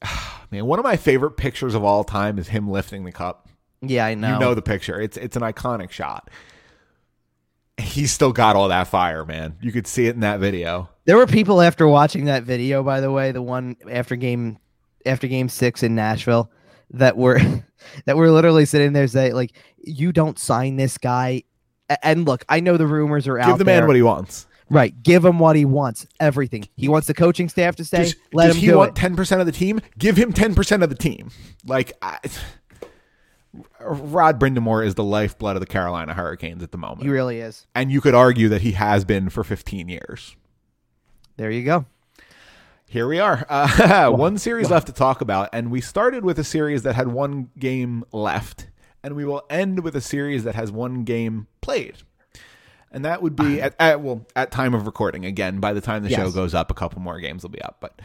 Man, 0.52 0.66
one 0.66 0.78
of 0.80 0.84
my 0.84 0.96
favorite 0.96 1.32
pictures 1.32 1.74
of 1.76 1.84
all 1.84 2.02
time 2.02 2.36
is 2.38 2.48
him 2.48 2.68
lifting 2.68 3.04
the 3.04 3.12
cup. 3.12 3.48
yeah, 3.82 4.04
I 4.06 4.14
know. 4.14 4.32
You 4.34 4.38
know 4.40 4.54
the 4.54 4.62
picture. 4.62 5.00
It's 5.00 5.16
it's 5.16 5.36
an 5.36 5.42
iconic 5.42 5.90
shot. 5.90 6.28
He's 7.80 8.12
still 8.12 8.32
got 8.32 8.56
all 8.56 8.68
that 8.68 8.86
fire, 8.88 9.24
man. 9.24 9.56
You 9.60 9.72
could 9.72 9.86
see 9.86 10.06
it 10.06 10.14
in 10.14 10.20
that 10.20 10.40
video. 10.40 10.88
There 11.04 11.16
were 11.16 11.26
people 11.26 11.60
after 11.60 11.88
watching 11.88 12.26
that 12.26 12.44
video, 12.44 12.82
by 12.82 13.00
the 13.00 13.10
way, 13.10 13.32
the 13.32 13.42
one 13.42 13.76
after 13.90 14.16
game 14.16 14.58
after 15.06 15.26
game 15.26 15.48
six 15.48 15.82
in 15.82 15.94
Nashville, 15.94 16.50
that 16.90 17.16
were 17.16 17.38
that 18.04 18.16
were 18.16 18.30
literally 18.30 18.64
sitting 18.64 18.92
there 18.92 19.06
saying, 19.08 19.34
like, 19.34 19.52
you 19.78 20.12
don't 20.12 20.38
sign 20.38 20.76
this 20.76 20.98
guy. 20.98 21.42
And 22.02 22.24
look, 22.26 22.44
I 22.48 22.60
know 22.60 22.76
the 22.76 22.86
rumors 22.86 23.26
are 23.26 23.38
out 23.38 23.48
Give 23.48 23.58
the 23.58 23.64
man 23.64 23.78
there. 23.80 23.86
what 23.88 23.96
he 23.96 24.02
wants. 24.02 24.46
right. 24.68 24.94
Give 25.02 25.24
him 25.24 25.40
what 25.40 25.56
he 25.56 25.64
wants. 25.64 26.06
Everything. 26.20 26.68
He 26.76 26.88
wants 26.88 27.08
the 27.08 27.14
coaching 27.14 27.48
staff 27.48 27.74
to 27.76 27.84
stay. 27.84 28.04
Does, 28.04 28.16
let 28.32 28.46
does 28.46 28.56
him 28.56 28.60
he 28.60 28.66
do 28.68 28.76
want 28.78 28.94
ten 28.94 29.16
percent 29.16 29.40
of 29.40 29.46
the 29.46 29.52
team? 29.52 29.80
Give 29.98 30.16
him 30.16 30.32
ten 30.32 30.54
percent 30.54 30.82
of 30.84 30.88
the 30.88 30.94
team. 30.94 31.30
Like 31.66 31.92
I, 32.00 32.18
Rod 33.80 34.38
Brind'Amour 34.38 34.86
is 34.86 34.94
the 34.94 35.02
lifeblood 35.04 35.56
of 35.56 35.60
the 35.60 35.66
Carolina 35.66 36.14
Hurricanes 36.14 36.62
at 36.62 36.70
the 36.70 36.78
moment, 36.78 37.02
He 37.02 37.08
really 37.08 37.40
is. 37.40 37.66
and 37.74 37.90
you 37.90 38.00
could 38.00 38.14
argue 38.14 38.48
that 38.48 38.60
he 38.62 38.72
has 38.72 39.04
been 39.04 39.28
for 39.28 39.42
fifteen 39.42 39.88
years. 39.88 40.36
There 41.36 41.50
you 41.50 41.64
go. 41.64 41.86
Here 42.86 43.06
we 43.08 43.18
are. 43.20 43.46
Uh, 43.48 44.10
one 44.12 44.36
series 44.36 44.68
left 44.70 44.86
to 44.88 44.92
talk 44.92 45.20
about, 45.20 45.48
and 45.52 45.70
we 45.70 45.80
started 45.80 46.24
with 46.24 46.38
a 46.38 46.44
series 46.44 46.82
that 46.82 46.94
had 46.94 47.08
one 47.08 47.50
game 47.58 48.04
left, 48.12 48.66
and 49.02 49.14
we 49.14 49.24
will 49.24 49.44
end 49.48 49.84
with 49.84 49.94
a 49.96 50.00
series 50.00 50.44
that 50.44 50.54
has 50.56 50.70
one 50.72 51.04
game 51.04 51.46
played. 51.60 51.94
And 52.92 53.04
that 53.04 53.22
would 53.22 53.36
be 53.36 53.62
at, 53.62 53.76
at 53.78 54.00
well 54.00 54.26
at 54.34 54.50
time 54.50 54.74
of 54.74 54.86
recording. 54.86 55.24
Again, 55.24 55.60
by 55.60 55.72
the 55.72 55.80
time 55.80 56.02
the 56.02 56.10
show 56.10 56.30
goes 56.32 56.54
up, 56.54 56.70
a 56.72 56.74
couple 56.74 57.00
more 57.00 57.20
games 57.20 57.42
will 57.44 57.50
be 57.50 57.62
up. 57.62 57.76
But 57.80 58.02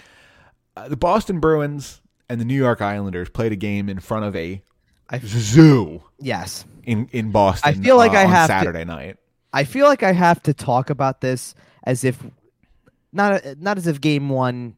uh, 0.77 0.87
the 0.87 0.97
Boston 0.97 1.39
Bruins 1.39 2.01
and 2.29 2.39
the 2.39 2.45
New 2.45 2.55
York 2.57 2.81
Islanders 2.81 3.29
played 3.29 3.51
a 3.51 3.55
game 3.55 3.89
in 3.89 3.99
front 3.99 4.25
of 4.25 4.35
a 4.35 4.61
I- 5.09 5.19
zoo 5.19 6.01
Yes. 6.19 6.65
in 6.83 7.07
in 7.11 7.31
Boston. 7.31 7.69
I 7.69 7.83
feel 7.83 7.97
like 7.97 8.11
uh, 8.13 8.17
I 8.19 8.25
have 8.25 8.47
to- 8.49 8.53
Saturday 8.53 8.85
night. 8.85 9.17
I 9.53 9.63
feel 9.63 9.85
like 9.85 10.03
I 10.03 10.11
have 10.11 10.41
to 10.43 10.53
talk 10.53 10.89
about 10.89 11.21
this 11.21 11.55
as 11.83 12.03
if 12.03 12.21
not 13.13 13.41
not 13.59 13.77
as 13.77 13.87
if 13.87 14.01
game 14.01 14.29
one 14.29 14.75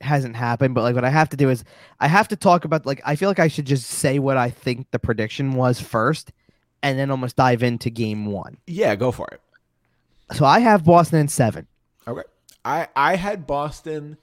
hasn't 0.00 0.36
happened, 0.36 0.74
but 0.74 0.82
like 0.82 0.94
what 0.94 1.04
I 1.04 1.10
have 1.10 1.28
to 1.30 1.36
do 1.36 1.50
is 1.50 1.64
I 1.98 2.08
have 2.08 2.28
to 2.28 2.36
talk 2.36 2.64
about 2.64 2.86
like 2.86 3.00
I 3.04 3.16
feel 3.16 3.28
like 3.28 3.38
I 3.40 3.48
should 3.48 3.66
just 3.66 3.86
say 3.86 4.18
what 4.18 4.36
I 4.36 4.50
think 4.50 4.90
the 4.92 4.98
prediction 4.98 5.52
was 5.54 5.80
first, 5.80 6.32
and 6.82 6.98
then 6.98 7.10
almost 7.10 7.36
dive 7.36 7.62
into 7.62 7.90
game 7.90 8.26
one. 8.26 8.58
Yeah, 8.66 8.94
go 8.96 9.10
for 9.12 9.26
it. 9.32 9.40
So 10.36 10.44
I 10.44 10.60
have 10.60 10.84
Boston 10.84 11.18
in 11.18 11.28
seven. 11.28 11.66
Okay. 12.06 12.22
I 12.64 12.86
I 12.94 13.16
had 13.16 13.46
Boston 13.46 14.16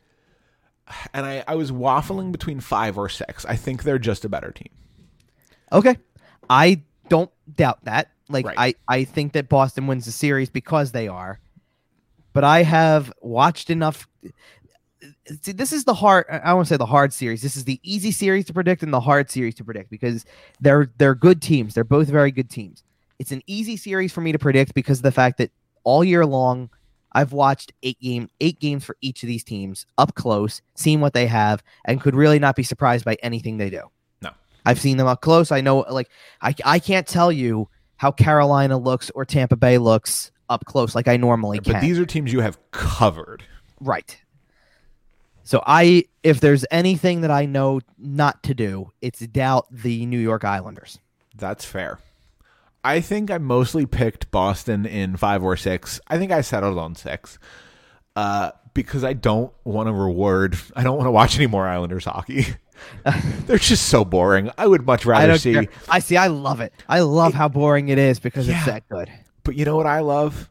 and 1.13 1.25
I, 1.25 1.43
I 1.47 1.55
was 1.55 1.71
waffling 1.71 2.31
between 2.31 2.59
five 2.61 2.97
or 2.97 3.09
six. 3.09 3.45
I 3.45 3.55
think 3.57 3.83
they're 3.83 3.99
just 3.99 4.23
a 4.23 4.29
better 4.29 4.51
team. 4.51 4.69
Okay. 5.71 5.97
I 6.49 6.81
don't 7.09 7.31
doubt 7.55 7.83
that. 7.85 8.11
Like 8.29 8.45
Right. 8.45 8.75
I, 8.87 8.95
I 8.99 9.03
think 9.03 9.33
that 9.33 9.49
Boston 9.49 9.87
wins 9.87 10.05
the 10.05 10.11
series 10.11 10.49
because 10.49 10.91
they 10.91 11.07
are. 11.07 11.39
But 12.33 12.43
I 12.43 12.63
have 12.63 13.11
watched 13.21 13.69
enough 13.69 14.07
See, 15.41 15.51
this 15.51 15.73
is 15.73 15.83
the 15.83 15.93
hard 15.93 16.25
I 16.29 16.53
won't 16.53 16.67
say 16.67 16.77
the 16.77 16.85
hard 16.85 17.13
series. 17.13 17.41
This 17.41 17.55
is 17.55 17.65
the 17.65 17.79
easy 17.83 18.11
series 18.11 18.45
to 18.45 18.53
predict 18.53 18.81
and 18.81 18.93
the 18.93 18.99
hard 18.99 19.29
series 19.29 19.55
to 19.55 19.63
predict 19.63 19.89
because 19.89 20.25
they're 20.59 20.89
they're 20.97 21.15
good 21.15 21.41
teams. 21.41 21.73
They're 21.73 21.83
both 21.83 22.07
very 22.07 22.31
good 22.31 22.49
teams. 22.49 22.83
It's 23.19 23.31
an 23.31 23.41
easy 23.47 23.77
series 23.77 24.11
for 24.11 24.21
me 24.21 24.31
to 24.31 24.39
predict 24.39 24.73
because 24.73 24.99
of 24.99 25.03
the 25.03 25.11
fact 25.11 25.37
that 25.37 25.51
all 25.83 26.03
year 26.03 26.25
long 26.25 26.69
I've 27.13 27.31
watched 27.31 27.73
eight 27.83 27.99
game 27.99 28.29
eight 28.41 28.59
games 28.59 28.85
for 28.85 28.97
each 29.01 29.21
of 29.23 29.27
these 29.27 29.43
teams 29.43 29.85
up 29.97 30.15
close, 30.15 30.61
seen 30.75 30.99
what 30.99 31.13
they 31.13 31.27
have, 31.27 31.63
and 31.85 32.01
could 32.01 32.15
really 32.15 32.39
not 32.39 32.55
be 32.55 32.63
surprised 32.63 33.05
by 33.05 33.17
anything 33.21 33.57
they 33.57 33.69
do. 33.69 33.83
I've 34.67 34.81
seen 34.81 34.97
them 34.97 35.07
up 35.07 35.21
close. 35.21 35.51
I 35.51 35.61
know 35.61 35.85
like 35.89 36.09
I 36.41 36.53
I 36.65 36.79
can't 36.79 37.07
tell 37.07 37.31
you 37.31 37.69
how 37.95 38.11
Carolina 38.11 38.77
looks 38.77 39.09
or 39.11 39.23
Tampa 39.23 39.55
Bay 39.55 39.77
looks 39.77 40.31
up 40.49 40.65
close 40.65 40.93
like 40.93 41.07
I 41.07 41.15
normally 41.15 41.59
can. 41.59 41.73
But 41.73 41.81
these 41.81 41.97
are 41.97 42.05
teams 42.05 42.33
you 42.33 42.41
have 42.41 42.59
covered. 42.71 43.43
Right. 43.79 44.17
So 45.43 45.63
I 45.65 46.03
if 46.21 46.41
there's 46.41 46.65
anything 46.69 47.21
that 47.21 47.31
I 47.31 47.45
know 47.45 47.79
not 47.97 48.43
to 48.43 48.53
do, 48.53 48.91
it's 49.01 49.19
doubt 49.19 49.67
the 49.71 50.05
New 50.05 50.19
York 50.19 50.43
Islanders. 50.43 50.99
That's 51.35 51.63
fair. 51.63 51.99
I 52.83 52.99
think 52.99 53.31
I 53.31 53.37
mostly 53.37 53.85
picked 53.85 54.31
Boston 54.31 54.85
in 54.85 55.15
five 55.15 55.43
or 55.43 55.55
six. 55.55 56.01
I 56.07 56.17
think 56.17 56.33
I 56.33 56.41
settled 56.41 56.77
on 56.77 56.95
six. 56.95 57.39
Uh, 58.17 58.51
because 58.77 59.03
I 59.03 59.11
don't 59.13 59.51
want 59.65 59.87
to 59.87 59.93
reward. 59.93 60.57
I 60.75 60.83
don't 60.83 60.95
want 60.95 61.07
to 61.07 61.11
watch 61.11 61.35
any 61.35 61.47
more 61.47 61.67
Islanders 61.67 62.05
hockey. 62.05 62.45
They're 63.47 63.57
just 63.57 63.89
so 63.89 64.05
boring. 64.05 64.51
I 64.57 64.67
would 64.67 64.85
much 64.85 65.05
rather 65.05 65.27
don't 65.27 65.39
see. 65.39 65.53
care. 65.53 65.67
I 65.89 65.99
see 65.99 66.15
I 66.15 66.27
love 66.27 66.61
it. 66.61 66.71
I 66.87 66.99
love 67.01 67.33
how 67.33 67.49
boring 67.49 67.89
it 67.89 67.97
is 67.97 68.19
because 68.19 68.47
Yeah. 68.47 68.57
it's 68.57 68.65
that 68.67 68.87
good. 68.87 69.11
But 69.43 69.55
you 69.55 69.65
know 69.65 69.75
what 69.75 69.87
I 69.87 69.99
love? 70.01 70.49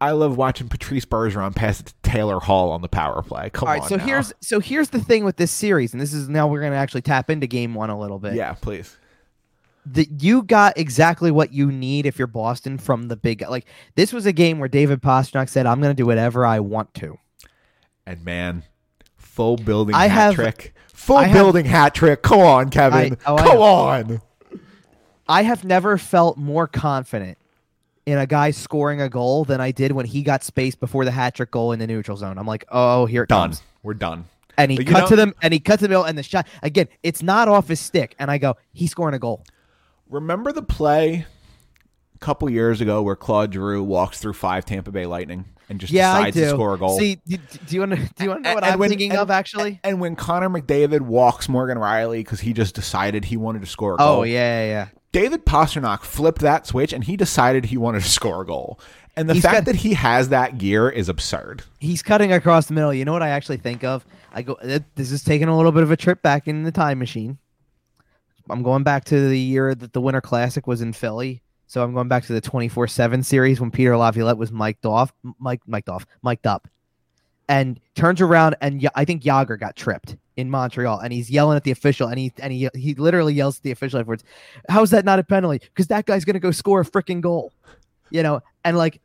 I 0.00 0.10
love 0.10 0.36
watching 0.36 0.68
Patrice 0.68 1.04
Bergeron 1.04 1.54
pass 1.54 1.80
it 1.80 1.86
to 1.86 1.94
Taylor 2.02 2.38
Hall 2.40 2.70
on 2.72 2.82
the 2.82 2.88
power 2.88 3.22
play. 3.22 3.50
Come 3.50 3.68
All 3.68 3.74
right, 3.74 3.82
on. 3.82 3.88
so 3.88 3.96
now. 3.96 4.04
here's 4.04 4.32
so 4.40 4.60
here's 4.60 4.90
the 4.90 5.00
thing 5.00 5.24
with 5.24 5.36
this 5.36 5.50
series, 5.50 5.92
and 5.92 6.00
this 6.00 6.12
is 6.12 6.28
now 6.28 6.46
we're 6.46 6.60
gonna 6.62 6.76
actually 6.76 7.02
tap 7.02 7.30
into 7.30 7.46
game 7.46 7.74
one 7.74 7.90
a 7.90 7.98
little 7.98 8.18
bit. 8.18 8.34
yeah, 8.34 8.52
please. 8.54 8.96
that 9.86 10.22
you 10.22 10.42
got 10.42 10.76
exactly 10.78 11.30
what 11.30 11.52
you 11.52 11.70
need 11.72 12.06
if 12.06 12.18
you're 12.18 12.26
Boston 12.28 12.76
from 12.78 13.08
the 13.08 13.16
big 13.16 13.42
like 13.48 13.66
this 13.94 14.12
was 14.12 14.26
a 14.26 14.32
game 14.32 14.58
where 14.58 14.68
David 14.68 15.00
Pastrnak 15.00 15.48
said, 15.48 15.64
I'm 15.66 15.80
gonna 15.80 15.94
do 15.94 16.06
whatever 16.06 16.44
I 16.44 16.60
want 16.60 16.92
to. 16.94 17.18
And 18.08 18.24
man, 18.24 18.62
full 19.18 19.58
building 19.58 19.94
I 19.94 20.06
hat 20.06 20.18
have- 20.28 20.34
trick. 20.34 20.74
Full 20.94 21.18
I 21.18 21.24
have- 21.24 21.34
building 21.34 21.66
hat 21.66 21.94
trick. 21.94 22.22
Come 22.22 22.40
on, 22.40 22.70
Kevin. 22.70 23.12
I- 23.12 23.16
oh, 23.26 23.36
Come 23.36 23.46
know. 23.46 23.62
on. 23.62 24.22
I 25.28 25.42
have 25.42 25.62
never 25.62 25.98
felt 25.98 26.38
more 26.38 26.66
confident 26.66 27.36
in 28.06 28.16
a 28.16 28.26
guy 28.26 28.50
scoring 28.50 29.02
a 29.02 29.10
goal 29.10 29.44
than 29.44 29.60
I 29.60 29.72
did 29.72 29.92
when 29.92 30.06
he 30.06 30.22
got 30.22 30.42
space 30.42 30.74
before 30.74 31.04
the 31.04 31.10
hat 31.10 31.34
trick 31.34 31.50
goal 31.50 31.72
in 31.72 31.78
the 31.80 31.86
neutral 31.86 32.16
zone. 32.16 32.38
I'm 32.38 32.46
like, 32.46 32.64
oh, 32.70 33.04
here 33.04 33.24
it 33.24 33.28
Done. 33.28 33.50
comes. 33.50 33.62
We're 33.82 33.92
done. 33.92 34.24
And 34.56 34.70
he 34.70 34.78
But 34.78 34.86
cut 34.86 35.08
to 35.08 35.16
them 35.16 35.34
and 35.42 35.52
he 35.52 35.60
cut 35.60 35.80
to 35.80 35.82
the 35.84 35.88
middle 35.90 36.04
and 36.04 36.16
the 36.16 36.22
shot 36.22 36.48
again, 36.62 36.88
it's 37.02 37.22
not 37.22 37.46
off 37.46 37.68
his 37.68 37.78
stick. 37.78 38.16
And 38.18 38.30
I 38.30 38.38
go, 38.38 38.56
he's 38.72 38.90
scoring 38.90 39.14
a 39.14 39.18
goal. 39.18 39.44
Remember 40.08 40.50
the 40.50 40.62
play 40.62 41.26
a 42.14 42.18
couple 42.18 42.48
years 42.48 42.80
ago 42.80 43.02
where 43.02 43.14
Claude 43.16 43.52
Giroux 43.52 43.82
walks 43.82 44.18
through 44.18 44.32
five 44.32 44.64
Tampa 44.64 44.90
Bay 44.90 45.04
Lightning 45.04 45.44
and 45.68 45.78
just 45.80 45.92
Yeah, 45.92 46.12
I 46.12 46.30
decides 46.30 46.36
do. 46.36 46.42
to 46.44 46.48
score 46.50 46.74
a 46.74 46.78
goal? 46.78 46.98
See, 46.98 47.20
do, 47.26 47.36
do 47.66 47.74
you 47.74 47.80
want 47.80 47.92
to 47.92 47.96
do 47.98 48.24
you 48.24 48.30
want 48.30 48.44
to 48.44 48.50
know 48.50 48.54
what 48.54 48.64
And 48.64 48.72
I'm 48.72 48.78
when- 48.78 48.88
thinking 48.88 49.10
and- 49.12 49.20
of 49.20 49.30
actually? 49.30 49.80
And 49.84 50.00
when 50.00 50.16
Connor 50.16 50.48
McDavid 50.48 51.00
walks 51.02 51.48
Morgan 51.48 51.78
Rielly 51.78 52.18
because 52.20 52.40
he 52.40 52.52
just 52.52 52.74
decided 52.74 53.26
he 53.26 53.36
wanted 53.36 53.60
to 53.60 53.66
score 53.66 53.92
a 53.92 53.94
oh, 53.94 53.96
goal. 53.98 54.20
Oh 54.20 54.22
yeah, 54.24 54.60
yeah, 54.62 54.66
yeah. 54.66 54.88
David 55.12 55.46
Pastrnak 55.46 56.00
flipped 56.02 56.42
that 56.42 56.66
switch 56.66 56.92
and 56.92 57.04
he 57.04 57.16
decided 57.16 57.66
he 57.66 57.76
wanted 57.76 58.02
to 58.02 58.08
score 58.10 58.42
a 58.42 58.46
goal. 58.46 58.78
And 59.16 59.28
the 59.28 59.34
He's 59.34 59.42
fact 59.42 59.54
got- 59.54 59.64
that 59.66 59.76
he 59.76 59.94
has 59.94 60.28
that 60.28 60.58
gear 60.58 60.88
is 60.88 61.08
absurd. 61.08 61.62
He's 61.80 62.02
cutting 62.02 62.32
across 62.32 62.66
the 62.66 62.74
middle. 62.74 62.94
You 62.94 63.04
know 63.04 63.12
what 63.12 63.22
I 63.22 63.30
actually 63.30 63.56
think 63.56 63.82
of? 63.82 64.04
I 64.32 64.42
go. 64.42 64.56
This 64.62 65.10
is 65.10 65.24
taking 65.24 65.48
a 65.48 65.56
little 65.56 65.72
bit 65.72 65.82
of 65.82 65.90
a 65.90 65.96
trip 65.96 66.22
back 66.22 66.46
in 66.46 66.62
the 66.62 66.70
time 66.70 66.98
machine. 67.00 67.38
I'm 68.50 68.62
going 68.62 68.82
back 68.82 69.04
to 69.06 69.28
the 69.28 69.38
year 69.38 69.74
that 69.74 69.92
the 69.92 70.00
Winter 70.00 70.20
Classic 70.20 70.66
was 70.66 70.80
in 70.80 70.92
Philly. 70.92 71.42
So 71.68 71.82
I'm 71.84 71.92
going 71.94 72.08
back 72.08 72.24
to 72.24 72.32
the 72.32 72.40
24/7 72.40 73.22
series 73.22 73.60
when 73.60 73.70
Peter 73.70 73.96
Laviolette 73.96 74.38
was 74.38 74.50
mic'd 74.50 74.86
off, 74.86 75.12
Mike 75.38 75.60
mic'd 75.66 75.88
off, 75.88 76.06
mic'd 76.22 76.46
up, 76.46 76.66
and 77.48 77.78
turns 77.94 78.20
around 78.20 78.56
and 78.60 78.82
Ya- 78.82 78.90
I 78.94 79.04
think 79.04 79.22
Jagr 79.22 79.58
got 79.60 79.76
tripped 79.76 80.16
in 80.36 80.50
Montreal, 80.50 81.00
and 81.00 81.12
he's 81.12 81.30
yelling 81.30 81.56
at 81.56 81.64
the 81.64 81.70
official, 81.70 82.08
and 82.08 82.18
he 82.18 82.32
and 82.40 82.52
he 82.52 82.68
he 82.74 82.94
literally 82.94 83.34
yells 83.34 83.58
at 83.58 83.62
the 83.64 83.70
official 83.70 83.98
afterwards, 84.00 84.24
"How 84.68 84.82
is 84.82 84.90
that 84.90 85.04
not 85.04 85.18
a 85.18 85.22
penalty? 85.24 85.58
Because 85.58 85.88
that 85.88 86.06
guy's 86.06 86.24
gonna 86.24 86.40
go 86.40 86.50
score 86.50 86.80
a 86.80 86.84
freaking 86.84 87.20
goal." 87.20 87.52
You 88.10 88.22
know, 88.22 88.40
and 88.64 88.76
like 88.78 89.00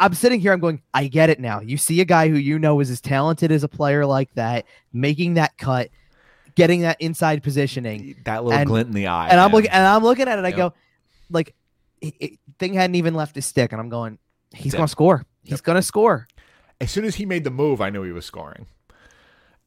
I'm 0.00 0.14
sitting 0.14 0.40
here, 0.40 0.52
I'm 0.52 0.60
going, 0.60 0.80
I 0.94 1.08
get 1.08 1.28
it 1.28 1.40
now. 1.40 1.60
You 1.60 1.76
see 1.76 2.00
a 2.00 2.04
guy 2.06 2.28
who 2.28 2.36
you 2.36 2.58
know 2.58 2.80
is 2.80 2.88
as 2.90 3.00
talented 3.02 3.50
as 3.52 3.64
a 3.64 3.68
player 3.68 4.06
like 4.06 4.32
that, 4.34 4.64
making 4.92 5.34
that 5.34 5.58
cut, 5.58 5.88
getting 6.54 6.80
that 6.82 6.96
inside 7.00 7.42
positioning, 7.42 8.14
That 8.24 8.44
little 8.44 8.58
And- 8.58 8.66
glint 8.68 8.88
in 8.88 8.94
the 8.94 9.08
eye. 9.08 9.28
and 9.28 9.38
I'm 9.40 9.50
looking, 9.52 9.70
and 9.70 9.84
I'm 9.86 10.02
looking 10.04 10.26
at 10.28 10.38
it. 10.38 10.44
I 10.44 10.48
Yep. 10.48 10.56
go, 10.56 10.72
like, 11.30 11.54
it, 12.00 12.14
it- 12.20 12.38
thing 12.58 12.74
hadn't 12.74 12.96
even 12.96 13.14
left 13.14 13.34
his 13.34 13.46
stick, 13.46 13.72
and 13.72 13.80
I'm 13.80 13.88
going, 13.88 14.18
he's 14.54 14.72
Yep. 14.72 14.78
gonna 14.78 14.88
score. 14.88 15.24
He's 15.42 15.52
Yep. 15.52 15.62
gonna 15.62 15.82
score. 15.82 16.26
As 16.80 16.90
soon 16.90 17.04
as 17.04 17.16
he 17.16 17.26
made 17.26 17.44
the 17.44 17.50
move, 17.50 17.80
I 17.80 17.90
knew 17.90 18.02
he 18.02 18.12
was 18.12 18.24
scoring. 18.24 18.66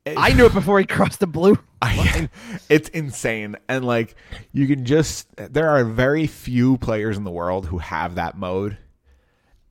It- 0.05 0.15
I 0.17 0.33
knew 0.33 0.45
it 0.47 0.53
before 0.53 0.79
he 0.79 0.85
crossed 0.85 1.19
the 1.19 1.27
blue. 1.27 1.57
I, 1.81 2.29
it's 2.69 2.89
insane. 2.89 3.55
And 3.69 3.85
like 3.85 4.15
you 4.51 4.67
can 4.67 4.83
just 4.85 5.27
there 5.35 5.69
are 5.69 5.83
very 5.83 6.25
few 6.27 6.77
players 6.77 7.17
in 7.17 7.23
the 7.23 7.31
world 7.31 7.67
who 7.67 7.77
have 7.79 8.15
that 8.15 8.37
mode. 8.37 8.77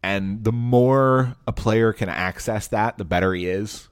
And 0.03 0.45
the 0.45 0.53
more 0.53 1.35
a 1.47 1.53
player 1.53 1.93
can 1.93 2.09
access 2.09 2.69
that, 2.69 2.97
the 2.97 3.05
better 3.05 3.35
he 3.35 3.47
is. 3.47 3.89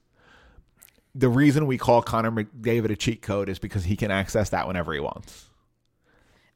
The 1.14 1.28
reason 1.28 1.66
we 1.66 1.76
call 1.76 2.00
Connor 2.02 2.30
McDavid 2.30 2.90
a 2.90 2.96
cheat 2.96 3.20
code 3.20 3.48
is 3.48 3.58
because 3.58 3.84
he 3.84 3.96
can 3.96 4.10
access 4.10 4.50
that 4.50 4.66
whenever 4.66 4.92
he 4.94 5.00
wants. 5.00 5.47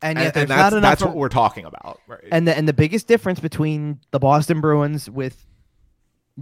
And 0.03 0.18
And, 0.18 0.24
yet, 0.24 0.34
there's 0.34 0.42
and 0.42 0.50
that's 0.50 0.74
that's 0.80 1.03
of- 1.03 1.09
what 1.09 1.16
we're 1.16 1.28
talking 1.28 1.64
about. 1.64 2.00
Right? 2.09 2.20
and 2.32 2.46
the 2.48 2.57
and 2.57 2.66
the 2.68 2.72
biggest 2.72 3.07
difference 3.07 3.40
between 3.40 4.00
the 4.11 4.18
Boston 4.18 4.61
Bruins 4.61 5.09
with 5.09 5.46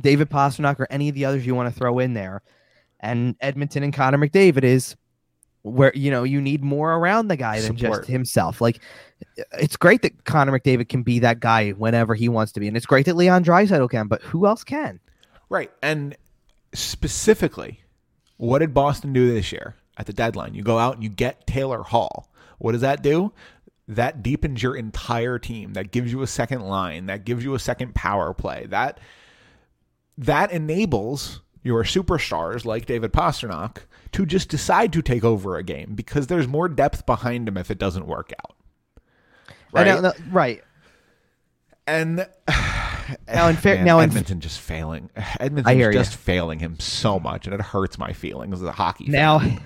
David 0.00 0.30
Pastrnak 0.30 0.78
or 0.80 0.86
any 0.90 1.08
of 1.08 1.14
the 1.14 1.24
others 1.24 1.44
you 1.44 1.54
want 1.54 1.72
to 1.72 1.78
throw 1.78 1.98
in 1.98 2.14
there, 2.14 2.42
and 3.00 3.36
Edmonton 3.40 3.82
and 3.82 3.92
Connor 3.92 4.18
McDavid 4.18 4.64
is 4.64 4.96
where 5.62 5.92
you 5.94 6.10
know 6.10 6.22
you 6.24 6.40
need 6.40 6.62
more 6.64 6.94
around 6.94 7.28
the 7.28 7.36
guy 7.36 7.60
than 7.60 7.76
Support. 7.76 7.98
just 8.00 8.08
himself. 8.08 8.60
Like 8.62 8.80
it's 9.58 9.76
great 9.76 10.00
that 10.02 10.24
Connor 10.24 10.58
McDavid 10.58 10.88
can 10.88 11.02
be 11.02 11.18
that 11.18 11.40
guy 11.40 11.70
whenever 11.72 12.14
he 12.14 12.28
wants 12.30 12.52
to 12.52 12.60
be, 12.60 12.68
and 12.68 12.76
it's 12.76 12.86
great 12.86 13.04
that 13.06 13.16
Leon 13.16 13.44
Draisaitl 13.44 13.90
can, 13.90 14.06
but 14.08 14.22
who 14.22 14.46
else 14.46 14.64
can? 14.64 15.00
Right. 15.50 15.70
And 15.82 16.16
specifically, 16.72 17.80
what 18.38 18.60
did 18.60 18.72
Boston 18.72 19.12
do 19.12 19.32
this 19.34 19.52
year 19.52 19.74
at 19.98 20.06
the 20.06 20.12
deadline? 20.12 20.54
You 20.54 20.62
go 20.62 20.78
out 20.78 20.94
and 20.94 21.02
you 21.02 21.10
get 21.10 21.46
Taylor 21.46 21.82
Hall. 21.82 22.29
What 22.60 22.72
does 22.72 22.80
that 22.82 23.02
do? 23.02 23.32
That 23.88 24.22
deepens 24.22 24.62
your 24.62 24.76
entire 24.76 25.38
team. 25.40 25.72
That 25.72 25.90
gives 25.90 26.12
you 26.12 26.22
a 26.22 26.26
second 26.28 26.60
line. 26.60 27.06
That 27.06 27.24
gives 27.24 27.42
you 27.42 27.54
a 27.54 27.58
second 27.58 27.94
power 27.94 28.32
play. 28.32 28.66
That 28.68 29.00
that 30.16 30.52
enables 30.52 31.40
your 31.62 31.82
superstars 31.84 32.64
like 32.64 32.86
David 32.86 33.12
Pastrnak 33.12 33.78
to 34.12 34.24
just 34.24 34.48
decide 34.48 34.92
to 34.92 35.02
take 35.02 35.24
over 35.24 35.56
a 35.56 35.62
game 35.62 35.94
because 35.94 36.26
there's 36.28 36.46
more 36.48 36.68
depth 36.68 37.04
behind 37.06 37.48
him 37.48 37.56
if 37.56 37.70
it 37.70 37.78
doesn't 37.78 38.06
work 38.06 38.32
out. 38.38 38.54
Oh, 39.48 39.52
I 39.74 39.82
Right. 39.82 39.86
know- 39.86 40.00
no, 40.00 40.12
right. 40.30 40.62
And 41.86 42.26
Now 43.26 43.48
in 43.48 43.56
fair- 43.56 43.76
Man, 43.76 43.84
now 43.86 43.98
in- 44.00 44.10
Edmonton 44.10 44.40
just 44.40 44.60
failing. 44.60 45.10
Edmonton's 45.40 45.94
just 45.94 46.14
failing 46.16 46.58
him 46.60 46.78
so 46.78 47.18
much, 47.18 47.46
and 47.46 47.54
it 47.54 47.60
hurts 47.60 47.98
my 47.98 48.12
feelings 48.12 48.60
as 48.62 48.68
a 48.68 48.72
hockey 48.72 49.06
fan. 49.06 49.12
Now, 49.12 49.58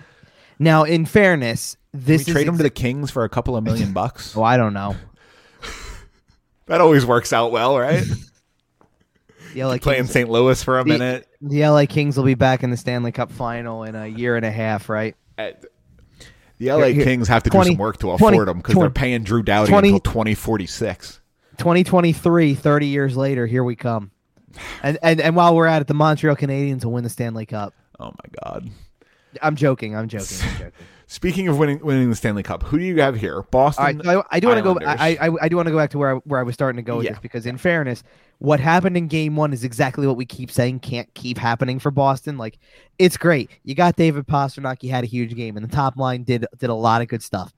now 0.58 0.84
in 0.84 1.04
fairness, 1.04 1.76
this 1.94 2.26
we 2.26 2.30
is 2.30 2.34
trade 2.34 2.46
him 2.48 2.56
to 2.58 2.62
the 2.62 2.70
Kings 2.70 3.10
for 3.10 3.24
a 3.24 3.28
couple 3.30 3.56
of 3.56 3.64
million 3.64 3.92
bucks. 3.94 4.36
oh, 4.36 4.42
I 4.42 4.56
don't 4.58 4.74
know. 4.74 4.94
that 6.66 6.80
always 6.80 7.06
works 7.06 7.32
out 7.32 7.52
well, 7.52 7.78
right? 7.78 8.04
The 9.54 9.62
LA 9.62 9.78
Play 9.78 9.98
in 9.98 10.08
St. 10.08 10.28
Louis 10.28 10.60
for 10.64 10.80
a 10.80 10.82
The- 10.82 10.88
minute. 10.88 11.28
the 11.40 11.64
LA 11.64 11.86
Kings 11.86 12.16
will 12.16 12.24
be 12.24 12.34
back 12.34 12.64
in 12.64 12.70
the 12.70 12.76
Stanley 12.76 13.12
Cup 13.12 13.30
final 13.30 13.84
in 13.84 13.94
a 13.94 14.08
year 14.08 14.34
and 14.34 14.44
a 14.44 14.50
half, 14.50 14.88
right? 14.88 15.14
Uh, 15.38 15.50
The 16.58 16.72
LA 16.72 16.86
Here- 16.86 16.94
here, 16.94 17.04
Kings 17.04 17.28
have 17.28 17.44
to 17.44 17.50
20 17.50 17.70
do 17.70 17.72
some 17.74 17.78
work 17.78 17.98
to 17.98 18.16
20 18.16 18.36
afford 18.36 18.48
him 18.48 18.56
because 18.56 18.74
they're 18.74 18.90
paying 18.90 19.22
Drew 19.22 19.44
Doughty 19.44 19.70
20 19.70 19.88
until 19.90 20.00
2046. 20.00 21.20
2023, 21.58 22.54
30 22.54 22.86
years 22.88 23.16
later, 23.16 23.46
here 23.46 23.62
we 23.62 23.76
come. 23.76 24.10
And, 24.82 24.98
and 25.04 25.20
and 25.20 25.36
while 25.36 25.54
we're 25.54 25.66
at 25.66 25.82
it, 25.82 25.86
the 25.86 25.94
Montreal 25.94 26.34
Canadiens 26.34 26.84
will 26.84 26.90
win 26.92 27.04
the 27.04 27.10
Stanley 27.10 27.46
Cup. 27.46 27.74
Oh 28.00 28.06
my 28.06 28.30
God! 28.44 28.70
I'm 29.40 29.54
joking. 29.54 29.94
I'm 29.94 30.08
joking. 30.08 30.36
I'm 30.42 30.58
joking. 30.58 30.72
Speaking 31.06 31.48
of 31.48 31.58
winning 31.58 31.80
winning 31.84 32.08
the 32.08 32.16
Stanley 32.16 32.42
Cup, 32.42 32.62
who 32.62 32.78
do 32.78 32.84
you 32.84 33.00
have 33.00 33.14
here? 33.16 33.42
Boston. 33.50 33.98
Right, 34.04 34.16
I, 34.18 34.22
I 34.36 34.40
do 34.40 34.48
want 34.48 34.58
to 34.58 34.62
go. 34.62 34.78
I, 34.86 35.16
I 35.20 35.30
I 35.42 35.48
do 35.48 35.56
want 35.56 35.66
to 35.66 35.72
go 35.72 35.76
back 35.76 35.90
to 35.90 35.98
where 35.98 36.16
I, 36.16 36.18
where 36.24 36.40
I 36.40 36.42
was 36.42 36.54
starting 36.54 36.76
to 36.76 36.82
go 36.82 36.96
with 36.96 37.04
Yeah. 37.04 37.12
this 37.12 37.20
because, 37.20 37.44
in 37.46 37.58
fairness, 37.58 38.02
what 38.38 38.58
happened 38.58 38.96
in 38.96 39.06
Game 39.06 39.36
One 39.36 39.52
is 39.52 39.64
exactly 39.64 40.06
what 40.06 40.16
we 40.16 40.24
keep 40.24 40.50
saying 40.50 40.80
can't 40.80 41.12
keep 41.14 41.36
happening 41.36 41.78
for 41.78 41.90
Boston. 41.90 42.38
Like, 42.38 42.58
it's 42.98 43.16
great. 43.18 43.50
You 43.64 43.74
got 43.74 43.96
David 43.96 44.26
Pastrnak. 44.26 44.78
He 44.80 44.88
had 44.88 45.04
a 45.04 45.06
huge 45.06 45.34
game, 45.36 45.56
and 45.58 45.64
the 45.68 45.74
top 45.74 45.96
line 45.98 46.22
did 46.24 46.46
did 46.58 46.70
a 46.70 46.74
lot 46.74 47.02
of 47.02 47.08
good 47.08 47.22
stuff. 47.22 47.52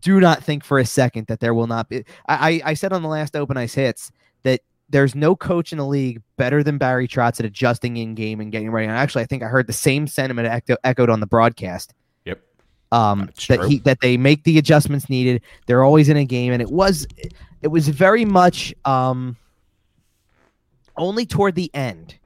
do 0.00 0.18
not 0.20 0.42
think 0.42 0.64
for 0.64 0.78
a 0.80 0.84
second 0.84 1.28
that 1.28 1.40
there 1.40 1.54
will 1.54 1.68
not 1.68 1.88
be. 1.88 2.04
I, 2.28 2.50
I, 2.64 2.70
I 2.70 2.74
said 2.74 2.92
on 2.92 3.02
the 3.02 3.08
last 3.08 3.36
Open 3.36 3.56
Ice 3.56 3.74
Hits 3.74 4.10
that 4.42 4.60
there's 4.90 5.14
no 5.14 5.36
coach 5.36 5.70
in 5.70 5.78
the 5.78 5.86
league 5.86 6.22
better 6.36 6.62
than 6.64 6.76
Barry 6.78 7.06
Trotz 7.06 7.38
at 7.38 7.46
adjusting 7.46 7.96
in 7.98 8.14
game 8.14 8.40
and 8.40 8.50
getting 8.50 8.70
ready. 8.70 8.88
And 8.88 8.96
actually, 8.96 9.22
I 9.22 9.26
think 9.26 9.42
I 9.42 9.46
heard 9.46 9.66
the 9.66 9.72
same 9.72 10.06
sentiment 10.06 10.48
echo, 10.48 10.76
echoed 10.82 11.08
on 11.10 11.20
the 11.20 11.26
broadcast. 11.26 11.94
Um, 12.90 13.26
that 13.48 13.58
true. 13.58 13.68
he 13.68 13.78
that 13.80 14.00
they 14.00 14.16
make 14.16 14.44
the 14.44 14.56
adjustments 14.58 15.10
needed. 15.10 15.42
They're 15.66 15.84
always 15.84 16.08
in 16.08 16.16
a 16.16 16.24
game, 16.24 16.52
and 16.52 16.62
it 16.62 16.70
was 16.70 17.06
it 17.62 17.68
was 17.68 17.88
very 17.88 18.24
much 18.24 18.74
um 18.84 19.36
only 20.96 21.26
toward 21.26 21.54
the 21.54 21.70
end 21.74 22.16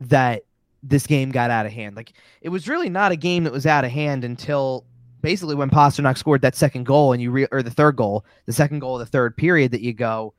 that 0.00 0.42
this 0.82 1.06
game 1.06 1.30
got 1.30 1.50
out 1.50 1.66
of 1.66 1.72
hand. 1.72 1.96
Like 1.96 2.12
it 2.40 2.48
was 2.50 2.68
really 2.68 2.88
not 2.88 3.12
a 3.12 3.16
game 3.16 3.44
that 3.44 3.52
was 3.52 3.66
out 3.66 3.84
of 3.84 3.90
hand 3.90 4.24
until 4.24 4.84
basically 5.22 5.54
when 5.54 5.70
Pastrnak 5.70 6.18
scored 6.18 6.42
that 6.42 6.54
second 6.54 6.84
goal 6.84 7.12
and 7.12 7.22
you 7.22 7.30
re- 7.30 7.48
or 7.50 7.62
the 7.62 7.70
third 7.70 7.96
goal, 7.96 8.24
the 8.46 8.52
second 8.52 8.78
goal 8.80 8.94
of 8.94 9.00
the 9.00 9.10
third 9.10 9.36
period 9.36 9.72
that 9.72 9.80
you 9.80 9.92
go, 9.92 10.34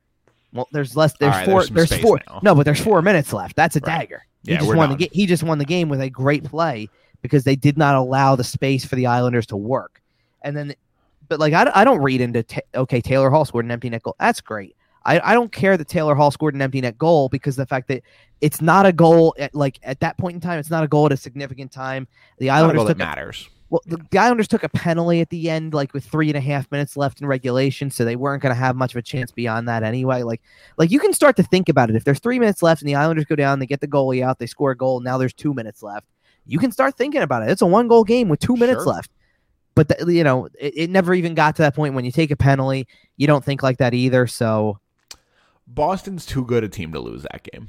well, 0.52 0.68
there's 0.72 0.96
less. 0.96 1.12
There's 1.18 1.34
right, 1.34 1.44
four. 1.44 1.64
there's 1.66 1.90
There's, 1.90 2.00
four. 2.02 2.20
now. 2.28 2.40
No, 2.42 2.54
but 2.54 2.64
there's 2.64 2.80
four 2.80 3.02
minutes 3.02 3.32
left. 3.32 3.56
That's 3.56 3.76
a 3.76 3.80
Right. 3.80 3.98
dagger. 4.00 4.24
He 4.44 4.52
Yeah, 4.52 4.58
just 4.58 4.68
won 4.68 4.88
done. 4.88 4.90
the 4.90 4.96
game. 4.96 5.08
He 5.12 5.26
just 5.26 5.42
won 5.42 5.58
the 5.58 5.64
game 5.64 5.88
with 5.88 6.00
a 6.00 6.08
great 6.08 6.44
play 6.44 6.88
because 7.26 7.44
they 7.44 7.56
did 7.56 7.76
not 7.76 7.94
allow 7.94 8.36
the 8.36 8.44
space 8.44 8.84
for 8.84 8.96
the 8.96 9.06
Islanders 9.06 9.46
to 9.46 9.56
work. 9.56 10.00
And 10.42 10.56
then, 10.56 10.74
but 11.28 11.40
like 11.40 11.52
I, 11.52 11.70
I 11.74 11.84
don't 11.84 12.00
read 12.00 12.20
into 12.20 12.42
ta 12.42 12.60
okay 12.74 13.00
Taylor 13.00 13.30
Hall 13.30 13.44
scored 13.44 13.64
an 13.64 13.70
empty 13.70 13.90
net 13.90 14.02
goal. 14.02 14.16
That's 14.18 14.40
great. 14.40 14.76
I, 15.04 15.20
I 15.32 15.34
don't 15.34 15.52
care 15.52 15.76
that 15.76 15.88
Taylor 15.88 16.14
Hall 16.14 16.30
scored 16.30 16.54
an 16.54 16.62
empty 16.62 16.80
net 16.80 16.98
goal 16.98 17.28
because 17.28 17.56
the 17.56 17.66
fact 17.66 17.88
that 17.88 18.02
it's 18.40 18.60
not 18.60 18.86
a 18.86 18.92
goal 18.92 19.34
at 19.38 19.54
like 19.54 19.78
at 19.82 20.00
that 20.00 20.18
point 20.18 20.34
in 20.34 20.40
time, 20.40 20.58
it's 20.58 20.70
not 20.70 20.84
a 20.84 20.88
goal 20.88 21.06
at 21.06 21.12
a 21.12 21.16
significant 21.16 21.72
time. 21.72 22.06
The 22.38 22.50
Islanders 22.50 22.82
took 22.82 22.88
that 22.88 22.98
matters. 22.98 23.48
well, 23.70 23.82
the, 23.86 23.98
the 24.10 24.18
Islanders 24.18 24.48
took 24.48 24.62
a 24.62 24.68
penalty 24.68 25.20
at 25.20 25.30
the 25.30 25.48
end, 25.48 25.74
like 25.74 25.94
with 25.94 26.04
three 26.04 26.28
and 26.28 26.36
a 26.36 26.40
half 26.40 26.70
minutes 26.70 26.96
left 26.96 27.20
in 27.20 27.26
regulation, 27.26 27.90
so 27.90 28.04
they 28.04 28.16
weren't 28.16 28.42
going 28.42 28.54
to 28.54 28.58
have 28.58 28.76
much 28.76 28.94
of 28.94 28.98
a 28.98 29.02
chance 29.02 29.32
beyond 29.32 29.68
that 29.68 29.82
anyway. 29.82 30.22
Like, 30.22 30.42
like 30.76 30.90
you 30.90 31.00
can 31.00 31.12
start 31.12 31.36
to 31.36 31.42
think 31.42 31.68
about 31.68 31.88
it. 31.88 31.96
If 31.96 32.04
there's 32.04 32.20
three 32.20 32.38
minutes 32.38 32.62
left 32.62 32.82
and 32.82 32.88
the 32.88 32.94
Islanders 32.94 33.24
go 33.24 33.36
down, 33.36 33.58
they 33.58 33.66
get 33.66 33.80
the 33.80 33.88
goalie 33.88 34.22
out, 34.22 34.38
they 34.38 34.46
score 34.46 34.72
a 34.72 34.76
goal. 34.76 35.00
Now 35.00 35.18
there's 35.18 35.34
two 35.34 35.54
minutes 35.54 35.82
left. 35.82 36.06
You 36.46 36.58
can 36.58 36.72
start 36.72 36.96
thinking 36.96 37.22
about 37.22 37.42
it. 37.42 37.50
It's 37.50 37.62
a 37.62 37.66
one 37.66 37.88
goal 37.88 38.04
game 38.04 38.28
with 38.28 38.40
two 38.40 38.56
minutes 38.56 38.84
Sure. 38.84 38.92
left. 38.92 39.10
But 39.74 39.88
the, 39.88 40.12
you 40.12 40.24
know, 40.24 40.46
it, 40.58 40.72
it 40.76 40.90
never 40.90 41.12
even 41.12 41.34
got 41.34 41.56
to 41.56 41.62
that 41.62 41.74
point 41.74 41.94
when 41.94 42.04
you 42.04 42.10
take 42.12 42.30
a 42.30 42.36
penalty. 42.36 42.86
You 43.16 43.26
don't 43.26 43.44
think 43.44 43.62
like 43.62 43.78
that 43.78 43.92
either. 43.94 44.26
So 44.26 44.78
Boston's 45.66 46.24
too 46.24 46.44
good 46.44 46.64
a 46.64 46.68
team 46.68 46.92
to 46.92 47.00
lose 47.00 47.22
that 47.30 47.42
game. 47.52 47.68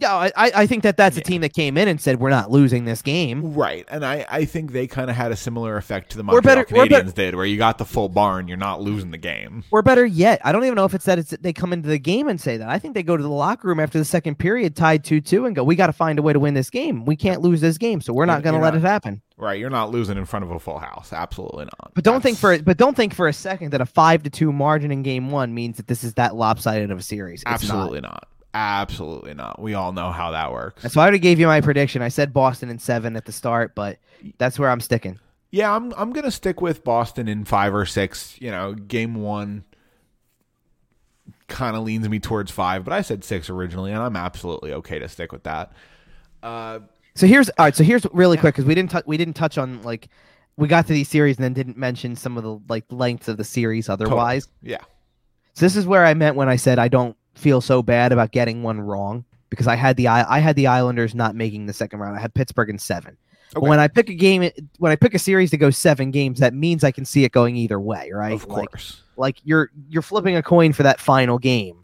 Yeah, 0.00 0.14
I, 0.14 0.30
I 0.36 0.66
think 0.66 0.82
that 0.84 0.96
that's 0.96 1.16
a 1.16 1.20
team 1.20 1.40
that 1.40 1.52
came 1.52 1.76
in 1.76 1.88
and 1.88 2.00
said 2.00 2.20
we're 2.20 2.30
not 2.30 2.50
losing 2.50 2.84
this 2.84 3.02
game. 3.02 3.54
Right. 3.54 3.84
And 3.88 4.04
I, 4.04 4.24
I 4.28 4.44
think 4.44 4.72
they 4.72 4.86
kind 4.86 5.10
of 5.10 5.16
had 5.16 5.32
a 5.32 5.36
similar 5.36 5.76
effect 5.76 6.10
to 6.10 6.16
the 6.16 6.24
Montreal 6.24 6.42
better- 6.42 6.64
Canadiens 6.64 7.14
did, 7.14 7.34
where 7.34 7.44
you 7.46 7.56
got 7.56 7.78
the 7.78 7.84
full 7.84 8.08
barn, 8.08 8.48
you're 8.48 8.56
not 8.56 8.80
losing 8.80 9.10
the 9.10 9.18
game. 9.18 9.64
Or 9.70 9.82
better 9.82 10.06
yet, 10.06 10.40
I 10.44 10.52
don't 10.52 10.64
even 10.64 10.76
know 10.76 10.84
if 10.84 10.94
it's 10.94 11.04
that 11.06 11.18
it's 11.18 11.30
they 11.30 11.52
come 11.52 11.72
into 11.72 11.88
the 11.88 11.98
game 11.98 12.28
and 12.28 12.40
say 12.40 12.56
that. 12.56 12.68
I 12.68 12.78
think 12.78 12.94
they 12.94 13.02
go 13.02 13.16
to 13.16 13.22
the 13.22 13.28
locker 13.28 13.68
room 13.68 13.80
after 13.80 13.98
the 13.98 14.04
second 14.04 14.38
period, 14.38 14.76
tied 14.76 15.04
two 15.04 15.20
two, 15.20 15.46
and 15.46 15.54
go, 15.56 15.64
"We 15.64 15.76
got 15.76 15.86
to 15.88 15.92
find 15.92 16.18
a 16.18 16.22
way 16.22 16.32
to 16.32 16.40
win 16.40 16.54
this 16.54 16.70
game. 16.70 17.04
We 17.04 17.16
can't 17.16 17.40
lose 17.40 17.60
this 17.60 17.78
game, 17.78 18.00
so 18.00 18.12
we're 18.12 18.26
not 18.26 18.42
going 18.42 18.54
to 18.54 18.60
let 18.60 18.74
not- 18.74 18.82
it 18.84 18.86
happen." 18.86 19.22
Right. 19.36 19.60
You're 19.60 19.70
not 19.70 19.90
losing 19.92 20.18
in 20.18 20.24
front 20.24 20.44
of 20.44 20.50
a 20.50 20.58
full 20.58 20.80
house. 20.80 21.12
Absolutely 21.12 21.64
not. 21.66 21.92
But 21.94 22.02
don't 22.02 22.20
think 22.22 22.38
for 22.38 22.58
but 22.60 22.76
don't 22.76 22.96
think 22.96 23.14
for 23.14 23.28
a 23.28 23.32
second 23.32 23.70
that 23.70 23.80
a 23.80 23.86
five 23.86 24.24
to 24.24 24.30
two 24.30 24.52
margin 24.52 24.90
in 24.90 25.02
game 25.04 25.30
one 25.30 25.54
means 25.54 25.76
that 25.76 25.86
this 25.86 26.02
is 26.02 26.14
that 26.14 26.34
lopsided 26.34 26.90
of 26.90 26.98
a 26.98 27.02
series. 27.02 27.42
It's 27.42 27.44
not. 27.44 27.54
Absolutely 27.54 28.00
not. 28.00 28.26
Absolutely 28.54 29.34
not. 29.34 29.60
We 29.60 29.74
all 29.74 29.92
know 29.92 30.10
how 30.10 30.30
that 30.32 30.52
works. 30.52 30.82
That's 30.82 30.96
why 30.96 31.02
I 31.02 31.06
already 31.06 31.18
gave 31.18 31.38
you 31.38 31.46
my 31.46 31.60
prediction. 31.60 32.02
I 32.02 32.08
said 32.08 32.32
Boston 32.32 32.70
in 32.70 32.78
seven 32.78 33.14
at 33.16 33.24
the 33.26 33.32
start, 33.32 33.74
but 33.74 33.98
that's 34.38 34.58
where 34.58 34.70
I'm 34.70 34.80
sticking. 34.80 35.18
Yeah, 35.50 35.74
I'm 35.74 35.92
I'm 35.96 36.12
gonna 36.12 36.30
stick 36.30 36.60
with 36.60 36.82
Boston 36.84 37.28
in 37.28 37.44
five 37.44 37.74
or 37.74 37.86
six. 37.86 38.36
You 38.40 38.50
know, 38.50 38.74
game 38.74 39.14
one 39.14 39.64
kind 41.48 41.76
of 41.76 41.82
leans 41.84 42.08
me 42.08 42.18
towards 42.18 42.50
five, 42.50 42.84
but 42.84 42.92
I 42.92 43.00
said 43.02 43.24
six 43.24 43.48
originally, 43.50 43.92
and 43.92 44.02
I'm 44.02 44.16
absolutely 44.16 44.72
okay 44.74 44.98
to 44.98 45.08
stick 45.08 45.32
with 45.32 45.44
that. 45.44 45.72
Uh, 46.42 46.80
So 47.14 47.26
here's 47.26 47.48
all 47.50 47.66
right. 47.66 47.76
So 47.76 47.84
here's 47.84 48.06
really 48.12 48.36
quick 48.36 48.54
because 48.54 48.64
we 48.66 48.74
didn't 48.74 48.90
tou- 48.90 49.02
we 49.06 49.16
didn't 49.16 49.34
touch 49.34 49.58
on 49.58 49.82
like 49.82 50.08
we 50.56 50.68
got 50.68 50.86
to 50.86 50.92
these 50.92 51.08
series 51.08 51.36
and 51.36 51.44
then 51.44 51.52
didn't 51.52 51.76
mention 51.76 52.16
some 52.16 52.36
of 52.36 52.42
the 52.44 52.58
like 52.68 52.84
lengths 52.90 53.28
of 53.28 53.36
the 53.36 53.44
series 53.44 53.88
otherwise. 53.88 54.48
yeah, 54.62 54.82
So 55.54 55.64
this 55.66 55.76
is 55.76 55.86
where 55.86 56.04
I 56.04 56.14
meant 56.14 56.34
when 56.36 56.48
I 56.48 56.56
said 56.56 56.78
I 56.78 56.88
don't 56.88 57.16
feel 57.38 57.60
so 57.60 57.82
bad 57.82 58.12
about 58.12 58.32
getting 58.32 58.62
one 58.62 58.80
wrong 58.80 59.24
because 59.50 59.66
I 59.66 59.76
had 59.76 59.96
the 59.96 60.08
I 60.08 60.36
I 60.36 60.38
had 60.40 60.56
the 60.56 60.66
Islanders 60.66 61.14
not 61.14 61.34
making 61.34 61.66
the 61.66 61.72
second 61.72 62.00
round. 62.00 62.16
I 62.16 62.20
had 62.20 62.34
Pittsburgh 62.34 62.70
in 62.70 62.78
seven. 62.78 63.16
Okay. 63.56 63.66
when 63.66 63.80
I 63.80 63.88
pick 63.88 64.10
a 64.10 64.14
game, 64.14 64.50
when 64.78 64.92
I 64.92 64.96
pick 64.96 65.14
a 65.14 65.18
series 65.18 65.50
to 65.52 65.56
go 65.56 65.70
seven 65.70 66.10
games, 66.10 66.38
that 66.40 66.52
means 66.52 66.84
I 66.84 66.90
can 66.90 67.06
see 67.06 67.24
it 67.24 67.32
going 67.32 67.56
either 67.56 67.80
way, 67.80 68.10
right? 68.12 68.34
of 68.34 68.46
course. 68.46 69.02
like 69.16 69.38
you're 69.42 69.70
you're 69.88 70.02
flipping 70.02 70.36
a 70.36 70.42
coin 70.42 70.74
for 70.74 70.82
that 70.82 71.00
final 71.00 71.38
game, 71.38 71.82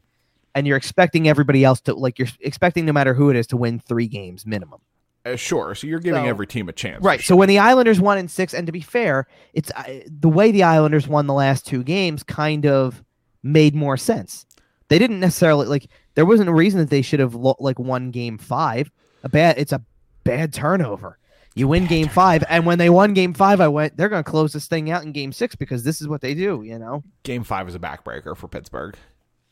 and 0.54 0.66
you're 0.66 0.76
expecting 0.76 1.26
everybody 1.26 1.64
else 1.64 1.80
to 1.82 1.94
like 1.94 2.18
you're 2.18 2.28
expecting 2.40 2.84
no 2.84 2.92
matter 2.92 3.14
who 3.14 3.30
it 3.30 3.36
is 3.36 3.46
to 3.46 3.56
win 3.56 3.78
three 3.80 4.08
games 4.08 4.44
minimum. 4.44 4.80
Uh, 5.24 5.36
sure. 5.36 5.74
So 5.74 5.86
you're 5.86 6.00
giving 6.00 6.24
So- 6.24 6.28
every 6.28 6.46
team 6.46 6.68
a 6.68 6.72
chance, 6.72 7.02
Right. 7.02 7.18
sure. 7.18 7.32
So 7.34 7.36
when 7.36 7.48
the 7.48 7.58
Islanders 7.58 7.98
won 7.98 8.18
in 8.18 8.28
six, 8.28 8.52
and 8.52 8.66
to 8.66 8.72
be 8.72 8.82
fair, 8.82 9.26
it's 9.54 9.70
uh, 9.74 10.00
the 10.06 10.28
way 10.28 10.50
the 10.52 10.64
Islanders 10.64 11.08
won 11.08 11.26
the 11.26 11.32
last 11.32 11.66
two 11.66 11.82
games 11.82 12.22
kind 12.22 12.66
of 12.66 13.02
made 13.42 13.74
more 13.74 13.96
sense. 13.96 14.44
They 14.94 15.00
didn't 15.00 15.18
necessarily 15.18 15.66
like. 15.66 15.88
There 16.14 16.24
wasn't 16.24 16.48
a 16.48 16.54
reason 16.54 16.78
that 16.78 16.88
they 16.88 17.02
should 17.02 17.18
have 17.18 17.34
lo- 17.34 17.56
like 17.58 17.80
won 17.80 18.12
game 18.12 18.38
five. 18.38 18.92
A 19.24 19.28
bad. 19.28 19.58
It's 19.58 19.72
a 19.72 19.82
bad 20.22 20.52
turnover. 20.52 21.18
You 21.56 21.66
win 21.66 21.86
game 21.86 22.06
five, 22.06 22.44
and 22.48 22.64
when 22.64 22.78
they 22.78 22.90
won 22.90 23.12
game 23.12 23.34
five, 23.34 23.60
I 23.60 23.66
went. 23.66 23.96
They're 23.96 24.08
going 24.08 24.22
to 24.22 24.30
close 24.30 24.52
this 24.52 24.68
thing 24.68 24.92
out 24.92 25.02
in 25.02 25.10
game 25.10 25.32
six 25.32 25.56
because 25.56 25.82
this 25.82 26.00
is 26.00 26.06
what 26.06 26.20
they 26.20 26.32
do. 26.32 26.62
You 26.62 26.78
know. 26.78 27.02
game 27.24 27.42
five 27.42 27.68
is 27.68 27.74
a 27.74 27.80
backbreaker 27.80 28.36
for 28.36 28.46
Pittsburgh. 28.46 28.94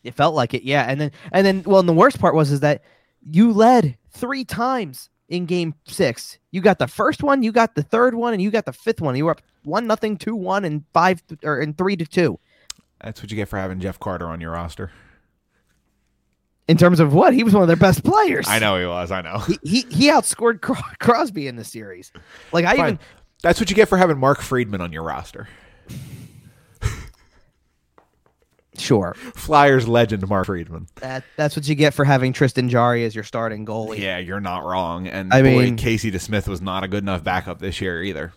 It 0.04 0.14
felt 0.14 0.36
like 0.36 0.54
it, 0.54 0.62
yeah. 0.62 0.84
And 0.84 1.00
then 1.00 1.10
and 1.32 1.44
then 1.44 1.64
well, 1.64 1.80
and 1.80 1.88
the 1.88 1.92
worst 1.92 2.20
part 2.20 2.36
was 2.36 2.52
is 2.52 2.60
that 2.60 2.84
you 3.28 3.52
led 3.52 3.98
three 4.10 4.44
times 4.44 5.10
in 5.28 5.46
game 5.46 5.74
six. 5.88 6.38
You 6.52 6.60
got 6.60 6.78
the 6.78 6.86
first 6.86 7.24
one, 7.24 7.42
you 7.42 7.50
got 7.50 7.74
the 7.74 7.82
third 7.82 8.14
one, 8.14 8.32
and 8.32 8.40
you 8.40 8.52
got 8.52 8.66
the 8.66 8.72
fifth 8.72 9.00
one. 9.00 9.16
You 9.16 9.24
were 9.24 9.32
up 9.32 9.42
one 9.64 9.88
nothing, 9.88 10.18
two 10.18 10.36
one, 10.36 10.64
and 10.64 10.84
five 10.92 11.20
or 11.42 11.58
and 11.58 11.76
three 11.76 11.96
to 11.96 12.06
two. 12.06 12.38
That's 13.02 13.20
what 13.20 13.32
you 13.32 13.36
get 13.36 13.48
for 13.48 13.58
having 13.58 13.80
Jeff 13.80 13.98
Carter 13.98 14.26
on 14.26 14.40
your 14.40 14.52
roster. 14.52 14.92
In 16.68 16.76
terms 16.76 17.00
of 17.00 17.12
what 17.12 17.34
he 17.34 17.42
was 17.42 17.52
one 17.54 17.62
of 17.62 17.66
their 17.66 17.76
best 17.76 18.04
players. 18.04 18.46
I 18.48 18.58
know 18.60 18.78
he 18.78 18.86
was. 18.86 19.10
I 19.10 19.20
know. 19.20 19.38
He 19.38 19.58
he, 19.64 19.80
he 19.90 20.08
outscored 20.10 20.60
Cro- 20.60 20.76
Crosby 21.00 21.46
in 21.48 21.56
the 21.56 21.64
series. 21.64 22.12
Like 22.52 22.64
I 22.64 22.76
Fine. 22.76 22.86
even 22.86 22.98
That's 23.42 23.58
what 23.60 23.68
you 23.68 23.76
get 23.76 23.88
for 23.88 23.98
having 23.98 24.18
Mark 24.18 24.40
Friedman 24.40 24.80
on 24.80 24.92
your 24.92 25.02
roster. 25.02 25.48
sure 28.78 29.14
Flyers 29.34 29.86
legend 29.86 30.26
Mark 30.28 30.46
Friedman. 30.46 30.86
that 31.00 31.24
that's 31.36 31.54
what 31.56 31.68
you 31.68 31.74
get 31.74 31.92
for 31.94 32.04
having 32.04 32.32
Tristan 32.32 32.68
Jarry 32.70 33.04
as 33.04 33.14
your 33.14 33.22
starting 33.24 33.66
goalie. 33.66 33.98
Yeah, 33.98 34.18
you're 34.18 34.40
not 34.40 34.64
wrong. 34.64 35.06
And 35.06 35.32
I 35.32 35.42
boy, 35.42 35.58
mean- 35.64 35.76
Casey 35.76 36.10
DeSmith 36.10 36.48
was 36.48 36.62
not 36.62 36.82
a 36.84 36.88
good 36.88 37.02
enough 37.04 37.22
backup 37.22 37.58
this 37.58 37.80
year 37.80 38.02
either. 38.02 38.32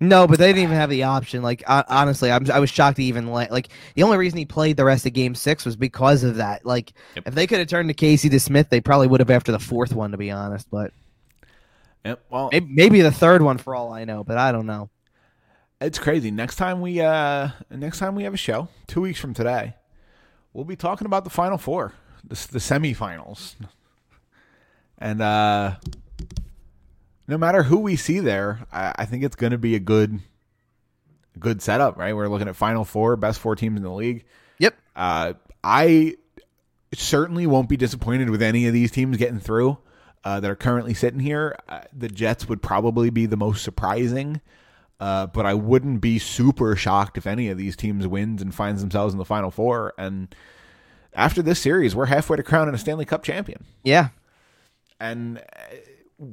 No, 0.00 0.26
but 0.26 0.38
they 0.38 0.48
didn't 0.48 0.64
even 0.64 0.76
have 0.76 0.90
the 0.90 1.04
option. 1.04 1.42
Like 1.42 1.62
hon- 1.66 1.84
honestly, 1.88 2.30
I'm, 2.30 2.50
I 2.50 2.58
was 2.58 2.68
shocked 2.68 2.96
to 2.96 3.04
even 3.04 3.30
let, 3.30 3.50
like 3.52 3.68
the 3.94 4.02
only 4.02 4.18
reason 4.18 4.38
he 4.38 4.44
played 4.44 4.76
the 4.76 4.84
rest 4.84 5.06
of 5.06 5.12
Game 5.12 5.34
Six 5.34 5.64
was 5.64 5.76
because 5.76 6.24
of 6.24 6.36
that. 6.36 6.66
Like 6.66 6.92
Yep. 7.14 7.28
if 7.28 7.34
they 7.34 7.46
could 7.46 7.58
have 7.60 7.68
turned 7.68 7.88
to 7.88 7.94
Casey 7.94 8.28
DeSmith, 8.28 8.68
they 8.68 8.80
probably 8.80 9.06
would 9.06 9.20
have 9.20 9.30
after 9.30 9.52
the 9.52 9.58
fourth 9.58 9.92
one, 9.94 10.10
to 10.10 10.16
be 10.18 10.30
honest. 10.30 10.68
But 10.70 10.92
Yep. 12.04 12.24
Well, 12.28 12.48
maybe, 12.52 12.66
maybe 12.68 13.00
the 13.00 13.12
third 13.12 13.40
one 13.40 13.56
for 13.56 13.74
all 13.74 13.92
I 13.92 14.04
know. 14.04 14.24
But 14.24 14.36
I 14.36 14.52
don't 14.52 14.66
know. 14.66 14.90
it's 15.80 15.98
crazy. 15.98 16.30
Next 16.30 16.56
time 16.56 16.80
we 16.80 17.00
uh 17.00 17.50
next 17.70 17.98
time 18.00 18.14
we 18.14 18.24
have 18.24 18.34
a 18.34 18.38
show, 18.38 18.68
two 18.88 19.00
weeks 19.00 19.20
from 19.20 19.32
today, 19.32 19.74
we'll 20.52 20.64
be 20.64 20.76
talking 20.76 21.06
about 21.06 21.24
the 21.24 21.30
final 21.30 21.56
four, 21.56 21.92
the, 22.22 22.34
the 22.50 22.58
semifinals, 22.58 23.54
and 24.98 25.22
uh 25.22 25.76
no 27.26 27.38
matter 27.38 27.62
who 27.64 27.78
we 27.78 27.96
see 27.96 28.20
there, 28.20 28.66
I, 28.72 28.94
I 29.00 29.04
think 29.06 29.22
it's 29.24 29.36
going 29.36 29.52
to 29.52 29.58
be 29.58 29.74
a 29.74 29.80
good 29.80 30.20
good 31.38 31.60
setup. 31.62 31.96
Right, 31.98 32.14
we're 32.14 32.28
looking 32.28 32.48
at 32.48 32.56
final 32.56 32.84
four, 32.84 33.16
best 33.16 33.40
four 33.40 33.56
teams 33.56 33.76
in 33.76 33.82
the 33.82 33.92
league. 33.92 34.24
Yep. 34.58 34.74
Uh, 34.94 35.32
I 35.62 36.16
certainly 36.94 37.46
won't 37.46 37.68
be 37.68 37.76
disappointed 37.76 38.30
with 38.30 38.42
any 38.42 38.66
of 38.66 38.72
these 38.72 38.90
teams 38.92 39.16
getting 39.16 39.40
through 39.40 39.78
uh, 40.22 40.38
that 40.40 40.50
are 40.50 40.54
currently 40.56 40.94
sitting 40.94 41.18
here. 41.20 41.58
Uh, 41.68 41.80
the 41.92 42.08
Jets 42.08 42.48
would 42.48 42.62
probably 42.62 43.10
be 43.10 43.26
the 43.26 43.36
most 43.36 43.64
surprising, 43.64 44.40
uh, 45.00 45.26
but 45.26 45.44
I 45.44 45.54
wouldn't 45.54 46.00
be 46.00 46.18
super 46.20 46.76
shocked 46.76 47.18
if 47.18 47.26
any 47.26 47.48
of 47.48 47.58
these 47.58 47.74
teams 47.74 48.06
wins 48.06 48.40
and 48.42 48.54
finds 48.54 48.80
themselves 48.80 49.12
in 49.12 49.18
the 49.18 49.24
Final 49.24 49.50
Four. 49.50 49.92
And 49.98 50.32
after 51.14 51.42
this 51.42 51.58
series, 51.58 51.96
we're 51.96 52.06
halfway 52.06 52.36
to 52.36 52.42
crowning 52.44 52.74
a 52.74 52.78
Stanley 52.78 53.04
Cup 53.06 53.24
champion, 53.24 53.64
Yeah. 53.82 54.10
and 55.00 55.38
uh, 55.38 56.24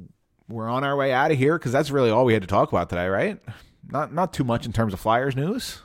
we're 0.51 0.69
on 0.69 0.83
our 0.83 0.95
way 0.95 1.13
out 1.13 1.31
of 1.31 1.37
here 1.37 1.57
because 1.57 1.71
that's 1.71 1.91
really 1.91 2.09
all 2.09 2.25
we 2.25 2.33
had 2.33 2.41
to 2.43 2.47
talk 2.47 2.71
about 2.71 2.89
today, 2.89 3.07
right? 3.07 3.39
Not 3.89 4.13
not 4.13 4.33
too 4.33 4.43
much 4.43 4.65
in 4.65 4.73
terms 4.73 4.93
of 4.93 4.99
Flyers 4.99 5.35
news. 5.35 5.81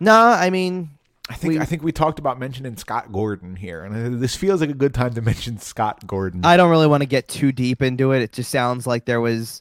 No, 0.00 0.12
I 0.14 0.50
mean, 0.50 0.90
I 1.30 1.34
think 1.34 1.54
We- 1.54 1.60
I 1.60 1.64
think 1.64 1.82
we 1.82 1.92
talked 1.92 2.18
about 2.18 2.38
mentioning 2.38 2.76
Scott 2.76 3.12
Gordon 3.12 3.56
here, 3.56 3.84
and 3.84 4.20
this 4.20 4.34
feels 4.36 4.60
like 4.60 4.70
a 4.70 4.74
good 4.74 4.94
time 4.94 5.14
to 5.14 5.22
mention 5.30 5.58
Scott 5.58 6.06
Gordon. 6.06 6.44
I 6.44 6.56
don't 6.56 6.70
really 6.70 6.86
want 6.86 7.02
to 7.02 7.06
get 7.08 7.28
too 7.28 7.52
deep 7.52 7.80
into 7.82 8.12
it. 8.12 8.22
It 8.22 8.32
just 8.32 8.50
sounds 8.50 8.86
like 8.86 9.04
there 9.04 9.20
was. 9.20 9.60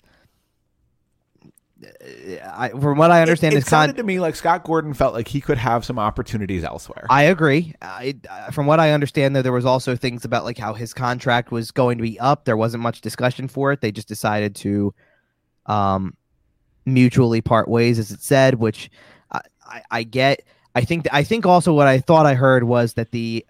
I, 2.45 2.69
from 2.69 2.97
what 2.97 3.11
I 3.11 3.21
understand, 3.21 3.53
it, 3.53 3.57
it 3.57 3.61
con- 3.61 3.69
sounded 3.69 3.97
to 3.97 4.03
me 4.03 4.19
like 4.19 4.35
Scott 4.35 4.63
Gordon 4.63 4.93
felt 4.93 5.13
like 5.13 5.27
he 5.27 5.41
could 5.41 5.57
have 5.57 5.85
some 5.85 5.99
opportunities 5.99 6.63
elsewhere. 6.63 7.05
I 7.09 7.23
agree. 7.23 7.73
I, 7.81 8.15
from 8.51 8.65
what 8.65 8.79
I 8.79 8.91
understand, 8.91 9.35
though, 9.35 9.41
there 9.41 9.51
was 9.51 9.65
also 9.65 9.95
things 9.95 10.25
about 10.25 10.43
like 10.43 10.57
how 10.57 10.73
his 10.73 10.93
contract 10.93 11.51
was 11.51 11.71
going 11.71 11.97
to 11.97 12.01
be 12.01 12.19
up. 12.19 12.45
There 12.45 12.57
wasn't 12.57 12.83
much 12.83 13.01
discussion 13.01 13.47
for 13.47 13.71
it. 13.71 13.81
They 13.81 13.91
just 13.91 14.07
decided 14.07 14.55
to 14.57 14.93
um, 15.65 16.15
mutually 16.85 17.41
part 17.41 17.67
ways, 17.67 17.99
as 17.99 18.11
it 18.11 18.21
said, 18.21 18.55
which 18.55 18.89
I, 19.31 19.41
I, 19.65 19.81
I 19.91 20.03
get. 20.03 20.43
I 20.75 20.81
think. 20.81 21.07
I 21.11 21.23
think 21.23 21.45
also 21.45 21.73
what 21.73 21.87
I 21.87 21.99
thought 21.99 22.25
I 22.25 22.33
heard 22.33 22.63
was 22.63 22.93
that 22.95 23.11
the 23.11 23.45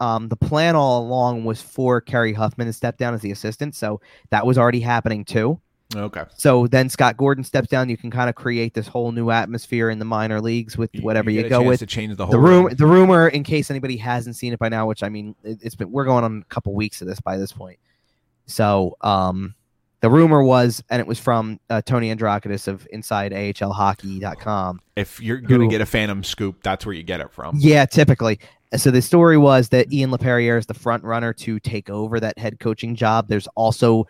um, 0.00 0.28
the 0.28 0.36
plan 0.36 0.76
all 0.76 1.02
along 1.02 1.44
was 1.44 1.62
for 1.62 2.00
Kerry 2.00 2.32
Huffman 2.32 2.66
to 2.66 2.72
step 2.72 2.98
down 2.98 3.14
as 3.14 3.20
the 3.20 3.30
assistant, 3.30 3.74
so 3.74 4.00
that 4.30 4.46
was 4.46 4.58
already 4.58 4.80
happening 4.80 5.24
too. 5.24 5.60
Okay. 5.94 6.24
So 6.36 6.66
then 6.66 6.88
Scott 6.88 7.16
Gordon 7.16 7.44
steps 7.44 7.68
down. 7.68 7.88
You 7.88 7.96
can 7.96 8.10
kind 8.10 8.28
of 8.28 8.34
create 8.34 8.74
this 8.74 8.88
whole 8.88 9.12
new 9.12 9.30
atmosphere 9.30 9.88
in 9.88 10.00
the 10.00 10.04
minor 10.04 10.40
leagues 10.40 10.76
with 10.76 10.90
whatever 11.00 11.30
you, 11.30 11.46
a 11.46 11.48
go 11.48 11.62
with 11.62 11.78
to 11.78 11.86
change 11.86 12.16
the 12.16 12.26
whole 12.26 12.32
the 12.32 12.38
room 12.40 12.64
room. 12.66 12.74
the 12.76 12.86
rumor 12.86 13.28
in 13.28 13.44
case 13.44 13.70
anybody 13.70 13.96
hasn't 13.96 14.34
seen 14.34 14.52
it 14.52 14.58
by 14.58 14.68
now 14.68 14.84
which 14.88 15.04
i 15.04 15.08
mean 15.08 15.36
it, 15.44 15.58
it's 15.62 15.76
been 15.76 15.90
we're 15.92 16.04
going 16.04 16.24
on 16.24 16.38
a 16.42 16.44
couple 16.52 16.74
weeks 16.74 17.00
of 17.02 17.06
this 17.06 17.20
by 17.20 17.36
this 17.36 17.52
point 17.52 17.78
so 18.46 18.96
um 19.02 19.54
the 20.00 20.10
rumor 20.10 20.42
was 20.42 20.82
and 20.90 20.98
it 21.00 21.06
was 21.06 21.20
from 21.20 21.60
uh, 21.70 21.80
tony 21.82 22.10
androckitis 22.10 22.66
of 22.66 22.86
inside 22.90 23.30
ahlhockey.com 23.30 24.80
If 24.96 25.20
you're 25.20 25.38
gonna 25.38 25.68
get 25.68 25.80
a 25.80 25.86
Phantom 25.86 26.22
scoop, 26.24 26.62
that's 26.62 26.84
where 26.84 26.94
you 26.94 27.02
get 27.04 27.20
it 27.20 27.32
from. 27.32 27.56
yeah 27.58 27.84
typically 27.86 28.38
so 28.76 28.90
the 28.90 29.00
story 29.02 29.38
was 29.38 29.68
that 29.68 29.92
ian 29.92 30.10
laperriere 30.10 30.58
is 30.58 30.66
the 30.66 30.74
front 30.74 31.04
runner 31.04 31.32
to 31.32 31.60
take 31.60 31.88
over 31.90 32.18
that 32.20 32.36
head 32.38 32.58
coaching 32.58 32.94
job 32.96 33.28
there's 33.28 33.46
also 33.54 34.06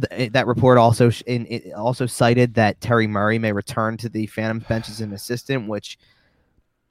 th- 0.00 0.28
eh, 0.28 0.28
that 0.32 0.46
report 0.46 0.78
also 0.78 1.10
sh- 1.10 1.22
in, 1.26 1.46
it 1.46 1.72
also 1.72 2.06
cited 2.06 2.54
that 2.54 2.80
terry 2.80 3.06
murray 3.06 3.38
may 3.38 3.52
return 3.52 3.96
to 3.98 4.08
the 4.08 4.26
phantom 4.26 4.58
bench 4.68 4.88
as 4.88 5.00
an 5.00 5.12
assistant 5.12 5.68
which 5.68 5.98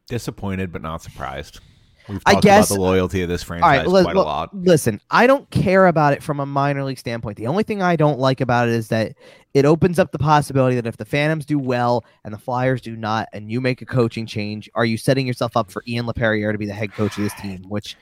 Disappointed 0.08 0.72
but 0.72 0.82
not 0.82 1.04
surprised. 1.04 1.60
We've 2.08 2.22
I 2.26 2.40
guess- 2.40 2.72
about 2.72 2.76
the 2.76 2.82
loyalty 2.82 3.22
of 3.22 3.30
this 3.30 3.44
franchise 3.44 3.86
let- 3.86 4.04
quite 4.04 4.16
a 4.16 4.22
lot. 4.22 4.56
Listen, 4.56 5.00
I 5.12 5.28
don't 5.28 5.48
care 5.52 5.86
about 5.86 6.14
it 6.14 6.24
from 6.24 6.40
a 6.40 6.46
minor 6.46 6.84
league 6.84 6.98
standpoint. 6.98 7.38
The 7.38 7.46
only 7.48 7.64
thing 7.64 7.84
I 7.84 7.96
don't 7.96 8.20
like 8.20 8.42
about 8.42 8.68
it 8.68 8.74
is 8.74 8.88
that 8.88 9.14
it 9.54 9.66
opens 9.66 10.00
up 10.00 10.12
the 10.12 10.18
possibility 10.20 10.76
that 10.76 10.88
if 10.88 10.98
the 10.98 11.06
Phantoms 11.06 11.46
do 11.46 11.60
well 11.60 12.04
and 12.24 12.34
the 12.34 12.38
Flyers 12.40 12.82
do 12.82 12.96
not, 12.96 13.28
and 13.34 13.52
you 13.52 13.62
make 13.62 13.82
a 13.82 13.86
coaching 13.86 14.26
change, 14.26 14.70
are 14.74 14.86
you 14.86 14.98
setting 14.98 15.28
yourself 15.28 15.56
up 15.56 15.70
for 15.70 15.84
Ian 15.88 16.08
LaPerriere 16.08 16.52
to 16.52 16.58
be 16.58 16.66
the 16.66 16.74
head 16.74 16.94
coach 16.94 17.18
of 17.18 17.24
this 17.24 17.34
team? 17.36 17.64
Which 17.68 17.96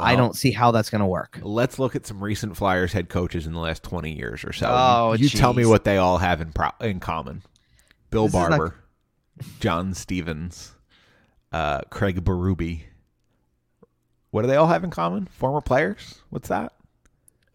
I 0.00 0.16
don't 0.16 0.34
see 0.36 0.50
how 0.52 0.70
that's 0.70 0.90
going 0.90 1.00
to 1.00 1.06
work. 1.06 1.38
Let's 1.42 1.78
look 1.78 1.94
at 1.96 2.06
some 2.06 2.22
recent 2.22 2.56
Flyers 2.56 2.92
head 2.92 3.08
coaches 3.08 3.46
in 3.46 3.52
the 3.52 3.60
last 3.60 3.82
20 3.82 4.12
years 4.16 4.44
or 4.44 4.52
so. 4.52 4.66
Oh, 4.70 5.12
you 5.14 5.28
tell 5.28 5.52
me 5.54 5.64
what 5.66 5.84
they 5.84 5.96
all 5.98 6.18
have 6.18 6.40
in 6.40 6.52
pro- 6.52 6.70
in 6.80 7.00
common. 7.00 7.42
Bill 8.10 8.24
This 8.24 8.34
is 8.34 8.40
not- 8.40 8.50
Barber, 8.50 8.74
John 9.60 9.94
Stevens, 9.94 10.72
uh, 11.52 11.80
Craig 11.90 12.24
Berube. 12.24 12.80
What 14.30 14.42
do 14.42 14.48
they 14.48 14.56
all 14.56 14.66
have 14.66 14.84
in 14.84 14.90
common? 14.90 15.26
Former 15.26 15.60
players? 15.60 16.16
What's 16.30 16.48
that? 16.48 16.72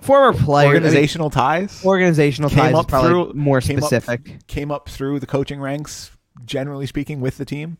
Former 0.01 0.37
players, 0.37 0.67
Organizational 0.73 1.29
ties? 1.29 1.83
organizational 1.85 2.49
Came 2.49 2.59
ties 2.73 2.79
is 2.79 2.85
probably 2.87 3.09
through- 3.09 3.33
more 3.35 3.61
came 3.61 3.77
up- 3.77 3.83
specific. 3.85 4.47
Came 4.47 4.71
up 4.71 4.89
through 4.89 5.19
the 5.19 5.27
coaching 5.27 5.61
ranks, 5.61 6.11
generally 6.45 6.87
speaking, 6.87 7.21
with 7.21 7.37
the 7.37 7.45
team. 7.45 7.77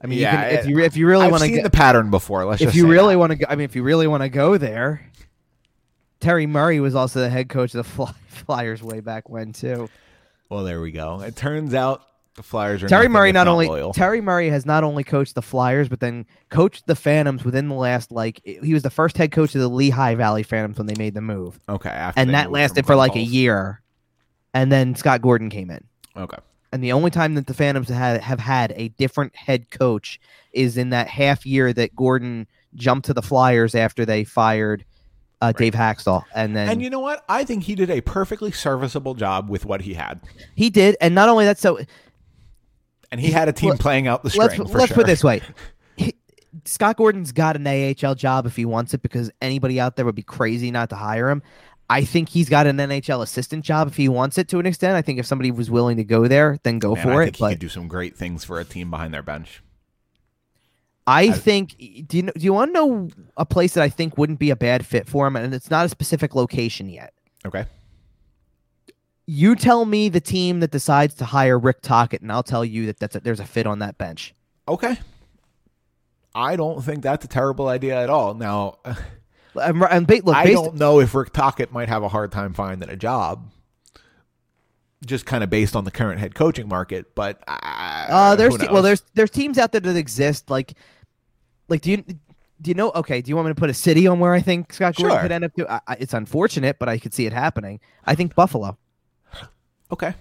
I 0.00 0.06
mean, 0.06 0.18
Yeah, 0.18 0.32
you 0.32 0.50
can, 0.50 0.58
if 0.58 0.66
you 0.66 0.78
if 0.80 0.96
you 0.96 1.06
really 1.06 1.28
want 1.28 1.42
to 1.42 1.50
get 1.50 1.64
the 1.64 1.70
pattern 1.70 2.10
before. 2.10 2.44
Let's 2.44 2.62
if 2.62 2.74
you 2.74 2.82
say 2.82 2.88
really 2.88 3.16
want 3.16 3.30
to 3.32 3.36
go, 3.36 3.46
I 3.48 3.56
mean, 3.56 3.64
if 3.64 3.74
you 3.74 3.82
really 3.82 4.06
want 4.06 4.22
to 4.22 4.28
go 4.28 4.56
there, 4.56 5.04
Terry 6.20 6.46
Murray 6.46 6.80
was 6.80 6.94
also 6.94 7.20
the 7.20 7.30
head 7.30 7.48
coach 7.48 7.74
of 7.74 7.78
the 7.78 7.84
Fly, 7.90 8.12
Flyers 8.28 8.82
way 8.82 9.00
back 9.00 9.28
when 9.28 9.52
too. 9.52 9.88
Well, 10.48 10.64
there 10.64 10.80
we 10.80 10.92
go. 10.92 11.20
It 11.20 11.36
turns 11.36 11.74
out 11.74 12.02
the 12.36 12.42
Flyers 12.44 12.82
are 12.82 12.88
Terry 12.88 13.08
Murray 13.08 13.30
if 13.30 13.34
not 13.34 13.48
only 13.48 13.66
loyal. 13.66 13.92
Terry 13.92 14.20
Murray 14.20 14.48
has 14.48 14.64
not 14.64 14.84
only 14.84 15.02
coached 15.02 15.34
the 15.34 15.42
Flyers, 15.42 15.88
but 15.88 15.98
then 15.98 16.24
coached 16.48 16.86
the 16.86 16.94
Phantoms 16.94 17.44
within 17.44 17.68
the 17.68 17.74
last 17.74 18.12
like 18.12 18.40
he 18.44 18.72
was 18.72 18.84
the 18.84 18.90
first 18.90 19.18
head 19.18 19.32
coach 19.32 19.54
of 19.56 19.60
the 19.60 19.68
Lehigh 19.68 20.14
Valley 20.14 20.44
Phantoms 20.44 20.78
when 20.78 20.86
they 20.86 20.94
made 20.96 21.14
the 21.14 21.20
move, 21.20 21.58
okay, 21.68 21.90
after 21.90 22.20
and 22.20 22.30
that 22.34 22.52
lasted 22.52 22.86
for 22.86 22.94
like 22.94 23.16
a 23.16 23.20
year, 23.20 23.82
and 24.54 24.70
then 24.70 24.94
Scott 24.94 25.20
Gordon 25.20 25.50
came 25.50 25.70
in. 25.70 25.84
Okay. 26.16 26.38
And 26.72 26.82
the 26.84 26.92
only 26.92 27.10
time 27.10 27.34
that 27.34 27.46
the 27.46 27.54
Phantoms 27.54 27.88
had, 27.88 28.20
have 28.20 28.40
had 28.40 28.72
a 28.76 28.88
different 28.88 29.34
head 29.34 29.70
coach 29.70 30.20
is 30.52 30.76
in 30.76 30.90
that 30.90 31.08
half 31.08 31.46
year 31.46 31.72
that 31.72 31.96
Gordon 31.96 32.46
jumped 32.74 33.06
to 33.06 33.14
the 33.14 33.22
Flyers 33.22 33.74
after 33.74 34.04
they 34.04 34.24
fired 34.24 34.84
uh, 35.40 35.52
Dave 35.52 35.72
Hakstol, 35.72 36.24
and 36.34 36.56
then 36.56 36.68
And 36.68 36.82
you 36.82 36.90
know 36.90 36.98
what? 36.98 37.24
I 37.28 37.44
think 37.44 37.62
he 37.62 37.76
did 37.76 37.90
a 37.90 38.00
perfectly 38.00 38.50
serviceable 38.50 39.14
job 39.14 39.48
with 39.48 39.64
what 39.64 39.80
he 39.80 39.94
had. 39.94 40.20
he 40.56 40.68
did. 40.68 40.96
And 41.00 41.14
not 41.14 41.28
only 41.28 41.44
that, 41.44 41.58
so 41.58 41.78
And 43.12 43.20
he 43.20 43.30
had 43.30 43.48
a 43.48 43.52
team 43.52 43.70
Let- 43.70 43.78
playing 43.80 44.08
out 44.08 44.22
the 44.24 44.36
let's 44.36 44.54
string. 44.54 44.68
for 44.68 44.78
let's 44.78 44.88
sure. 44.88 44.94
put 44.96 45.04
it 45.04 45.06
this 45.06 45.22
way. 45.24 45.40
He- 45.96 46.14
Scott 46.64 46.96
Gordon's 46.96 47.30
got 47.32 47.56
an 47.56 47.66
AHL 47.66 48.14
job 48.16 48.46
if 48.46 48.56
he 48.56 48.64
wants 48.64 48.94
it 48.94 49.02
because 49.02 49.30
anybody 49.40 49.78
out 49.78 49.96
there 49.96 50.04
would 50.04 50.14
be 50.16 50.22
crazy 50.22 50.70
not 50.70 50.90
to 50.90 50.96
hire 50.96 51.28
him. 51.30 51.42
I 51.90 52.04
think 52.04 52.28
he's 52.28 52.48
got 52.48 52.66
an 52.66 52.76
NHL 52.76 53.22
assistant 53.22 53.64
job 53.64 53.88
if 53.88 53.96
he 53.96 54.08
wants 54.08 54.36
it 54.36 54.48
to 54.48 54.58
an 54.58 54.66
extent. 54.66 54.94
I 54.94 55.02
think 55.02 55.18
if 55.18 55.26
somebody 55.26 55.50
was 55.50 55.70
willing 55.70 55.96
to 55.96 56.04
go 56.04 56.28
there, 56.28 56.58
then 56.62 56.78
go 56.78 56.94
Man, 56.94 57.02
for 57.02 57.12
I 57.12 57.22
it. 57.22 57.24
think 57.26 57.36
he 57.36 57.42
But 57.44 57.48
could 57.50 57.58
do 57.60 57.68
some 57.68 57.88
great 57.88 58.16
things 58.16 58.44
for 58.44 58.60
a 58.60 58.64
team 58.64 58.90
behind 58.90 59.14
their 59.14 59.22
bench. 59.22 59.62
I 61.06 61.30
think 61.30 61.78
do 62.06 62.18
you 62.18 62.22
know, 62.24 62.32
do 62.36 62.44
you 62.44 62.52
want 62.52 62.68
to 62.68 62.72
know 62.74 63.08
a 63.38 63.46
place 63.46 63.72
that 63.72 63.82
I 63.82 63.88
think 63.88 64.18
wouldn't 64.18 64.38
be 64.38 64.50
a 64.50 64.56
bad 64.56 64.84
fit 64.84 65.08
for 65.08 65.26
him, 65.26 65.36
and 65.36 65.54
it's 65.54 65.70
not 65.70 65.86
a 65.86 65.88
specific 65.88 66.34
location 66.34 66.90
yet. 66.90 67.14
Okay. 67.46 67.64
You 69.26 69.56
tell 69.56 69.86
me 69.86 70.10
the 70.10 70.20
team 70.20 70.60
that 70.60 70.70
decides 70.70 71.14
to 71.16 71.24
hire 71.24 71.58
Rick 71.58 71.80
Tocchet, 71.80 72.20
and 72.20 72.30
I'll 72.30 72.42
tell 72.42 72.64
you 72.64 72.84
that 72.86 72.98
that's 72.98 73.16
a, 73.16 73.20
there's 73.20 73.40
a 73.40 73.46
fit 73.46 73.66
on 73.66 73.78
that 73.78 73.96
bench. 73.96 74.34
Okay. 74.66 74.98
I 76.34 76.56
don't 76.56 76.82
think 76.84 77.02
that's 77.02 77.24
a 77.24 77.28
terrible 77.28 77.68
idea 77.68 78.00
at 78.02 78.10
all. 78.10 78.34
Now, 78.34 78.78
And, 79.54 79.82
and 79.82 80.08
look, 80.24 80.36
I 80.36 80.46
don't 80.52 80.76
know 80.76 81.00
if 81.00 81.14
Rick 81.14 81.32
Tocchet 81.32 81.72
might 81.72 81.88
have 81.88 82.02
a 82.02 82.08
hard 82.08 82.32
time 82.32 82.52
finding 82.52 82.88
a 82.88 82.96
job, 82.96 83.50
just 85.04 85.26
kind 85.26 85.42
of 85.44 85.50
based 85.50 85.74
on 85.76 85.84
the 85.84 85.90
current 85.90 86.20
head 86.20 86.34
coaching 86.34 86.68
market. 86.68 87.14
But 87.14 87.42
uh, 87.48 88.06
Uh, 88.08 88.36
there's 88.36 88.56
te- 88.56 88.68
well, 88.70 88.82
there's 88.82 89.02
there's 89.14 89.30
teams 89.30 89.58
out 89.58 89.72
there 89.72 89.80
that 89.80 89.96
exist. 89.96 90.50
Like, 90.50 90.74
like 91.68 91.80
do 91.82 91.90
you 91.90 91.96
do 92.60 92.70
you 92.70 92.74
know? 92.74 92.90
Okay, 92.94 93.20
do 93.20 93.28
you 93.28 93.36
want 93.36 93.46
me 93.48 93.54
to 93.54 93.60
put 93.60 93.70
a 93.70 93.74
city 93.74 94.06
on 94.06 94.18
where 94.18 94.34
I 94.34 94.40
think 94.40 94.72
Scott 94.72 94.96
Gordon 94.96 95.16
Sure. 95.16 95.22
could 95.22 95.32
end 95.32 95.44
up? 95.44 95.54
To, 95.54 95.72
I, 95.72 95.80
I, 95.86 95.96
it's 96.00 96.14
unfortunate, 96.14 96.78
but 96.78 96.88
I 96.88 96.98
could 96.98 97.14
see 97.14 97.26
it 97.26 97.32
happening. 97.32 97.80
I 98.04 98.14
think 98.14 98.34
Buffalo, 98.34 98.76
okay. 99.90 100.14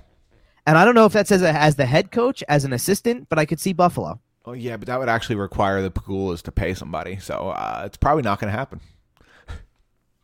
and 0.65 0.77
I 0.77 0.85
don't 0.85 0.95
know 0.95 1.05
if 1.05 1.13
that 1.13 1.27
says 1.27 1.41
as 1.43 1.75
the 1.75 1.85
head 1.85 2.11
coach, 2.11 2.43
as 2.47 2.63
an 2.65 2.73
assistant, 2.73 3.27
but 3.29 3.39
I 3.39 3.45
could 3.45 3.59
see 3.59 3.73
Buffalo. 3.73 4.19
Oh 4.45 4.53
yeah, 4.53 4.77
but 4.77 4.87
that 4.87 4.97
would 4.99 5.09
actually 5.09 5.35
require 5.35 5.81
the 5.81 5.91
Pegulas 5.91 6.41
to 6.43 6.51
pay 6.51 6.73
somebody, 6.73 7.17
so 7.17 7.49
uh, 7.49 7.83
it's 7.85 7.97
probably 7.97 8.23
not 8.23 8.39
going 8.39 8.51
to 8.51 8.57
happen. 8.57 8.79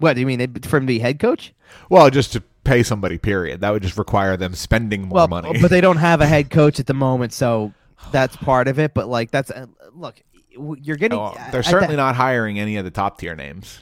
What 0.04 0.16
do 0.16 0.20
you 0.20 0.28
mean 0.28 0.40
they'd- 0.40 0.66
for 0.68 0.76
him 0.78 0.84
to 0.84 0.88
be 0.88 1.00
head 1.00 1.18
coach? 1.18 1.54
Well, 1.90 2.10
just 2.10 2.34
to 2.34 2.42
pay 2.66 2.84
somebody, 2.84 3.18
period. 3.18 3.62
That 3.62 3.72
would 3.72 3.82
just 3.84 3.98
require 3.98 4.36
them 4.36 4.54
spending 4.54 5.04
more 5.04 5.16
well, 5.16 5.28
money. 5.30 5.62
but 5.62 5.72
they 5.72 5.80
don't 5.80 5.96
have 5.98 6.20
a 6.20 6.28
head 6.28 6.50
coach 6.52 6.78
at 6.80 6.88
the 6.88 6.94
moment, 6.94 7.32
so 7.32 7.74
that's 8.12 8.36
part 8.36 8.68
of 8.68 8.80
it. 8.80 8.94
But 8.94 9.08
like 9.08 9.32
that's 9.32 9.50
uh, 9.50 9.68
look, 9.94 10.22
you're 10.52 10.98
getting. 10.98 11.18
Oh, 11.18 11.34
they're 11.54 11.62
the- 11.62 11.70
certainly 11.70 11.96
not 11.96 12.16
hiring 12.18 12.60
any 12.60 12.76
of 12.76 12.84
the 12.84 12.92
top 12.92 13.18
tier 13.18 13.34
names. 13.34 13.80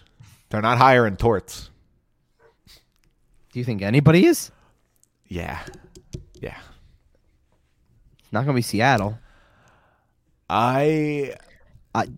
They're 0.52 0.62
not 0.62 0.78
hiring 0.78 1.18
torts. 1.18 1.70
Do 3.52 3.60
you 3.60 3.66
think 3.66 3.82
anybody 3.82 4.26
is? 4.28 4.52
Yeah, 5.28 5.60
yeah. 6.40 6.58
It's 8.20 8.32
not 8.32 8.46
going 8.46 8.54
to 8.54 8.60
be 8.60 8.62
Seattle. 8.62 9.18
I 10.50 11.34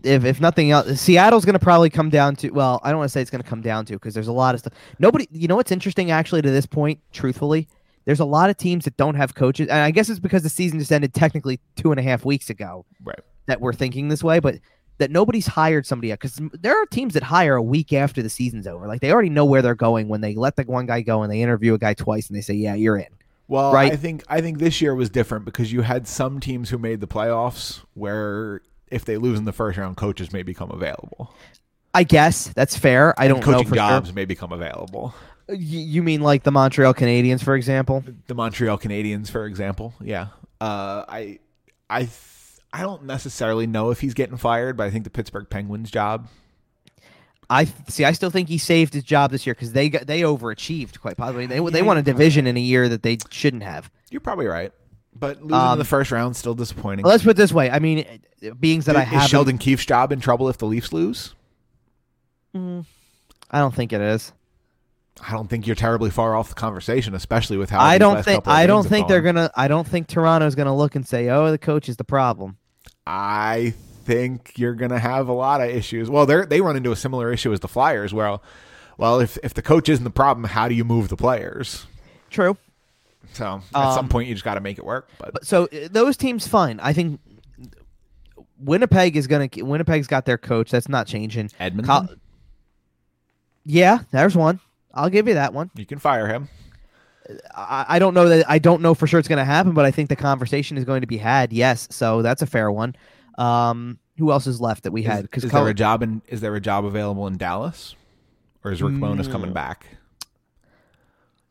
If 0.04 0.24
if 0.24 0.40
nothing 0.40 0.72
else, 0.72 1.02
Seattle's 1.02 1.46
going 1.46 1.54
to 1.54 1.60
probably 1.60 1.90
come 1.90 2.10
down 2.10 2.36
to. 2.38 2.52
Well, 2.52 2.80
I 2.84 2.90
don't 2.90 3.00
want 3.00 3.10
to 3.10 3.12
say 3.12 3.22
it's 3.22 3.32
going 3.32 3.42
to 3.42 3.50
come 3.50 3.62
down 3.62 3.86
to 3.86 3.94
because 3.94 4.14
there's 4.14 4.28
a 4.28 4.34
lot 4.34 4.54
of 4.54 4.60
stuff. 4.60 4.74
Nobody, 5.00 5.28
you 5.32 5.48
know, 5.48 5.56
what's 5.56 5.72
interesting 5.72 6.12
actually 6.12 6.44
to 6.44 6.52
this 6.52 6.68
point, 6.68 7.00
truthfully, 7.12 7.68
there's 8.06 8.20
a 8.20 8.26
lot 8.26 8.50
of 8.50 8.58
teams 8.58 8.86
that 8.86 8.98
don't 8.98 9.16
have 9.16 9.34
coaches, 9.34 9.68
and 9.70 9.80
I 9.80 9.90
guess 9.92 10.10
it's 10.10 10.20
because 10.20 10.44
the 10.44 10.50
season 10.50 10.78
just 10.78 10.92
ended 10.92 11.14
technically 11.14 11.60
two 11.76 11.92
and 11.92 12.00
a 12.00 12.04
half 12.04 12.24
weeks 12.24 12.50
ago 12.50 12.86
right. 13.04 13.20
that 13.48 13.62
we're 13.62 13.74
thinking 13.74 14.10
this 14.10 14.24
way, 14.24 14.40
but 14.40 14.60
that 15.00 15.10
nobody's 15.10 15.48
hired 15.48 15.86
somebody 15.88 16.10
yet 16.10 16.20
because 16.20 16.40
there 16.62 16.80
are 16.80 16.86
teams 16.86 17.16
that 17.16 17.24
hire 17.24 17.56
a 17.56 17.62
week 17.62 17.94
after 17.94 18.22
the 18.22 18.30
season's 18.30 18.68
over. 18.68 18.88
Like 18.88 19.02
they 19.02 19.12
already 19.12 19.30
know 19.30 19.46
where 19.46 19.62
they're 19.62 19.76
going 19.76 20.08
when 20.08 20.22
they 20.22 20.36
let 20.36 20.56
the 20.56 20.64
one 20.64 20.86
guy 20.86 21.02
go 21.02 21.24
and 21.24 21.32
they 21.32 21.42
interview 21.42 21.74
a 21.74 21.80
guy 21.80 21.94
twice 21.94 22.28
and 22.28 22.38
they 22.38 22.42
say, 22.42 22.54
"Yeah, 22.54 22.76
you're 22.76 22.98
in." 22.98 23.08
Well, 23.48 23.74
Right. 23.74 23.92
I 23.92 23.96
think 23.96 24.24
I 24.30 24.42
think 24.42 24.60
this 24.60 24.82
year 24.82 24.96
was 24.96 25.10
different 25.10 25.46
because 25.46 25.74
you 25.74 25.82
had 25.82 26.08
some 26.08 26.40
teams 26.40 26.70
who 26.70 26.78
made 26.78 27.02
the 27.02 27.08
playoffs 27.08 27.82
where 27.96 28.62
if 28.94 29.06
they 29.06 29.18
lose 29.18 29.38
in 29.40 29.46
the 29.46 29.52
first 29.52 29.78
round, 29.78 29.98
coaches 29.98 30.32
may 30.32 30.44
become 30.44 30.72
available. 30.72 31.34
I 31.94 32.04
guess 32.04 32.48
that's 32.56 32.76
fair. 32.78 33.14
I 33.20 33.28
don't 33.28 33.40
know 33.40 33.54
Coaching 33.54 33.68
for 33.70 33.76
jobs 33.76 34.14
may 34.14 34.26
become 34.26 34.52
available. 34.52 35.14
Y- 35.50 35.56
You 35.60 36.02
mean 36.04 36.22
like 36.22 36.44
the 36.44 36.52
Montreal 36.52 36.94
Canadiens, 36.94 37.44
for 37.44 37.56
example? 37.56 38.04
The 38.28 38.34
Montreal 38.36 38.78
Canadiens, 38.78 39.30
for 39.30 39.46
example. 39.46 39.94
Yeah. 40.02 40.28
Uh, 40.62 41.04
I 41.08 41.40
I 41.90 42.00
th- 42.00 42.12
I 42.72 42.82
don't 42.82 43.04
necessarily 43.04 43.68
know 43.68 43.92
if 43.92 44.00
he's 44.00 44.14
getting 44.16 44.38
fired, 44.38 44.78
but 44.78 44.86
I 44.88 44.90
think 44.90 45.04
the 45.04 45.10
Pittsburgh 45.12 45.48
Penguins 45.50 45.92
job. 45.92 46.28
I 47.50 47.66
see. 47.88 48.06
I 48.06 48.14
still 48.14 48.30
think 48.32 48.48
he 48.50 48.58
saved 48.58 48.94
his 48.94 49.04
job 49.04 49.30
this 49.32 49.46
year 49.46 49.54
because 49.54 49.74
they 49.74 49.90
got 49.90 50.08
they 50.08 50.22
overachieved 50.22 51.00
quite 51.00 51.18
possibly. 51.18 51.46
They 51.46 51.60
they 51.70 51.82
won 51.84 51.98
a 51.98 52.02
division 52.02 52.48
in 52.48 52.58
a 52.58 52.62
year 52.62 52.90
that 52.90 53.04
they 53.04 53.18
shouldn't 53.30 53.64
have. 53.64 53.92
You're 54.10 54.22
probably 54.22 54.48
right, 54.48 54.72
but 55.18 55.42
losing 55.42 55.56
Um, 55.56 55.74
in 55.74 55.80
the 55.80 55.86
first 55.86 56.12
round 56.12 56.36
still 56.36 56.54
disappointing. 56.54 57.06
Let's 57.06 57.24
put 57.24 57.32
it 57.32 57.38
this 57.38 57.52
way. 57.52 57.70
I 57.70 57.80
mean, 57.80 58.06
beings 58.60 58.86
that 58.86 58.96
I 58.96 59.04
Is 59.04 59.08
have, 59.10 59.30
Sheldon 59.30 59.58
Keefe's 59.58 59.86
job 59.86 60.12
in 60.12 60.20
trouble 60.20 60.50
if 60.50 60.58
the 60.58 60.66
Leafs 60.66 60.92
lose? 60.94 61.34
I 62.56 63.60
don't 63.60 63.74
think 63.74 63.94
it 63.94 64.02
is. 64.02 64.32
I 65.28 65.32
don't 65.32 65.50
think 65.50 65.68
you're 65.68 65.76
terribly 65.76 66.10
far 66.10 66.36
off 66.36 66.50
the 66.50 66.56
conversation, 66.56 67.14
especially 67.14 67.58
with 67.58 67.70
how 67.70 67.80
I 67.80 67.98
don't 67.98 68.24
think. 68.24 68.48
I 68.48 68.66
don't 68.66 68.88
think 68.88 69.08
they're 69.08 69.22
gonna. 69.22 69.52
I 69.56 69.68
don't 69.68 69.88
think 69.88 70.08
Toronto's 70.08 70.56
gonna 70.56 70.76
look 70.76 70.96
and 70.96 71.08
say, 71.08 71.30
"Oh, 71.30 71.52
the 71.52 71.58
coach 71.58 71.88
is 71.88 71.98
the 71.98 72.04
problem." 72.04 72.58
I 73.06 73.74
think 74.06 74.54
you're 74.58 74.74
going 74.74 74.92
to 74.92 75.00
have 75.00 75.28
a 75.28 75.34
lot 75.34 75.62
of 75.62 75.70
issues. 75.70 76.10
Well, 76.10 76.26
they 76.26 76.46
they 76.46 76.62
run 76.62 76.76
into 76.76 76.92
a 76.92 76.96
similar 76.96 77.32
issue 77.32 77.54
as 77.54 77.60
the 77.60 77.68
Flyers. 77.68 78.14
Well, 78.14 78.42
well, 78.98 79.20
if 79.20 79.38
if 79.44 79.54
the 79.54 79.62
coach 79.62 79.88
isn't 79.88 80.04
the 80.04 80.10
problem, 80.10 80.46
how 80.46 80.68
do 80.68 80.74
you 80.76 80.84
move 80.84 81.10
the 81.10 81.16
players? 81.18 81.86
True. 82.30 82.58
So 83.34 83.62
at 83.76 83.94
some 83.94 84.06
Um, 84.06 84.10
point, 84.10 84.28
you 84.28 84.36
just 84.36 84.46
got 84.46 84.54
to 84.56 84.62
make 84.62 84.78
it 84.78 84.86
work. 84.86 85.10
But, 85.20 85.34
But 85.34 85.46
so 85.46 85.66
uh, 85.66 85.88
those 85.92 86.16
teams, 86.18 86.48
fine. 86.48 86.80
I 86.80 86.94
think 86.94 87.20
Winnipeg 88.60 89.16
is 89.16 89.28
gonna. 89.28 89.50
Winnipeg's 89.58 90.08
got 90.08 90.26
their 90.26 90.38
coach. 90.38 90.72
That's 90.72 90.88
not 90.90 91.08
changing. 91.08 91.50
Edmonton, 91.60 92.08
Col- 92.08 92.16
yeah, 93.66 94.00
there's 94.12 94.36
one. 94.36 94.60
I'll 94.94 95.10
give 95.10 95.28
you 95.28 95.34
that 95.36 95.54
one. 95.54 95.72
you 95.76 95.86
can 95.86 96.00
fire 96.00 96.28
him. 96.28 96.50
I, 97.56 97.86
I 97.88 98.00
don't 98.00 98.14
know 98.14 98.28
that 98.30 98.50
I 98.50 98.60
don't 98.60 98.82
know 98.82 98.94
for 98.94 99.08
sure 99.08 99.20
it's 99.20 99.30
going 99.30 99.40
to 99.40 99.46
happen, 99.46 99.74
but 99.74 99.86
I 99.86 99.92
think 99.92 100.10
the 100.10 100.16
conversation 100.16 100.78
is 100.78 100.84
going 100.86 101.02
to 101.02 101.08
be 101.08 101.18
had. 101.18 101.52
Yes, 101.54 101.88
so 101.90 102.22
that's 102.22 102.42
a 102.42 102.46
fair 102.46 102.72
one. 102.72 102.96
Um, 103.38 103.98
who 104.18 104.32
else 104.32 104.46
is 104.46 104.62
left 104.62 104.84
that 104.84 104.92
we 104.92 105.04
had? 105.04 105.20
Is, 105.20 105.24
Because 105.24 105.44
is 105.46 105.52
there 105.52 105.68
a 105.68 105.74
job 105.74 106.04
in? 106.04 106.22
Is 106.28 106.42
there 106.42 106.54
a 106.56 106.62
job 106.62 106.86
available 106.86 107.26
in 107.28 107.38
Dallas, 107.38 107.96
or 108.64 108.72
is 108.72 108.84
Rick 108.84 109.00
Bowness 109.00 109.28
coming 109.28 109.52
Mm. 109.52 109.56
back? 109.56 109.88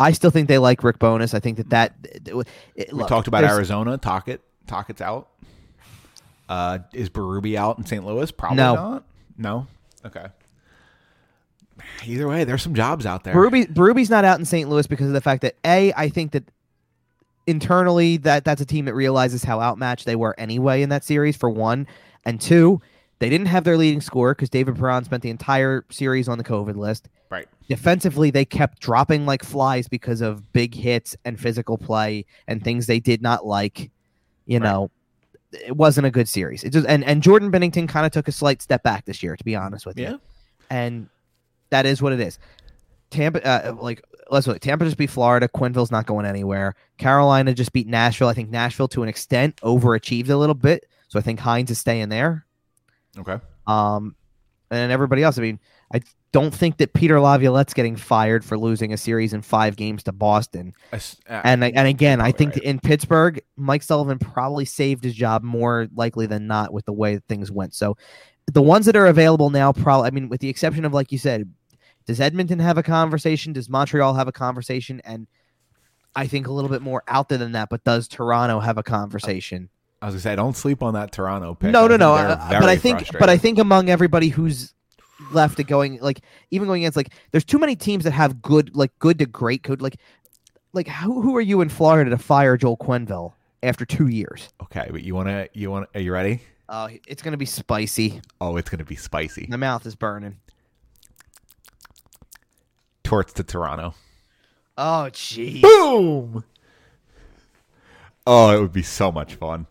I 0.03 0.13
still 0.13 0.31
think 0.31 0.49
they 0.49 0.59
like 0.59 0.83
Rick 0.85 0.99
Bowness. 0.99 1.35
I 1.35 1.41
think 1.41 1.57
that 1.59 1.71
that 1.71 1.95
it, 2.03 2.47
it- 2.75 2.93
We 2.93 3.05
talked 3.05 3.29
about 3.29 3.45
Arizona. 3.45 3.99
Tocchet, 3.99 4.41
Tocchet's 4.67 5.01
out. 5.01 5.29
Uh, 6.49 6.81
is 6.93 7.09
Berube 7.09 7.55
out 7.57 7.79
in 7.79 7.87
St. 7.87 8.05
Louis? 8.05 8.31
Probably 8.31 8.57
No. 8.59 8.75
not. 8.75 9.05
No. 9.39 9.67
Okay. 10.05 10.27
Either 12.05 12.29
way, 12.29 12.45
there's 12.45 12.63
some 12.63 12.75
jobs 12.75 13.07
out 13.07 13.25
there. 13.25 13.35
Berube, 13.35 13.73
Berube's 13.73 14.11
not 14.11 14.25
out 14.25 14.39
in 14.39 14.45
St. 14.45 14.69
Louis 14.69 14.87
because 14.87 15.07
of 15.07 15.13
the 15.13 15.21
fact 15.21 15.43
that 15.43 15.57
a 15.65 15.93
I 15.95 16.09
think 16.09 16.33
that 16.33 16.45
internally 17.47 18.19
that 18.19 18.45
that's 18.45 18.61
a 18.61 18.67
team 18.67 18.85
that 18.85 18.95
realizes 18.95 19.45
how 19.45 19.61
outmatched 19.61 20.05
they 20.07 20.17
were 20.17 20.35
anyway 20.39 20.83
in 20.83 20.91
that 20.91 21.05
series 21.05 21.37
for 21.37 21.49
one, 21.51 21.87
and 22.25 22.41
two, 22.41 22.81
they 23.19 23.29
didn't 23.31 23.47
have 23.47 23.65
their 23.65 23.77
leading 23.77 24.01
scorer 24.01 24.35
because 24.35 24.51
David 24.51 24.77
Perron 24.77 25.05
spent 25.05 25.23
the 25.23 25.31
entire 25.31 25.85
series 25.91 26.29
on 26.29 26.39
the 26.39 26.45
COVID 26.45 26.77
list. 26.77 27.09
Defensively, 27.69 28.31
they 28.31 28.45
kept 28.45 28.81
dropping 28.81 29.25
like 29.27 29.43
flies 29.45 29.89
because 29.89 30.21
of 30.21 30.53
big 30.53 30.75
hits 30.75 31.17
and 31.25 31.39
physical 31.41 31.79
play 31.79 32.25
and 32.49 32.63
things 32.63 32.87
they 32.87 33.01
did 33.01 33.23
not 33.23 33.47
like. 33.47 33.91
You 34.47 34.59
Right. 34.59 34.65
know, 34.69 34.91
it 35.53 35.77
wasn't 35.77 36.07
a 36.07 36.11
good 36.11 36.29
series. 36.29 36.65
It 36.65 36.71
just 36.71 36.87
and 36.89 37.05
and 37.05 37.23
Jordan 37.23 37.51
Binnington 37.53 37.89
kind 37.89 38.05
of 38.07 38.13
took 38.13 38.29
a 38.29 38.33
slight 38.33 38.61
step 38.63 38.83
back 38.83 39.05
this 39.05 39.23
year, 39.23 39.37
to 39.37 39.45
be 39.45 39.55
honest 39.57 39.87
with 39.87 39.99
you 39.99 40.05
Yeah. 40.07 40.17
and 40.71 41.09
that 41.71 41.87
is 41.87 42.03
what 42.03 42.13
it 42.13 42.21
is. 42.21 42.39
Tampa, 43.11 43.45
uh, 43.47 43.75
like 43.81 44.03
let's 44.31 44.47
look. 44.47 44.59
Tampa 44.61 44.85
just 44.85 44.97
beat 44.97 45.11
Florida. 45.11 45.47
Quenneville's 45.49 45.91
not 45.91 46.07
going 46.07 46.27
anywhere. 46.27 46.75
Carolina 46.99 47.53
just 47.55 47.73
beat 47.73 47.87
Nashville. 47.87 48.29
I 48.29 48.35
think 48.35 48.51
Nashville, 48.51 48.89
to 48.89 49.03
an 49.03 49.09
extent, 49.09 49.57
overachieved 49.63 50.31
a 50.31 50.37
little 50.37 50.55
bit. 50.55 50.87
So 51.09 51.19
I 51.19 51.23
think 51.23 51.39
Hynes 51.41 51.71
is 51.71 51.79
staying 51.79 52.09
there. 52.09 52.47
Okay. 53.19 53.39
Um, 53.67 54.17
and 54.71 54.91
everybody 54.91 55.23
else. 55.23 55.37
I 55.39 55.43
mean, 55.43 55.61
I 55.93 56.01
don't 56.33 56.53
think 56.55 56.79
that 56.79 56.95
Peter 56.95 57.21
Laviolette's 57.21 57.75
getting 57.75 57.95
fired 57.95 58.45
for 58.45 58.59
losing 58.59 58.93
a 58.93 58.97
series 58.97 59.35
in 59.35 59.43
five 59.43 59.77
games 59.77 60.03
to 60.05 60.13
Boston. 60.13 60.73
Uh, 60.93 61.43
And 61.45 61.63
and 61.63 61.87
again, 61.87 62.21
I 62.21 62.33
think 62.33 62.55
right. 62.55 62.65
in 62.65 62.81
Pittsburgh, 62.81 63.41
Mike 63.57 63.83
Sullivan 63.83 64.19
probably 64.19 64.65
saved 64.65 65.05
his 65.05 65.15
job 65.15 65.43
more 65.43 65.89
likely 65.95 66.27
than 66.27 66.47
not 66.47 66.73
with 66.73 66.87
the 66.87 66.93
way 66.93 67.19
things 67.29 67.53
went. 67.53 67.75
So 67.75 67.97
the 68.51 68.63
ones 68.63 68.87
that 68.87 68.97
are 68.97 69.07
available 69.07 69.51
now, 69.51 69.73
probably, 69.73 70.09
I 70.09 70.11
mean, 70.11 70.29
with 70.29 70.41
the 70.41 70.49
exception 70.49 70.85
of 70.85 70.95
like 70.95 71.13
you 71.13 71.19
said, 71.19 71.53
does 72.07 72.21
Edmonton 72.21 72.59
have 72.59 72.79
a 72.79 72.83
conversation? 72.83 73.53
Does 73.53 73.69
Montreal 73.69 74.15
have 74.15 74.27
a 74.27 74.33
conversation? 74.33 75.01
And 75.05 75.27
I 76.17 76.27
think 76.27 76.47
a 76.47 76.53
little 76.53 76.71
bit 76.71 76.83
more 76.83 77.03
out 77.09 77.29
there 77.29 77.39
than 77.39 77.53
that. 77.53 77.69
But 77.69 77.85
does 77.85 78.09
Toronto 78.09 78.59
have 78.59 78.79
a 78.79 78.83
conversation? 78.83 79.69
I 80.01 80.07
was 80.07 80.15
gonna 80.15 80.23
say, 80.23 80.35
don't 80.37 80.57
sleep 80.57 80.83
on 80.83 80.95
that 80.95 81.13
Toronto 81.13 81.55
pick. 81.55 81.71
no, 81.71 81.87
no, 81.87 81.97
no. 81.97 82.17
but 82.61 82.69
I 82.69 82.77
think, 82.77 83.07
but 83.21 83.29
I 83.31 83.37
think 83.37 83.59
among 83.59 83.89
everybody 83.89 84.29
who's 84.29 84.75
left 85.31 85.61
it 85.61 85.65
going, 85.65 85.99
like 86.01 86.21
even 86.51 86.67
going 86.67 86.83
against, 86.83 86.97
like 86.97 87.13
there's 87.31 87.45
too 87.45 87.59
many 87.59 87.77
teams 87.77 88.05
that 88.05 88.13
have 88.13 88.43
good, 88.43 88.75
like 88.75 88.97
good 88.99 89.19
to 89.19 89.27
great 89.27 89.63
code. 89.63 89.83
Like, 89.83 89.97
like 90.73 90.89
who 90.89 91.23
who 91.23 91.37
are 91.37 91.41
you 91.41 91.61
in 91.61 91.69
Florida 91.69 92.11
to 92.11 92.19
fire 92.19 92.57
Joel 92.57 92.77
Quenneville 92.77 93.33
after 93.63 93.85
two 93.85 94.09
years? 94.09 94.49
Okay, 94.63 94.89
but 94.91 95.03
you 95.03 95.15
wanna, 95.15 95.49
you 95.53 95.71
wanna 95.71 95.87
are 95.95 96.01
you 96.01 96.13
ready? 96.13 96.43
Uh, 96.69 96.89
it's 97.07 97.23
gonna 97.23 97.37
be 97.37 97.47
spicy. 97.47 98.21
Oh, 98.41 98.57
it's 98.57 98.71
gonna 98.71 98.85
be 98.85 98.97
spicy. 98.97 99.47
My 99.49 99.57
mouth 99.57 99.85
is 99.87 99.95
burning. 99.95 100.39
Torts 103.05 103.33
to 103.35 103.45
Toronto. 103.45 103.95
Oh, 104.79 105.09
jeez. 105.13 105.61
Boom. 105.61 106.45
Oh, 108.27 108.57
it 108.57 108.61
would 108.61 108.73
be 108.73 108.83
so 108.83 109.13
much 109.13 109.35
fun. 109.35 109.67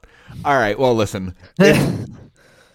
All 0.46 0.58
right. 0.58 0.78
Well, 0.78 0.96
listen. 0.96 1.36
If, 1.60 2.08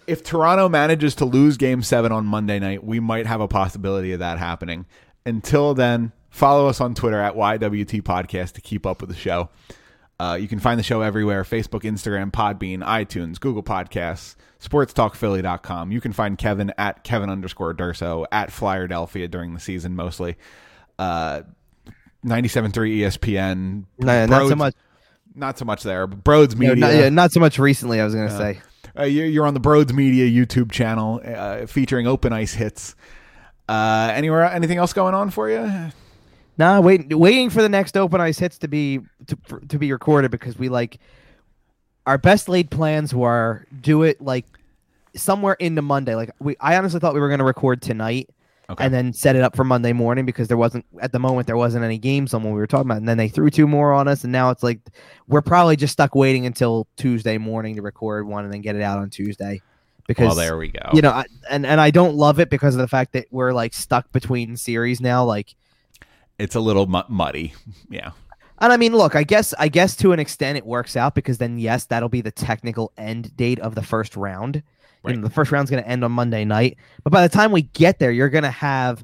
if 0.07 0.23
Toronto 0.23 0.69
manages 0.69 1.15
to 1.15 1.25
lose 1.25 1.57
Game 1.57 1.81
Seven 1.83 2.11
on 2.11 2.25
Monday 2.25 2.59
night, 2.59 2.83
we 2.83 2.99
might 2.99 3.25
have 3.27 3.41
a 3.41 3.47
possibility 3.47 4.13
of 4.13 4.19
that 4.19 4.37
happening. 4.39 4.85
Until 5.25 5.73
then, 5.73 6.13
follow 6.29 6.67
us 6.67 6.79
on 6.81 6.95
Twitter 6.95 7.19
at 7.21 7.35
YWT 7.35 8.01
Podcast 8.03 8.53
to 8.53 8.61
keep 8.61 8.85
up 8.85 9.01
with 9.01 9.09
the 9.09 9.15
show. 9.15 9.49
Uh, 10.19 10.37
you 10.39 10.47
can 10.47 10.59
find 10.59 10.79
the 10.79 10.83
show 10.83 11.01
everywhere 11.01 11.43
Facebook, 11.43 11.81
Instagram, 11.81 12.31
Podbean, 12.31 12.79
iTunes, 12.83 13.39
Google 13.39 13.61
Podcasts, 13.61 14.35
sportstalkphilly.com. 14.59 15.91
You 15.91 16.01
can 16.01 16.11
find 16.13 16.37
Kevin 16.37 16.73
at 16.77 17.03
Kevin 17.03 17.29
underscore 17.29 17.73
Durso, 17.75 18.25
at 18.31 18.49
Flyerdelphia 18.49 19.29
during 19.29 19.53
the 19.53 19.59
season 19.59 19.95
mostly. 19.95 20.37
Uh, 20.97 21.41
97.3 22.25 22.71
ESPN. 22.71 23.83
No, 23.99 24.25
not 24.25 24.49
so 24.49 24.55
much. 24.55 24.73
Not 25.35 25.59
so 25.59 25.65
much 25.65 25.83
there. 25.83 26.07
But 26.07 26.23
Broads 26.23 26.55
No, 26.55 26.69
Media. 26.69 26.75
not, 26.75 26.93
yeah, 26.95 27.09
not 27.09 27.31
so 27.31 27.39
much 27.39 27.59
recently. 27.59 28.01
I 28.01 28.05
was 28.05 28.15
gonna 28.15 28.35
say. 28.35 28.59
Uh, 28.97 29.03
you're, 29.03 29.45
on 29.45 29.53
the 29.53 29.59
Broads 29.59 29.93
Media 29.93 30.25
YouTube 30.25 30.71
channel 30.71 31.21
uh, 31.23 31.65
featuring 31.67 32.07
open 32.07 32.33
ice 32.33 32.53
hits. 32.53 32.95
Uh, 33.69 34.11
anywhere, 34.13 34.43
anything 34.45 34.77
else 34.77 34.93
going 34.93 35.13
on 35.13 35.29
for 35.29 35.49
you? 35.49 35.91
Nah, 36.57 36.79
wait, 36.79 37.15
waiting 37.15 37.49
for 37.49 37.61
the 37.61 37.69
next 37.69 37.95
open 37.95 38.19
ice 38.19 38.39
hits 38.39 38.57
to 38.59 38.67
be 38.67 39.01
to, 39.27 39.37
to 39.67 39.77
be 39.77 39.91
recorded 39.91 40.31
because 40.31 40.57
we 40.57 40.69
like 40.69 40.99
our 42.07 42.17
best 42.17 42.49
laid 42.49 42.71
plans 42.71 43.13
were 43.13 43.67
do 43.79 44.01
it 44.01 44.19
like 44.21 44.45
somewhere 45.15 45.53
into 45.53 45.83
Monday. 45.83 46.15
Like 46.15 46.31
we, 46.39 46.55
I 46.59 46.77
honestly 46.77 46.99
thought 46.99 47.13
we 47.13 47.19
were 47.19 47.27
going 47.27 47.39
to 47.39 47.45
record 47.45 47.81
tonight 47.81 48.29
Okay. 48.69 48.83
and 48.83 48.93
then 48.93 49.13
set 49.13 49.37
it 49.37 49.41
up 49.43 49.55
for 49.55 49.63
Monday 49.63 49.93
morning 49.93 50.25
because 50.25 50.49
there 50.49 50.57
wasn't 50.57 50.85
at 51.01 51.13
the 51.13 51.19
moment 51.19 51.47
there 51.47 51.55
wasn't 51.55 51.85
any 51.85 51.97
games 51.97 52.33
on 52.33 52.43
when 52.43 52.51
we 52.51 52.59
were 52.59 52.67
talking 52.67 52.87
about. 52.87 52.97
And 52.97 53.07
then 53.07 53.17
they 53.17 53.29
threw 53.29 53.49
two 53.49 53.65
more 53.65 53.93
on 53.93 54.09
us, 54.09 54.25
and 54.25 54.33
now 54.33 54.49
it's 54.49 54.61
like 54.61 54.79
we're 55.27 55.41
probably 55.41 55.77
just 55.77 55.93
stuck 55.93 56.15
waiting 56.15 56.45
until 56.45 56.85
Tuesday 56.97 57.37
morning 57.37 57.77
to 57.77 57.81
record 57.81 58.27
one 58.27 58.43
and 58.43 58.53
then 58.53 58.59
get 58.61 58.75
it 58.75 58.81
out 58.81 58.99
on 58.99 59.09
Tuesday. 59.09 59.61
Because 60.05 60.27
well, 60.27 60.35
there 60.35 60.57
we 60.57 60.67
go. 60.69 60.81
you 60.93 61.01
know, 61.01 61.11
I, 61.11 61.25
and 61.49 61.65
and 61.65 61.79
I 61.79 61.91
don't 61.91 62.15
love 62.15 62.39
it 62.41 62.49
because 62.49 62.75
of 62.75 62.79
the 62.81 62.87
fact 62.89 63.13
that 63.13 63.27
we're 63.31 63.53
like 63.53 63.73
stuck 63.73 64.11
between 64.11 64.57
series 64.57 64.99
now. 64.99 65.23
Like, 65.23 65.55
it's 66.37 66.55
a 66.55 66.59
little 66.59 66.87
mu- 66.87 67.03
muddy. 67.07 67.53
Yeah. 67.89 68.11
and 68.59 68.73
I 68.73 68.77
mean, 68.77 68.93
look, 68.95 69.15
I 69.15 69.23
guess 69.23 69.53
I 69.57 69.69
guess 69.69 69.95
to 69.97 70.11
an 70.11 70.19
extent 70.19 70.57
it 70.57 70.65
works 70.65 70.97
out 70.97 71.15
because 71.15 71.37
then 71.37 71.57
yes, 71.57 71.85
that'll 71.85 72.09
be 72.09 72.21
the 72.21 72.31
technical 72.31 72.91
end 72.97 73.35
date 73.37 73.59
of 73.59 73.75
the 73.75 73.83
first 73.83 74.17
round. 74.17 74.61
You 75.09 75.17
know, 75.17 75.27
the 75.27 75.33
first 75.33 75.51
round's 75.51 75.69
going 75.71 75.83
to 75.83 75.89
end 75.89 76.03
on 76.03 76.11
Monday 76.11 76.45
night, 76.45 76.77
but 77.03 77.11
by 77.11 77.21
the 77.21 77.29
time 77.29 77.51
we 77.51 77.63
get 77.63 77.99
there, 77.99 78.11
you're 78.11 78.29
going 78.29 78.43
to 78.43 78.51
have 78.51 79.03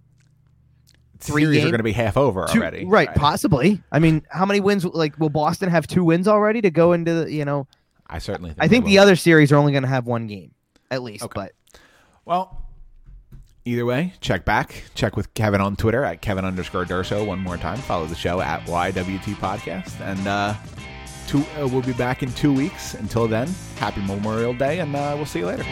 Three 1.20 1.44
Series 1.44 1.60
are 1.60 1.70
going 1.70 1.78
to 1.78 1.84
be 1.84 1.94
half 1.94 2.18
over 2.18 2.48
two, 2.52 2.60
already. 2.60 2.86
right? 2.86 3.14
Possibly. 3.16 3.82
I 3.92 4.00
mean, 4.00 4.24
how 4.30 4.46
many 4.46 4.60
wins? 4.60 4.84
Like, 4.84 5.18
will 5.20 5.30
Boston 5.30 5.70
have 5.70 5.88
two 5.88 6.04
wins 6.04 6.28
already 6.28 6.62
to 6.62 6.70
go 6.70 6.92
into 6.92 7.14
the? 7.14 7.32
You 7.32 7.46
know, 7.46 7.68
I 8.08 8.20
certainly 8.20 8.50
think 8.52 8.62
I 8.62 8.68
think 8.68 8.86
the 8.86 8.98
other 9.00 9.16
series 9.16 9.52
are 9.52 9.56
only 9.56 9.72
going 9.72 9.84
to 9.84 9.90
have 9.90 10.06
one 10.06 10.28
game 10.28 10.54
at 10.92 11.02
least. 11.02 11.24
Okay. 11.24 11.34
But 11.34 11.52
Well, 12.26 12.62
either 13.66 13.86
way, 13.86 14.14
check 14.22 14.46
back. 14.46 14.84
Check 14.96 15.16
with 15.16 15.34
Kevin 15.34 15.62
on 15.62 15.76
Twitter 15.76 16.04
at 16.04 16.22
Kevin 16.22 16.46
underscore 16.46 16.86
Durso 16.86 17.26
one 17.26 17.40
more 17.40 17.58
time. 17.58 17.78
Follow 17.80 18.06
the 18.06 18.16
show 18.16 18.42
at 18.42 18.66
YWT 18.66 19.36
Podcast. 19.36 20.00
And 20.02 20.28
uh, 20.28 20.56
two, 21.28 21.44
uh, 21.60 21.68
we'll 21.68 21.82
be 21.82 21.94
back 21.94 22.24
in 22.24 22.32
two 22.34 22.54
weeks. 22.54 22.94
Until 22.94 23.28
then, 23.28 23.48
happy 23.78 24.02
Memorial 24.02 24.54
Day, 24.54 24.80
and 24.80 24.96
uh, 24.96 25.14
we'll 25.16 25.26
see 25.26 25.40
you 25.40 25.48
later. 25.48 25.64